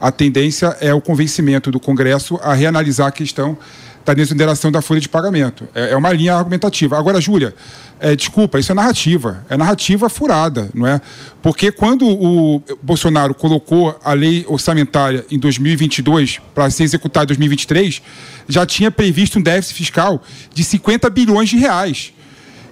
a 0.00 0.12
tendência 0.12 0.76
é 0.80 0.92
o 0.94 1.00
convencimento 1.00 1.70
do 1.70 1.80
Congresso 1.80 2.38
a 2.42 2.54
reanalisar 2.54 3.08
a 3.08 3.12
questão 3.12 3.56
da 4.04 4.12
desoneração 4.12 4.70
da 4.70 4.82
folha 4.82 5.00
de 5.00 5.08
pagamento. 5.08 5.66
É, 5.74 5.92
é 5.92 5.96
uma 5.96 6.12
linha 6.12 6.34
argumentativa. 6.34 6.98
Agora, 6.98 7.20
Júlia, 7.20 7.54
é, 7.98 8.14
desculpa, 8.14 8.58
isso 8.58 8.70
é 8.70 8.74
narrativa. 8.74 9.44
É 9.48 9.56
narrativa 9.56 10.08
furada, 10.08 10.68
não 10.74 10.86
é? 10.86 11.00
Porque 11.42 11.72
quando 11.72 12.06
o 12.06 12.62
Bolsonaro 12.82 13.34
colocou 13.34 13.98
a 14.04 14.12
lei 14.12 14.44
orçamentária 14.48 15.24
em 15.30 15.38
2022 15.38 16.40
para 16.54 16.68
ser 16.70 16.84
executada 16.84 17.24
em 17.24 17.28
2023, 17.28 18.02
já 18.48 18.66
tinha 18.66 18.90
previsto 18.90 19.38
um 19.38 19.42
déficit 19.42 19.74
fiscal 19.76 20.22
de 20.52 20.62
50 20.62 21.08
bilhões 21.10 21.48
de 21.48 21.56
reais. 21.56 22.12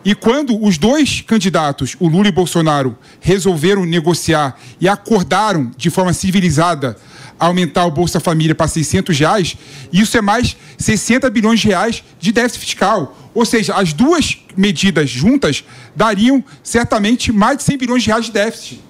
E 0.05 0.15
quando 0.15 0.61
os 0.63 0.79
dois 0.79 1.21
candidatos, 1.21 1.97
o 2.01 2.09
Lula 2.09 2.29
e 2.29 2.33
Bolsonaro, 2.33 2.99
resolveram 3.21 3.85
negociar 3.85 4.59
e 4.81 4.89
acordaram 4.89 5.71
de 5.77 5.91
forma 5.91 6.13
civilizada 6.13 6.97
aumentar 7.47 7.87
o 7.87 7.91
Bolsa 7.91 8.21
Família 8.21 8.55
para 8.55 8.69
600 8.69 9.19
reais, 9.19 9.57
isso 9.93 10.17
é 10.17 10.21
mais 10.21 10.57
60 10.79 11.29
bilhões 11.31 11.61
de 11.61 11.69
reais 11.69 12.05
de 12.21 12.33
déficit 12.33 12.61
fiscal. 12.61 13.17
Ou 13.35 13.45
seja, 13.45 13.75
as 13.75 13.93
duas 13.93 14.39
medidas 14.57 15.11
juntas 15.11 15.65
dariam 15.97 16.45
certamente 16.63 17.33
mais 17.33 17.59
de 17.59 17.65
100 17.65 17.79
bilhões 17.79 18.03
de 18.03 18.09
reais 18.11 18.27
de 18.27 18.33
déficit. 18.33 18.81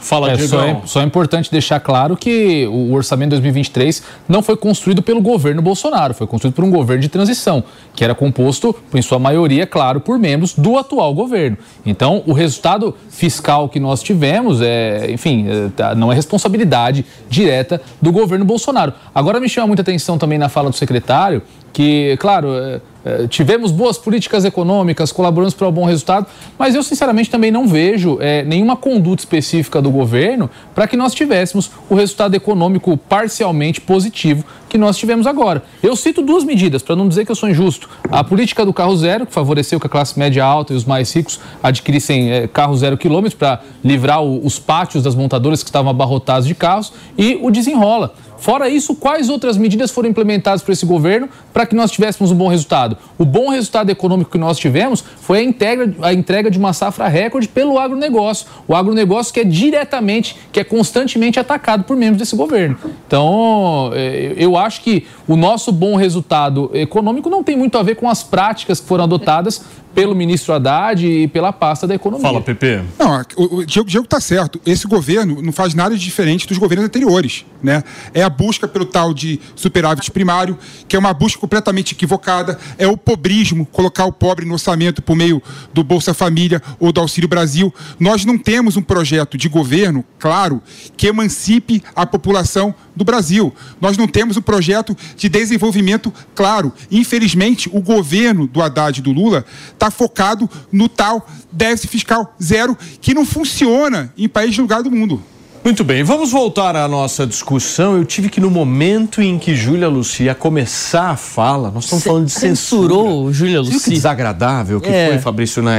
Fala, 0.00 0.30
é, 0.30 0.38
só, 0.38 0.64
é, 0.64 0.80
só 0.84 1.00
é 1.00 1.04
importante 1.04 1.50
deixar 1.50 1.80
claro 1.80 2.16
que 2.16 2.66
o 2.66 2.92
orçamento 2.92 3.30
de 3.30 3.36
2023 3.36 4.02
não 4.28 4.42
foi 4.42 4.56
construído 4.56 5.02
pelo 5.02 5.20
governo 5.20 5.60
Bolsonaro, 5.60 6.14
foi 6.14 6.26
construído 6.26 6.54
por 6.54 6.64
um 6.64 6.70
governo 6.70 7.02
de 7.02 7.08
transição, 7.08 7.62
que 7.94 8.04
era 8.04 8.14
composto, 8.14 8.74
em 8.94 9.02
sua 9.02 9.18
maioria, 9.18 9.66
claro, 9.66 10.00
por 10.00 10.18
membros 10.18 10.54
do 10.54 10.78
atual 10.78 11.14
governo. 11.14 11.58
Então, 11.84 12.22
o 12.26 12.32
resultado 12.32 12.94
fiscal 13.10 13.68
que 13.68 13.80
nós 13.80 14.02
tivemos, 14.02 14.60
é, 14.60 15.10
enfim, 15.10 15.46
é, 15.48 15.68
tá, 15.76 15.94
não 15.94 16.12
é 16.12 16.14
responsabilidade 16.14 17.04
direta 17.28 17.80
do 18.00 18.12
governo 18.12 18.44
Bolsonaro. 18.44 18.92
Agora, 19.14 19.40
me 19.40 19.48
chama 19.48 19.66
muita 19.68 19.82
atenção 19.82 20.16
também 20.16 20.38
na 20.38 20.48
fala 20.48 20.70
do 20.70 20.76
secretário 20.76 21.42
que, 21.72 22.16
claro, 22.18 22.54
é, 22.54 22.80
tivemos 23.28 23.70
boas 23.70 23.96
políticas 23.98 24.44
econômicas, 24.44 25.12
colaboramos 25.12 25.54
para 25.54 25.68
um 25.68 25.72
bom 25.72 25.84
resultado, 25.84 26.26
mas 26.58 26.74
eu 26.74 26.82
sinceramente 26.82 27.30
também 27.30 27.50
não 27.50 27.66
vejo 27.66 28.18
é, 28.20 28.44
nenhuma 28.44 28.76
conduta 28.76 29.22
específica 29.22 29.80
do 29.80 29.90
governo 29.90 30.50
para 30.74 30.86
que 30.86 30.96
nós 30.96 31.14
tivéssemos 31.14 31.70
o 31.88 31.94
resultado 31.94 32.34
econômico 32.34 32.96
parcialmente 32.96 33.80
positivo 33.80 34.44
que 34.68 34.76
nós 34.76 34.98
tivemos 34.98 35.26
agora. 35.26 35.62
Eu 35.82 35.96
cito 35.96 36.20
duas 36.22 36.44
medidas, 36.44 36.82
para 36.82 36.94
não 36.94 37.08
dizer 37.08 37.24
que 37.24 37.30
eu 37.30 37.36
sou 37.36 37.48
injusto. 37.48 37.88
A 38.10 38.22
política 38.22 38.64
do 38.64 38.72
carro 38.72 38.96
zero, 38.96 39.26
que 39.26 39.32
favoreceu 39.32 39.80
que 39.80 39.86
a 39.86 39.90
classe 39.90 40.18
média 40.18 40.44
alta 40.44 40.72
e 40.72 40.76
os 40.76 40.84
mais 40.84 41.12
ricos 41.14 41.40
adquirissem 41.62 42.30
é, 42.30 42.46
carro 42.46 42.76
zero 42.76 42.96
quilômetro 42.96 43.38
para 43.38 43.60
livrar 43.82 44.22
o, 44.22 44.44
os 44.44 44.58
pátios 44.58 45.02
das 45.02 45.14
montadoras 45.14 45.62
que 45.62 45.68
estavam 45.68 45.90
abarrotados 45.90 46.46
de 46.46 46.54
carros, 46.54 46.92
e 47.16 47.38
o 47.40 47.50
desenrola 47.50 48.12
Fora 48.38 48.68
isso, 48.68 48.94
quais 48.94 49.28
outras 49.28 49.56
medidas 49.56 49.90
foram 49.90 50.08
implementadas 50.08 50.62
por 50.62 50.72
esse 50.72 50.86
governo 50.86 51.28
para 51.52 51.66
que 51.66 51.74
nós 51.74 51.90
tivéssemos 51.90 52.30
um 52.30 52.36
bom 52.36 52.48
resultado? 52.48 52.96
O 53.18 53.24
bom 53.24 53.50
resultado 53.50 53.90
econômico 53.90 54.30
que 54.30 54.38
nós 54.38 54.58
tivemos 54.58 55.04
foi 55.20 55.38
a 55.38 55.42
entrega, 55.42 55.94
a 56.02 56.12
entrega 56.12 56.50
de 56.50 56.58
uma 56.58 56.72
safra 56.72 57.08
recorde 57.08 57.48
pelo 57.48 57.78
agronegócio. 57.78 58.46
O 58.66 58.74
agronegócio 58.74 59.34
que 59.34 59.40
é 59.40 59.44
diretamente, 59.44 60.36
que 60.52 60.60
é 60.60 60.64
constantemente 60.64 61.40
atacado 61.40 61.84
por 61.84 61.96
membros 61.96 62.18
desse 62.18 62.36
governo. 62.36 62.78
Então, 63.06 63.90
é, 63.94 64.34
eu 64.36 64.56
acho 64.56 64.82
que 64.82 65.06
o 65.26 65.36
nosso 65.36 65.72
bom 65.72 65.96
resultado 65.96 66.70
econômico 66.74 67.28
não 67.28 67.42
tem 67.42 67.56
muito 67.56 67.76
a 67.76 67.82
ver 67.82 67.96
com 67.96 68.08
as 68.08 68.22
práticas 68.22 68.80
que 68.80 68.86
foram 68.86 69.04
adotadas 69.04 69.62
pelo 69.94 70.14
ministro 70.14 70.54
Haddad 70.54 71.06
e 71.06 71.26
pela 71.28 71.52
pasta 71.52 71.86
da 71.86 71.94
economia. 71.94 72.26
Fala, 72.26 72.40
Pepe. 72.40 72.82
Não, 72.98 73.24
o 73.36 73.64
Diego 73.64 74.04
está 74.04 74.20
certo. 74.20 74.60
Esse 74.64 74.86
governo 74.86 75.42
não 75.42 75.52
faz 75.52 75.74
nada 75.74 75.96
de 75.96 76.02
diferente 76.02 76.46
dos 76.46 76.58
governos 76.58 76.86
anteriores. 76.86 77.44
Né? 77.62 77.82
É 78.14 78.22
a 78.22 78.30
busca 78.30 78.68
pelo 78.68 78.84
tal 78.84 79.12
de 79.12 79.40
superávit 79.56 80.10
primário, 80.10 80.56
que 80.86 80.94
é 80.94 80.98
uma 80.98 81.12
busca 81.12 81.40
completamente 81.40 81.92
equivocada. 81.92 82.58
É 82.78 82.86
o 82.86 82.96
pobrismo, 82.96 83.66
colocar 83.66 84.04
o 84.04 84.12
pobre 84.12 84.46
no 84.46 84.52
orçamento 84.52 85.02
por 85.02 85.16
meio 85.16 85.42
do 85.72 85.82
Bolsa 85.82 86.14
Família 86.14 86.62
ou 86.78 86.92
do 86.92 87.00
Auxílio 87.00 87.28
Brasil. 87.28 87.74
Nós 87.98 88.24
não 88.24 88.38
temos 88.38 88.76
um 88.76 88.82
projeto 88.82 89.36
de 89.36 89.48
governo, 89.48 90.04
claro, 90.18 90.62
que 90.96 91.06
emancipe 91.06 91.82
a 91.94 92.06
população 92.06 92.74
do 92.98 93.04
Brasil. 93.04 93.54
Nós 93.80 93.96
não 93.96 94.08
temos 94.08 94.36
um 94.36 94.42
projeto 94.42 94.94
de 95.16 95.28
desenvolvimento 95.28 96.12
claro. 96.34 96.72
Infelizmente, 96.90 97.70
o 97.72 97.80
governo 97.80 98.46
do 98.46 98.60
Haddad 98.60 98.98
e 98.98 99.02
do 99.02 99.12
Lula 99.12 99.44
está 99.72 99.90
focado 99.90 100.50
no 100.70 100.88
tal 100.88 101.26
déficit 101.50 101.88
fiscal 101.88 102.36
zero, 102.42 102.76
que 103.00 103.14
não 103.14 103.24
funciona 103.24 104.12
em 104.18 104.28
país 104.28 104.54
de 104.54 104.60
lugar 104.60 104.82
do 104.82 104.90
mundo. 104.90 105.22
Muito 105.64 105.84
bem, 105.84 106.02
vamos 106.02 106.30
voltar 106.30 106.74
à 106.76 106.88
nossa 106.88 107.26
discussão. 107.26 107.96
Eu 107.96 108.04
tive 108.04 108.30
que, 108.30 108.40
no 108.40 108.48
momento 108.50 109.20
em 109.20 109.38
que 109.38 109.54
Júlia 109.54 109.88
Lucia 109.88 110.34
começar 110.34 111.10
a 111.10 111.16
fala, 111.16 111.70
nós 111.70 111.84
estamos 111.84 112.02
Cê 112.04 112.08
falando 112.08 112.24
de 112.26 112.32
censurou 112.32 113.06
censura. 113.30 113.34
Júlia 113.34 113.60
Viu 113.60 113.68
que 113.70 113.74
Lucia? 113.74 113.92
desagradável 113.92 114.80
que 114.80 114.88
É. 114.88 115.08
foi, 115.08 115.18
Fabrício 115.18 115.62
não 115.62 115.70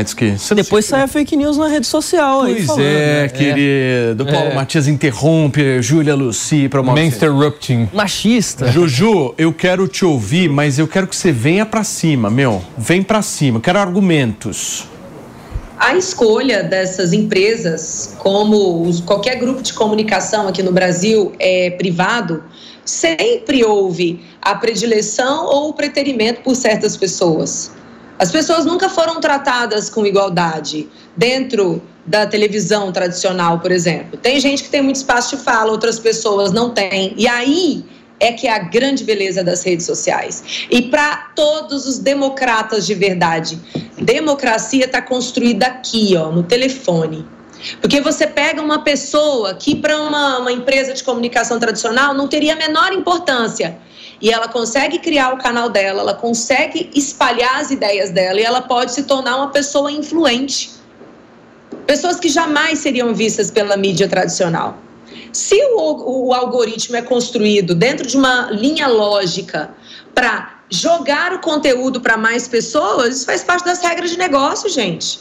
Depois 0.54 0.86
sai 0.86 1.02
a 1.02 1.08
fake 1.08 1.36
news 1.36 1.58
na 1.58 1.68
rede 1.68 1.88
social. 1.88 2.44
aí 2.44 2.56
Pois 2.56 2.66
falando, 2.68 2.84
é, 2.84 3.22
né? 3.24 3.28
querido. 3.30 4.26
Paulo 4.26 4.50
É. 4.52 4.54
Matias 4.56 4.88
interrompe 4.88 5.82
Júlia 5.82 6.14
Luci 6.14 6.70
para 6.70 6.82
uma 6.82 6.94
Man 6.94 7.06
interrupting. 7.06 7.90
Machista. 7.92 8.72
Juju, 8.72 9.34
eu 9.40 9.52
quero 9.52 9.88
te 9.88 10.06
ouvir, 10.06 10.50
mas 10.50 10.78
eu 10.78 10.88
quero 10.88 11.08
que 11.08 11.16
você 11.16 11.32
venha 11.32 11.66
pra 11.66 11.84
cima, 11.84 12.30
meu. 12.30 12.62
Vem 12.78 13.02
pra 13.02 13.22
cima. 13.24 13.60
Quero 13.60 13.80
argumentos. 13.80 14.84
A 15.80 15.96
escolha 15.96 16.62
dessas 16.62 17.14
empresas, 17.14 18.14
como 18.20 18.82
os- 18.82 19.00
qualquer 19.00 19.36
grupo 19.40 19.62
de 19.62 19.74
comunicação 19.74 20.46
aqui 20.46 20.62
no 20.62 20.74
Brasil 20.74 21.32
é 21.40 21.70
privado, 21.72 22.44
sempre 22.84 23.64
houve 23.64 24.20
a 24.42 24.56
predileção 24.56 25.46
ou 25.46 25.70
o 25.70 25.74
preterimento 25.74 26.42
por 26.42 26.54
certas 26.56 26.98
pessoas. 26.98 27.72
As 28.20 28.30
pessoas 28.30 28.66
nunca 28.66 28.90
foram 28.90 29.22
tratadas 29.22 29.90
com 29.90 30.06
igualdade 30.06 30.90
dentro 31.16 31.82
da 32.06 32.26
televisão 32.26 32.92
tradicional, 32.92 33.60
por 33.60 33.72
exemplo. 33.72 34.20
Tem 34.20 34.38
gente 34.38 34.64
que 34.64 34.70
tem 34.70 34.82
muito 34.82 34.98
espaço 34.98 35.38
de 35.38 35.44
fala, 35.44 35.72
outras 35.72 35.98
pessoas 35.98 36.52
não 36.52 36.72
têm. 36.72 37.14
E 37.16 37.26
aí 37.26 37.86
é 38.20 38.34
que 38.34 38.48
é 38.48 38.54
a 38.54 38.60
grande 38.60 39.04
beleza 39.04 39.44
das 39.44 39.64
redes 39.64 39.86
sociais. 39.86 40.68
E 40.70 40.84
para 40.84 41.32
todos 41.36 41.86
os 41.86 41.98
democratas 42.00 42.86
de 42.86 42.94
verdade, 42.94 43.60
democracia 43.98 44.86
está 44.86 45.02
construída 45.02 45.68
aqui, 45.68 46.16
ó, 46.18 46.32
no 46.32 46.44
telefone. 46.44 47.26
Porque 47.82 48.00
você 48.02 48.26
pega 48.26 48.62
uma 48.62 48.84
pessoa 48.84 49.54
que 49.54 49.76
para 49.76 50.02
uma, 50.02 50.40
uma 50.40 50.52
empresa 50.52 50.94
de 50.94 51.04
comunicação 51.04 51.60
tradicional 51.60 52.14
não 52.14 52.28
teria 52.28 52.54
a 52.54 52.56
menor 52.56 52.94
importância. 52.94 53.78
E 54.22 54.32
ela 54.32 54.48
consegue 54.48 55.00
criar 55.00 55.34
o 55.34 55.38
canal 55.38 55.70
dela, 55.70 56.02
ela 56.02 56.14
consegue 56.14 56.90
espalhar 56.94 57.60
as 57.60 57.72
ideias 57.72 58.12
dela 58.12 58.40
e 58.40 58.44
ela 58.44 58.62
pode 58.62 58.94
se 58.94 59.04
tornar 59.04 59.38
uma 59.38 59.50
pessoa 59.50 59.92
influente. 59.92 60.72
Pessoas 61.86 62.20
que 62.20 62.28
jamais 62.28 62.80
seriam 62.80 63.14
vistas 63.14 63.50
pela 63.50 63.78
mídia 63.78 64.08
tradicional. 64.08 64.78
Se 65.32 65.56
o, 65.74 66.28
o 66.28 66.34
algoritmo 66.34 66.96
é 66.96 67.02
construído 67.02 67.76
dentro 67.76 68.06
de 68.06 68.18
uma 68.18 68.50
linha 68.52 68.88
lógica 68.88 69.72
para 70.14 70.60
jogar 70.70 71.34
o 71.34 71.40
conteúdo 71.40 72.00
para 72.02 72.18
mais 72.18 72.48
pessoas, 72.48 73.18
isso 73.18 73.26
faz 73.26 73.44
parte 73.44 73.66
das 73.66 73.82
regras 73.82 74.12
de 74.12 74.18
negócio, 74.18 74.70
gente. 74.70 75.20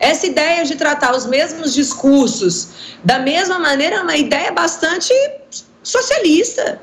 Essa 0.00 0.26
ideia 0.26 0.64
de 0.64 0.76
tratar 0.76 1.16
os 1.16 1.26
mesmos 1.26 1.74
discursos 1.74 2.68
da 3.02 3.18
mesma 3.18 3.58
maneira 3.58 3.96
é 3.96 4.00
uma 4.00 4.16
ideia 4.16 4.52
bastante 4.52 5.12
socialista. 5.82 6.80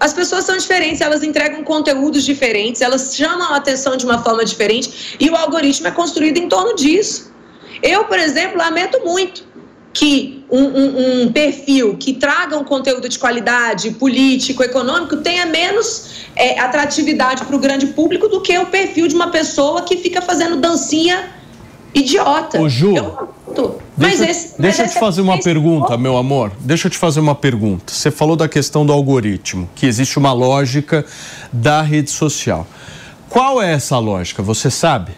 As 0.00 0.12
pessoas 0.12 0.44
são 0.44 0.56
diferentes, 0.56 1.00
elas 1.00 1.24
entregam 1.24 1.64
conteúdos 1.64 2.24
diferentes, 2.24 2.80
elas 2.80 3.16
chamam 3.16 3.52
a 3.52 3.56
atenção 3.56 3.96
de 3.96 4.04
uma 4.04 4.22
forma 4.22 4.44
diferente 4.44 5.16
e 5.18 5.28
o 5.28 5.34
algoritmo 5.34 5.88
é 5.88 5.90
construído 5.90 6.38
em 6.38 6.48
torno 6.48 6.76
disso. 6.76 7.32
Eu, 7.82 8.04
por 8.04 8.18
exemplo, 8.18 8.56
lamento 8.56 9.00
muito 9.04 9.47
que 9.92 10.44
um, 10.50 10.62
um- 10.62 11.22
um 11.24 11.32
perfil 11.32 11.96
que 11.96 12.12
traga 12.14 12.56
um 12.56 12.64
conteúdo 12.64 13.08
de 13.08 13.18
qualidade 13.18 13.90
político, 13.92 14.62
econômico, 14.62 15.16
tenha 15.18 15.44
menos 15.46 16.26
é, 16.36 16.58
atratividade 16.60 17.44
para 17.44 17.56
o 17.56 17.58
grande 17.58 17.86
público 17.88 18.28
do 18.28 18.40
que 18.40 18.56
o 18.58 18.66
perfil 18.66 19.08
de 19.08 19.14
uma 19.14 19.28
pessoa 19.30 19.82
que 19.82 19.96
fica 19.96 20.22
fazendo 20.22 20.56
dancinha 20.56 21.30
idiota. 21.94 22.60
Ô, 22.60 22.68
Ju, 22.68 22.92
lamento. 22.94 23.82
Mas 23.96 24.18
Deixa, 24.18 24.30
esse, 24.30 24.60
deixa 24.62 24.82
eu 24.84 24.88
te 24.88 24.94
fazer 25.00 25.20
uma 25.20 25.40
pergunta, 25.40 25.96
meu 25.96 26.16
amor. 26.16 26.52
Deixa 26.60 26.86
eu 26.86 26.90
te 26.90 26.96
fazer 26.98 27.18
uma 27.18 27.34
pergunta. 27.34 27.92
Você 27.92 28.10
falou 28.10 28.36
da 28.36 28.46
questão 28.48 28.86
do 28.86 28.92
algoritmo, 28.92 29.68
que 29.74 29.86
existe 29.86 30.18
uma 30.18 30.32
lógica 30.32 31.04
da 31.52 31.82
rede 31.82 32.10
social. 32.10 32.66
Qual 33.28 33.60
é 33.60 33.72
essa 33.72 33.98
lógica? 33.98 34.42
Você 34.42 34.70
sabe? 34.70 35.12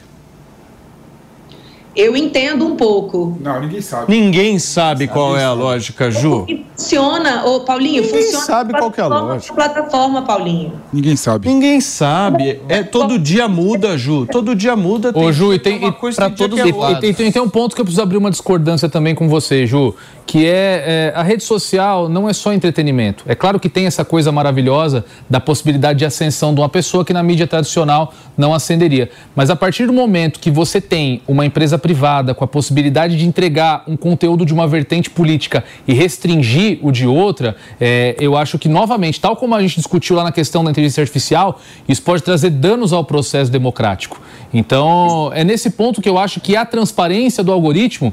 Eu 1.95 2.17
entendo 2.17 2.65
um 2.65 2.77
pouco. 2.77 3.37
Não, 3.41 3.61
ninguém 3.61 3.81
sabe. 3.81 4.05
Ninguém 4.09 4.59
sabe 4.59 5.09
qual 5.09 5.37
é 5.37 5.45
a 5.45 5.53
lógica, 5.53 6.11
Ju. 6.11 6.47
Funciona, 6.77 7.45
ô 7.45 7.61
Paulinho, 7.61 8.03
Ninguém 8.03 8.23
funciona. 8.23 8.45
sabe 8.45 8.73
qual 8.73 8.91
que 8.91 9.01
é 9.01 9.05
a 9.05 9.07
lógica. 9.09 9.55
Plataforma, 9.55 10.23
Paulinho. 10.23 10.73
Ninguém 10.93 11.17
sabe. 11.17 11.49
Ninguém 11.49 11.81
sabe. 11.81 12.61
É 12.69 12.83
todo 12.83 13.19
dia 13.19 13.49
muda, 13.49 13.99
Ju. 13.99 14.27
Todo 14.27 14.55
dia 14.55 14.77
muda. 14.77 15.12
Ô, 15.15 15.33
Ju, 15.33 15.53
e 15.53 15.59
tem, 15.59 15.79
uma 15.79 15.89
e 15.89 16.11
dia 16.11 16.31
todos 16.31 16.61
que 16.61 16.67
é 16.67 16.71
e, 16.71 16.73
outra. 16.73 16.93
e 16.93 17.01
tem, 17.01 17.15
tem, 17.15 17.33
tem 17.33 17.43
um 17.43 17.49
ponto 17.49 17.75
que 17.75 17.81
eu 17.81 17.85
preciso 17.85 18.03
abrir 18.03 18.17
uma 18.17 18.31
discordância 18.31 18.89
também 18.89 19.15
com 19.15 19.29
você, 19.29 19.67
Ju, 19.67 19.95
que 20.27 20.47
é, 20.47 21.12
é, 21.12 21.12
a 21.15 21.23
rede 21.23 21.43
social 21.43 22.09
não 22.09 22.29
é 22.29 22.33
só 22.33 22.53
entretenimento. 22.53 23.25
É 23.27 23.35
claro 23.35 23.59
que 23.59 23.69
tem 23.69 23.87
essa 23.87 24.05
coisa 24.05 24.31
maravilhosa 24.31 25.05
da 25.29 25.41
possibilidade 25.41 25.99
de 25.99 26.05
ascensão 26.05 26.55
de 26.55 26.61
uma 26.61 26.69
pessoa 26.69 27.05
que 27.05 27.12
na 27.12 27.23
mídia 27.23 27.47
tradicional 27.47 28.15
não 28.39 28.55
ascenderia. 28.55 29.11
Mas 29.35 29.51
a 29.51 29.57
partir 29.57 29.87
do 29.87 29.93
momento 29.93 30.39
que 30.39 30.51
você 30.51 30.81
tem 30.81 31.21
uma 31.27 31.45
empresa 31.45 31.80
privada 31.81 32.35
com 32.35 32.44
a 32.44 32.47
possibilidade 32.47 33.16
de 33.16 33.27
entregar 33.27 33.82
um 33.89 33.97
conteúdo 33.97 34.47
de 34.47 34.55
uma 34.55 34.69
vertente 34.69 35.11
política 35.11 35.65
e 35.89 35.93
restringir 35.93 36.78
o 36.82 36.93
de 36.93 37.07
outra, 37.07 37.57
é, 37.81 38.15
eu 38.20 38.36
acho 38.36 38.59
que, 38.59 38.69
novamente, 38.69 39.20
tal 39.20 39.35
como 39.35 39.55
a 39.55 39.61
gente 39.61 39.77
discutiu 39.77 40.15
lá 40.15 40.23
na 40.23 40.32
questão 40.32 40.62
da 40.62 40.70
inteligência 40.70 41.01
artificial, 41.01 41.61
isso 41.89 42.02
pode 42.02 42.23
trazer 42.23 42.51
danos 42.51 42.93
ao 42.93 43.05
processo 43.05 43.51
democrático. 43.51 44.20
Então, 44.52 45.31
é 45.35 45.43
nesse 45.43 45.70
ponto 45.70 46.01
que 46.01 46.09
eu 46.09 46.19
acho 46.19 46.40
que 46.40 46.55
a 46.55 46.65
transparência 46.65 47.43
do 47.43 47.51
algoritmo 47.51 48.12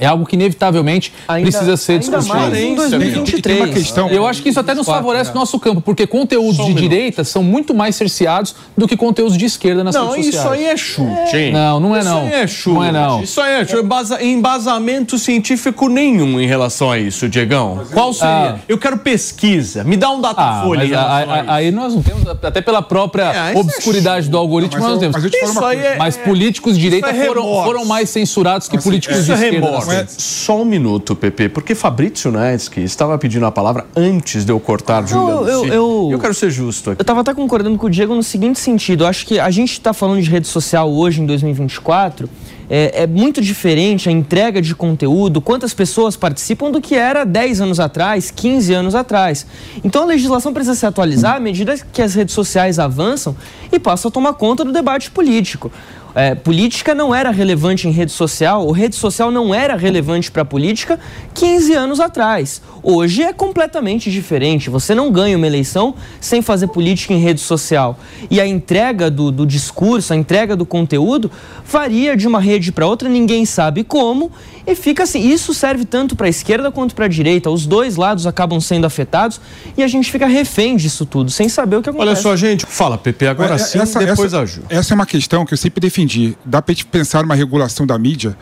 é 0.00 0.06
algo 0.06 0.24
que 0.26 0.34
inevitavelmente 0.36 1.12
Ainda- 1.28 1.50
precisa 1.50 1.76
ser 1.76 1.92
ainda 1.92 2.18
discutido. 2.18 2.34
mais 2.34 2.58
em 2.58 2.74
2023. 2.74 3.42
Tem 3.42 3.56
uma 3.66 3.72
questão. 3.74 4.08
Eu 4.10 4.26
acho 4.26 4.42
que 4.42 4.48
isso 4.48 4.60
até 4.60 4.74
nos 4.74 4.86
favorece 4.86 5.30
o 5.30 5.34
nosso 5.34 5.58
campo, 5.58 5.80
porque 5.80 6.06
conteúdos 6.06 6.64
de 6.66 6.74
direita 6.74 7.24
são 7.24 7.42
muito 7.42 7.74
mais 7.74 7.96
cerceados 7.96 8.54
do 8.76 8.86
que 8.88 8.96
conteúdos 8.96 9.36
de 9.36 9.44
esquerda 9.44 9.82
nas 9.84 9.94
Não, 9.94 10.10
redes 10.10 10.26
isso 10.28 10.38
sociais. 10.38 10.60
aí 10.60 10.66
é 10.66 10.76
chute, 10.76 11.36
hein? 11.36 11.52
Não, 11.52 11.80
não 11.80 11.96
é 11.96 12.00
Isso 12.00 12.08
não. 12.08 12.20
aí 12.20 12.32
é 12.32 12.46
chute. 12.46 12.74
Não 12.74 12.84
é 12.84 12.92
não. 12.92 13.22
Isso 13.22 13.40
aí 13.40 13.52
é 13.60 13.64
chute. 13.64 13.82
Embasa- 13.82 14.22
embasamento 14.22 15.18
científico 15.18 15.88
nenhum 15.88 16.40
em 16.40 16.46
relação 16.46 16.90
a 16.90 16.98
isso, 16.98 17.28
Diegão. 17.28 17.82
Qual 17.92 18.12
seria? 18.12 18.26
Ah. 18.52 18.56
Eu 18.68 18.78
quero 18.78 18.98
pesquisa. 18.98 19.84
Me 19.84 19.96
dá 19.96 20.10
um 20.10 20.18
Ah, 20.18 20.32
datafolha 20.32 20.84
em 20.84 20.88
mas 20.88 20.90
relação 20.90 21.10
a- 21.10 21.34
a, 21.34 21.38
a- 21.38 21.42
isso. 21.42 21.50
aí 21.50 21.70
nós 21.70 21.94
não 21.94 22.02
temos, 22.02 22.28
até 22.28 22.60
pela 22.60 22.82
própria 22.82 23.24
É, 23.24 23.48
isso 23.50 23.58
é 23.58 23.60
obscuridade 23.60 24.28
do 24.28 24.36
algoritmo, 24.36 24.78
Não, 24.80 24.88
mas 24.90 24.92
nós 24.92 25.02
não 25.02 25.08
eu- 25.08 25.30
temos. 25.30 25.54
mas 25.54 25.76
Isso 25.78 25.84
é- 25.86 25.96
Mas 25.96 26.16
políticos 26.16 26.74
de 26.76 26.80
direita 26.82 27.10
isso 27.10 27.22
é 27.22 27.26
foram, 27.26 27.42
foram 27.64 27.84
mais 27.84 28.08
censurados 28.10 28.68
que 28.68 28.78
políticos 28.78 29.16
Isso 29.18 29.26
de 29.26 29.32
é 29.32 29.34
esquerda. 29.46 29.66
É. 29.92 30.06
Só 30.08 30.60
um 30.62 30.64
minuto, 30.64 31.14
Pepe, 31.14 31.48
porque 31.48 31.74
Fabrício 31.74 32.30
Naitsky 32.30 32.82
estava 32.82 33.16
pedindo 33.18 33.46
a 33.46 33.52
palavra 33.52 33.86
antes 33.96 34.44
de 34.44 34.52
eu 34.52 34.58
cortar 34.60 35.06
Julia 35.06 35.34
eu- 35.34 35.60
Lucy. 35.60 35.68
eu- 35.74 36.08
eu 36.12 36.18
quero 36.18 36.34
ser 36.34 36.50
justo 36.50 36.90
aqui. 36.90 37.00
Eu 37.00 37.04
tava 37.04 37.20
até 37.20 37.32
concordando 37.34 37.76
com 37.78 37.86
o 37.86 37.90
Diego 37.90 38.14
no 38.14 38.22
seguinte 38.22 38.58
sentido. 38.58 39.04
Eu 39.04 39.08
acho 39.08 39.26
que 39.26 39.38
a 39.38 39.50
gente 39.50 39.72
está 39.72 39.92
falando 39.92 40.20
de 40.22 40.30
rede 40.30 40.46
social 40.48 40.90
hoje, 40.92 41.20
em 41.20 41.26
2024. 41.26 42.28
É, 42.68 43.02
é 43.02 43.06
muito 43.06 43.40
diferente 43.40 44.08
a 44.08 44.12
entrega 44.12 44.60
de 44.60 44.74
conteúdo, 44.74 45.40
quantas 45.40 45.72
pessoas 45.72 46.16
participam 46.16 46.68
do 46.70 46.80
que 46.80 46.96
era 46.96 47.24
10 47.24 47.60
anos 47.60 47.78
atrás, 47.78 48.32
15 48.32 48.74
anos 48.74 48.94
atrás. 48.96 49.46
Então 49.84 50.02
a 50.02 50.06
legislação 50.06 50.52
precisa 50.52 50.74
se 50.74 50.84
atualizar 50.84 51.36
à 51.36 51.40
medida 51.40 51.76
que 51.92 52.02
as 52.02 52.14
redes 52.14 52.34
sociais 52.34 52.80
avançam 52.80 53.36
e 53.70 53.78
passam 53.78 54.08
a 54.08 54.12
tomar 54.12 54.32
conta 54.34 54.64
do 54.64 54.72
debate 54.72 55.12
político. 55.12 55.70
É, 56.16 56.34
política 56.34 56.94
não 56.94 57.14
era 57.14 57.30
relevante 57.30 57.86
em 57.86 57.90
rede 57.90 58.10
social, 58.10 58.64
ou 58.64 58.72
rede 58.72 58.96
social 58.96 59.30
não 59.30 59.54
era 59.54 59.76
relevante 59.76 60.30
para 60.30 60.40
a 60.40 60.44
política 60.46 60.98
15 61.34 61.74
anos 61.74 62.00
atrás. 62.00 62.62
Hoje 62.82 63.22
é 63.22 63.34
completamente 63.34 64.10
diferente. 64.10 64.70
Você 64.70 64.94
não 64.94 65.12
ganha 65.12 65.36
uma 65.36 65.46
eleição 65.46 65.94
sem 66.18 66.40
fazer 66.40 66.68
política 66.68 67.12
em 67.12 67.18
rede 67.18 67.40
social. 67.42 67.98
E 68.30 68.40
a 68.40 68.46
entrega 68.46 69.10
do, 69.10 69.30
do 69.30 69.44
discurso, 69.44 70.14
a 70.14 70.16
entrega 70.16 70.56
do 70.56 70.64
conteúdo, 70.64 71.30
varia 71.66 72.16
de 72.16 72.26
uma 72.26 72.40
rede 72.40 72.72
para 72.72 72.86
outra, 72.86 73.10
ninguém 73.10 73.44
sabe 73.44 73.84
como, 73.84 74.32
e 74.66 74.74
fica 74.74 75.02
assim. 75.02 75.20
Isso 75.28 75.52
serve 75.52 75.84
tanto 75.84 76.16
para 76.16 76.26
a 76.28 76.30
esquerda 76.30 76.70
quanto 76.72 76.94
para 76.94 77.04
a 77.04 77.08
direita. 77.08 77.50
Os 77.50 77.66
dois 77.66 77.96
lados 77.96 78.26
acabam 78.26 78.58
sendo 78.58 78.86
afetados 78.86 79.38
e 79.76 79.82
a 79.82 79.86
gente 79.88 80.10
fica 80.10 80.26
refém 80.26 80.76
disso 80.76 81.04
tudo, 81.04 81.30
sem 81.30 81.48
saber 81.50 81.76
o 81.76 81.82
que 81.82 81.90
acontece. 81.90 82.08
Olha 82.08 82.16
só, 82.16 82.34
gente. 82.36 82.64
Fala, 82.64 82.96
Pepe, 82.96 83.26
agora 83.26 83.56
É, 83.56 83.58
sim, 83.58 83.78
essa- 83.80 83.98
depois 83.98 84.32
essa, 84.32 84.42
a 84.42 84.46
Ju. 84.46 84.62
Essa 84.70 84.94
é 84.94 84.94
uma 84.94 85.04
questão 85.06 85.44
que 85.44 85.52
eu 85.52 85.58
sempre 85.58 85.78
defendi. 85.78 86.05
Dá 86.44 86.62
para 86.62 86.74
pensar 86.90 87.22
numa 87.22 87.34
regulação 87.34 87.86
da 87.86 87.98
mídia 87.98 88.36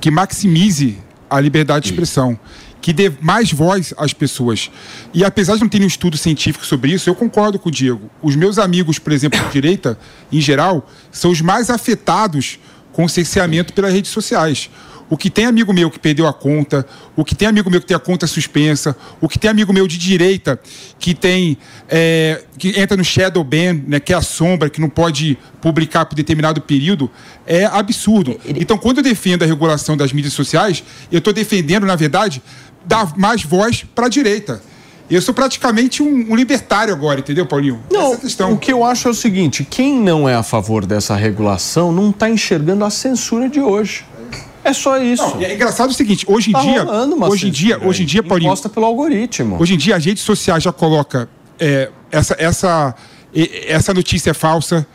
que 0.00 0.10
maximize 0.10 0.98
a 1.28 1.38
liberdade 1.38 1.84
de 1.84 1.92
expressão, 1.92 2.38
que 2.80 2.92
dê 2.92 3.12
mais 3.20 3.52
voz 3.52 3.94
às 3.96 4.12
pessoas. 4.12 4.70
E 5.14 5.24
apesar 5.24 5.54
de 5.54 5.60
não 5.60 5.68
ter 5.68 5.78
nenhum 5.78 5.88
estudo 5.88 6.16
científico 6.16 6.64
sobre 6.64 6.92
isso, 6.92 7.08
eu 7.08 7.14
concordo 7.14 7.58
com 7.58 7.68
o 7.68 7.72
Diego. 7.72 8.10
Os 8.22 8.34
meus 8.34 8.58
amigos, 8.58 8.98
por 8.98 9.12
exemplo, 9.12 9.38
de 9.38 9.52
direita, 9.52 9.98
em 10.32 10.40
geral, 10.40 10.88
são 11.12 11.30
os 11.30 11.40
mais 11.40 11.70
afetados 11.70 12.58
com 12.92 13.04
o 13.04 13.08
cerceamento 13.08 13.72
pelas 13.72 13.92
redes 13.92 14.10
sociais. 14.10 14.70
O 15.10 15.16
que 15.16 15.28
tem 15.28 15.44
amigo 15.44 15.72
meu 15.72 15.90
que 15.90 15.98
perdeu 15.98 16.26
a 16.28 16.32
conta, 16.32 16.86
o 17.16 17.24
que 17.24 17.34
tem 17.34 17.48
amigo 17.48 17.68
meu 17.68 17.80
que 17.80 17.86
tem 17.86 17.96
a 17.96 18.00
conta 18.00 18.28
suspensa, 18.28 18.96
o 19.20 19.28
que 19.28 19.40
tem 19.40 19.50
amigo 19.50 19.72
meu 19.72 19.88
de 19.88 19.98
direita 19.98 20.58
que 21.00 21.12
tem 21.12 21.58
é, 21.88 22.42
que 22.56 22.80
entra 22.80 22.96
no 22.96 23.02
shadow 23.02 23.42
ban, 23.42 23.82
né, 23.88 23.98
que 23.98 24.12
é 24.12 24.16
a 24.16 24.22
sombra, 24.22 24.70
que 24.70 24.80
não 24.80 24.88
pode 24.88 25.36
publicar 25.60 26.06
por 26.06 26.14
determinado 26.14 26.60
período, 26.60 27.10
é 27.44 27.64
absurdo. 27.64 28.40
Então, 28.46 28.78
quando 28.78 28.98
eu 28.98 29.02
defendo 29.02 29.42
a 29.42 29.46
regulação 29.46 29.96
das 29.96 30.12
mídias 30.12 30.32
sociais, 30.32 30.84
eu 31.10 31.18
estou 31.18 31.32
defendendo, 31.32 31.84
na 31.84 31.96
verdade, 31.96 32.40
dar 32.86 33.12
mais 33.18 33.42
voz 33.42 33.84
para 33.94 34.06
a 34.06 34.08
direita. 34.08 34.62
Eu 35.10 35.20
sou 35.20 35.34
praticamente 35.34 36.04
um, 36.04 36.30
um 36.30 36.36
libertário 36.36 36.94
agora, 36.94 37.18
entendeu, 37.18 37.44
Paulinho? 37.44 37.80
Não, 37.90 38.16
o 38.52 38.58
que 38.58 38.72
eu 38.72 38.84
acho 38.84 39.08
é 39.08 39.10
o 39.10 39.14
seguinte: 39.14 39.66
quem 39.68 40.00
não 40.00 40.28
é 40.28 40.36
a 40.36 40.42
favor 40.44 40.86
dessa 40.86 41.16
regulação 41.16 41.90
não 41.90 42.10
está 42.10 42.30
enxergando 42.30 42.84
a 42.84 42.90
censura 42.90 43.48
de 43.48 43.60
hoje. 43.60 44.04
É 44.62 44.72
só 44.72 44.98
isso. 44.98 45.22
Não, 45.22 45.42
é 45.42 45.54
engraçado 45.54 45.90
o 45.90 45.94
seguinte, 45.94 46.24
hoje 46.28 46.50
em 46.50 46.52
Tá 46.52 46.60
dia, 46.60 46.82
rolando 46.82 47.24
hoje 47.24 47.48
em 47.48 47.50
dia, 47.50 47.74
censura 47.74 47.88
hoje 47.88 48.02
em 48.02 48.06
dia, 48.06 48.22
Paulinho, 48.22 48.48
imposta 48.48 48.68
pelo 48.68 48.86
algoritmo. 48.86 49.56
Hoje 49.60 49.74
em 49.74 49.78
dia 49.78 49.96
as 49.96 50.04
redes 50.04 50.22
sociais 50.22 50.62
já 50.62 50.72
coloca 50.72 51.28
é, 51.58 51.90
essa 52.10 52.36
essa 52.38 52.94
essa 53.66 53.94
notícia 53.94 54.30
é 54.30 54.34
falsa, 54.34 54.86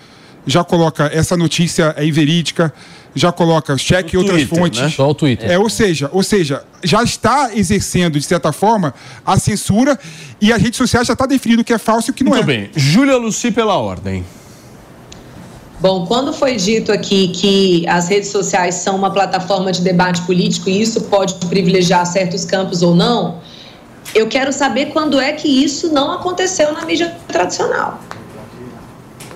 já 0.45 0.63
coloca 0.63 1.09
essa 1.13 1.35
notícia 1.35 1.93
é 1.97 2.05
inverídica, 2.05 2.71
já 3.15 3.31
coloca 3.31 3.77
cheque 3.77 4.17
outras 4.17 4.37
Twitter, 4.37 4.59
fontes. 4.59 4.81
né? 4.81 4.89
Só 4.89 5.09
o 5.09 5.15
Twitter. 5.15 5.49
É, 5.49 5.57
ou 5.57 5.69
seja, 5.69 6.09
ou 6.11 6.21
seja, 6.21 6.63
já 6.83 7.01
está 7.01 7.51
exercendo 7.55 8.19
de 8.19 8.25
certa 8.25 8.51
forma 8.51 8.93
a 9.25 9.39
censura 9.39 9.97
e 10.41 10.51
as 10.51 10.61
redes 10.61 10.77
sociais 10.77 11.07
já 11.07 11.13
está 11.13 11.25
definindo 11.25 11.61
o 11.61 11.65
que 11.65 11.73
é 11.73 11.77
falso 11.77 12.09
e 12.09 12.11
o 12.11 12.13
que 12.13 12.23
não 12.23 12.33
Muito 12.33 12.43
é. 12.43 12.45
bem. 12.45 12.69
Júlia 12.75 13.17
Luci 13.17 13.51
pela 13.51 13.75
ordem. 13.75 14.23
Bom, 15.79 16.05
quando 16.05 16.31
foi 16.31 16.55
dito 16.55 16.91
aqui 16.91 17.27
que 17.29 17.85
as 17.87 18.07
redes 18.07 18.29
sociais 18.29 18.75
são 18.75 18.95
uma 18.95 19.11
plataforma 19.11 19.71
de 19.71 19.81
debate 19.81 20.21
político 20.21 20.69
e 20.69 20.81
isso 20.81 21.01
pode 21.01 21.33
privilegiar 21.47 22.05
certos 22.05 22.45
campos 22.45 22.81
ou 22.81 22.95
não, 22.95 23.39
eu 24.13 24.27
quero 24.27 24.53
saber 24.53 24.87
quando 24.87 25.19
é 25.19 25.33
que 25.33 25.47
isso 25.47 25.91
não 25.91 26.13
aconteceu 26.13 26.71
na 26.71 26.85
mídia 26.85 27.15
tradicional. 27.27 27.99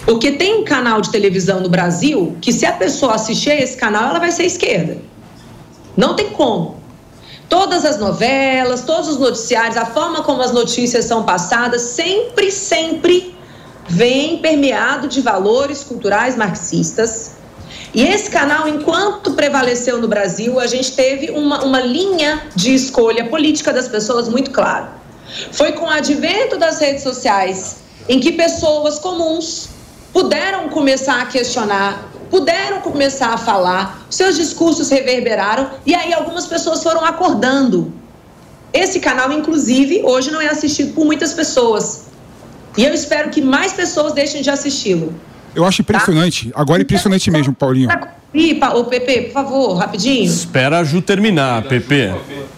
Porque 0.06 0.32
tem 0.32 0.62
um 0.62 0.64
canal 0.64 1.02
de 1.02 1.12
televisão 1.12 1.60
no 1.60 1.70
Brasil 1.70 2.38
que, 2.42 2.54
se 2.54 2.66
a 2.66 2.72
pessoa 2.72 3.16
assistir 3.16 3.52
a 3.52 3.56
esse 3.56 3.76
canal, 3.76 4.10
ela 4.10 4.20
vai 4.20 4.32
ser 4.32 4.46
esquerda. 4.46 4.98
Não 5.96 6.16
tem 6.16 6.30
como. 6.30 6.78
Todas 7.50 7.84
as 7.84 8.00
novelas, 8.00 8.84
todos 8.84 9.10
os 9.10 9.20
noticiários, 9.20 9.76
a 9.76 9.86
forma 9.86 10.24
como 10.24 10.42
as 10.42 10.54
notícias 10.54 11.04
são 11.06 11.24
passadas, 11.24 11.82
sempre, 11.82 12.50
sempre 12.50 13.36
vem 13.90 14.38
permeado 14.38 15.08
de 15.08 15.20
valores 15.20 15.84
culturais 15.84 16.36
marxistas. 16.36 17.32
E 17.94 18.04
esse 18.04 18.30
canal, 18.30 18.68
enquanto 18.68 19.34
prevaleceu 19.34 20.00
no 20.00 20.08
Brasil, 20.08 20.60
a 20.60 20.68
gente 20.68 20.92
teve 20.92 21.32
uma, 21.32 21.64
uma 21.64 21.82
linha 21.82 22.44
de 22.56 22.74
escolha 22.74 23.26
política 23.26 23.74
das 23.74 23.88
pessoas 23.88 24.30
muito 24.30 24.52
clara. 24.52 24.94
Foi 25.52 25.72
com 25.72 25.86
o 25.86 25.90
advento 25.90 26.58
das 26.58 26.80
redes 26.80 27.02
sociais 27.02 27.78
em 28.08 28.20
que 28.20 28.32
pessoas 28.34 29.00
comuns 29.00 29.70
puderam 30.14 30.70
começar 30.70 31.22
a 31.22 31.26
questionar, 31.26 32.10
puderam 32.30 32.82
começar 32.82 33.34
a 33.34 33.38
falar, 33.38 34.06
seus 34.10 34.36
discursos 34.36 34.90
reverberaram 34.90 35.72
e 35.86 35.96
aí 35.96 36.14
algumas 36.14 36.46
pessoas 36.46 36.84
foram 36.84 37.04
acordando. 37.04 37.92
Esse 38.72 39.00
canal, 39.00 39.32
inclusive, 39.32 40.04
hoje 40.04 40.30
não 40.30 40.40
é 40.40 40.48
assistido 40.48 40.94
por 40.94 41.06
muitas 41.06 41.34
pessoas. 41.34 42.09
E 42.80 42.86
eu 42.86 42.94
espero 42.94 43.30
que 43.30 43.42
mais 43.42 43.74
pessoas 43.74 44.14
deixem 44.14 44.42
de 44.42 44.50
assisti-lo. 44.50 45.14
Eu 45.54 45.66
acho 45.66 45.82
impressionante. 45.82 46.50
Agora 46.56 46.82
é 46.82 46.84
impressionante 46.84 47.30
mesmo, 47.30 47.54
Paulinho. 47.54 47.90
Ih, 48.34 48.56
pa- 48.56 48.74
ô 48.74 48.86
Pepe, 48.86 49.24
por 49.24 49.34
favor, 49.34 49.74
rapidinho. 49.74 50.24
Espera 50.24 50.80
a 50.80 50.84
Ju 50.86 51.02
terminar, 51.02 51.64
Pepe. 51.64 52.14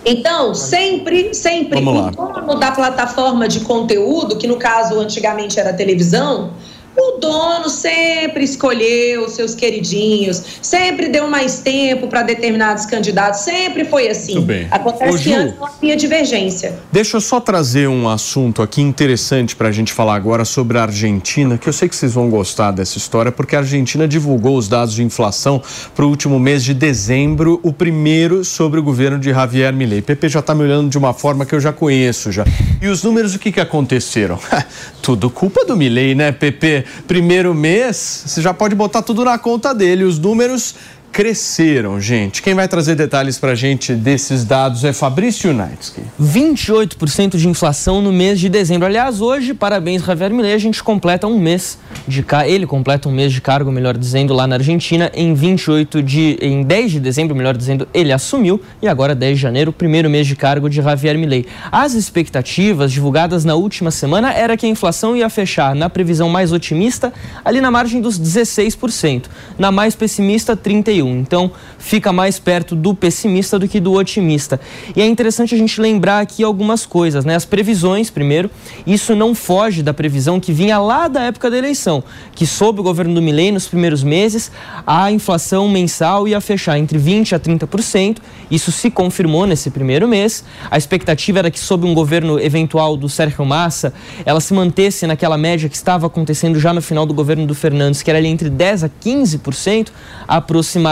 Então, 0.05 0.53
sempre, 0.53 1.33
sempre, 1.33 1.81
Vamos 1.81 1.99
lá. 1.99 2.09
em 2.09 2.13
torno 2.13 2.53
da 2.59 2.71
plataforma 2.71 3.47
de 3.47 3.61
conteúdo, 3.61 4.37
que 4.37 4.45
no 4.45 4.57
caso 4.57 4.99
antigamente 4.99 5.59
era 5.59 5.73
televisão, 5.73 6.51
o 6.95 7.19
dono 7.19 7.69
sempre 7.69 8.43
escolheu 8.43 9.25
os 9.25 9.33
seus 9.33 9.55
queridinhos, 9.55 10.41
sempre 10.61 11.07
deu 11.07 11.27
mais 11.27 11.59
tempo 11.59 12.07
para 12.07 12.23
determinados 12.23 12.85
candidatos, 12.85 13.41
sempre 13.41 13.85
foi 13.85 14.09
assim. 14.09 14.33
Muito 14.33 14.47
bem. 14.47 14.67
Acontece 14.69 15.15
Ô, 15.15 15.17
que 15.17 15.29
Ju. 15.29 15.35
antes 15.35 15.55
não 15.57 15.65
havia 15.65 15.95
divergência. 15.95 16.79
Deixa 16.91 17.17
eu 17.17 17.21
só 17.21 17.39
trazer 17.39 17.87
um 17.87 18.09
assunto 18.09 18.61
aqui 18.61 18.81
interessante 18.81 19.55
para 19.55 19.69
a 19.69 19.71
gente 19.71 19.93
falar 19.93 20.15
agora 20.15 20.43
sobre 20.43 20.77
a 20.77 20.83
Argentina, 20.83 21.57
que 21.57 21.67
eu 21.67 21.73
sei 21.73 21.87
que 21.87 21.95
vocês 21.95 22.13
vão 22.13 22.29
gostar 22.29 22.71
dessa 22.71 22.97
história, 22.97 23.31
porque 23.31 23.55
a 23.55 23.59
Argentina 23.59 24.07
divulgou 24.07 24.57
os 24.57 24.67
dados 24.67 24.93
de 24.93 25.03
inflação 25.03 25.61
para 25.95 26.05
o 26.05 26.09
último 26.09 26.39
mês 26.39 26.63
de 26.63 26.73
dezembro, 26.73 27.59
o 27.63 27.71
primeiro 27.71 28.43
sobre 28.43 28.79
o 28.79 28.83
governo 28.83 29.17
de 29.17 29.31
Javier 29.31 29.73
Milei. 29.73 30.01
Pepe 30.01 30.27
já 30.27 30.39
está 30.39 30.53
me 30.53 30.63
olhando 30.63 30.89
de 30.89 30.97
uma 30.97 31.13
forma 31.13 31.45
que 31.45 31.55
eu 31.55 31.59
já 31.59 31.71
conheço 31.71 32.31
já. 32.31 32.45
E 32.81 32.87
os 32.87 33.03
números, 33.03 33.35
o 33.35 33.39
que, 33.39 33.51
que 33.51 33.59
aconteceram? 33.59 34.39
tudo 35.01 35.29
culpa 35.29 35.65
do 35.65 35.75
Milei, 35.75 36.13
né, 36.13 36.31
Pepe? 36.31 36.80
Primeiro 37.07 37.53
mês, 37.53 38.23
você 38.25 38.41
já 38.41 38.53
pode 38.53 38.75
botar 38.75 39.01
tudo 39.01 39.23
na 39.23 39.37
conta 39.37 39.73
dele. 39.73 40.03
Os 40.03 40.17
números 40.19 40.75
cresceram, 41.11 41.99
gente. 41.99 42.41
Quem 42.41 42.53
vai 42.53 42.67
trazer 42.67 42.95
detalhes 42.95 43.37
para 43.37 43.51
a 43.51 43.55
gente 43.55 43.93
desses 43.93 44.45
dados 44.45 44.83
é 44.83 44.93
Fabrício 44.93 45.53
Naitsky. 45.53 46.01
28% 46.19 47.37
de 47.37 47.47
inflação 47.47 48.01
no 48.01 48.13
mês 48.13 48.39
de 48.39 48.47
dezembro. 48.47 48.87
Aliás, 48.87 49.19
hoje, 49.19 49.53
parabéns, 49.53 50.03
Javier 50.03 50.31
Milei, 50.31 50.53
a 50.53 50.57
gente 50.57 50.81
completa 50.81 51.27
um 51.27 51.37
mês 51.37 51.77
de 52.07 52.25
ele 52.47 52.65
completa 52.65 53.09
um 53.09 53.11
mês 53.11 53.33
de 53.33 53.41
cargo, 53.41 53.71
melhor 53.71 53.97
dizendo, 53.97 54.33
lá 54.33 54.47
na 54.47 54.55
Argentina, 54.55 55.11
em 55.13 55.33
28 55.33 56.01
de 56.01 56.37
em 56.41 56.63
10 56.63 56.93
de 56.93 56.99
dezembro, 56.99 57.35
melhor 57.35 57.57
dizendo, 57.57 57.87
ele 57.93 58.13
assumiu 58.13 58.61
e 58.81 58.87
agora 58.87 59.13
10 59.13 59.35
de 59.35 59.41
janeiro, 59.41 59.73
primeiro 59.73 60.09
mês 60.09 60.25
de 60.25 60.35
cargo 60.35 60.69
de 60.69 60.77
Javier 60.77 61.17
Milei. 61.17 61.45
As 61.71 61.93
expectativas 61.93 62.91
divulgadas 62.91 63.43
na 63.43 63.55
última 63.55 63.91
semana 63.91 64.31
era 64.31 64.55
que 64.55 64.65
a 64.65 64.69
inflação 64.69 65.15
ia 65.15 65.29
fechar 65.29 65.75
na 65.75 65.89
previsão 65.89 66.29
mais 66.29 66.51
otimista, 66.53 67.11
ali 67.43 67.59
na 67.59 67.69
margem 67.69 67.99
dos 67.99 68.19
16%, 68.19 69.25
na 69.57 69.71
mais 69.71 69.93
pessimista 69.93 70.55
31. 71.01 71.19
Então, 71.19 71.51
fica 71.77 72.13
mais 72.13 72.39
perto 72.39 72.75
do 72.75 72.93
pessimista 72.93 73.57
do 73.57 73.67
que 73.67 73.79
do 73.79 73.93
otimista. 73.93 74.59
E 74.95 75.01
é 75.01 75.05
interessante 75.05 75.55
a 75.55 75.57
gente 75.57 75.81
lembrar 75.81 76.19
aqui 76.19 76.43
algumas 76.43 76.85
coisas, 76.85 77.25
né? 77.25 77.35
As 77.35 77.45
previsões, 77.45 78.09
primeiro, 78.09 78.49
isso 78.85 79.15
não 79.15 79.33
foge 79.33 79.81
da 79.81 79.93
previsão 79.93 80.39
que 80.39 80.53
vinha 80.53 80.77
lá 80.77 81.07
da 81.07 81.23
época 81.23 81.49
da 81.49 81.57
eleição, 81.57 82.03
que 82.33 82.45
sob 82.45 82.79
o 82.79 82.83
governo 82.83 83.13
do 83.13 83.21
Milei, 83.21 83.51
nos 83.51 83.67
primeiros 83.67 84.03
meses, 84.03 84.51
a 84.85 85.11
inflação 85.11 85.67
mensal 85.67 86.27
ia 86.27 86.39
fechar 86.39 86.77
entre 86.77 86.97
20 86.97 87.35
a 87.35 87.39
30%. 87.39 88.17
Isso 88.49 88.71
se 88.71 88.91
confirmou 88.91 89.45
nesse 89.47 89.69
primeiro 89.69 90.07
mês. 90.07 90.43
A 90.69 90.77
expectativa 90.77 91.39
era 91.39 91.51
que 91.51 91.59
sob 91.59 91.87
um 91.87 91.93
governo 91.93 92.39
eventual 92.39 92.97
do 92.97 93.07
Sérgio 93.07 93.45
Massa, 93.45 93.93
ela 94.25 94.41
se 94.41 94.53
mantesse 94.53 95.07
naquela 95.07 95.37
média 95.37 95.69
que 95.69 95.75
estava 95.75 96.07
acontecendo 96.07 96.59
já 96.59 96.73
no 96.73 96.81
final 96.81 97.05
do 97.05 97.13
governo 97.13 97.47
do 97.47 97.55
Fernandes, 97.55 98.01
que 98.01 98.09
era 98.09 98.19
ali 98.19 98.27
entre 98.27 98.49
10 98.49 98.83
a 98.83 98.89
15% 98.89 99.87
aproximadamente. 100.27 100.90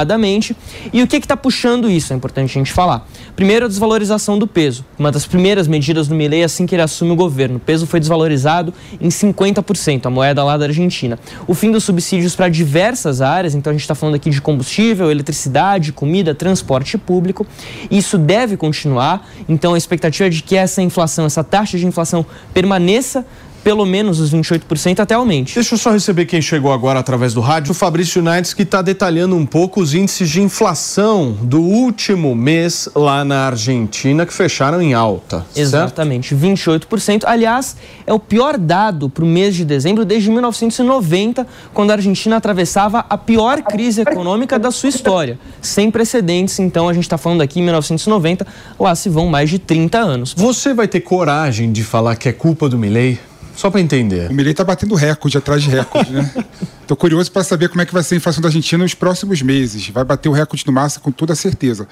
E 0.94 1.02
o 1.02 1.08
que 1.08 1.18
está 1.18 1.36
puxando 1.36 1.90
isso? 1.90 2.14
É 2.14 2.16
importante 2.16 2.52
a 2.52 2.54
gente 2.54 2.72
falar. 2.72 3.08
Primeiro, 3.36 3.66
a 3.66 3.68
desvalorização 3.68 4.38
do 4.38 4.48
peso. 4.48 4.86
Uma 4.98 5.12
das 5.12 5.26
primeiras 5.26 5.68
medidas 5.68 6.08
do 6.08 6.16
Milei 6.16 6.44
assim 6.44 6.66
que 6.66 6.76
ele 6.76 6.82
assume 6.82 7.12
o 7.12 7.16
governo. 7.16 7.58
O 7.58 7.60
peso 7.60 7.86
foi 7.88 8.00
desvalorizado 8.00 8.74
em 9.00 9.10
50%, 9.10 10.06
a 10.06 10.10
moeda 10.10 10.44
lá 10.44 10.58
da 10.58 10.66
Argentina. 10.66 11.20
O 11.48 11.54
fim 11.54 11.72
dos 11.72 11.84
subsídios 11.84 12.36
para 12.36 12.50
diversas 12.50 13.22
áreas, 13.22 13.56
então 13.56 13.72
a 13.72 13.74
gente 13.74 13.82
está 13.82 13.96
falando 13.96 14.16
aqui 14.16 14.30
de 14.30 14.42
combustível, 14.42 15.12
eletricidade, 15.12 15.92
comida, 15.92 16.36
transporte 16.36 16.98
público. 16.98 17.46
Isso 17.90 18.18
deve 18.18 18.58
continuar. 18.58 19.28
Então 19.48 19.74
a 19.74 19.78
expectativa 19.78 20.28
é 20.28 20.30
de 20.30 20.44
que 20.44 20.56
essa 20.56 20.82
inflação, 20.82 21.26
essa 21.26 21.44
taxa 21.44 21.78
de 21.78 21.86
inflação 21.86 22.26
permaneça 22.54 23.26
pelo 23.64 23.86
menos 23.86 24.20
os 24.20 24.34
28% 24.34 25.00
até 25.00 25.16
aumente. 25.16 25.56
Deixa 25.56 25.76
eu 25.76 25.78
só 25.78 25.92
receber 25.92 26.26
quem 26.26 26.42
chegou 26.42 26.72
agora 26.72 27.00
através 27.00 27.34
do 27.34 27.42
rádio, 27.42 27.72
o 27.72 27.74
Fabrício 27.74 28.22
Naits, 28.22 28.54
que 28.54 28.64
está 28.64 28.82
detalhando 28.82 29.36
um 29.36 29.46
pouco 29.46 29.82
os 29.82 29.94
índices 29.94 30.30
de 30.30 30.42
inflação 30.42 31.38
do 31.42 31.62
último 31.62 32.36
mês 32.36 32.90
lá 32.96 33.24
na 33.24 33.48
Argentina, 33.48 34.26
que 34.26 34.34
fecharam 34.34 34.82
em 34.82 34.94
alta. 34.94 35.46
certo? 35.54 35.58
Exatamente, 35.60 36.36
28%. 36.36 37.24
Aliás, 37.26 37.76
é 38.06 38.14
o 38.14 38.20
pior 38.20 38.58
dado 38.58 39.10
para 39.10 39.24
o 39.24 39.28
mês 39.28 39.56
de 39.56 39.66
dezembro 39.66 40.06
desde 40.06 40.30
1990, 40.30 41.46
quando 41.74 41.92
a 41.92 41.94
Argentina 41.94 42.38
atravessava 42.38 43.06
a 43.10 43.18
pior 43.18 43.62
crise 43.62 44.02
econômica 44.02 44.58
da 44.58 44.72
sua 44.72 44.90
história. 44.90 45.40
Sem 45.62 45.92
precedentes, 45.92 46.60
então 46.60 46.88
a 46.88 46.94
gente 46.94 47.04
está 47.04 47.18
falando 47.18 47.42
aqui 47.42 47.60
em 47.60 47.64
1990, 47.64 48.46
lá 48.80 48.96
se 48.96 49.10
vão 49.10 49.28
mais 49.28 49.50
de 49.50 49.60
30 49.60 49.98
anos. 49.98 50.34
Você 50.36 50.74
vai 50.74 50.88
ter 50.88 51.02
coragem 51.02 51.72
de 51.72 51.84
falar 51.84 52.16
que 52.16 52.30
é 52.30 52.34
culpa 52.34 52.70
do 52.70 52.78
Milei? 52.78 53.20
Só 53.60 53.70
para 53.70 53.82
entender. 53.82 54.32
O 54.32 54.34
Milei 54.34 54.52
está 54.52 54.64
batendo 54.64 54.96
recorde 54.96 55.38
atrás 55.38 55.62
de 55.62 55.70
recorde, 55.70 56.14
né? 56.14 56.32
Tô 56.88 56.96
curioso 56.96 57.30
para 57.30 57.44
saber 57.44 57.68
como 57.68 57.82
é 57.82 57.86
que 57.86 57.92
vai 57.92 58.02
ser 58.02 58.16
a 58.16 58.18
inflação 58.18 58.42
da 58.42 58.48
Argentina 58.48 58.82
nos 58.82 58.94
próximos 58.94 59.42
meses. 59.42 59.90
Vai 59.90 60.06
bater 60.06 60.30
o 60.30 60.32
recorde 60.32 60.64
do 60.64 60.72
Massa 60.72 61.02
com 61.02 61.12
toda 61.12 61.36
certeza. 61.36 61.86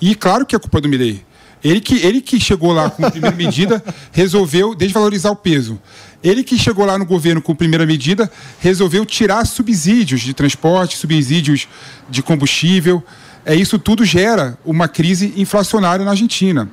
E 0.00 0.14
claro 0.14 0.46
que 0.46 0.56
é 0.56 0.58
culpa 0.58 0.80
do 0.80 0.88
Milei. 0.88 1.22
Ele 1.62 1.78
que, 1.78 1.96
ele 1.96 2.22
que 2.22 2.40
chegou 2.40 2.72
lá 2.72 2.88
com 2.88 3.04
a 3.04 3.10
primeira 3.10 3.36
medida, 3.36 3.84
resolveu 4.10 4.74
desvalorizar 4.74 5.30
o 5.30 5.36
peso. 5.36 5.78
Ele 6.24 6.42
que 6.42 6.56
chegou 6.56 6.86
lá 6.86 6.96
no 6.96 7.04
governo 7.04 7.42
com 7.42 7.52
a 7.52 7.54
primeira 7.54 7.84
medida, 7.84 8.30
resolveu 8.58 9.04
tirar 9.04 9.46
subsídios 9.46 10.22
de 10.22 10.32
transporte, 10.32 10.96
subsídios 10.96 11.68
de 12.08 12.22
combustível. 12.22 13.04
é, 13.44 13.54
isso 13.54 13.78
tudo 13.78 14.06
gera 14.06 14.58
uma 14.64 14.88
crise 14.88 15.34
inflacionária 15.36 16.02
na 16.02 16.12
Argentina. 16.12 16.66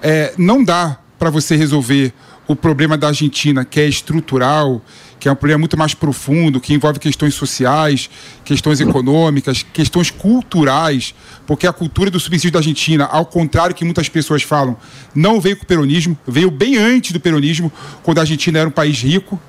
É, 0.00 0.32
não 0.38 0.64
dá 0.64 0.96
para 1.18 1.28
você 1.28 1.56
resolver 1.56 2.14
o 2.52 2.56
problema 2.56 2.96
da 2.96 3.08
Argentina, 3.08 3.64
que 3.64 3.80
é 3.80 3.86
estrutural, 3.86 4.82
que 5.18 5.28
é 5.28 5.32
um 5.32 5.36
problema 5.36 5.60
muito 5.60 5.78
mais 5.78 5.94
profundo, 5.94 6.60
que 6.60 6.74
envolve 6.74 6.98
questões 6.98 7.34
sociais, 7.34 8.10
questões 8.44 8.80
econômicas, 8.80 9.64
questões 9.72 10.10
culturais, 10.10 11.14
porque 11.46 11.66
a 11.66 11.72
cultura 11.72 12.10
do 12.10 12.18
subsídio 12.18 12.52
da 12.52 12.58
Argentina, 12.58 13.04
ao 13.04 13.24
contrário 13.24 13.74
que 13.74 13.84
muitas 13.84 14.08
pessoas 14.08 14.42
falam, 14.42 14.76
não 15.14 15.40
veio 15.40 15.56
com 15.56 15.62
o 15.62 15.66
peronismo, 15.66 16.18
veio 16.26 16.50
bem 16.50 16.76
antes 16.76 17.12
do 17.12 17.20
peronismo, 17.20 17.72
quando 18.02 18.18
a 18.18 18.22
Argentina 18.22 18.58
era 18.58 18.68
um 18.68 18.72
país 18.72 19.00
rico. 19.00 19.40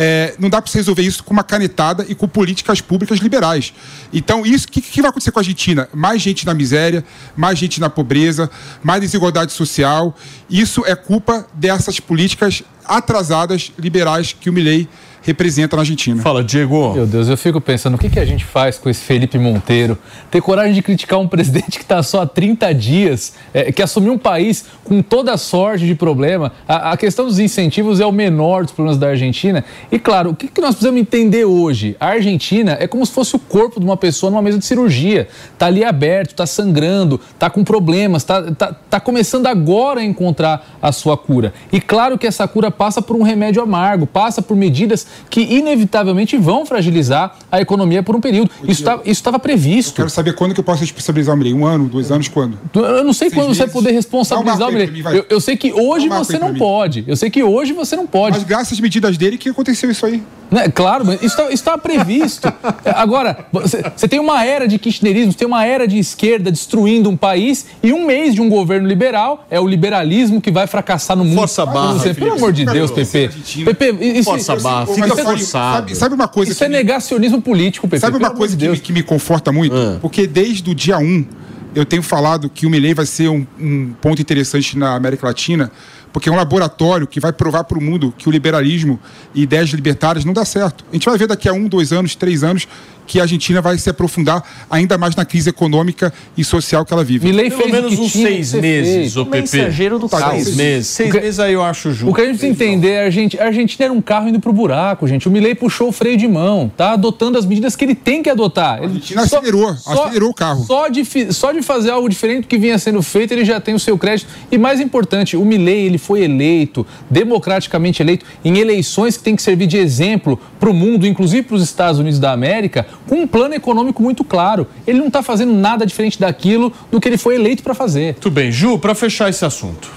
É, 0.00 0.36
não 0.38 0.48
dá 0.48 0.62
para 0.62 0.70
você 0.70 0.78
resolver 0.78 1.02
isso 1.02 1.24
com 1.24 1.32
uma 1.32 1.42
canetada 1.42 2.06
e 2.08 2.14
com 2.14 2.28
políticas 2.28 2.80
públicas 2.80 3.18
liberais. 3.18 3.74
Então, 4.12 4.46
isso, 4.46 4.68
o 4.68 4.70
que, 4.70 4.80
que, 4.80 5.02
vai 5.02 5.10
acontecer 5.10 5.32
com 5.32 5.40
a 5.40 5.42
Argentina? 5.42 5.88
Mais 5.92 6.22
gente 6.22 6.46
na 6.46 6.54
miséria, 6.54 7.04
mais 7.36 7.58
gente 7.58 7.80
na 7.80 7.90
pobreza, 7.90 8.48
mais 8.80 9.00
desigualdade 9.00 9.50
social. 9.50 10.16
Isso 10.48 10.84
é 10.86 10.94
culpa 10.94 11.44
dessas 11.52 11.98
políticas 11.98 12.62
atrasadas 12.84 13.72
liberais 13.76 14.32
que 14.32 14.48
o 14.48 14.52
Milley 14.52 14.88
representa 15.28 15.76
na 15.76 15.82
Argentina. 15.82 16.22
Fala, 16.22 16.42
Diego. 16.42 16.94
Meu 16.94 17.06
Deus, 17.06 17.28
eu 17.28 17.36
fico 17.36 17.60
pensando, 17.60 17.94
o 17.94 17.98
que, 17.98 18.08
que 18.08 18.18
a 18.18 18.24
gente 18.24 18.44
faz 18.44 18.78
com 18.78 18.88
esse 18.88 19.00
Felipe 19.00 19.38
Monteiro? 19.38 19.98
Ter 20.30 20.40
coragem 20.40 20.72
de 20.72 20.82
criticar 20.82 21.18
um 21.18 21.28
presidente 21.28 21.78
que 21.78 21.84
está 21.84 22.02
só 22.02 22.22
há 22.22 22.26
30 22.26 22.74
dias, 22.74 23.34
é, 23.52 23.70
que 23.70 23.82
assumiu 23.82 24.12
um 24.12 24.18
país 24.18 24.64
com 24.84 25.02
toda 25.02 25.36
sorte 25.36 25.86
de 25.86 25.94
problema. 25.94 26.52
A, 26.66 26.92
a, 26.92 26.96
questão 26.96 27.26
dos 27.26 27.38
incentivos 27.38 28.00
é 28.00 28.06
o 28.06 28.12
menor 28.12 28.64
dos 28.64 28.72
problemas 28.72 28.98
da 28.98 29.08
Argentina. 29.08 29.64
E, 29.92 29.98
claro, 29.98 30.30
o 30.30 30.34
que, 30.34 30.48
que 30.48 30.60
nós 30.60 30.70
precisamos 30.70 31.00
entender 31.00 31.44
hoje? 31.44 31.96
A 32.00 32.08
Argentina 32.08 32.76
é 32.80 32.86
como 32.86 33.04
se 33.04 33.12
fosse 33.12 33.36
o 33.36 33.38
corpo 33.38 33.78
de 33.78 33.84
uma 33.84 33.96
pessoa 33.96 34.30
numa 34.30 34.42
mesa 34.42 34.58
de 34.58 34.64
cirurgia. 34.64 35.28
Está 35.52 35.66
ali 35.66 35.84
aberto, 35.84 36.30
está 36.30 36.46
sangrando, 36.46 37.20
está 37.34 37.50
com 37.50 37.62
problemas, 37.62 38.22
está 38.22 38.50
tá, 38.52 38.74
tá 38.88 39.00
começando 39.00 39.46
agora 39.46 40.00
a 40.00 40.04
encontrar 40.04 40.78
a 40.80 40.90
sua 40.90 41.16
cura. 41.16 41.52
E 41.70 41.80
claro 41.80 42.16
que 42.16 42.26
essa 42.26 42.48
cura 42.48 42.70
passa 42.70 43.02
por 43.02 43.14
um 43.14 43.22
remédio 43.22 43.62
amargo, 43.62 44.06
passa 44.06 44.40
por 44.40 44.56
medidas 44.56 45.06
que 45.30 45.40
inevitavelmente 45.40 46.36
vão 46.36 46.64
fragilizar 46.64 47.36
a 47.50 47.60
economia 47.60 48.02
por 48.02 48.16
um 48.16 48.20
período. 48.20 48.50
Isso 48.66 48.82
tá, 48.82 49.00
estava 49.04 49.38
previsto. 49.38 50.00
Eu 50.00 50.04
quero 50.04 50.10
saber 50.10 50.34
quando 50.34 50.54
que 50.54 50.60
eu 50.60 50.64
posso 50.64 50.80
responsabilizar 50.80 51.34
o 51.34 51.38
Mirei. 51.38 51.54
Um 51.54 51.66
ano, 51.66 51.86
dois 51.86 52.10
anos, 52.10 52.28
quando? 52.28 52.58
Eu 52.74 53.04
não 53.04 53.12
sei 53.12 53.28
Seis 53.28 53.34
quando 53.34 53.48
meses? 53.48 53.58
você 53.58 53.64
vai 53.64 53.72
poder 53.72 53.92
responsabilizar 53.92 54.68
o 54.68 54.72
Mirei. 54.72 55.02
Eu, 55.12 55.26
eu, 55.28 55.40
sei 55.40 55.56
que 55.56 55.72
hoje 55.72 56.08
você 56.08 56.38
não 56.38 56.54
pode. 56.54 57.04
Eu 57.06 57.16
sei 57.16 57.30
que 57.30 57.42
hoje 57.42 57.72
você 57.72 57.96
não 57.96 58.06
pode. 58.06 58.38
Mas 58.38 58.46
graças 58.46 58.72
às 58.72 58.80
medidas 58.80 59.16
dele 59.16 59.38
que 59.38 59.48
aconteceu 59.48 59.90
isso 59.90 60.04
aí. 60.06 60.22
Né? 60.50 60.68
Claro, 60.68 61.04
mas 61.04 61.22
isso 61.22 61.36
tá, 61.36 61.50
estava 61.50 61.78
previsto. 61.78 62.52
Agora, 62.94 63.46
você, 63.52 63.82
você 63.94 64.08
tem 64.08 64.18
uma 64.18 64.44
era 64.44 64.66
de 64.66 64.78
kirchnerismo, 64.78 65.32
você 65.32 65.38
tem 65.38 65.46
uma 65.46 65.64
era 65.64 65.86
de 65.86 65.98
esquerda 65.98 66.50
destruindo 66.50 67.10
um 67.10 67.16
país 67.16 67.66
e 67.82 67.92
um 67.92 68.06
mês 68.06 68.34
de 68.34 68.40
um 68.40 68.48
governo 68.48 68.88
liberal 68.88 69.46
é 69.50 69.60
o 69.60 69.66
liberalismo 69.66 70.40
que 70.40 70.50
vai 70.50 70.66
fracassar 70.66 71.16
no 71.16 71.24
mundo. 71.24 71.38
Força 71.38 71.66
barra. 71.66 72.14
Pelo 72.14 72.32
amor 72.32 72.52
de 72.52 72.64
Deus, 72.64 72.90
Pepe. 72.90 73.30
Pepe, 73.64 74.18
isso, 74.18 74.24
Força 74.30 74.56
barra. 74.56 74.86
Fica 75.02 75.16
forçado. 75.16 75.88
Sabe, 75.88 75.94
sabe, 75.96 76.14
uma 76.14 76.28
coisa 76.28 76.52
Isso 76.52 76.64
é 76.64 76.68
negacionismo 76.68 77.40
político, 77.40 77.88
Pepe. 77.88 78.00
Sabe 78.00 78.16
uma 78.16 78.30
coisa 78.30 78.56
que, 78.56 78.80
que, 78.80 78.92
me 78.92 79.02
conforta 79.02 79.52
muito? 79.52 79.74
Ah. 79.74 79.98
Porque 80.00 80.26
desde 80.26 80.70
o 80.70 80.74
dia 80.74 80.98
1 80.98 81.26
eu 81.74 81.84
tenho 81.84 82.02
falado 82.02 82.48
que 82.48 82.66
o 82.66 82.70
Milley 82.70 82.94
vai 82.94 83.06
ser 83.06 83.28
um, 83.28 83.46
um 83.60 83.92
ponto 84.00 84.20
interessante 84.20 84.76
na 84.76 84.94
América 84.94 85.26
Latina 85.26 85.70
porque 86.12 86.28
é 86.28 86.32
um 86.32 86.36
laboratório 86.36 87.06
que 87.06 87.20
vai 87.20 87.32
provar 87.32 87.64
para 87.64 87.78
o 87.78 87.82
mundo 87.82 88.12
que 88.16 88.28
o 88.28 88.32
liberalismo 88.32 88.98
e 89.34 89.42
ideias 89.42 89.68
libertárias 89.70 90.24
não 90.24 90.32
dá 90.32 90.44
certo. 90.44 90.84
A 90.90 90.94
gente 90.94 91.04
vai 91.04 91.18
ver 91.18 91.26
daqui 91.26 91.48
a 91.48 91.52
um, 91.52 91.68
dois 91.68 91.92
anos, 91.92 92.14
três 92.14 92.42
anos 92.42 92.66
que 93.08 93.18
a 93.18 93.22
Argentina 93.22 93.62
vai 93.62 93.78
se 93.78 93.88
aprofundar 93.88 94.44
ainda 94.70 94.98
mais 94.98 95.16
na 95.16 95.24
crise 95.24 95.48
econômica 95.48 96.12
e 96.36 96.44
social 96.44 96.84
que 96.84 96.92
ela 96.92 97.02
vive. 97.02 97.26
Milei 97.26 97.50
Pelo 97.50 97.70
menos 97.70 97.98
uns 97.98 98.12
seis 98.12 98.52
meses, 98.52 99.16
o 99.16 99.24
PP. 99.24 99.56
Mensageiro 99.56 99.98
do 99.98 100.08
tá, 100.08 100.30
Seis 100.30 100.54
meses. 100.54 100.86
Seis 100.88 101.10
que, 101.10 101.18
meses 101.18 101.40
aí 101.40 101.54
eu 101.54 101.62
acho 101.62 101.90
justo. 101.90 102.10
O 102.10 102.14
que 102.14 102.20
a 102.20 102.24
gente 102.26 102.38
precisa 102.38 102.52
entender 102.52 102.90
é 102.90 103.00
a 103.00 103.04
Argentina, 103.06 103.42
a 103.42 103.46
Argentina 103.46 103.84
era 103.86 103.92
um 103.92 104.02
carro 104.02 104.28
indo 104.28 104.38
pro 104.38 104.52
buraco, 104.52 105.08
gente. 105.08 105.26
O 105.26 105.30
Milei 105.30 105.54
puxou 105.54 105.88
o 105.88 105.92
freio 105.92 106.18
de 106.18 106.28
mão, 106.28 106.70
tá 106.76 106.92
adotando 106.92 107.38
as 107.38 107.46
medidas 107.46 107.74
que 107.74 107.84
ele 107.84 107.94
tem 107.94 108.22
que 108.22 108.28
adotar. 108.28 108.78
A 108.80 108.82
Argentina 108.82 109.26
só, 109.26 109.38
acelerou, 109.38 109.74
só, 109.74 110.04
acelerou 110.04 110.30
o 110.30 110.34
carro. 110.34 110.64
Só 110.64 110.88
de, 110.88 111.32
só 111.32 111.50
de 111.52 111.62
fazer 111.62 111.90
algo 111.90 112.08
diferente 112.08 112.42
do 112.42 112.46
que 112.46 112.58
vinha 112.58 112.78
sendo 112.78 113.00
feito, 113.00 113.32
ele 113.32 113.44
já 113.44 113.58
tem 113.58 113.74
o 113.74 113.80
seu 113.80 113.96
crédito. 113.96 114.28
E 114.52 114.58
mais 114.58 114.80
importante, 114.80 115.34
o 115.34 115.44
Milei, 115.44 115.86
ele 115.86 115.98
foi 115.98 116.22
eleito, 116.22 116.86
democraticamente 117.10 118.02
eleito, 118.02 118.26
em 118.44 118.58
eleições 118.58 119.16
que 119.16 119.22
tem 119.22 119.34
que 119.34 119.42
servir 119.42 119.66
de 119.66 119.78
exemplo 119.78 120.38
para 120.60 120.68
o 120.68 120.74
mundo, 120.74 121.06
inclusive 121.06 121.42
para 121.42 121.56
os 121.56 121.62
Estados 121.62 121.98
Unidos 121.98 122.18
da 122.18 122.32
América, 122.32 122.86
com 123.06 123.16
um 123.16 123.26
plano 123.26 123.54
econômico 123.54 124.02
muito 124.02 124.24
claro. 124.24 124.66
Ele 124.86 124.98
não 124.98 125.08
está 125.08 125.22
fazendo 125.22 125.52
nada 125.52 125.86
diferente 125.86 126.18
daquilo 126.18 126.72
do 126.90 127.00
que 127.00 127.08
ele 127.08 127.18
foi 127.18 127.36
eleito 127.36 127.62
para 127.62 127.74
fazer. 127.74 128.14
Tudo 128.14 128.32
bem. 128.34 128.50
Ju, 128.50 128.78
para 128.78 128.94
fechar 128.94 129.28
esse 129.28 129.44
assunto. 129.44 129.90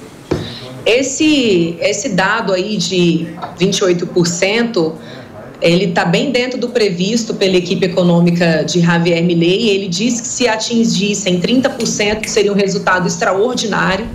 Esse, 0.85 1.77
esse 1.79 2.09
dado 2.09 2.53
aí 2.53 2.75
de 2.77 3.27
28%, 3.59 4.93
ele 5.61 5.85
está 5.85 6.03
bem 6.05 6.31
dentro 6.31 6.59
do 6.59 6.69
previsto 6.69 7.35
pela 7.35 7.55
equipe 7.55 7.85
econômica 7.85 8.63
de 8.63 8.79
Javier 8.79 9.23
Milei. 9.23 9.69
Ele 9.69 9.87
diz 9.87 10.19
que 10.19 10.27
se 10.27 10.47
atingissem 10.47 11.39
30% 11.39 12.27
seria 12.27 12.51
um 12.51 12.55
resultado 12.55 13.07
extraordinário. 13.07 14.07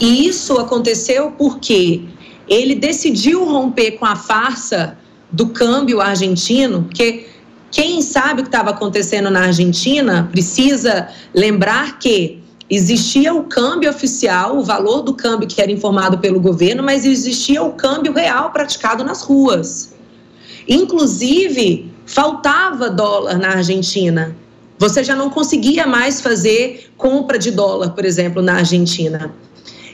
E 0.00 0.26
isso 0.26 0.58
aconteceu 0.58 1.30
porque 1.38 2.02
ele 2.48 2.74
decidiu 2.74 3.44
romper 3.44 3.92
com 3.92 4.04
a 4.04 4.16
farsa 4.16 4.98
do 5.30 5.48
câmbio 5.48 6.00
argentino, 6.00 6.82
porque 6.82 7.26
quem 7.72 8.02
sabe 8.02 8.42
o 8.42 8.44
que 8.44 8.48
estava 8.48 8.70
acontecendo 8.70 9.30
na 9.30 9.46
Argentina 9.46 10.28
precisa 10.30 11.08
lembrar 11.34 11.98
que 11.98 12.42
existia 12.68 13.32
o 13.32 13.44
câmbio 13.44 13.88
oficial, 13.88 14.58
o 14.58 14.62
valor 14.62 15.00
do 15.00 15.14
câmbio 15.14 15.48
que 15.48 15.60
era 15.60 15.72
informado 15.72 16.18
pelo 16.18 16.38
governo, 16.38 16.82
mas 16.82 17.06
existia 17.06 17.62
o 17.62 17.72
câmbio 17.72 18.12
real 18.12 18.50
praticado 18.50 19.02
nas 19.02 19.22
ruas. 19.22 19.94
Inclusive, 20.68 21.90
faltava 22.04 22.90
dólar 22.90 23.38
na 23.38 23.54
Argentina. 23.54 24.36
Você 24.78 25.02
já 25.02 25.16
não 25.16 25.30
conseguia 25.30 25.86
mais 25.86 26.20
fazer 26.20 26.92
compra 26.98 27.38
de 27.38 27.50
dólar, 27.50 27.90
por 27.90 28.04
exemplo, 28.04 28.42
na 28.42 28.56
Argentina. 28.56 29.34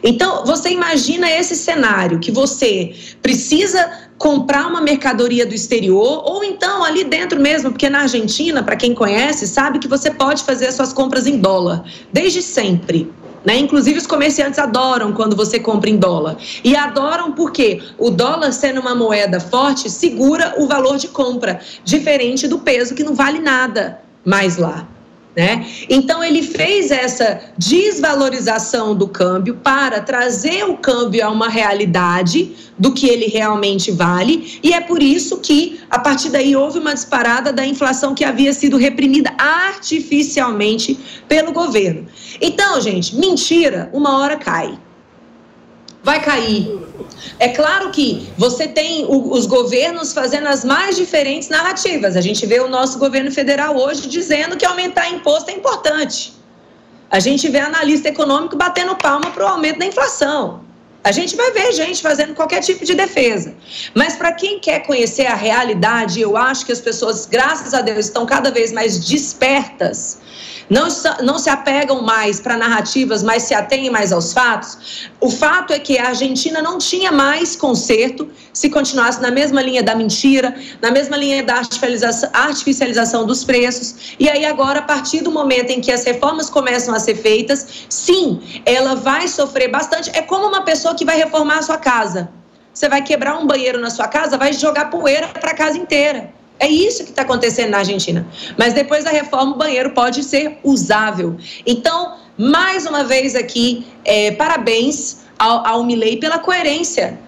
Então, 0.03 0.45
você 0.45 0.71
imagina 0.71 1.31
esse 1.31 1.55
cenário 1.55 2.19
que 2.19 2.31
você 2.31 2.95
precisa 3.23 4.07
comprar 4.19 4.66
uma 4.66 4.81
mercadoria 4.81 5.47
do 5.47 5.55
exterior 5.55 6.23
ou 6.27 6.43
então 6.43 6.85
ali 6.85 7.05
dentro 7.05 7.40
mesmo, 7.40 7.70
porque 7.70 7.89
na 7.89 8.01
Argentina, 8.01 8.62
para 8.62 8.77
quem 8.77 8.93
conhece, 8.93 9.47
sabe 9.47 9.78
que 9.78 9.86
você 9.86 10.11
pode 10.11 10.43
fazer 10.43 10.66
as 10.66 10.74
suas 10.74 10.93
compras 10.93 11.27
em 11.27 11.39
dólar 11.39 11.85
desde 12.12 12.43
sempre. 12.43 13.11
Né? 13.45 13.57
Inclusive, 13.57 13.99
os 13.99 14.07
comerciantes 14.07 14.59
adoram 14.59 15.12
quando 15.12 15.36
você 15.36 15.61
compra 15.61 15.89
em 15.89 15.97
dólar. 15.97 16.36
E 16.65 16.77
adoram 16.77 17.32
porque 17.32 17.81
o 17.97 18.11
dólar, 18.11 18.53
sendo 18.53 18.81
uma 18.81 18.95
moeda 18.95 19.39
forte, 19.39 19.89
segura 19.89 20.55
o 20.59 20.66
valor 20.66 20.99
de 20.99 21.09
compra, 21.09 21.61
diferente 21.85 22.49
do 22.49 22.59
peso, 22.59 22.95
que 22.95 23.05
não 23.05 23.15
vale 23.15 23.39
nada 23.39 24.01
mais 24.24 24.57
lá. 24.57 24.86
Né? 25.39 25.65
Então 25.89 26.24
ele 26.24 26.43
fez 26.43 26.90
essa 26.90 27.40
desvalorização 27.56 28.93
do 28.93 29.06
câmbio 29.06 29.55
para 29.55 30.01
trazer 30.01 30.65
o 30.65 30.77
câmbio 30.77 31.24
a 31.24 31.31
uma 31.31 31.48
realidade 31.48 32.56
do 32.77 32.93
que 32.93 33.09
ele 33.09 33.27
realmente 33.27 33.93
vale, 33.93 34.59
e 34.65 34.73
é 34.73 34.81
por 34.81 35.01
isso 35.01 35.39
que 35.39 35.78
a 35.89 36.01
partir 36.01 36.31
daí 36.31 36.56
houve 36.56 36.81
uma 36.81 36.93
disparada 36.93 37.52
da 37.52 37.65
inflação 37.65 38.16
que 38.16 38.24
havia 38.24 38.52
sido 38.52 38.77
reprimida 38.77 39.32
artificialmente 39.39 40.98
pelo 41.28 41.52
governo. 41.52 42.09
Então, 42.40 42.81
gente, 42.81 43.15
mentira, 43.15 43.89
uma 43.93 44.19
hora 44.19 44.36
cai 44.36 44.77
vai 46.09 46.20
cair. 46.22 46.62
É 47.39 47.48
claro 47.48 47.90
que 47.90 48.06
você 48.44 48.66
tem 48.66 49.06
os 49.09 49.44
governos 49.44 50.14
fazendo 50.14 50.48
as 50.55 50.64
mais 50.64 50.97
diferentes 50.97 51.48
narrativas. 51.51 52.16
A 52.16 52.22
gente 52.22 52.47
vê 52.47 52.59
o 52.60 52.68
nosso 52.76 52.98
governo 52.98 53.30
federal 53.30 53.76
hoje 53.76 54.09
dizendo 54.09 54.56
que 54.56 54.64
aumentar 54.64 55.10
imposto 55.10 55.51
é 55.51 55.55
importante. 55.60 56.32
A 57.10 57.20
gente 57.20 57.44
vê 57.55 57.60
analista 57.60 58.09
econômico 58.09 58.56
batendo 58.56 58.97
palma 58.97 59.30
para 59.35 59.44
o 59.44 59.48
aumento 59.48 59.78
da 59.80 59.86
inflação. 59.93 60.40
A 61.05 61.12
gente 61.12 61.36
vai 61.36 61.51
ver 61.52 61.72
gente 61.72 62.01
fazendo 62.01 62.35
qualquer 62.35 62.62
tipo 62.62 62.85
de 62.86 62.94
defesa. 62.94 63.55
Mas 63.94 64.16
para 64.16 64.32
quem 64.32 64.59
quer 64.59 64.80
conhecer 64.86 65.26
a 65.26 65.35
realidade, 65.35 66.20
eu 66.22 66.36
acho 66.36 66.64
que 66.66 66.72
as 66.72 66.80
pessoas, 66.80 67.26
graças 67.26 67.74
a 67.74 67.82
Deus, 67.82 68.06
estão 68.06 68.24
cada 68.24 68.51
vez 68.51 68.72
mais 68.72 68.98
despertas 69.05 70.18
não, 70.70 70.89
não 71.23 71.39
se 71.39 71.49
apegam 71.49 72.03
mais 72.03 72.40
para 72.40 72.57
narrativas, 72.57 73.23
mas 73.23 73.45
se 73.45 73.55
atêm 73.55 73.90
mais 73.90 74.12
aos 74.12 74.32
fatos. 74.32 75.09
O 75.20 75.31
fato 75.31 75.73
é 75.73 75.78
que 75.78 75.99
a 75.99 76.09
Argentina 76.09 76.61
não 76.61 76.78
tinha 76.78 77.11
mais 77.11 77.57
conserto 77.57 78.28
se 78.53 78.69
continuasse 78.69 79.20
na 79.20 79.31
mesma 79.31 79.62
linha 79.62 79.82
da 79.82 79.95
mentira, 79.95 80.55
na 80.82 80.90
mesma 80.90 81.16
linha 81.16 81.43
da 81.43 81.57
artificialização, 81.57 82.31
artificialização 82.32 83.27
dos 83.27 83.45
preços. 83.45 84.15
E 84.19 84.28
aí, 84.28 84.45
agora, 84.45 84.81
a 84.81 84.82
partir 84.82 85.23
do 85.23 85.31
momento 85.31 85.70
em 85.70 85.81
que 85.81 85.90
as 85.90 86.05
reformas 86.05 86.51
começam 86.51 86.95
a 86.95 86.99
ser 86.99 87.15
feitas, 87.15 87.86
sim, 87.89 88.62
ela 88.66 88.95
vai 88.95 89.28
sofrer 89.28 89.69
bastante. 89.69 90.11
É 90.12 90.23
como 90.23 90.47
uma 90.47 90.62
pessoa 90.62 90.95
que 90.95 91.05
vai 91.05 91.16
reformar 91.16 91.59
a 91.59 91.62
sua 91.62 91.78
casa. 91.78 92.28
Você 92.73 92.89
vai 92.89 93.03
quebrar 93.03 93.39
um 93.39 93.47
banheiro 93.47 93.81
na 93.81 93.90
sua 93.90 94.07
casa, 94.07 94.36
vai 94.36 94.53
jogar 94.53 94.90
poeira 94.90 95.28
para 95.28 95.51
a 95.51 95.55
casa 95.55 95.77
inteira. 95.77 96.32
É 96.60 96.68
isso 96.68 97.05
que 97.05 97.10
está 97.10 97.22
acontecendo 97.22 97.70
na 97.70 97.78
Argentina. 97.78 98.26
Mas 98.56 98.74
depois 98.74 99.05
da 99.05 99.10
reforma, 99.10 99.55
o 99.55 99.59
banheiro 99.59 99.90
pode 99.90 100.24
ser 100.24 100.59
usável. 100.64 101.36
Então, 101.64 102.16
mais 102.36 102.86
uma 102.86 103.05
vez 103.05 103.35
aqui, 103.35 103.86
é, 104.05 104.32
parabéns 104.32 105.18
ao, 105.39 105.66
ao 105.66 105.85
Milley 105.85 106.18
pela 106.18 106.39
coerência. 106.39 107.18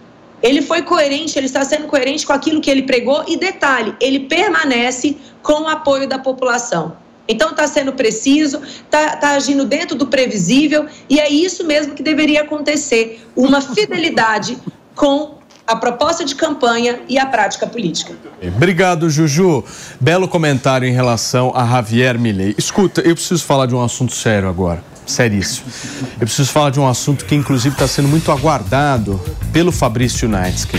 Ele 0.43 0.63
foi 0.63 0.83
coerente, 0.83 1.39
ele 1.39 1.47
está 1.47 1.65
sendo 1.65 1.87
coerente 1.87 2.27
com 2.27 2.33
aquilo 2.33 2.61
que 2.61 2.71
ele 2.71 2.83
pregou 2.83 3.25
e 3.29 3.37
detalhe, 3.37 3.95
ele 4.01 4.21
permanece 4.21 5.17
com 5.43 5.63
o 5.65 5.69
apoio 5.69 6.09
da 6.09 6.19
população. 6.19 6.97
Então 7.29 7.51
está 7.51 7.69
sendo 7.69 7.93
preciso, 7.93 8.61
está 8.63 9.17
tá 9.17 9.31
agindo 9.33 9.65
dentro 9.65 9.97
do 9.97 10.07
previsível 10.07 10.87
e 11.09 11.21
é 11.21 11.29
isso 11.29 11.65
mesmo 11.65 11.95
que 11.95 12.03
deveria 12.03 12.43
acontecer, 12.43 13.25
uma 13.37 13.61
fidelidade 13.61 14.59
com 14.97 15.40
a 15.71 15.77
proposta 15.77 16.25
de 16.25 16.35
campanha 16.35 16.99
e 17.09 17.17
a 17.17 17.25
prática 17.25 17.65
política. 17.65 18.13
Obrigado, 18.57 19.09
Juju. 19.09 19.65
Belo 20.01 20.27
comentário 20.27 20.87
em 20.87 20.93
relação 20.93 21.53
a 21.55 21.65
Javier 21.65 22.19
Milei. 22.19 22.57
Escuta, 22.59 23.01
eu 23.03 23.15
preciso 23.15 23.45
falar 23.45 23.67
de 23.67 23.75
um 23.75 23.83
assunto 23.83 24.13
sério 24.13 24.49
agora. 24.49 24.83
Seríssimo. 25.07 25.67
Eu 26.15 26.27
preciso 26.27 26.51
falar 26.51 26.71
de 26.71 26.81
um 26.81 26.89
assunto 26.89 27.25
que, 27.25 27.37
inclusive, 27.37 27.73
está 27.73 27.87
sendo 27.87 28.09
muito 28.09 28.33
aguardado 28.33 29.21
pelo 29.53 29.71
Fabrício 29.71 30.29
Naitsky. 30.29 30.79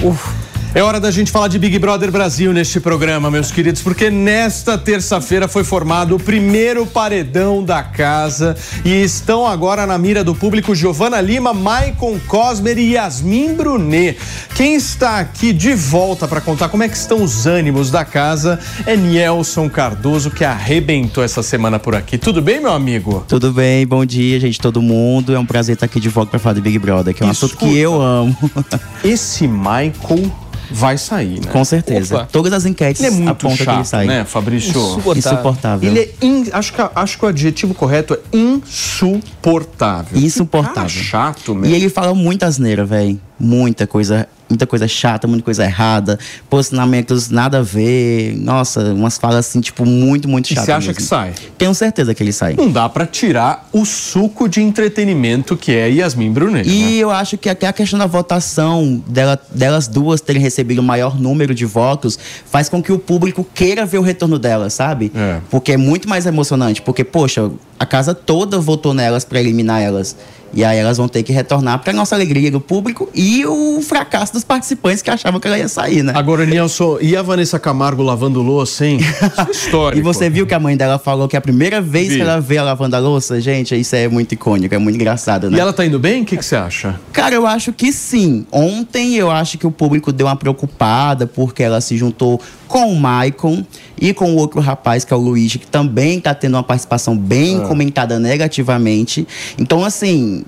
É 0.74 0.82
hora 0.82 1.02
da 1.02 1.12
gente 1.12 1.34
falar 1.34 1.50
de 1.50 1.60
Big 1.60 1.78
Brother 1.80 2.10
Brasil 2.10 2.54
neste 2.54 2.80
programa, 2.80 3.30
meus 3.30 3.52
queridos, 3.52 3.82
porque 3.82 4.10
nesta 4.10 4.78
terça-feira 4.78 5.46
foi 5.46 5.66
formado 5.66 6.16
o 6.16 6.20
primeiro 6.20 6.86
paredão 6.86 7.62
da 7.62 7.84
casa 7.84 8.56
e 8.86 9.04
estão 9.04 9.46
agora 9.46 9.86
na 9.86 9.98
mira 9.98 10.24
do 10.24 10.34
público 10.34 10.74
Giovana 10.74 11.20
Lima, 11.20 11.54
Maicon 11.54 12.18
Cosmer 12.26 12.78
e 12.78 12.94
Yasmin 12.94 13.54
Brunet. 13.54 14.18
Quem 14.56 14.76
está 14.76 15.20
aqui 15.20 15.52
de 15.52 15.74
volta 15.74 16.26
para 16.26 16.40
contar 16.40 16.70
como 16.70 16.84
é 16.84 16.88
que 16.88 16.96
estão 16.96 17.22
os 17.22 17.46
ânimos 17.46 17.92
da 17.92 18.06
casa 18.06 18.58
é 18.86 18.96
Nielson 18.96 19.70
Cardoso, 19.70 20.32
que 20.32 20.46
arrebentou 20.46 21.22
essa 21.22 21.44
semana 21.44 21.80
por 21.80 21.96
aqui. 21.96 22.18
Tudo 22.18 22.42
bem, 22.42 22.62
meu 22.62 22.72
amigo? 22.72 23.26
Tudo 23.28 23.52
bem, 23.52 23.86
bom 23.86 24.06
dia, 24.06 24.40
gente, 24.40 24.58
todo 24.58 24.82
mundo. 24.82 25.36
É 25.36 25.40
um 25.40 25.46
prazer 25.46 25.74
estar 25.74 25.88
aqui 25.88 26.00
de 26.00 26.08
volta 26.08 26.32
para 26.32 26.40
falar 26.40 26.56
de 26.56 26.62
Big 26.62 26.80
Brother, 26.80 27.14
que 27.14 27.22
é 27.22 27.26
um 27.26 27.30
assunto 27.30 27.58
que 27.58 27.78
eu 27.78 28.02
amo. 28.02 28.38
Esse 29.04 29.50
Michael 29.50 30.32
vai 30.74 30.98
sair, 30.98 31.40
né? 31.46 31.52
Com 31.52 31.64
certeza. 31.66 32.16
Opa. 32.16 32.28
Todas 32.32 32.54
as 32.54 32.66
enquetes 32.66 33.02
Ele 33.04 33.14
é 33.14 33.18
muito 33.18 33.30
apontam 33.30 33.58
que 33.58 33.64
ele 33.64 33.72
chato, 33.78 33.86
sai. 33.86 34.06
né, 34.08 34.26
Fabrício? 34.26 34.70
Insuportável. 35.16 35.90
Ele 35.90 36.00
é 36.00 36.26
in- 36.26 36.46
acho, 36.52 36.74
que, 36.74 36.82
acho 36.96 37.18
que 37.20 37.26
o 37.26 37.28
adjetivo 37.28 37.74
correto 37.74 38.14
é 38.14 38.20
insuportável. 38.38 40.20
Insuportável. 40.20 40.90
Chato 40.90 41.52
E 41.52 41.56
mesmo. 41.56 41.76
ele 41.76 41.90
fala 41.90 42.14
muita 42.14 42.46
asneira, 42.48 42.86
velho. 42.86 43.20
Muita 43.44 43.88
coisa, 43.88 44.28
muita 44.48 44.68
coisa 44.68 44.88
chata, 44.88 45.28
muita 45.28 45.44
coisa 45.44 45.64
errada, 45.66 46.20
posicionamentos 46.48 47.30
nada 47.32 47.58
a 47.58 47.62
ver. 47.64 48.36
Nossa, 48.38 48.94
umas 48.94 49.18
falas 49.18 49.38
assim, 49.48 49.60
tipo, 49.62 49.84
muito, 49.84 50.30
muito 50.30 50.46
E 50.46 50.50
chatas. 50.50 50.66
você 50.66 50.72
acha 50.72 50.88
mesmo. 50.88 50.96
que 50.98 51.02
sai? 51.04 51.34
Tenho 51.58 51.74
certeza 51.74 52.14
que 52.14 52.22
ele 52.22 52.32
sai. 52.32 52.54
Não 52.54 52.72
dá 52.72 52.88
pra 52.88 53.06
tirar 53.08 53.68
o 53.74 53.84
suco 53.84 54.48
de 54.48 54.62
entretenimento 54.62 55.58
que 55.58 55.72
é 55.72 55.90
Yasmin 55.90 56.32
Brunet. 56.32 56.68
né? 56.68 56.72
E 56.74 57.00
eu 57.00 57.10
acho 57.10 57.36
que 57.38 57.50
até 57.50 57.66
a 57.68 57.74
questão 57.74 57.98
da 57.98 58.06
votação 58.06 59.02
dela- 59.08 59.40
delas 59.54 59.88
duas 59.88 60.22
terem 60.22 60.42
recebido 60.42 60.80
o 60.80 60.84
maior 60.84 61.20
número 61.20 61.56
de 61.56 61.66
votos 61.66 62.20
faz 62.46 62.70
com 62.70 62.82
que 62.84 62.92
o 62.92 63.00
público 63.00 63.44
queira 63.56 63.88
ver 63.88 63.98
o 63.98 64.02
retorno 64.04 64.38
delas, 64.38 64.74
sabe? 64.74 65.12
Porque 65.50 65.72
é 65.72 65.78
muito 65.78 66.08
mais 66.08 66.28
emocionante. 66.28 66.82
Porque, 66.82 67.04
poxa, 67.04 67.50
a 67.80 67.86
casa 67.88 68.14
toda 68.14 68.60
votou 68.60 68.94
nelas 68.94 69.26
pra 69.26 69.40
eliminar 69.40 69.82
elas. 69.82 70.16
E 70.54 70.64
aí 70.66 70.78
elas 70.78 70.98
vão 70.98 71.08
ter 71.08 71.24
que 71.24 71.32
retornar 71.32 71.80
pra 71.80 71.94
nossa 71.94 72.16
alegria 72.16 72.52
do 72.52 72.60
público 72.60 73.10
e 73.16 73.46
o 73.46 73.82
fracasso 73.82 74.34
dos 74.34 74.44
participantes 74.44 75.02
que 75.02 75.10
achavam 75.10 75.40
que 75.40 75.48
ela 75.48 75.58
ia 75.58 75.68
sair, 75.68 76.04
né? 76.04 76.12
Agora, 76.16 76.46
Nilson, 76.46 76.98
e 77.02 77.16
a 77.16 77.22
Vanessa 77.22 77.58
Camargo 77.60 78.04
lavando 78.04 78.42
louça, 78.42 78.86
hein? 78.86 78.98
Isso 79.00 79.52
histórico. 79.68 80.00
E 80.00 80.02
você 80.02 80.30
viu 80.30 80.46
que 80.46 80.54
a 80.54 80.60
mãe 80.60 80.76
dela 80.76 81.00
falou 81.00 81.28
que 81.28 81.36
é 81.36 81.40
a 81.40 81.42
primeira 81.42 81.82
vez 81.82 82.10
Vi. 82.10 82.16
que 82.18 82.22
ela 82.22 82.40
vê 82.42 82.56
ela 82.56 82.72
lavando 82.72 82.96
a 82.96 83.00
louça? 83.00 83.40
Gente, 83.40 83.80
isso 83.80 83.96
é 83.96 84.08
muito 84.08 84.34
icônico, 84.34 84.74
é 84.74 84.78
muito 84.78 84.96
engraçado, 84.96 85.50
né? 85.50 85.58
E 85.58 85.60
ela 85.60 85.72
tá 85.74 85.86
indo 85.86 86.00
bem? 86.00 86.24
O 86.24 86.26
que, 86.26 86.36
que 86.38 86.44
você 86.46 86.56
acha? 86.56 87.00
Cara, 87.14 87.34
eu 87.36 87.48
acho 87.48 87.72
que 87.72 87.92
sim. 87.94 88.46
Ontem 88.52 89.16
eu 89.16 89.32
acho 89.32 89.58
que 89.58 89.66
o 89.66 89.72
público 89.72 90.12
deu 90.12 90.28
uma 90.28 90.36
preocupada 90.36 91.26
porque 91.28 91.64
ela 91.64 91.80
se 91.82 91.98
juntou 91.98 92.40
com 92.68 92.92
o 92.92 92.96
Maicon 93.00 93.66
e 94.00 94.14
com 94.14 94.32
o 94.34 94.38
outro 94.38 94.60
rapaz, 94.62 95.04
que 95.04 95.14
é 95.14 95.16
o 95.16 95.20
Luigi, 95.20 95.60
que 95.60 95.68
também 95.68 96.20
tá 96.20 96.34
tendo 96.34 96.56
uma 96.56 96.64
participação 96.64 97.18
bem 97.18 97.60
Ah. 97.62 97.68
comentada 97.68 98.20
negativamente. 98.20 99.28
Então, 99.58 99.84
assim. 99.84 100.41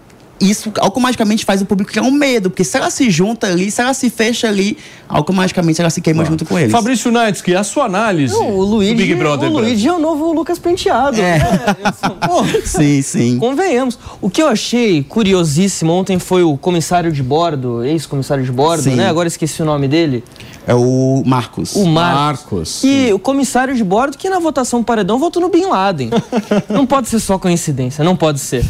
Isso 0.49 0.71
automaticamente 0.79 1.45
faz 1.45 1.61
o 1.61 1.65
público 1.65 1.91
criar 1.91 2.03
um 2.03 2.11
medo, 2.11 2.49
porque 2.49 2.63
se 2.63 2.75
ela 2.77 2.89
se 2.89 3.09
junta 3.09 3.47
ali, 3.47 3.71
se 3.71 3.81
ela 3.81 3.93
se 3.93 4.09
fecha 4.09 4.47
ali, 4.47 4.77
automaticamente 5.07 5.79
ela 5.79 5.89
se 5.89 6.01
queima 6.01 6.25
junto 6.25 6.45
com 6.45 6.57
eles. 6.59 6.71
Fabrício 6.71 7.11
Naitsky, 7.11 7.55
a 7.55 7.63
sua 7.63 7.85
análise 7.85 8.33
Não, 8.33 8.51
o 8.51 8.63
Luigi, 8.63 8.93
do 8.93 8.97
Big 8.97 9.15
Brother 9.15 9.49
o. 9.49 9.53
Luigi 9.53 9.87
é 9.87 9.93
o 9.93 9.99
novo 9.99 10.33
Lucas 10.33 10.59
Penteado. 10.59 11.19
É. 11.19 11.39
né? 11.39 11.75
Sim, 12.65 13.01
sim. 13.01 13.37
Convenhamos. 13.37 13.97
O 14.21 14.29
que 14.29 14.41
eu 14.41 14.47
achei 14.47 15.03
curiosíssimo 15.03 15.91
ontem 15.91 16.19
foi 16.19 16.43
o 16.43 16.57
comissário 16.57 17.11
de 17.11 17.21
bordo, 17.21 17.83
ex-comissário 17.83 18.43
de 18.43 18.51
bordo, 18.51 18.83
Sim. 18.83 18.95
né? 18.95 19.07
Agora 19.07 19.27
esqueci 19.27 19.61
o 19.61 19.65
nome 19.65 19.87
dele. 19.87 20.23
É 20.65 20.73
o 20.73 21.23
Marcos. 21.25 21.75
O 21.75 21.85
Marcos. 21.85 22.83
E 22.83 23.11
o 23.13 23.19
comissário 23.19 23.75
de 23.75 23.83
bordo 23.83 24.17
que 24.17 24.29
na 24.29 24.39
votação 24.39 24.79
do 24.79 24.85
paredão 24.85 25.19
votou 25.19 25.41
no 25.41 25.49
Bin 25.49 25.65
Laden. 25.65 26.09
não 26.69 26.85
pode 26.85 27.09
ser 27.09 27.19
só 27.19 27.37
coincidência, 27.37 28.03
não 28.03 28.15
pode 28.15 28.39
ser. 28.39 28.63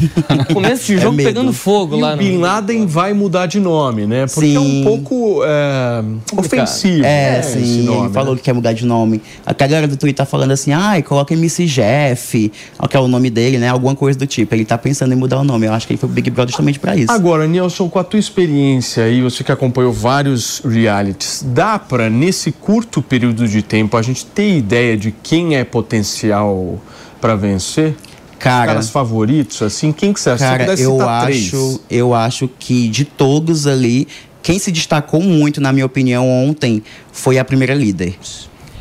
Começo 0.52 0.86
de 0.86 0.94
É 0.94 0.98
jogo 0.98 1.16
medo. 1.16 1.26
pegando 1.26 1.52
fogo 1.52 1.96
e 1.96 2.00
lá 2.00 2.12
o 2.12 2.16
no. 2.16 2.22
Bin 2.22 2.38
Laden 2.38 2.86
vai 2.86 3.12
mudar 3.12 3.46
de 3.46 3.60
nome, 3.60 4.06
né? 4.06 4.26
Porque 4.26 4.54
é 4.54 4.60
um 4.60 4.64
Sim. 4.64 4.84
pouco 4.84 5.42
é, 5.44 6.04
ofensivo. 6.36 7.04
É, 7.04 7.32
né, 7.32 7.40
esse 7.40 7.64
sim, 7.64 7.82
nome, 7.82 7.98
ele 7.98 8.08
né? 8.08 8.14
falou 8.14 8.36
que 8.36 8.42
quer 8.42 8.52
mudar 8.52 8.72
de 8.72 8.84
nome. 8.84 9.22
A 9.46 9.52
galera 9.52 9.86
do 9.86 9.96
Twitter 9.96 10.24
tá 10.24 10.26
falando 10.26 10.50
assim, 10.50 10.72
ai, 10.72 11.02
coloca 11.02 11.32
MC 11.32 11.66
Jeff, 11.66 12.52
que 12.88 12.96
é 12.96 13.00
o 13.00 13.08
nome 13.08 13.30
dele, 13.30 13.58
né? 13.58 13.68
Alguma 13.68 13.94
coisa 13.94 14.18
do 14.18 14.26
tipo. 14.26 14.54
Ele 14.54 14.64
tá 14.64 14.76
pensando 14.76 15.12
em 15.12 15.16
mudar 15.16 15.38
o 15.38 15.44
nome. 15.44 15.66
Eu 15.66 15.72
acho 15.72 15.86
que 15.86 15.92
ele 15.92 15.98
foi 15.98 16.08
pro 16.08 16.14
Big 16.14 16.30
Brother 16.30 16.50
justamente 16.50 16.78
pra 16.78 16.96
isso. 16.96 17.12
Agora, 17.12 17.46
Nilson, 17.46 17.88
com 17.88 17.98
a 17.98 18.04
tua 18.04 18.18
experiência 18.18 19.04
aí, 19.04 19.22
você 19.22 19.42
que 19.44 19.52
acompanhou 19.52 19.92
vários 19.92 20.60
realities, 20.64 21.44
dá 21.46 21.78
pra, 21.88 22.08
nesse 22.10 22.50
curto 22.52 23.00
período 23.02 23.46
de 23.48 23.62
tempo, 23.62 23.96
a 23.96 24.02
gente 24.02 24.24
ter 24.26 24.56
ideia 24.56 24.96
de 24.96 25.10
quem 25.22 25.56
é 25.56 25.64
potencial 25.64 26.78
pra 27.20 27.34
vencer? 27.36 27.94
Cara- 28.38 28.62
Os 28.62 28.66
caras 28.68 28.90
favoritos, 28.90 29.62
assim, 29.62 29.90
quem 29.92 30.12
que 30.12 30.20
você 30.20 30.30
acha? 30.30 30.44
Cara, 30.44 30.64
eu 30.78 30.98
três. 31.24 31.46
acho, 31.46 31.80
eu 31.90 32.12
acho 32.14 32.48
que 32.58 32.88
de 32.88 33.04
todos 33.04 33.66
ali, 33.66 34.06
quem 34.42 34.58
se 34.58 34.70
destacou 34.70 35.22
muito, 35.22 35.60
na 35.60 35.72
minha 35.72 35.86
opinião, 35.86 36.28
ontem 36.28 36.82
foi 37.10 37.38
a 37.38 37.44
primeira 37.44 37.72
líder. 37.74 38.14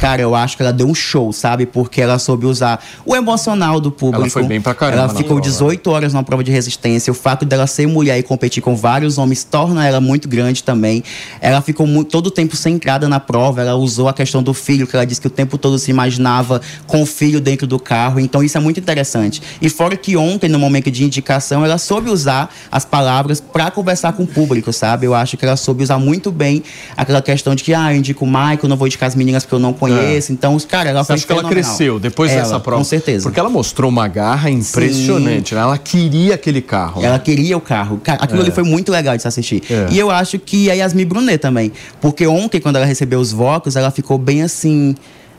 Cara, 0.03 0.21
eu 0.21 0.35
acho 0.35 0.57
que 0.57 0.61
ela 0.63 0.73
deu 0.73 0.85
um 0.85 0.93
show, 0.93 1.31
sabe? 1.31 1.65
Porque 1.65 2.01
ela 2.01 2.19
soube 2.19 2.45
usar 2.45 2.84
o 3.05 3.15
emocional 3.15 3.80
do 3.80 3.89
público. 3.89 4.23
Ela 4.23 4.30
foi 4.30 4.43
bem 4.43 4.59
pra 4.59 4.73
caramba 4.75 5.03
Ela 5.03 5.07
ficou 5.07 5.38
prova. 5.38 5.41
18 5.41 5.89
horas 5.89 6.11
numa 6.13 6.23
prova 6.25 6.43
de 6.43 6.51
resistência. 6.51 7.09
O 7.09 7.13
fato 7.13 7.45
dela 7.45 7.65
ser 7.67 7.88
mulher 7.88 8.19
e 8.19 8.23
competir 8.23 8.61
com 8.61 8.75
vários 8.75 9.17
homens 9.17 9.45
torna 9.45 9.88
ela 9.88 10.01
muito 10.01 10.27
grande 10.27 10.61
também. 10.61 11.01
Ela 11.39 11.61
ficou 11.61 11.88
mu- 11.88 12.03
todo 12.03 12.27
o 12.27 12.31
tempo 12.31 12.53
centrada 12.57 13.07
na 13.07 13.17
prova. 13.17 13.61
Ela 13.61 13.75
usou 13.75 14.09
a 14.09 14.13
questão 14.13 14.43
do 14.43 14.53
filho, 14.53 14.85
que 14.85 14.93
ela 14.93 15.05
disse 15.05 15.21
que 15.21 15.27
o 15.27 15.30
tempo 15.30 15.57
todo 15.57 15.80
se 15.80 15.89
imaginava 15.89 16.59
com 16.85 17.01
o 17.01 17.05
filho 17.05 17.39
dentro 17.39 17.65
do 17.65 17.80
carro. 17.80 18.19
Então 18.19 18.43
isso 18.43 18.57
é 18.57 18.59
muito 18.59 18.81
interessante. 18.81 19.41
E 19.61 19.69
fora 19.69 19.95
que 19.95 20.17
ontem, 20.17 20.49
no 20.49 20.59
momento 20.59 20.91
de 20.91 21.05
indicação, 21.05 21.63
ela 21.63 21.77
soube 21.77 22.09
usar 22.09 22.53
as 22.69 22.84
palavras 22.84 23.39
para 23.39 23.71
conversar 23.71 24.11
com 24.11 24.23
o 24.23 24.27
público, 24.27 24.73
sabe? 24.73 25.05
Eu 25.05 25.15
acho 25.15 25.38
que 25.38 25.45
ela 25.45 25.55
soube 25.55 25.81
usar 25.81 25.97
muito 25.97 26.30
bem 26.30 26.61
aquela 26.97 27.21
questão 27.21 27.55
de 27.55 27.63
que, 27.63 27.73
ah, 27.73 27.93
eu 27.93 27.97
indico 27.99 28.25
o 28.25 28.27
Michael, 28.27 28.67
não 28.67 28.75
vou 28.75 28.85
indicar 28.88 29.07
as 29.07 29.15
meninas 29.15 29.43
porque 29.43 29.55
eu 29.55 29.59
não 29.59 29.71
conheço. 29.71 29.93
Então, 30.32 30.57
cara, 30.61 30.90
ela 30.90 31.03
foi 31.03 31.15
acha 31.15 31.26
que 31.26 31.32
ela 31.32 31.44
cresceu 31.44 31.99
depois 31.99 32.32
Ela, 32.32 32.41
dessa 32.41 32.60
prova? 32.60 32.78
Com 32.80 32.84
certeza. 32.84 33.24
Porque 33.24 33.40
ela 33.40 33.49
mostrou 33.49 33.90
uma 33.90 34.07
garra 34.07 34.49
impressionante, 34.49 35.53
né? 35.56 35.61
Ela 35.61 35.78
queria 35.78 36.36
aquele 36.36 36.61
carro. 36.61 37.02
né? 37.02 37.07
Ela 37.07 37.20
queria 37.20 37.57
o 37.57 37.61
carro. 37.61 37.99
Ca- 38.03 38.14
Aquilo 38.14 38.40
É. 38.40 38.44
ali 38.44 38.52
foi 38.52 38.64
muito 38.64 38.91
legal 38.91 39.15
de 39.15 39.22
se 39.22 39.28
assistir. 39.28 39.61
É. 39.70 39.88
E 39.91 39.99
eu 39.99 40.10
acho 40.11 40.38
que 40.40 40.70
a 40.70 40.74
Yasmin 40.74 41.06
Brunet 41.06 41.38
também. 41.40 41.72
Porque 42.02 42.26
ontem, 42.28 42.60
quando 42.60 42.76
ela 42.78 42.86
recebeu 42.86 43.20
os 43.20 43.32
votos, 43.32 43.76
ela 43.76 43.91
ficou 43.91 44.18
bem 44.18 44.41
assim. 44.44 44.95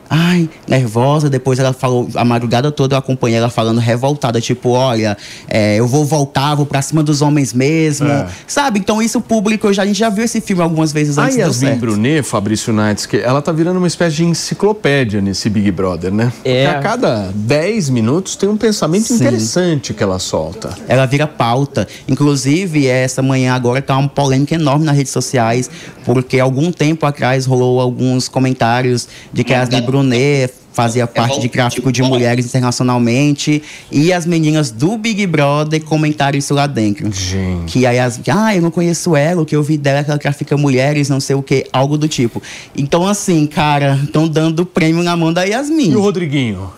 Ai, 0.09 0.49
nervosa. 0.67 1.29
Depois 1.29 1.59
ela 1.59 1.73
falou, 1.73 2.07
a 2.15 2.23
madrugada 2.23 2.71
toda 2.71 2.95
eu 2.95 2.99
acompanhei 2.99 3.37
ela 3.37 3.49
falando 3.49 3.79
revoltada, 3.79 4.39
tipo, 4.39 4.69
olha, 4.69 5.17
é, 5.47 5.77
eu 5.77 5.87
vou 5.87 6.05
voltar, 6.05 6.55
vou 6.55 6.65
pra 6.65 6.81
cima 6.81 7.01
dos 7.03 7.21
homens 7.21 7.53
mesmo. 7.53 8.07
É. 8.07 8.27
Sabe? 8.47 8.79
Então, 8.79 9.01
isso 9.01 9.17
o 9.17 9.21
público, 9.21 9.71
já, 9.73 9.83
a 9.83 9.85
gente 9.85 9.97
já 9.99 10.09
viu 10.09 10.23
esse 10.23 10.41
filme 10.41 10.61
algumas 10.61 10.91
vezes 10.91 11.17
A 11.17 11.23
antes. 11.23 11.35
deu 11.37 11.47
Yasmin. 11.47 11.75
Brunet, 11.75 12.23
Fabrício 12.23 12.73
Naitsky, 12.73 13.17
ela 13.17 13.41
tá 13.41 13.51
virando 13.51 13.77
uma 13.77 13.87
espécie 13.87 14.17
de 14.17 14.25
enciclopédia 14.25 15.21
nesse 15.21 15.49
Big 15.49 15.71
Brother, 15.71 16.13
né? 16.13 16.31
É. 16.43 16.65
Porque 16.65 16.77
a 16.77 16.81
cada 16.81 17.31
10 17.33 17.89
minutos 17.89 18.35
tem 18.35 18.47
um 18.49 18.57
pensamento 18.57 19.05
Sim. 19.07 19.15
interessante 19.15 19.93
que 19.93 20.03
ela 20.03 20.19
solta. 20.19 20.69
ela 20.87 21.05
vira 21.05 21.25
pauta. 21.27 21.87
Inclusive, 22.07 22.87
essa 22.87 23.21
manhã 23.21 23.53
agora 23.53 23.81
tá 23.81 23.97
uma 23.97 24.09
polêmica 24.09 24.55
enorme 24.55 24.85
nas 24.85 24.95
redes 24.95 25.11
sociais, 25.11 25.69
porque 26.03 26.39
algum 26.39 26.71
tempo 26.71 27.05
atrás 27.05 27.45
rolou 27.45 27.79
alguns 27.79 28.27
comentários 28.27 29.07
de 29.31 29.43
que 29.43 29.53
a 29.53 29.59
Yasmin 29.59 29.77
Brunet 29.95 30.53
fazia 30.73 31.07
parte 31.07 31.39
de 31.39 31.47
tráfico 31.47 31.89
de 31.89 32.03
mulheres 32.03 32.45
internacionalmente. 32.45 33.63
E 33.89 34.11
as 34.11 34.25
meninas 34.25 34.71
do 34.71 34.97
Big 34.97 35.25
Brother 35.25 35.81
comentaram 35.83 36.37
isso 36.37 36.53
lá 36.53 36.67
dentro. 36.67 37.09
Gente. 37.11 37.71
Que 37.71 37.85
aí 37.85 37.97
as. 37.97 38.19
Ah, 38.27 38.53
eu 38.53 38.61
não 38.61 38.69
conheço 38.69 39.15
ela, 39.15 39.41
o 39.41 39.45
que 39.45 39.55
eu 39.55 39.63
vi 39.63 39.77
dela 39.77 39.99
é 39.99 40.03
que 40.03 40.11
ela 40.11 40.19
trafica 40.19 40.57
mulheres, 40.57 41.07
não 41.07 41.21
sei 41.21 41.35
o 41.35 41.41
que, 41.41 41.65
algo 41.71 41.97
do 41.97 42.07
tipo. 42.07 42.43
Então, 42.75 43.07
assim, 43.07 43.47
cara, 43.47 43.97
estão 44.03 44.27
dando 44.27 44.65
prêmio 44.65 45.01
na 45.01 45.15
mão 45.15 45.31
da 45.31 45.43
Yasmin. 45.43 45.91
E 45.91 45.95
o 45.95 46.01
Rodriguinho? 46.01 46.69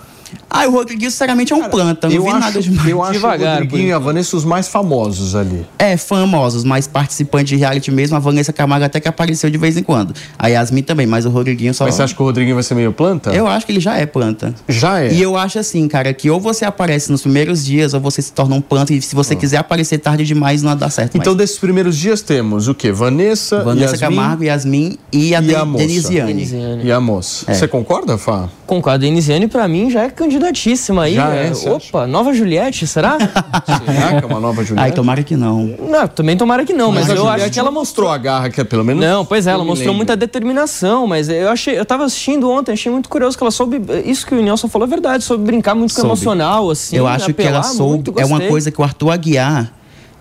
Ah, 0.49 0.67
o 0.67 0.71
Rodriguinho, 0.71 1.11
sinceramente, 1.11 1.53
é 1.53 1.55
um 1.55 1.69
planta. 1.69 2.07
Não 2.07 2.15
eu 2.15 2.23
vi 2.23 2.29
acho, 2.29 2.39
nada 2.39 2.61
demais. 2.61 2.89
Eu 2.89 3.03
acho 3.03 3.25
o 3.25 3.29
Rodriguinho 3.29 3.87
e 3.87 3.93
a 3.93 3.99
Vanessa 3.99 4.35
os 4.35 4.45
mais 4.45 4.67
famosos 4.67 5.35
ali. 5.35 5.65
É, 5.77 5.97
famosos, 5.97 6.63
mas 6.63 6.87
participantes 6.87 7.49
de 7.49 7.55
reality 7.55 7.91
mesmo. 7.91 8.15
A 8.15 8.19
Vanessa 8.19 8.51
Camargo 8.53 8.85
até 8.85 8.99
que 8.99 9.07
apareceu 9.07 9.49
de 9.49 9.57
vez 9.57 9.77
em 9.77 9.83
quando. 9.83 10.13
A 10.37 10.47
Yasmin 10.47 10.83
também, 10.83 11.05
mas 11.05 11.25
o 11.25 11.29
Rodriguinho 11.29 11.73
só. 11.73 11.85
Mas 11.85 11.95
você 11.95 12.03
acha 12.03 12.15
que 12.15 12.21
o 12.21 12.25
Rodriguinho 12.25 12.55
vai 12.55 12.63
ser 12.63 12.75
meio 12.75 12.91
planta? 12.91 13.31
Eu 13.33 13.47
acho 13.47 13.65
que 13.65 13.71
ele 13.71 13.79
já 13.79 13.97
é 13.97 14.05
planta. 14.05 14.53
Já 14.67 15.01
é. 15.01 15.13
E 15.13 15.21
eu 15.21 15.37
acho 15.37 15.59
assim, 15.59 15.87
cara, 15.87 16.13
que 16.13 16.29
ou 16.29 16.39
você 16.39 16.65
aparece 16.65 17.11
nos 17.11 17.21
primeiros 17.21 17.63
dias 17.65 17.93
ou 17.93 17.99
você 17.99 18.21
se 18.21 18.31
torna 18.31 18.55
um 18.55 18.61
planta. 18.61 18.93
E 18.93 19.01
se 19.01 19.15
você 19.15 19.35
quiser 19.35 19.57
aparecer 19.57 19.97
tarde 19.99 20.25
demais, 20.25 20.61
não 20.61 20.75
dá 20.75 20.89
certo. 20.89 21.17
Então, 21.17 21.35
desses 21.35 21.57
primeiros 21.57 21.97
dias 21.97 22.21
temos 22.21 22.67
o 22.67 22.73
quê? 22.73 22.91
Vanessa, 22.91 23.63
Vanessa 23.63 23.95
Yasmin, 23.95 24.15
Camargo, 24.15 24.43
Yasmin 24.43 24.97
e 25.11 25.35
a, 25.35 25.41
e 25.41 25.55
a 25.55 25.65
moça. 25.65 25.85
Denisiane. 25.85 26.33
Denisiane. 26.33 26.85
E 26.85 26.91
a 26.91 26.99
moça. 26.99 27.51
É. 27.51 27.53
Você 27.53 27.67
concorda, 27.67 28.17
Fá? 28.17 28.49
Concordo. 28.65 28.87
A 28.87 28.97
Denisiane, 28.97 29.47
pra 29.47 29.67
mim, 29.67 29.89
já 29.89 30.03
é 30.03 30.09
candidatíssima 30.17 31.03
aí. 31.03 31.15
Já 31.15 31.33
é, 31.33 31.47
É, 31.47 31.69
Opa, 31.71 32.07
nova 32.07 32.33
Juliette, 32.33 32.85
será? 32.87 33.17
Será 33.65 34.19
que 34.19 34.23
é 34.23 34.27
uma 34.27 34.39
nova 34.39 34.63
Juliette? 34.63 34.89
Ai, 34.89 34.91
tomara 34.91 35.23
que 35.23 35.37
não. 35.37 35.75
Não, 35.79 36.07
também 36.07 36.35
tomara 36.35 36.65
que 36.65 36.73
não, 36.73 36.91
mas, 36.91 37.09
a 37.09 37.13
eu 37.13 37.17
Juliette 37.17 37.43
acho 37.43 37.51
que 37.51 37.59
ela 37.59 37.71
mostrou 37.71 38.09
a 38.09 38.17
garra 38.17 38.49
que 38.49 38.59
é 38.59 38.63
pelo 38.63 38.83
menos. 38.83 39.03
Não, 39.03 39.23
pois 39.23 39.47
é, 39.47 39.51
ela 39.51 39.63
mostrou 39.63 39.87
lembro. 39.89 39.97
muita 39.97 40.17
determinação, 40.17 41.07
mas 41.07 41.29
eu 41.29 41.49
achei, 41.49 41.77
eu 41.77 41.85
tava 41.85 42.03
assistindo 42.05 42.49
ontem, 42.49 42.73
achei 42.73 42.91
muito 42.91 43.07
curioso 43.07 43.37
que 43.37 43.43
ela 43.43 43.51
soube, 43.51 43.79
isso 44.05 44.25
que 44.25 44.33
o 44.33 44.41
Nelson 44.41 44.67
falou 44.67 44.87
é 44.87 44.89
verdade, 44.89 45.23
soube 45.23 45.43
brincar 45.45 45.75
muito 45.75 45.91
com 45.93 45.99
o 45.99 46.01
Soube. 46.01 46.09
emocional, 46.09 46.69
assim, 46.69 46.97
eu 46.97 47.07
acho 47.07 47.33
que 47.33 47.43
ela 47.43 47.63
soube. 47.63 47.93
muito, 47.93 48.13
é 48.17 48.25
uma 48.25 48.41
coisa 48.41 48.71
que 48.71 48.81
o 48.81 48.83
Arthur 48.83 49.11
Aguiar 49.11 49.71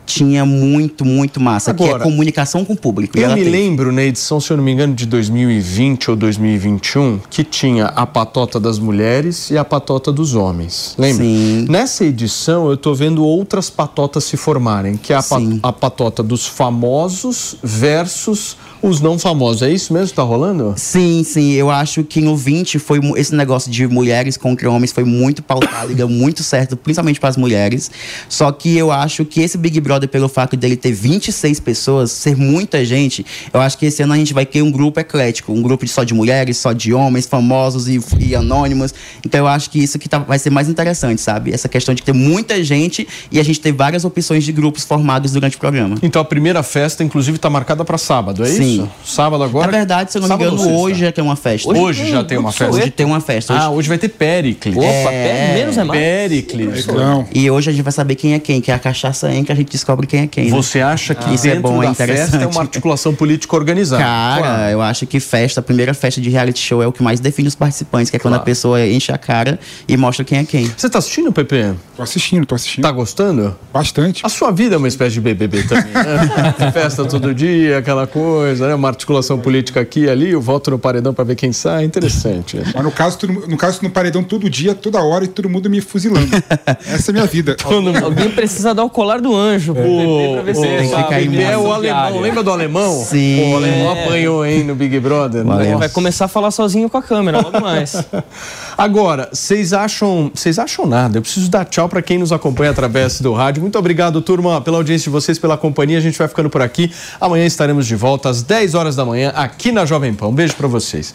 tinha 0.07 0.45
muito, 0.47 1.05
muito 1.05 1.41
massa, 1.41 1.74
que 1.74 1.83
Agora, 1.83 2.03
é 2.03 2.05
comunicação 2.05 2.65
com 2.65 2.73
o 2.73 2.77
público. 2.77 3.19
E 3.19 3.23
Eu 3.23 3.31
me 3.31 3.43
tem. 3.43 3.51
lembro 3.51 3.93
na 3.93 4.03
edição, 4.05 4.41
se 4.41 4.53
eu 4.53 4.57
não 4.57 4.65
me 4.65 4.73
engano, 4.73 4.95
de 4.95 5.05
2020 5.07 6.11
ou 6.11 6.16
2021, 6.16 7.20
que 7.28 7.43
tinha 7.43 7.87
a 7.87 8.07
patota 8.07 8.61
das 8.61 8.78
mulheres 8.78 9.51
e 9.51 9.59
a 9.59 9.65
patota 9.65 10.12
dos 10.12 10.35
homens. 10.35 10.95
Lembra? 10.97 11.24
Sim. 11.24 11.66
Nessa 11.69 12.05
edição, 12.05 12.70
eu 12.70 12.77
tô 12.77 12.95
vendo 12.95 13.24
outras 13.24 13.69
patotas 13.69 14.24
se 14.24 14.37
formarem, 14.37 14.97
que 14.97 15.12
é 15.12 15.16
a, 15.16 15.23
Sim. 15.23 15.59
a 15.62 15.73
patota 15.73 16.23
dos 16.23 16.47
famosos 16.47 17.57
versus 17.62 18.57
os 18.83 19.01
não 19.01 19.19
famosos. 19.19 19.62
É 19.62 19.70
isso 19.70 19.93
mesmo 19.93 20.09
que 20.09 20.15
tá 20.15 20.23
rolando? 20.23 20.74
Sim, 20.77 21.24
sim. 21.24 21.53
Eu 21.53 21.70
acho 21.70 22.05
que 22.05 22.20
no 22.20 22.37
20 22.37 22.78
foi 22.78 23.01
esse 23.16 23.35
negócio 23.35 23.70
de 23.70 23.87
mulheres 23.89 24.37
contra 24.37 24.70
homens 24.70 24.93
foi 24.93 25.05
muito 25.05 25.43
pautado 25.43 25.91
e 25.91 25.95
deu 25.95 26.09
muito 26.09 26.43
certo, 26.43 26.77
principalmente 26.77 27.19
para 27.19 27.28
as 27.31 27.37
mulheres. 27.37 27.91
Só 28.28 28.53
que 28.53 28.77
eu 28.77 28.93
acho 28.93 29.24
que 29.24 29.41
esse 29.41 29.57
Big 29.57 29.81
Brother, 29.81 29.95
pelo 30.06 30.28
fato 30.28 30.56
dele 30.56 30.77
ter 30.77 30.93
26 30.93 31.60
pessoas, 31.60 32.10
ser 32.10 32.36
muita 32.36 32.85
gente, 32.85 33.24
eu 33.55 33.60
acho 33.60 33.78
que 33.78 33.86
esse 33.86 34.02
ano 34.02 34.12
a 34.12 34.16
gente 34.16 34.35
vai 34.35 34.44
ter 34.44 34.62
um 34.62 34.70
grupo 34.70 34.98
eclético, 34.98 35.52
um 35.52 35.62
grupo 35.62 35.86
só 35.86 36.02
de 36.02 36.12
mulheres, 36.12 36.56
só 36.56 36.73
de 36.73 36.93
homens, 36.93 37.27
famosos 37.27 37.86
e, 37.89 38.01
e 38.18 38.35
anônimos. 38.35 38.93
Então 39.24 39.40
eu 39.40 39.47
acho 39.47 39.70
que 39.70 39.78
isso 39.78 39.98
que 39.98 40.09
tá- 40.09 40.18
vai 40.18 40.39
ser 40.39 40.51
mais 40.51 40.68
interessante, 40.68 41.20
sabe? 41.20 41.52
Essa 41.52 41.68
questão 41.68 41.94
de 41.94 42.02
ter 42.02 42.12
muita 42.12 42.62
gente 42.64 43.06
e 43.31 43.39
a 43.39 43.44
gente 43.44 43.60
ter 43.60 43.70
várias 43.73 44.05
opções 44.05 44.43
de 44.44 44.51
grupos 44.52 44.85
formados 44.85 45.31
durante 45.32 45.56
o 45.56 45.60
programa. 45.60 45.97
Então 46.02 46.20
a 46.20 46.24
primeira 46.24 46.62
festa, 46.62 47.05
inclusive, 47.05 47.39
tá 47.39 47.48
marcada 47.48 47.85
para 47.85 47.97
sábado, 47.98 48.43
é 48.43 48.47
Sim. 48.48 48.74
isso? 49.05 49.14
Sábado 49.14 49.44
agora? 49.44 49.66
Na 49.70 49.73
verdade, 49.78 50.10
se 50.10 50.18
eu 50.18 50.23
não 50.23 50.28
me 50.28 50.32
Sábado 50.35 50.55
engano, 50.55 50.62
ou 50.62 50.64
sexta? 50.68 50.82
hoje 50.82 51.05
é 51.06 51.12
que 51.12 51.20
é 51.20 51.23
uma 51.23 51.36
festa. 51.36 51.68
Hoje, 51.78 52.10
já 52.10 52.24
tem 52.24 52.39
uma 52.39 52.52
festa. 52.52 52.74
Hoje 52.74 52.90
tem 52.90 53.06
uma 53.06 53.20
festa. 53.20 53.55
Ah, 53.55 53.70
hoje 53.70 53.89
vai 53.89 53.98
ter 53.98 54.09
Pericles. 54.09 54.77
Opa, 54.77 55.10
Pé- 55.10 55.52
menos 55.55 55.77
é 55.78 55.85
mais. 55.85 56.01
Pericles. 56.01 56.86
E 57.35 57.51
hoje 57.51 57.70
a 57.70 57.73
gente 57.73 57.82
vai 57.82 57.93
saber 57.93 58.14
quem 58.14 58.35
é 58.35 58.39
quem, 58.39 58.60
que 58.60 58.70
é 58.70 58.74
a 58.74 58.78
cachaça 58.78 59.32
em 59.32 59.44
que 59.44 59.52
a 59.52 59.55
gente 59.55 59.70
descobre 59.87 60.07
quem 60.07 60.21
é 60.23 60.27
quem. 60.27 60.45
né? 60.47 60.51
Você 60.51 60.81
acha 60.81 61.15
que 61.15 61.33
isso 61.35 61.47
é 61.47 61.55
bom, 61.61 61.81
é 61.83 61.87
da 61.87 61.95
festa 61.95 62.13
é 62.13 62.17
interessante. 62.17 62.53
uma 62.55 62.63
articulação 62.63 63.15
política 63.15 63.55
organizada? 63.55 64.03
Cara, 64.03 64.43
Claro. 64.43 64.71
eu 64.73 64.83
acho 64.83 65.07
que 65.07 65.21
festa, 65.21 65.61
a 65.61 65.63
primeira 65.63 65.95
festa 65.95 66.21
de 66.21 66.29
reality 66.29 66.59
show 66.59 66.83
é 66.83 66.87
o 66.87 66.93
que 66.93 67.03
mais 67.03 67.21
define 67.21 67.47
os 67.47 67.55
participantes, 67.55 68.11
que 68.11 68.17
é 68.17 68.19
quando 68.19 68.33
Claro. 68.33 68.43
a 68.43 68.45
pessoa 68.45 68.85
enche 68.85 69.13
a 69.13 69.19
cara 69.19 69.59
e 69.87 69.97
mostra 69.97 70.25
quem 70.25 70.39
é 70.39 70.45
quem. 70.45 70.71
Você 70.77 70.91
tá 70.91 70.99
assistindo, 70.99 71.31
Pepe? 71.33 71.75
Tô 71.97 72.03
assistindo, 72.03 72.45
tô 72.45 72.55
assistindo. 72.57 72.83
Tá 72.83 72.91
gostando? 72.91 73.57
Bastante. 73.73 74.27
A 74.27 74.29
sua 74.29 74.51
vida 74.51 74.75
é 74.75 74.79
uma 74.79 74.89
espécie 74.89 75.15
de 75.15 75.21
BBB 75.21 75.63
também, 75.63 75.93
né? 75.93 76.55
Festa 76.73 77.05
todo 77.05 77.33
dia, 77.33 77.79
aquela 77.79 78.07
coisa, 78.07 78.67
né? 78.69 78.75
Uma 78.75 78.89
articulação 78.89 79.39
política 79.39 79.81
aqui 79.81 80.01
e 80.01 80.11
ali, 80.11 80.35
o 80.35 80.41
voto 80.41 80.71
no 80.71 80.79
paredão 80.79 81.15
pra 81.15 81.25
ver 81.25 81.37
quem 81.37 81.53
sai, 81.53 81.85
interessante. 81.85 82.59
Mas 82.75 82.83
no 82.85 82.91
caso, 82.91 83.19
no 83.49 83.57
caso, 83.57 83.79
no 83.83 83.91
paredão 83.91 84.23
todo 84.23 84.51
dia, 84.51 84.75
toda 84.75 85.01
hora 85.01 85.25
e 85.25 85.29
todo 85.29 85.49
mundo 85.49 85.71
me 85.71 85.81
fuzilando. 85.81 86.29
Essa 86.87 87.11
é 87.11 87.13
a 87.13 87.15
minha 87.15 87.27
vida. 87.27 87.57
Alguém 88.05 88.31
precisa 88.31 88.75
dar 88.75 88.85
o 88.85 88.91
colar 88.91 89.21
do 89.21 89.35
anjo 89.35 89.76
ver 89.82 90.55
se 90.55 90.61
Ô, 90.61 90.65
ele 90.65 90.89
sabe, 90.89 91.03
fica 91.03 91.15
Pepe 91.16 91.43
é 91.43 91.57
o 91.59 91.73
alemão, 91.73 92.20
lembra 92.20 92.43
do 92.43 92.51
alemão? 92.51 92.93
Sim. 93.05 93.53
O 93.53 93.57
alemão 93.57 93.97
É. 93.97 94.03
apanhou, 94.05 94.44
hein, 94.47 94.65
no 94.65 94.74
Big 94.74 94.98
Brother. 95.01 95.47
O 95.47 95.51
alemão. 95.53 95.78
Vai 95.78 95.89
começar 95.89 96.27
a 96.27 96.28
falar 96.28 96.51
sozinho 96.51 96.89
com 96.90 96.97
a 96.98 97.03
câmera, 97.03 97.40
logo 97.40 97.61
mais. 97.61 97.94
Agora, 98.77 99.28
vocês 99.32 99.73
acham, 99.73 100.31
vocês 100.35 100.59
acham 100.59 100.86
nada? 100.86 101.19
Eu 101.19 101.23
preciso 101.23 101.51
dar 101.51 101.65
tchau 101.65 101.89
para 101.89 102.03
quem 102.03 102.19
nos 102.19 102.32
acompanha 102.32 102.70
através 102.70 103.20
do 103.20 103.32
rádio. 103.32 103.62
Muito 103.62 103.78
obrigado, 103.78 104.20
turma, 104.20 104.61
pela 104.61 104.77
audiência 104.77 105.05
de 105.05 105.11
vocês, 105.11 105.39
pela 105.39 105.57
companhia. 105.57 105.98
A 105.98 106.01
gente 106.03 106.19
vai 106.19 106.28
ficando 106.28 106.51
por 106.51 106.61
aqui. 106.62 106.93
Amanhã 107.20 107.47
estaremos 107.47 107.86
de 107.86 107.94
volta 107.97 108.28
às 108.28 108.43
10 108.43 108.74
horas 108.74 108.94
da 108.97 109.05
manhã 109.05 109.32
aqui 109.35 109.73
na 109.73 109.85
Jovem 109.86 110.12
Pan. 110.15 110.28
Um 110.28 110.35
beijo 110.35 110.55
para 110.55 110.69
vocês. 110.69 111.15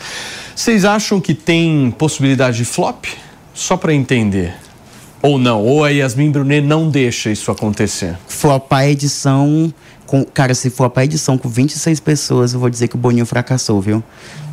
Vocês 0.55 0.85
acham 0.85 1.19
que 1.21 1.33
tem 1.33 1.93
possibilidade 1.97 2.57
de 2.57 2.65
flop? 2.65 3.05
Só 3.53 3.77
para 3.77 3.93
entender. 3.93 4.53
Ou 5.21 5.37
não? 5.37 5.61
Ou 5.63 5.83
a 5.83 5.89
Yasmin 5.89 6.31
Brunet 6.31 6.65
não 6.65 6.89
deixa 6.89 7.29
isso 7.31 7.51
acontecer? 7.51 8.15
Flopar 8.27 8.79
a 8.81 8.89
edição. 8.89 9.73
Com, 10.05 10.25
cara, 10.25 10.53
se 10.53 10.69
for 10.69 10.91
a 10.93 11.05
edição 11.05 11.37
com 11.37 11.47
26 11.47 11.99
pessoas, 11.99 12.53
eu 12.53 12.59
vou 12.59 12.69
dizer 12.69 12.87
que 12.89 12.95
o 12.95 12.97
Boninho 12.97 13.25
fracassou, 13.25 13.79
viu? 13.79 14.03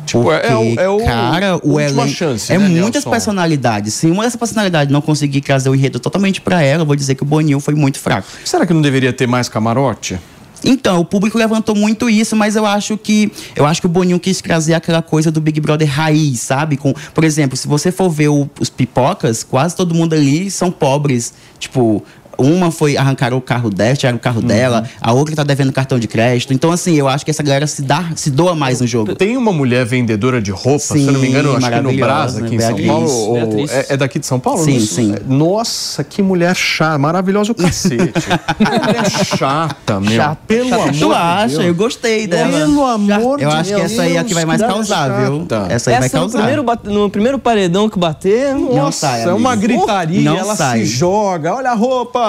Tipo, 0.05 0.31
é- 0.31 0.47
é 0.47 0.55
o- 0.55 0.79
é 0.79 0.89
o- 0.89 1.03
cara, 1.05 1.59
o 1.63 1.79
elenco 1.79 2.07
chance, 2.07 2.51
é 2.51 2.57
né, 2.57 2.67
muitas 2.67 2.93
Nelson? 3.03 3.09
personalidades. 3.09 3.93
Se 3.93 4.07
uma 4.07 4.23
dessas 4.23 4.39
personalidades 4.39 4.91
não 4.91 5.01
conseguir 5.01 5.41
trazer 5.41 5.69
o 5.69 5.75
enredo 5.75 5.99
totalmente 5.99 6.39
pra 6.41 6.63
ela, 6.63 6.83
eu 6.83 6.85
vou 6.85 6.95
dizer 6.95 7.15
que 7.15 7.23
o 7.23 7.25
Boninho 7.25 7.59
foi 7.59 7.75
muito 7.75 7.99
fraco. 7.99 8.27
Será 8.45 8.65
que 8.65 8.73
não 8.73 8.81
deveria 8.81 9.11
ter 9.13 9.27
mais 9.27 9.49
camarote? 9.49 10.17
Então, 10.63 10.99
o 10.99 11.05
público 11.05 11.37
levantou 11.37 11.75
muito 11.75 12.09
isso, 12.09 12.35
mas 12.35 12.55
eu 12.55 12.65
acho 12.65 12.97
que 12.97 13.31
eu 13.55 13.65
acho 13.65 13.79
que 13.81 13.87
o 13.87 13.89
Boninho 13.89 14.19
quis 14.19 14.41
trazer 14.41 14.73
aquela 14.73 15.01
coisa 15.01 15.31
do 15.31 15.39
Big 15.39 15.59
Brother 15.59 15.87
raiz, 15.89 16.41
sabe? 16.41 16.75
Com, 16.77 16.93
por 17.13 17.23
exemplo, 17.23 17.55
se 17.57 17.67
você 17.67 17.91
for 17.91 18.09
ver 18.09 18.27
o- 18.29 18.49
os 18.59 18.69
pipocas, 18.69 19.43
quase 19.43 19.75
todo 19.75 19.95
mundo 19.95 20.13
ali 20.13 20.49
são 20.51 20.71
pobres. 20.71 21.33
Tipo, 21.57 22.03
uma 22.39 22.71
foi 22.71 22.97
arrancar 22.97 23.33
o 23.33 23.41
carro 23.41 23.69
dela, 23.69 23.95
tiraram 23.95 24.17
o 24.17 24.19
carro 24.19 24.41
dela, 24.41 24.83
a 25.01 25.11
outra 25.13 25.35
tá 25.35 25.43
devendo 25.43 25.71
cartão 25.71 25.99
de 25.99 26.07
crédito. 26.07 26.53
Então, 26.53 26.71
assim, 26.71 26.95
eu 26.95 27.07
acho 27.07 27.23
que 27.25 27.31
essa 27.31 27.43
galera 27.43 27.67
se 27.67 27.81
dá, 27.81 28.05
se 28.15 28.31
doa 28.31 28.55
mais 28.55 28.81
no 28.81 28.87
jogo. 28.87 29.15
Tem 29.15 29.35
uma 29.37 29.51
mulher 29.51 29.85
vendedora 29.85 30.41
de 30.41 30.51
roupa, 30.51 30.79
se 30.79 31.03
eu 31.05 31.11
não 31.11 31.19
me 31.19 31.29
engano, 31.29 31.49
Sim, 31.51 31.57
acho 31.57 31.69
que 31.71 31.81
no 31.81 31.93
Brasa, 31.97 32.45
aqui 32.45 32.55
em 32.55 32.59
São 32.59 32.67
Beatriz. 32.75 32.87
Paulo. 32.87 33.09
ou- 33.11 33.33
Beatriz. 33.35 33.71
é, 33.71 33.85
é 33.89 33.97
daqui 33.97 34.19
de 34.19 34.25
São 34.25 34.39
Paulo? 34.39 34.63
Sim, 34.63 34.79
Não- 34.79 34.85
sim. 34.87 35.15
Nossa, 35.27 36.03
que 36.03 36.21
mulher 36.21 36.55
chata, 36.55 36.97
maravilhosa 36.97 37.51
o 37.51 37.55
cacete. 37.55 37.97
que 38.57 38.63
mulher 38.63 39.09
chata, 39.09 39.99
meu. 39.99 40.11
Chata. 40.15 40.39
Pelo 40.47 40.69
Chata. 40.69 40.81
amor 40.83 40.93
Tu 40.99 41.13
acha? 41.13 41.47
Deus. 41.49 41.65
Eu 41.65 41.75
gostei 41.75 42.27
dela. 42.27 42.51
Pelo 42.51 42.85
amor 42.85 43.39
Eu 43.41 43.49
de 43.49 43.55
acho 43.55 43.75
que 43.75 43.81
essa 43.81 44.01
aí 44.03 44.15
é 44.15 44.19
a 44.19 44.23
que 44.23 44.33
vai 44.33 44.45
mais 44.45 44.61
causar, 44.61 45.09
viu? 45.25 45.39
chata. 45.41 45.65
Essa 45.69 45.89
aí 45.91 45.97
vai 45.97 46.05
Essa 46.07 46.17
no 46.17 46.23
causar. 46.23 46.37
primeiro, 46.39 46.63
bate- 46.63 46.89
no 46.89 47.09
primeiro 47.09 47.39
paredão 47.39 47.89
que 47.89 47.97
bater, 47.99 48.53
Nossa, 48.55 49.07
sai, 49.07 49.23
é 49.23 49.33
uma 49.33 49.55
gritaria, 49.55 50.21
Não 50.21 50.37
ela 50.37 50.55
sai. 50.55 50.79
se 50.79 50.85
joga, 50.85 51.53
olha 51.55 51.71
a 51.71 51.75
roupa. 51.75 52.19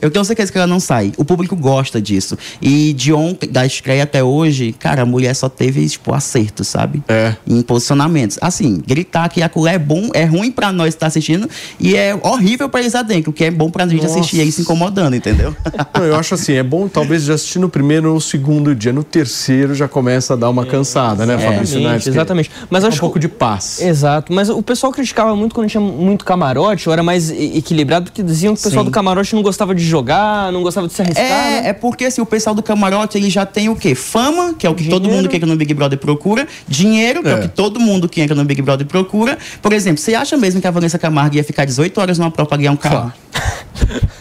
Eu 0.00 0.10
tenho 0.10 0.24
certeza 0.24 0.50
que 0.50 0.58
ela 0.58 0.66
não 0.66 0.80
sai. 0.80 1.12
O 1.16 1.24
público 1.24 1.56
gosta 1.56 2.00
disso. 2.00 2.36
E 2.60 2.92
de 2.92 3.12
ontem, 3.12 3.48
da 3.48 3.64
estreia 3.64 4.02
até 4.02 4.22
hoje, 4.22 4.74
cara, 4.78 5.02
a 5.02 5.06
mulher 5.06 5.34
só 5.34 5.48
teve, 5.48 5.88
tipo, 5.88 6.12
acerto, 6.14 6.64
sabe? 6.64 7.02
É. 7.08 7.34
Em 7.46 7.62
posicionamentos. 7.62 8.38
Assim, 8.40 8.82
gritar 8.86 9.28
que 9.28 9.42
a 9.42 9.48
colher 9.48 9.74
é 9.74 9.78
bom, 9.78 10.10
é 10.14 10.24
ruim 10.24 10.50
pra 10.50 10.72
nós 10.72 10.94
que 10.94 11.00
tá 11.00 11.06
assistindo 11.06 11.48
e 11.78 11.96
é 11.96 12.14
horrível 12.22 12.68
pra 12.68 12.80
eles 12.80 12.92
lá 12.92 13.02
dentro, 13.02 13.30
o 13.30 13.32
que 13.32 13.44
é 13.44 13.50
bom 13.50 13.70
pra 13.70 13.86
gente 13.86 14.02
Nossa. 14.02 14.18
assistir 14.18 14.38
eles 14.38 14.54
se 14.54 14.62
incomodando, 14.62 15.14
entendeu? 15.14 15.54
Não, 15.94 16.04
eu 16.04 16.16
acho 16.16 16.34
assim, 16.34 16.52
é 16.54 16.62
bom 16.62 16.88
talvez 16.88 17.24
já 17.24 17.34
assistir 17.34 17.58
no 17.58 17.68
primeiro 17.68 18.08
ou 18.08 18.14
no 18.14 18.20
segundo 18.20 18.74
dia. 18.74 18.92
No 18.92 19.04
terceiro 19.04 19.74
já 19.74 19.88
começa 19.88 20.34
a 20.34 20.36
dar 20.36 20.50
uma 20.50 20.66
cansada, 20.66 21.26
né, 21.26 21.38
Fabrício 21.38 21.78
Exatamente, 21.78 21.84
Naves? 21.84 22.04
Que 22.04 22.10
exatamente. 22.10 22.50
Mas 22.70 22.84
acho 22.84 22.96
um 22.96 23.00
pouco 23.00 23.18
de 23.18 23.28
paz. 23.28 23.80
Exato, 23.80 24.32
mas 24.32 24.48
o 24.48 24.62
pessoal 24.62 24.92
criticava 24.92 25.34
muito 25.34 25.54
quando 25.54 25.68
tinha 25.68 25.80
muito 25.80 26.24
camarote, 26.24 26.88
ou 26.88 26.92
era 26.92 27.02
mais 27.02 27.30
equilibrado, 27.30 28.06
porque 28.06 28.22
diziam 28.22 28.54
que 28.54 28.60
o 28.60 28.64
pessoal 28.64 28.84
Sim. 28.84 28.90
do 28.90 28.92
camarote 28.92 29.31
não 29.34 29.42
gostava 29.42 29.74
de 29.74 29.82
jogar, 29.84 30.52
não 30.52 30.62
gostava 30.62 30.86
de 30.86 30.92
se 30.94 31.02
arriscar. 31.02 31.24
né? 31.24 31.62
É, 31.64 31.68
é 31.68 31.72
porque 31.72 32.04
assim, 32.06 32.20
o 32.20 32.26
pessoal 32.26 32.54
do 32.54 32.62
camarote 32.62 33.16
ele 33.18 33.28
já 33.30 33.44
tem 33.46 33.68
o 33.68 33.76
quê? 33.76 33.94
Fama, 33.94 34.54
que 34.58 34.66
é 34.66 34.70
o 34.70 34.74
que 34.74 34.88
todo 34.88 35.08
mundo 35.08 35.28
que 35.28 35.36
entra 35.36 35.48
no 35.48 35.56
Big 35.56 35.72
Brother 35.74 35.98
procura, 35.98 36.46
dinheiro, 36.68 37.22
que 37.22 37.28
é. 37.28 37.32
É. 37.32 37.34
o 37.36 37.40
que 37.42 37.48
todo 37.48 37.80
mundo 37.80 38.08
que 38.08 38.20
entra 38.20 38.34
no 38.34 38.44
Big 38.44 38.60
Brother 38.62 38.86
procura. 38.86 39.38
Por 39.60 39.72
exemplo, 39.72 39.98
você 39.98 40.14
acha 40.14 40.36
mesmo 40.36 40.60
que 40.60 40.66
a 40.66 40.70
Vanessa 40.70 40.98
Camargo 40.98 41.36
ia 41.36 41.44
ficar 41.44 41.64
18 41.64 42.00
horas 42.00 42.18
numa 42.18 42.30
prova 42.30 42.48
pra 42.48 42.58
ganhar 42.58 42.72
um 42.72 42.76
carro? 42.76 43.12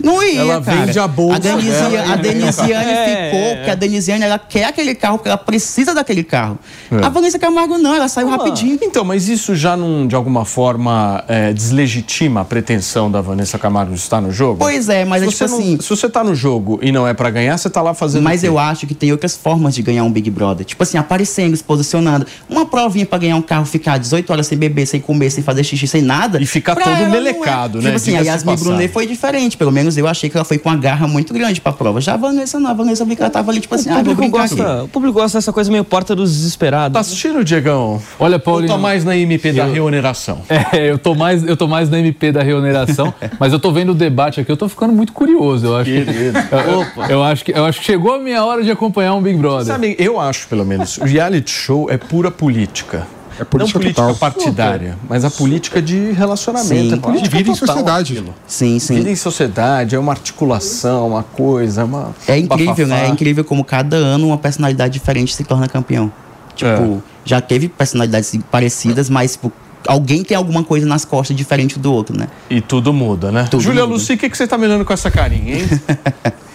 Não 0.03 0.23
ia, 0.23 0.39
Ela 0.41 0.61
cara. 0.61 0.85
vende 0.85 0.99
a 0.99 1.07
bolsa 1.07 1.35
A 1.35 1.39
Denisiane, 1.39 1.91
dela. 1.97 2.13
a 2.13 2.15
Denisiane 2.15 2.91
É, 2.91 3.25
ficou, 3.29 3.39
é. 3.39 3.55
porque 3.55 3.69
a 3.69 3.75
Denisiane, 3.75 4.23
ela 4.23 4.39
quer 4.39 4.65
aquele 4.65 4.95
carro, 4.95 5.17
porque 5.17 5.29
ela 5.29 5.38
precisa 5.38 5.93
daquele 5.93 6.23
carro. 6.23 6.57
É. 6.91 7.05
A 7.05 7.09
Vanessa 7.09 7.38
Camargo 7.38 7.77
não, 7.77 7.93
ela 7.93 8.07
saiu 8.07 8.27
rapidinho. 8.29 8.79
Então, 8.81 9.03
mas 9.03 9.29
isso 9.29 9.55
já 9.55 9.77
não, 9.77 10.07
de 10.07 10.15
alguma 10.15 10.43
forma, 10.43 11.23
é, 11.27 11.53
deslegitima 11.53 12.41
a 12.41 12.45
pretensão 12.45 13.11
da 13.11 13.21
Vanessa 13.21 13.59
Camargo 13.59 13.93
de 13.93 13.99
estar 13.99 14.19
no 14.21 14.31
jogo? 14.31 14.57
Pois 14.59 14.89
é, 14.89 15.00
mas 15.05 15.21
se 15.21 15.27
é 15.27 15.31
você 15.31 15.45
tipo 15.45 15.49
não- 15.51 15.59
assim- 15.59 15.81
Se 15.81 15.89
você 15.89 16.09
tá 16.09 16.23
no 16.23 16.35
jogo 16.35 16.79
e 16.81 16.91
não 16.91 17.07
é 17.07 17.13
pra 17.13 17.29
ganhar, 17.29 17.57
você 17.57 17.69
tá 17.69 17.81
lá 17.81 17.93
fazendo. 17.93 18.23
Mas 18.23 18.39
o 18.41 18.43
quê? 18.43 18.47
eu 18.49 18.59
acho 18.59 18.87
que 18.87 18.93
tem 18.93 19.11
outras 19.11 19.35
formas 19.35 19.73
de 19.75 19.81
ganhar 19.81 20.03
um 20.03 20.11
Big 20.11 20.29
Brother. 20.29 20.65
Tipo 20.65 20.83
assim, 20.83 20.97
aparecendo, 20.97 21.55
se 21.55 21.63
posicionando. 21.63 22.25
Uma 22.49 22.65
provinha 22.65 23.05
pra 23.05 23.17
ganhar 23.17 23.35
um 23.35 23.41
carro, 23.41 23.65
ficar 23.65 23.97
18 23.97 24.29
horas 24.31 24.47
sem 24.47 24.57
beber, 24.57 24.85
sem 24.85 24.99
comer, 24.99 25.29
sem 25.29 25.43
fazer 25.43 25.63
xixi, 25.63 25.87
sem 25.87 26.01
nada. 26.01 26.41
E 26.41 26.45
ficar 26.45 26.75
todo 26.75 26.89
é. 26.89 27.07
melecado, 27.09 27.77
né? 27.79 27.85
Tipo 27.85 27.95
assim, 27.97 28.15
a 28.17 28.21
Yasmin. 28.21 28.55
Brunet 28.55 28.91
foi 28.91 29.05
diferente. 29.07 29.57
Pelo 29.57 29.71
menos 29.71 29.97
eu 29.97 30.07
achei 30.07 30.29
que 30.29 30.37
ela 30.37 30.45
foi 30.45 30.57
com 30.57 30.69
uma 30.69 30.77
garra 30.77 31.07
muito 31.07 31.33
grande 31.33 31.59
pra 31.61 31.71
prova. 31.71 31.99
Já 32.01 32.13
a 32.13 32.17
Vanessa 32.17 32.59
não. 32.59 32.69
A 32.69 32.73
Vanessa 32.73 33.03
eu 33.03 33.07
vi 33.07 33.15
que 33.15 33.21
ela 33.21 33.31
tava 33.31 33.51
ali, 33.51 33.59
tipo 33.59 33.73
assim, 33.75 33.89
o, 33.89 33.93
ah, 33.93 34.03
público 34.03 34.29
gosta, 34.29 34.63
aqui. 34.73 34.83
o 34.83 34.87
público 34.87 35.13
gosta 35.19 35.37
dessa 35.37 35.51
coisa 35.53 35.71
meio 35.71 35.83
porta 35.83 36.15
dos 36.15 36.31
desesperados. 36.31 36.93
Tá 36.93 36.99
assistindo, 36.99 37.43
Diegão? 37.43 38.01
Olha, 38.19 38.37
Paulinho. 38.39 38.71
tá 38.71 38.77
mais 38.77 39.03
na 39.03 39.15
MP 39.15 39.51
da 39.51 39.67
Eu- 39.67 39.73
reoneração? 39.73 40.39
É, 40.71 40.89
eu 40.89 40.97
tô 40.97 41.15
mais, 41.15 41.43
eu 41.45 41.57
tô 41.57 41.67
mais 41.67 41.89
na 41.89 41.99
MP 41.99 42.31
da 42.31 42.41
reoneração, 42.43 43.13
mas 43.39 43.51
eu 43.51 43.59
tô 43.59 43.71
vendo 43.71 43.91
o 43.91 43.95
debate 43.95 44.39
aqui, 44.39 44.51
eu 44.51 44.55
tô 44.57 44.69
ficando 44.69 44.90
muito 44.91 45.13
curioso. 45.13 45.65
Eu 45.68 45.76
acho 45.77 45.89
que, 45.91 46.05
eu, 47.05 47.09
eu 47.09 47.23
acho 47.23 47.45
que 47.45 47.51
eu 47.51 47.65
acho 47.65 47.80
que 47.80 47.85
chegou 47.85 48.13
a 48.15 48.19
minha 48.19 48.43
hora 48.43 48.63
de 48.63 48.72
acompanhar 48.72 49.13
um 49.15 49.22
Big 49.22 49.38
Brother. 49.38 49.65
Sabe, 49.68 49.95
eu 49.99 50.19
acho, 50.19 50.47
pelo 50.47 50.65
menos, 50.65 50.97
o 50.97 51.05
reality 51.05 51.51
show 51.51 51.89
é 51.89 51.97
pura 51.97 52.30
política. 52.31 53.07
É 53.39 53.43
política 53.43 53.80
não 53.80 53.84
política 53.84 54.01
total. 54.13 54.15
partidária, 54.31 54.97
mas 55.09 55.26
a 55.26 55.31
política 55.31 55.81
de 55.81 56.11
relacionamento. 56.11 56.68
Sim. 56.89 56.93
é 56.93 56.97
política 56.97 57.30
De 57.30 57.38
vida 57.38 57.49
em 57.49 57.55
sociedade. 57.55 58.13
aquilo. 58.13 58.35
Sim, 58.45 58.77
sim. 58.77 58.95
Vida 58.95 59.09
em 59.09 59.15
sociedade, 59.15 59.95
é 59.95 59.99
uma 59.99 60.11
articulação, 60.11 61.07
uma 61.07 61.23
coisa, 61.23 61.85
uma. 61.85 62.13
É 62.27 62.38
incrível, 62.38 62.85
né? 62.85 62.95
bafafá. 62.95 63.07
É 63.07 63.09
incrível 63.09 63.43
como 63.43 63.63
cada 63.63 63.95
ano 63.95 64.27
uma 64.27 64.38
personalidade 64.38 64.93
diferente 64.93 65.34
se 65.34 65.43
torna 65.43 65.68
campeão. 65.68 66.11
Tipo, 66.55 66.69
É. 66.69 66.97
já 67.26 67.41
teve 67.41 67.68
personalidades 67.69 68.38
parecidas, 68.51 69.09
mas 69.09 69.31
tipo, 69.31 69.51
alguém 69.87 70.23
tem 70.23 70.35
alguma 70.35 70.63
coisa 70.63 70.85
nas 70.85 71.05
costas 71.05 71.35
diferente 71.35 71.79
do 71.79 71.93
outro, 71.93 72.17
né? 72.17 72.27
E 72.49 72.61
tudo 72.61 72.93
muda, 72.93 73.31
né? 73.31 73.47
Tudo 73.49 73.61
Júlia. 73.61 73.83
Luci, 73.83 74.13
o 74.13 74.17
que, 74.17 74.29
que 74.29 74.37
você 74.37 74.47
tá 74.47 74.57
me 74.57 74.65
olhando 74.65 74.85
com 74.85 74.93
essa 74.93 75.09
carinha, 75.09 75.59
hein? 75.59 75.69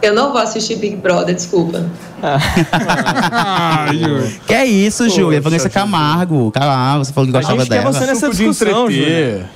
Eu 0.00 0.14
não 0.14 0.30
vou 0.30 0.40
assistir 0.40 0.76
Big 0.76 0.94
Brother, 0.96 1.34
desculpa. 1.34 1.84
Júlia. 3.92 4.32
Que 4.46 4.54
é 4.54 4.64
isso, 4.64 5.08
Júlia? 5.08 5.40
Vanessa 5.40 5.68
Camargo. 5.68 6.52
Cara, 6.52 6.98
você 6.98 7.12
falou 7.12 7.26
que 7.26 7.32
gostava 7.32 7.58
gente 7.58 7.68
quer 7.68 7.78
dela. 7.80 7.92
você 7.92 8.06
nessa 8.06 8.26
Suco 8.26 8.36
de 8.36 8.48
discussão. 8.48 8.88
Júlia. 8.88 9.50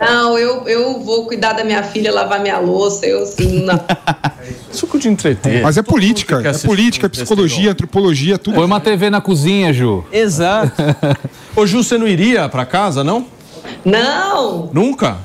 Não, 0.00 0.38
eu, 0.38 0.68
eu 0.68 1.00
vou 1.00 1.26
cuidar 1.26 1.54
da 1.54 1.64
minha 1.64 1.82
filha, 1.82 2.12
lavar 2.12 2.40
minha 2.40 2.58
louça, 2.58 3.04
eu 3.06 3.22
assim, 3.22 3.64
não. 3.64 3.80
Suco 4.74 4.98
de 4.98 5.08
entreter. 5.08 5.62
Mas 5.62 5.76
é 5.76 5.82
política, 5.82 6.40
que 6.40 6.48
é 6.48 6.52
política, 6.52 7.08
psicologia, 7.08 7.70
antropologia, 7.70 8.38
tudo. 8.38 8.54
Põe 8.54 8.64
uma 8.64 8.80
TV 8.80 9.08
na 9.08 9.20
cozinha, 9.20 9.72
Ju. 9.72 10.04
Exato. 10.12 10.82
Ô, 11.56 11.66
Ju, 11.66 11.82
você 11.82 11.96
não 11.96 12.06
iria 12.06 12.48
pra 12.48 12.66
casa, 12.66 13.02
não? 13.02 13.26
Não, 13.84 14.70
Nunca? 14.72 15.18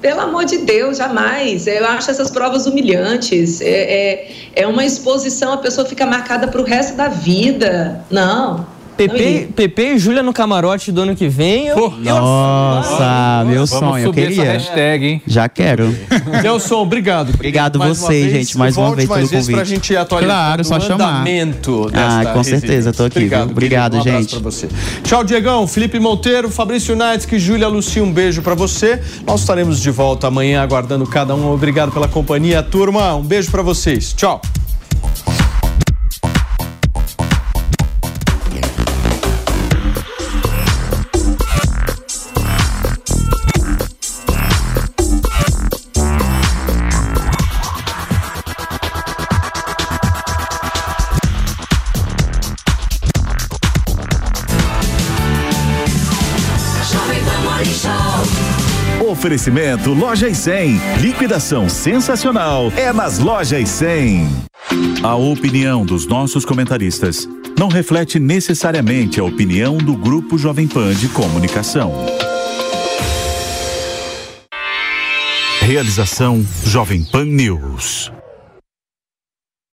pelo 0.00 0.20
amor 0.20 0.44
de 0.44 0.58
Deus, 0.58 0.98
jamais. 0.98 1.66
Eu 1.66 1.84
acho 1.84 2.10
essas 2.10 2.30
provas 2.30 2.64
humilhantes. 2.64 3.60
É, 3.60 3.66
é, 3.66 4.34
é 4.54 4.66
uma 4.66 4.84
exposição, 4.84 5.52
a 5.52 5.56
pessoa 5.56 5.84
fica 5.84 6.06
marcada 6.06 6.46
pro 6.46 6.62
resto 6.62 6.96
da 6.96 7.08
vida. 7.08 8.04
Não. 8.08 8.64
Iria. 9.04 9.48
PP 9.48 9.82
e 9.94 9.98
Júlia 9.98 10.22
no 10.22 10.32
camarote 10.32 10.90
do 10.92 11.02
ano 11.02 11.14
que 11.16 11.28
vem. 11.28 11.66
Eu, 11.68 11.90
Nossa, 11.90 13.44
meu 13.46 13.66
Vamos 13.66 13.70
sonho, 13.70 14.04
eu 14.06 14.12
queria. 14.12 14.44
hashtag, 14.44 15.06
hein? 15.06 15.22
Já 15.26 15.48
quero. 15.48 15.94
Nelson, 16.42 16.76
obrigado. 16.76 17.30
Obrigado 17.34 17.78
Mais 17.78 17.98
você, 17.98 18.12
vez. 18.20 18.32
gente, 18.32 18.58
mais 18.58 18.76
uma 18.76 18.94
vez 18.94 19.08
pelo 19.08 19.26
vezes 19.26 19.46
pra 19.46 19.58
convite. 19.58 19.68
gente 19.68 19.96
atualizar 19.96 20.36
Claro, 20.36 20.64
só 20.64 20.80
chamar. 20.80 21.20
andamento 21.20 21.90
Ah, 21.94 22.32
com 22.32 22.42
certeza, 22.42 22.92
tô 22.92 23.04
aqui, 23.04 23.20
viu? 23.20 23.26
Obrigado, 23.26 23.50
Obrigado, 23.50 23.92
querido. 23.92 24.08
Um 24.08 24.12
abraço 24.12 24.30
gente. 24.30 24.40
pra 24.42 24.50
você. 24.50 24.68
Tchau, 25.02 25.24
Diegão, 25.24 25.66
Felipe 25.66 25.98
Monteiro, 25.98 26.50
Fabrício 26.50 26.94
Naits, 26.96 27.26
que 27.26 27.38
Júlia 27.38 27.68
Lucia, 27.68 28.02
um 28.02 28.12
beijo 28.12 28.42
pra 28.42 28.54
você. 28.54 29.00
Nós 29.26 29.40
estaremos 29.40 29.80
de 29.80 29.90
volta 29.90 30.26
amanhã 30.28 30.62
aguardando 30.62 31.06
cada 31.06 31.34
um. 31.34 31.52
Obrigado 31.52 31.92
pela 31.92 32.08
companhia, 32.08 32.62
turma. 32.62 33.14
Um 33.14 33.22
beijo 33.22 33.50
pra 33.50 33.62
vocês. 33.62 34.12
Tchau. 34.12 34.40
Oferecimento 59.26 59.92
Loja 59.92 60.28
e 60.28 60.34
100. 60.36 60.78
Liquidação 61.00 61.68
sensacional 61.68 62.72
é 62.76 62.92
nas 62.92 63.18
Lojas 63.18 63.60
e 63.60 63.66
100. 63.66 64.28
A 65.02 65.16
opinião 65.16 65.84
dos 65.84 66.06
nossos 66.06 66.44
comentaristas 66.44 67.28
não 67.58 67.66
reflete 67.66 68.20
necessariamente 68.20 69.18
a 69.18 69.24
opinião 69.24 69.78
do 69.78 69.96
Grupo 69.96 70.38
Jovem 70.38 70.68
Pan 70.68 70.94
de 70.94 71.08
Comunicação. 71.08 71.92
Realização 75.60 76.46
Jovem 76.64 77.02
Pan 77.02 77.24
News. 77.24 78.12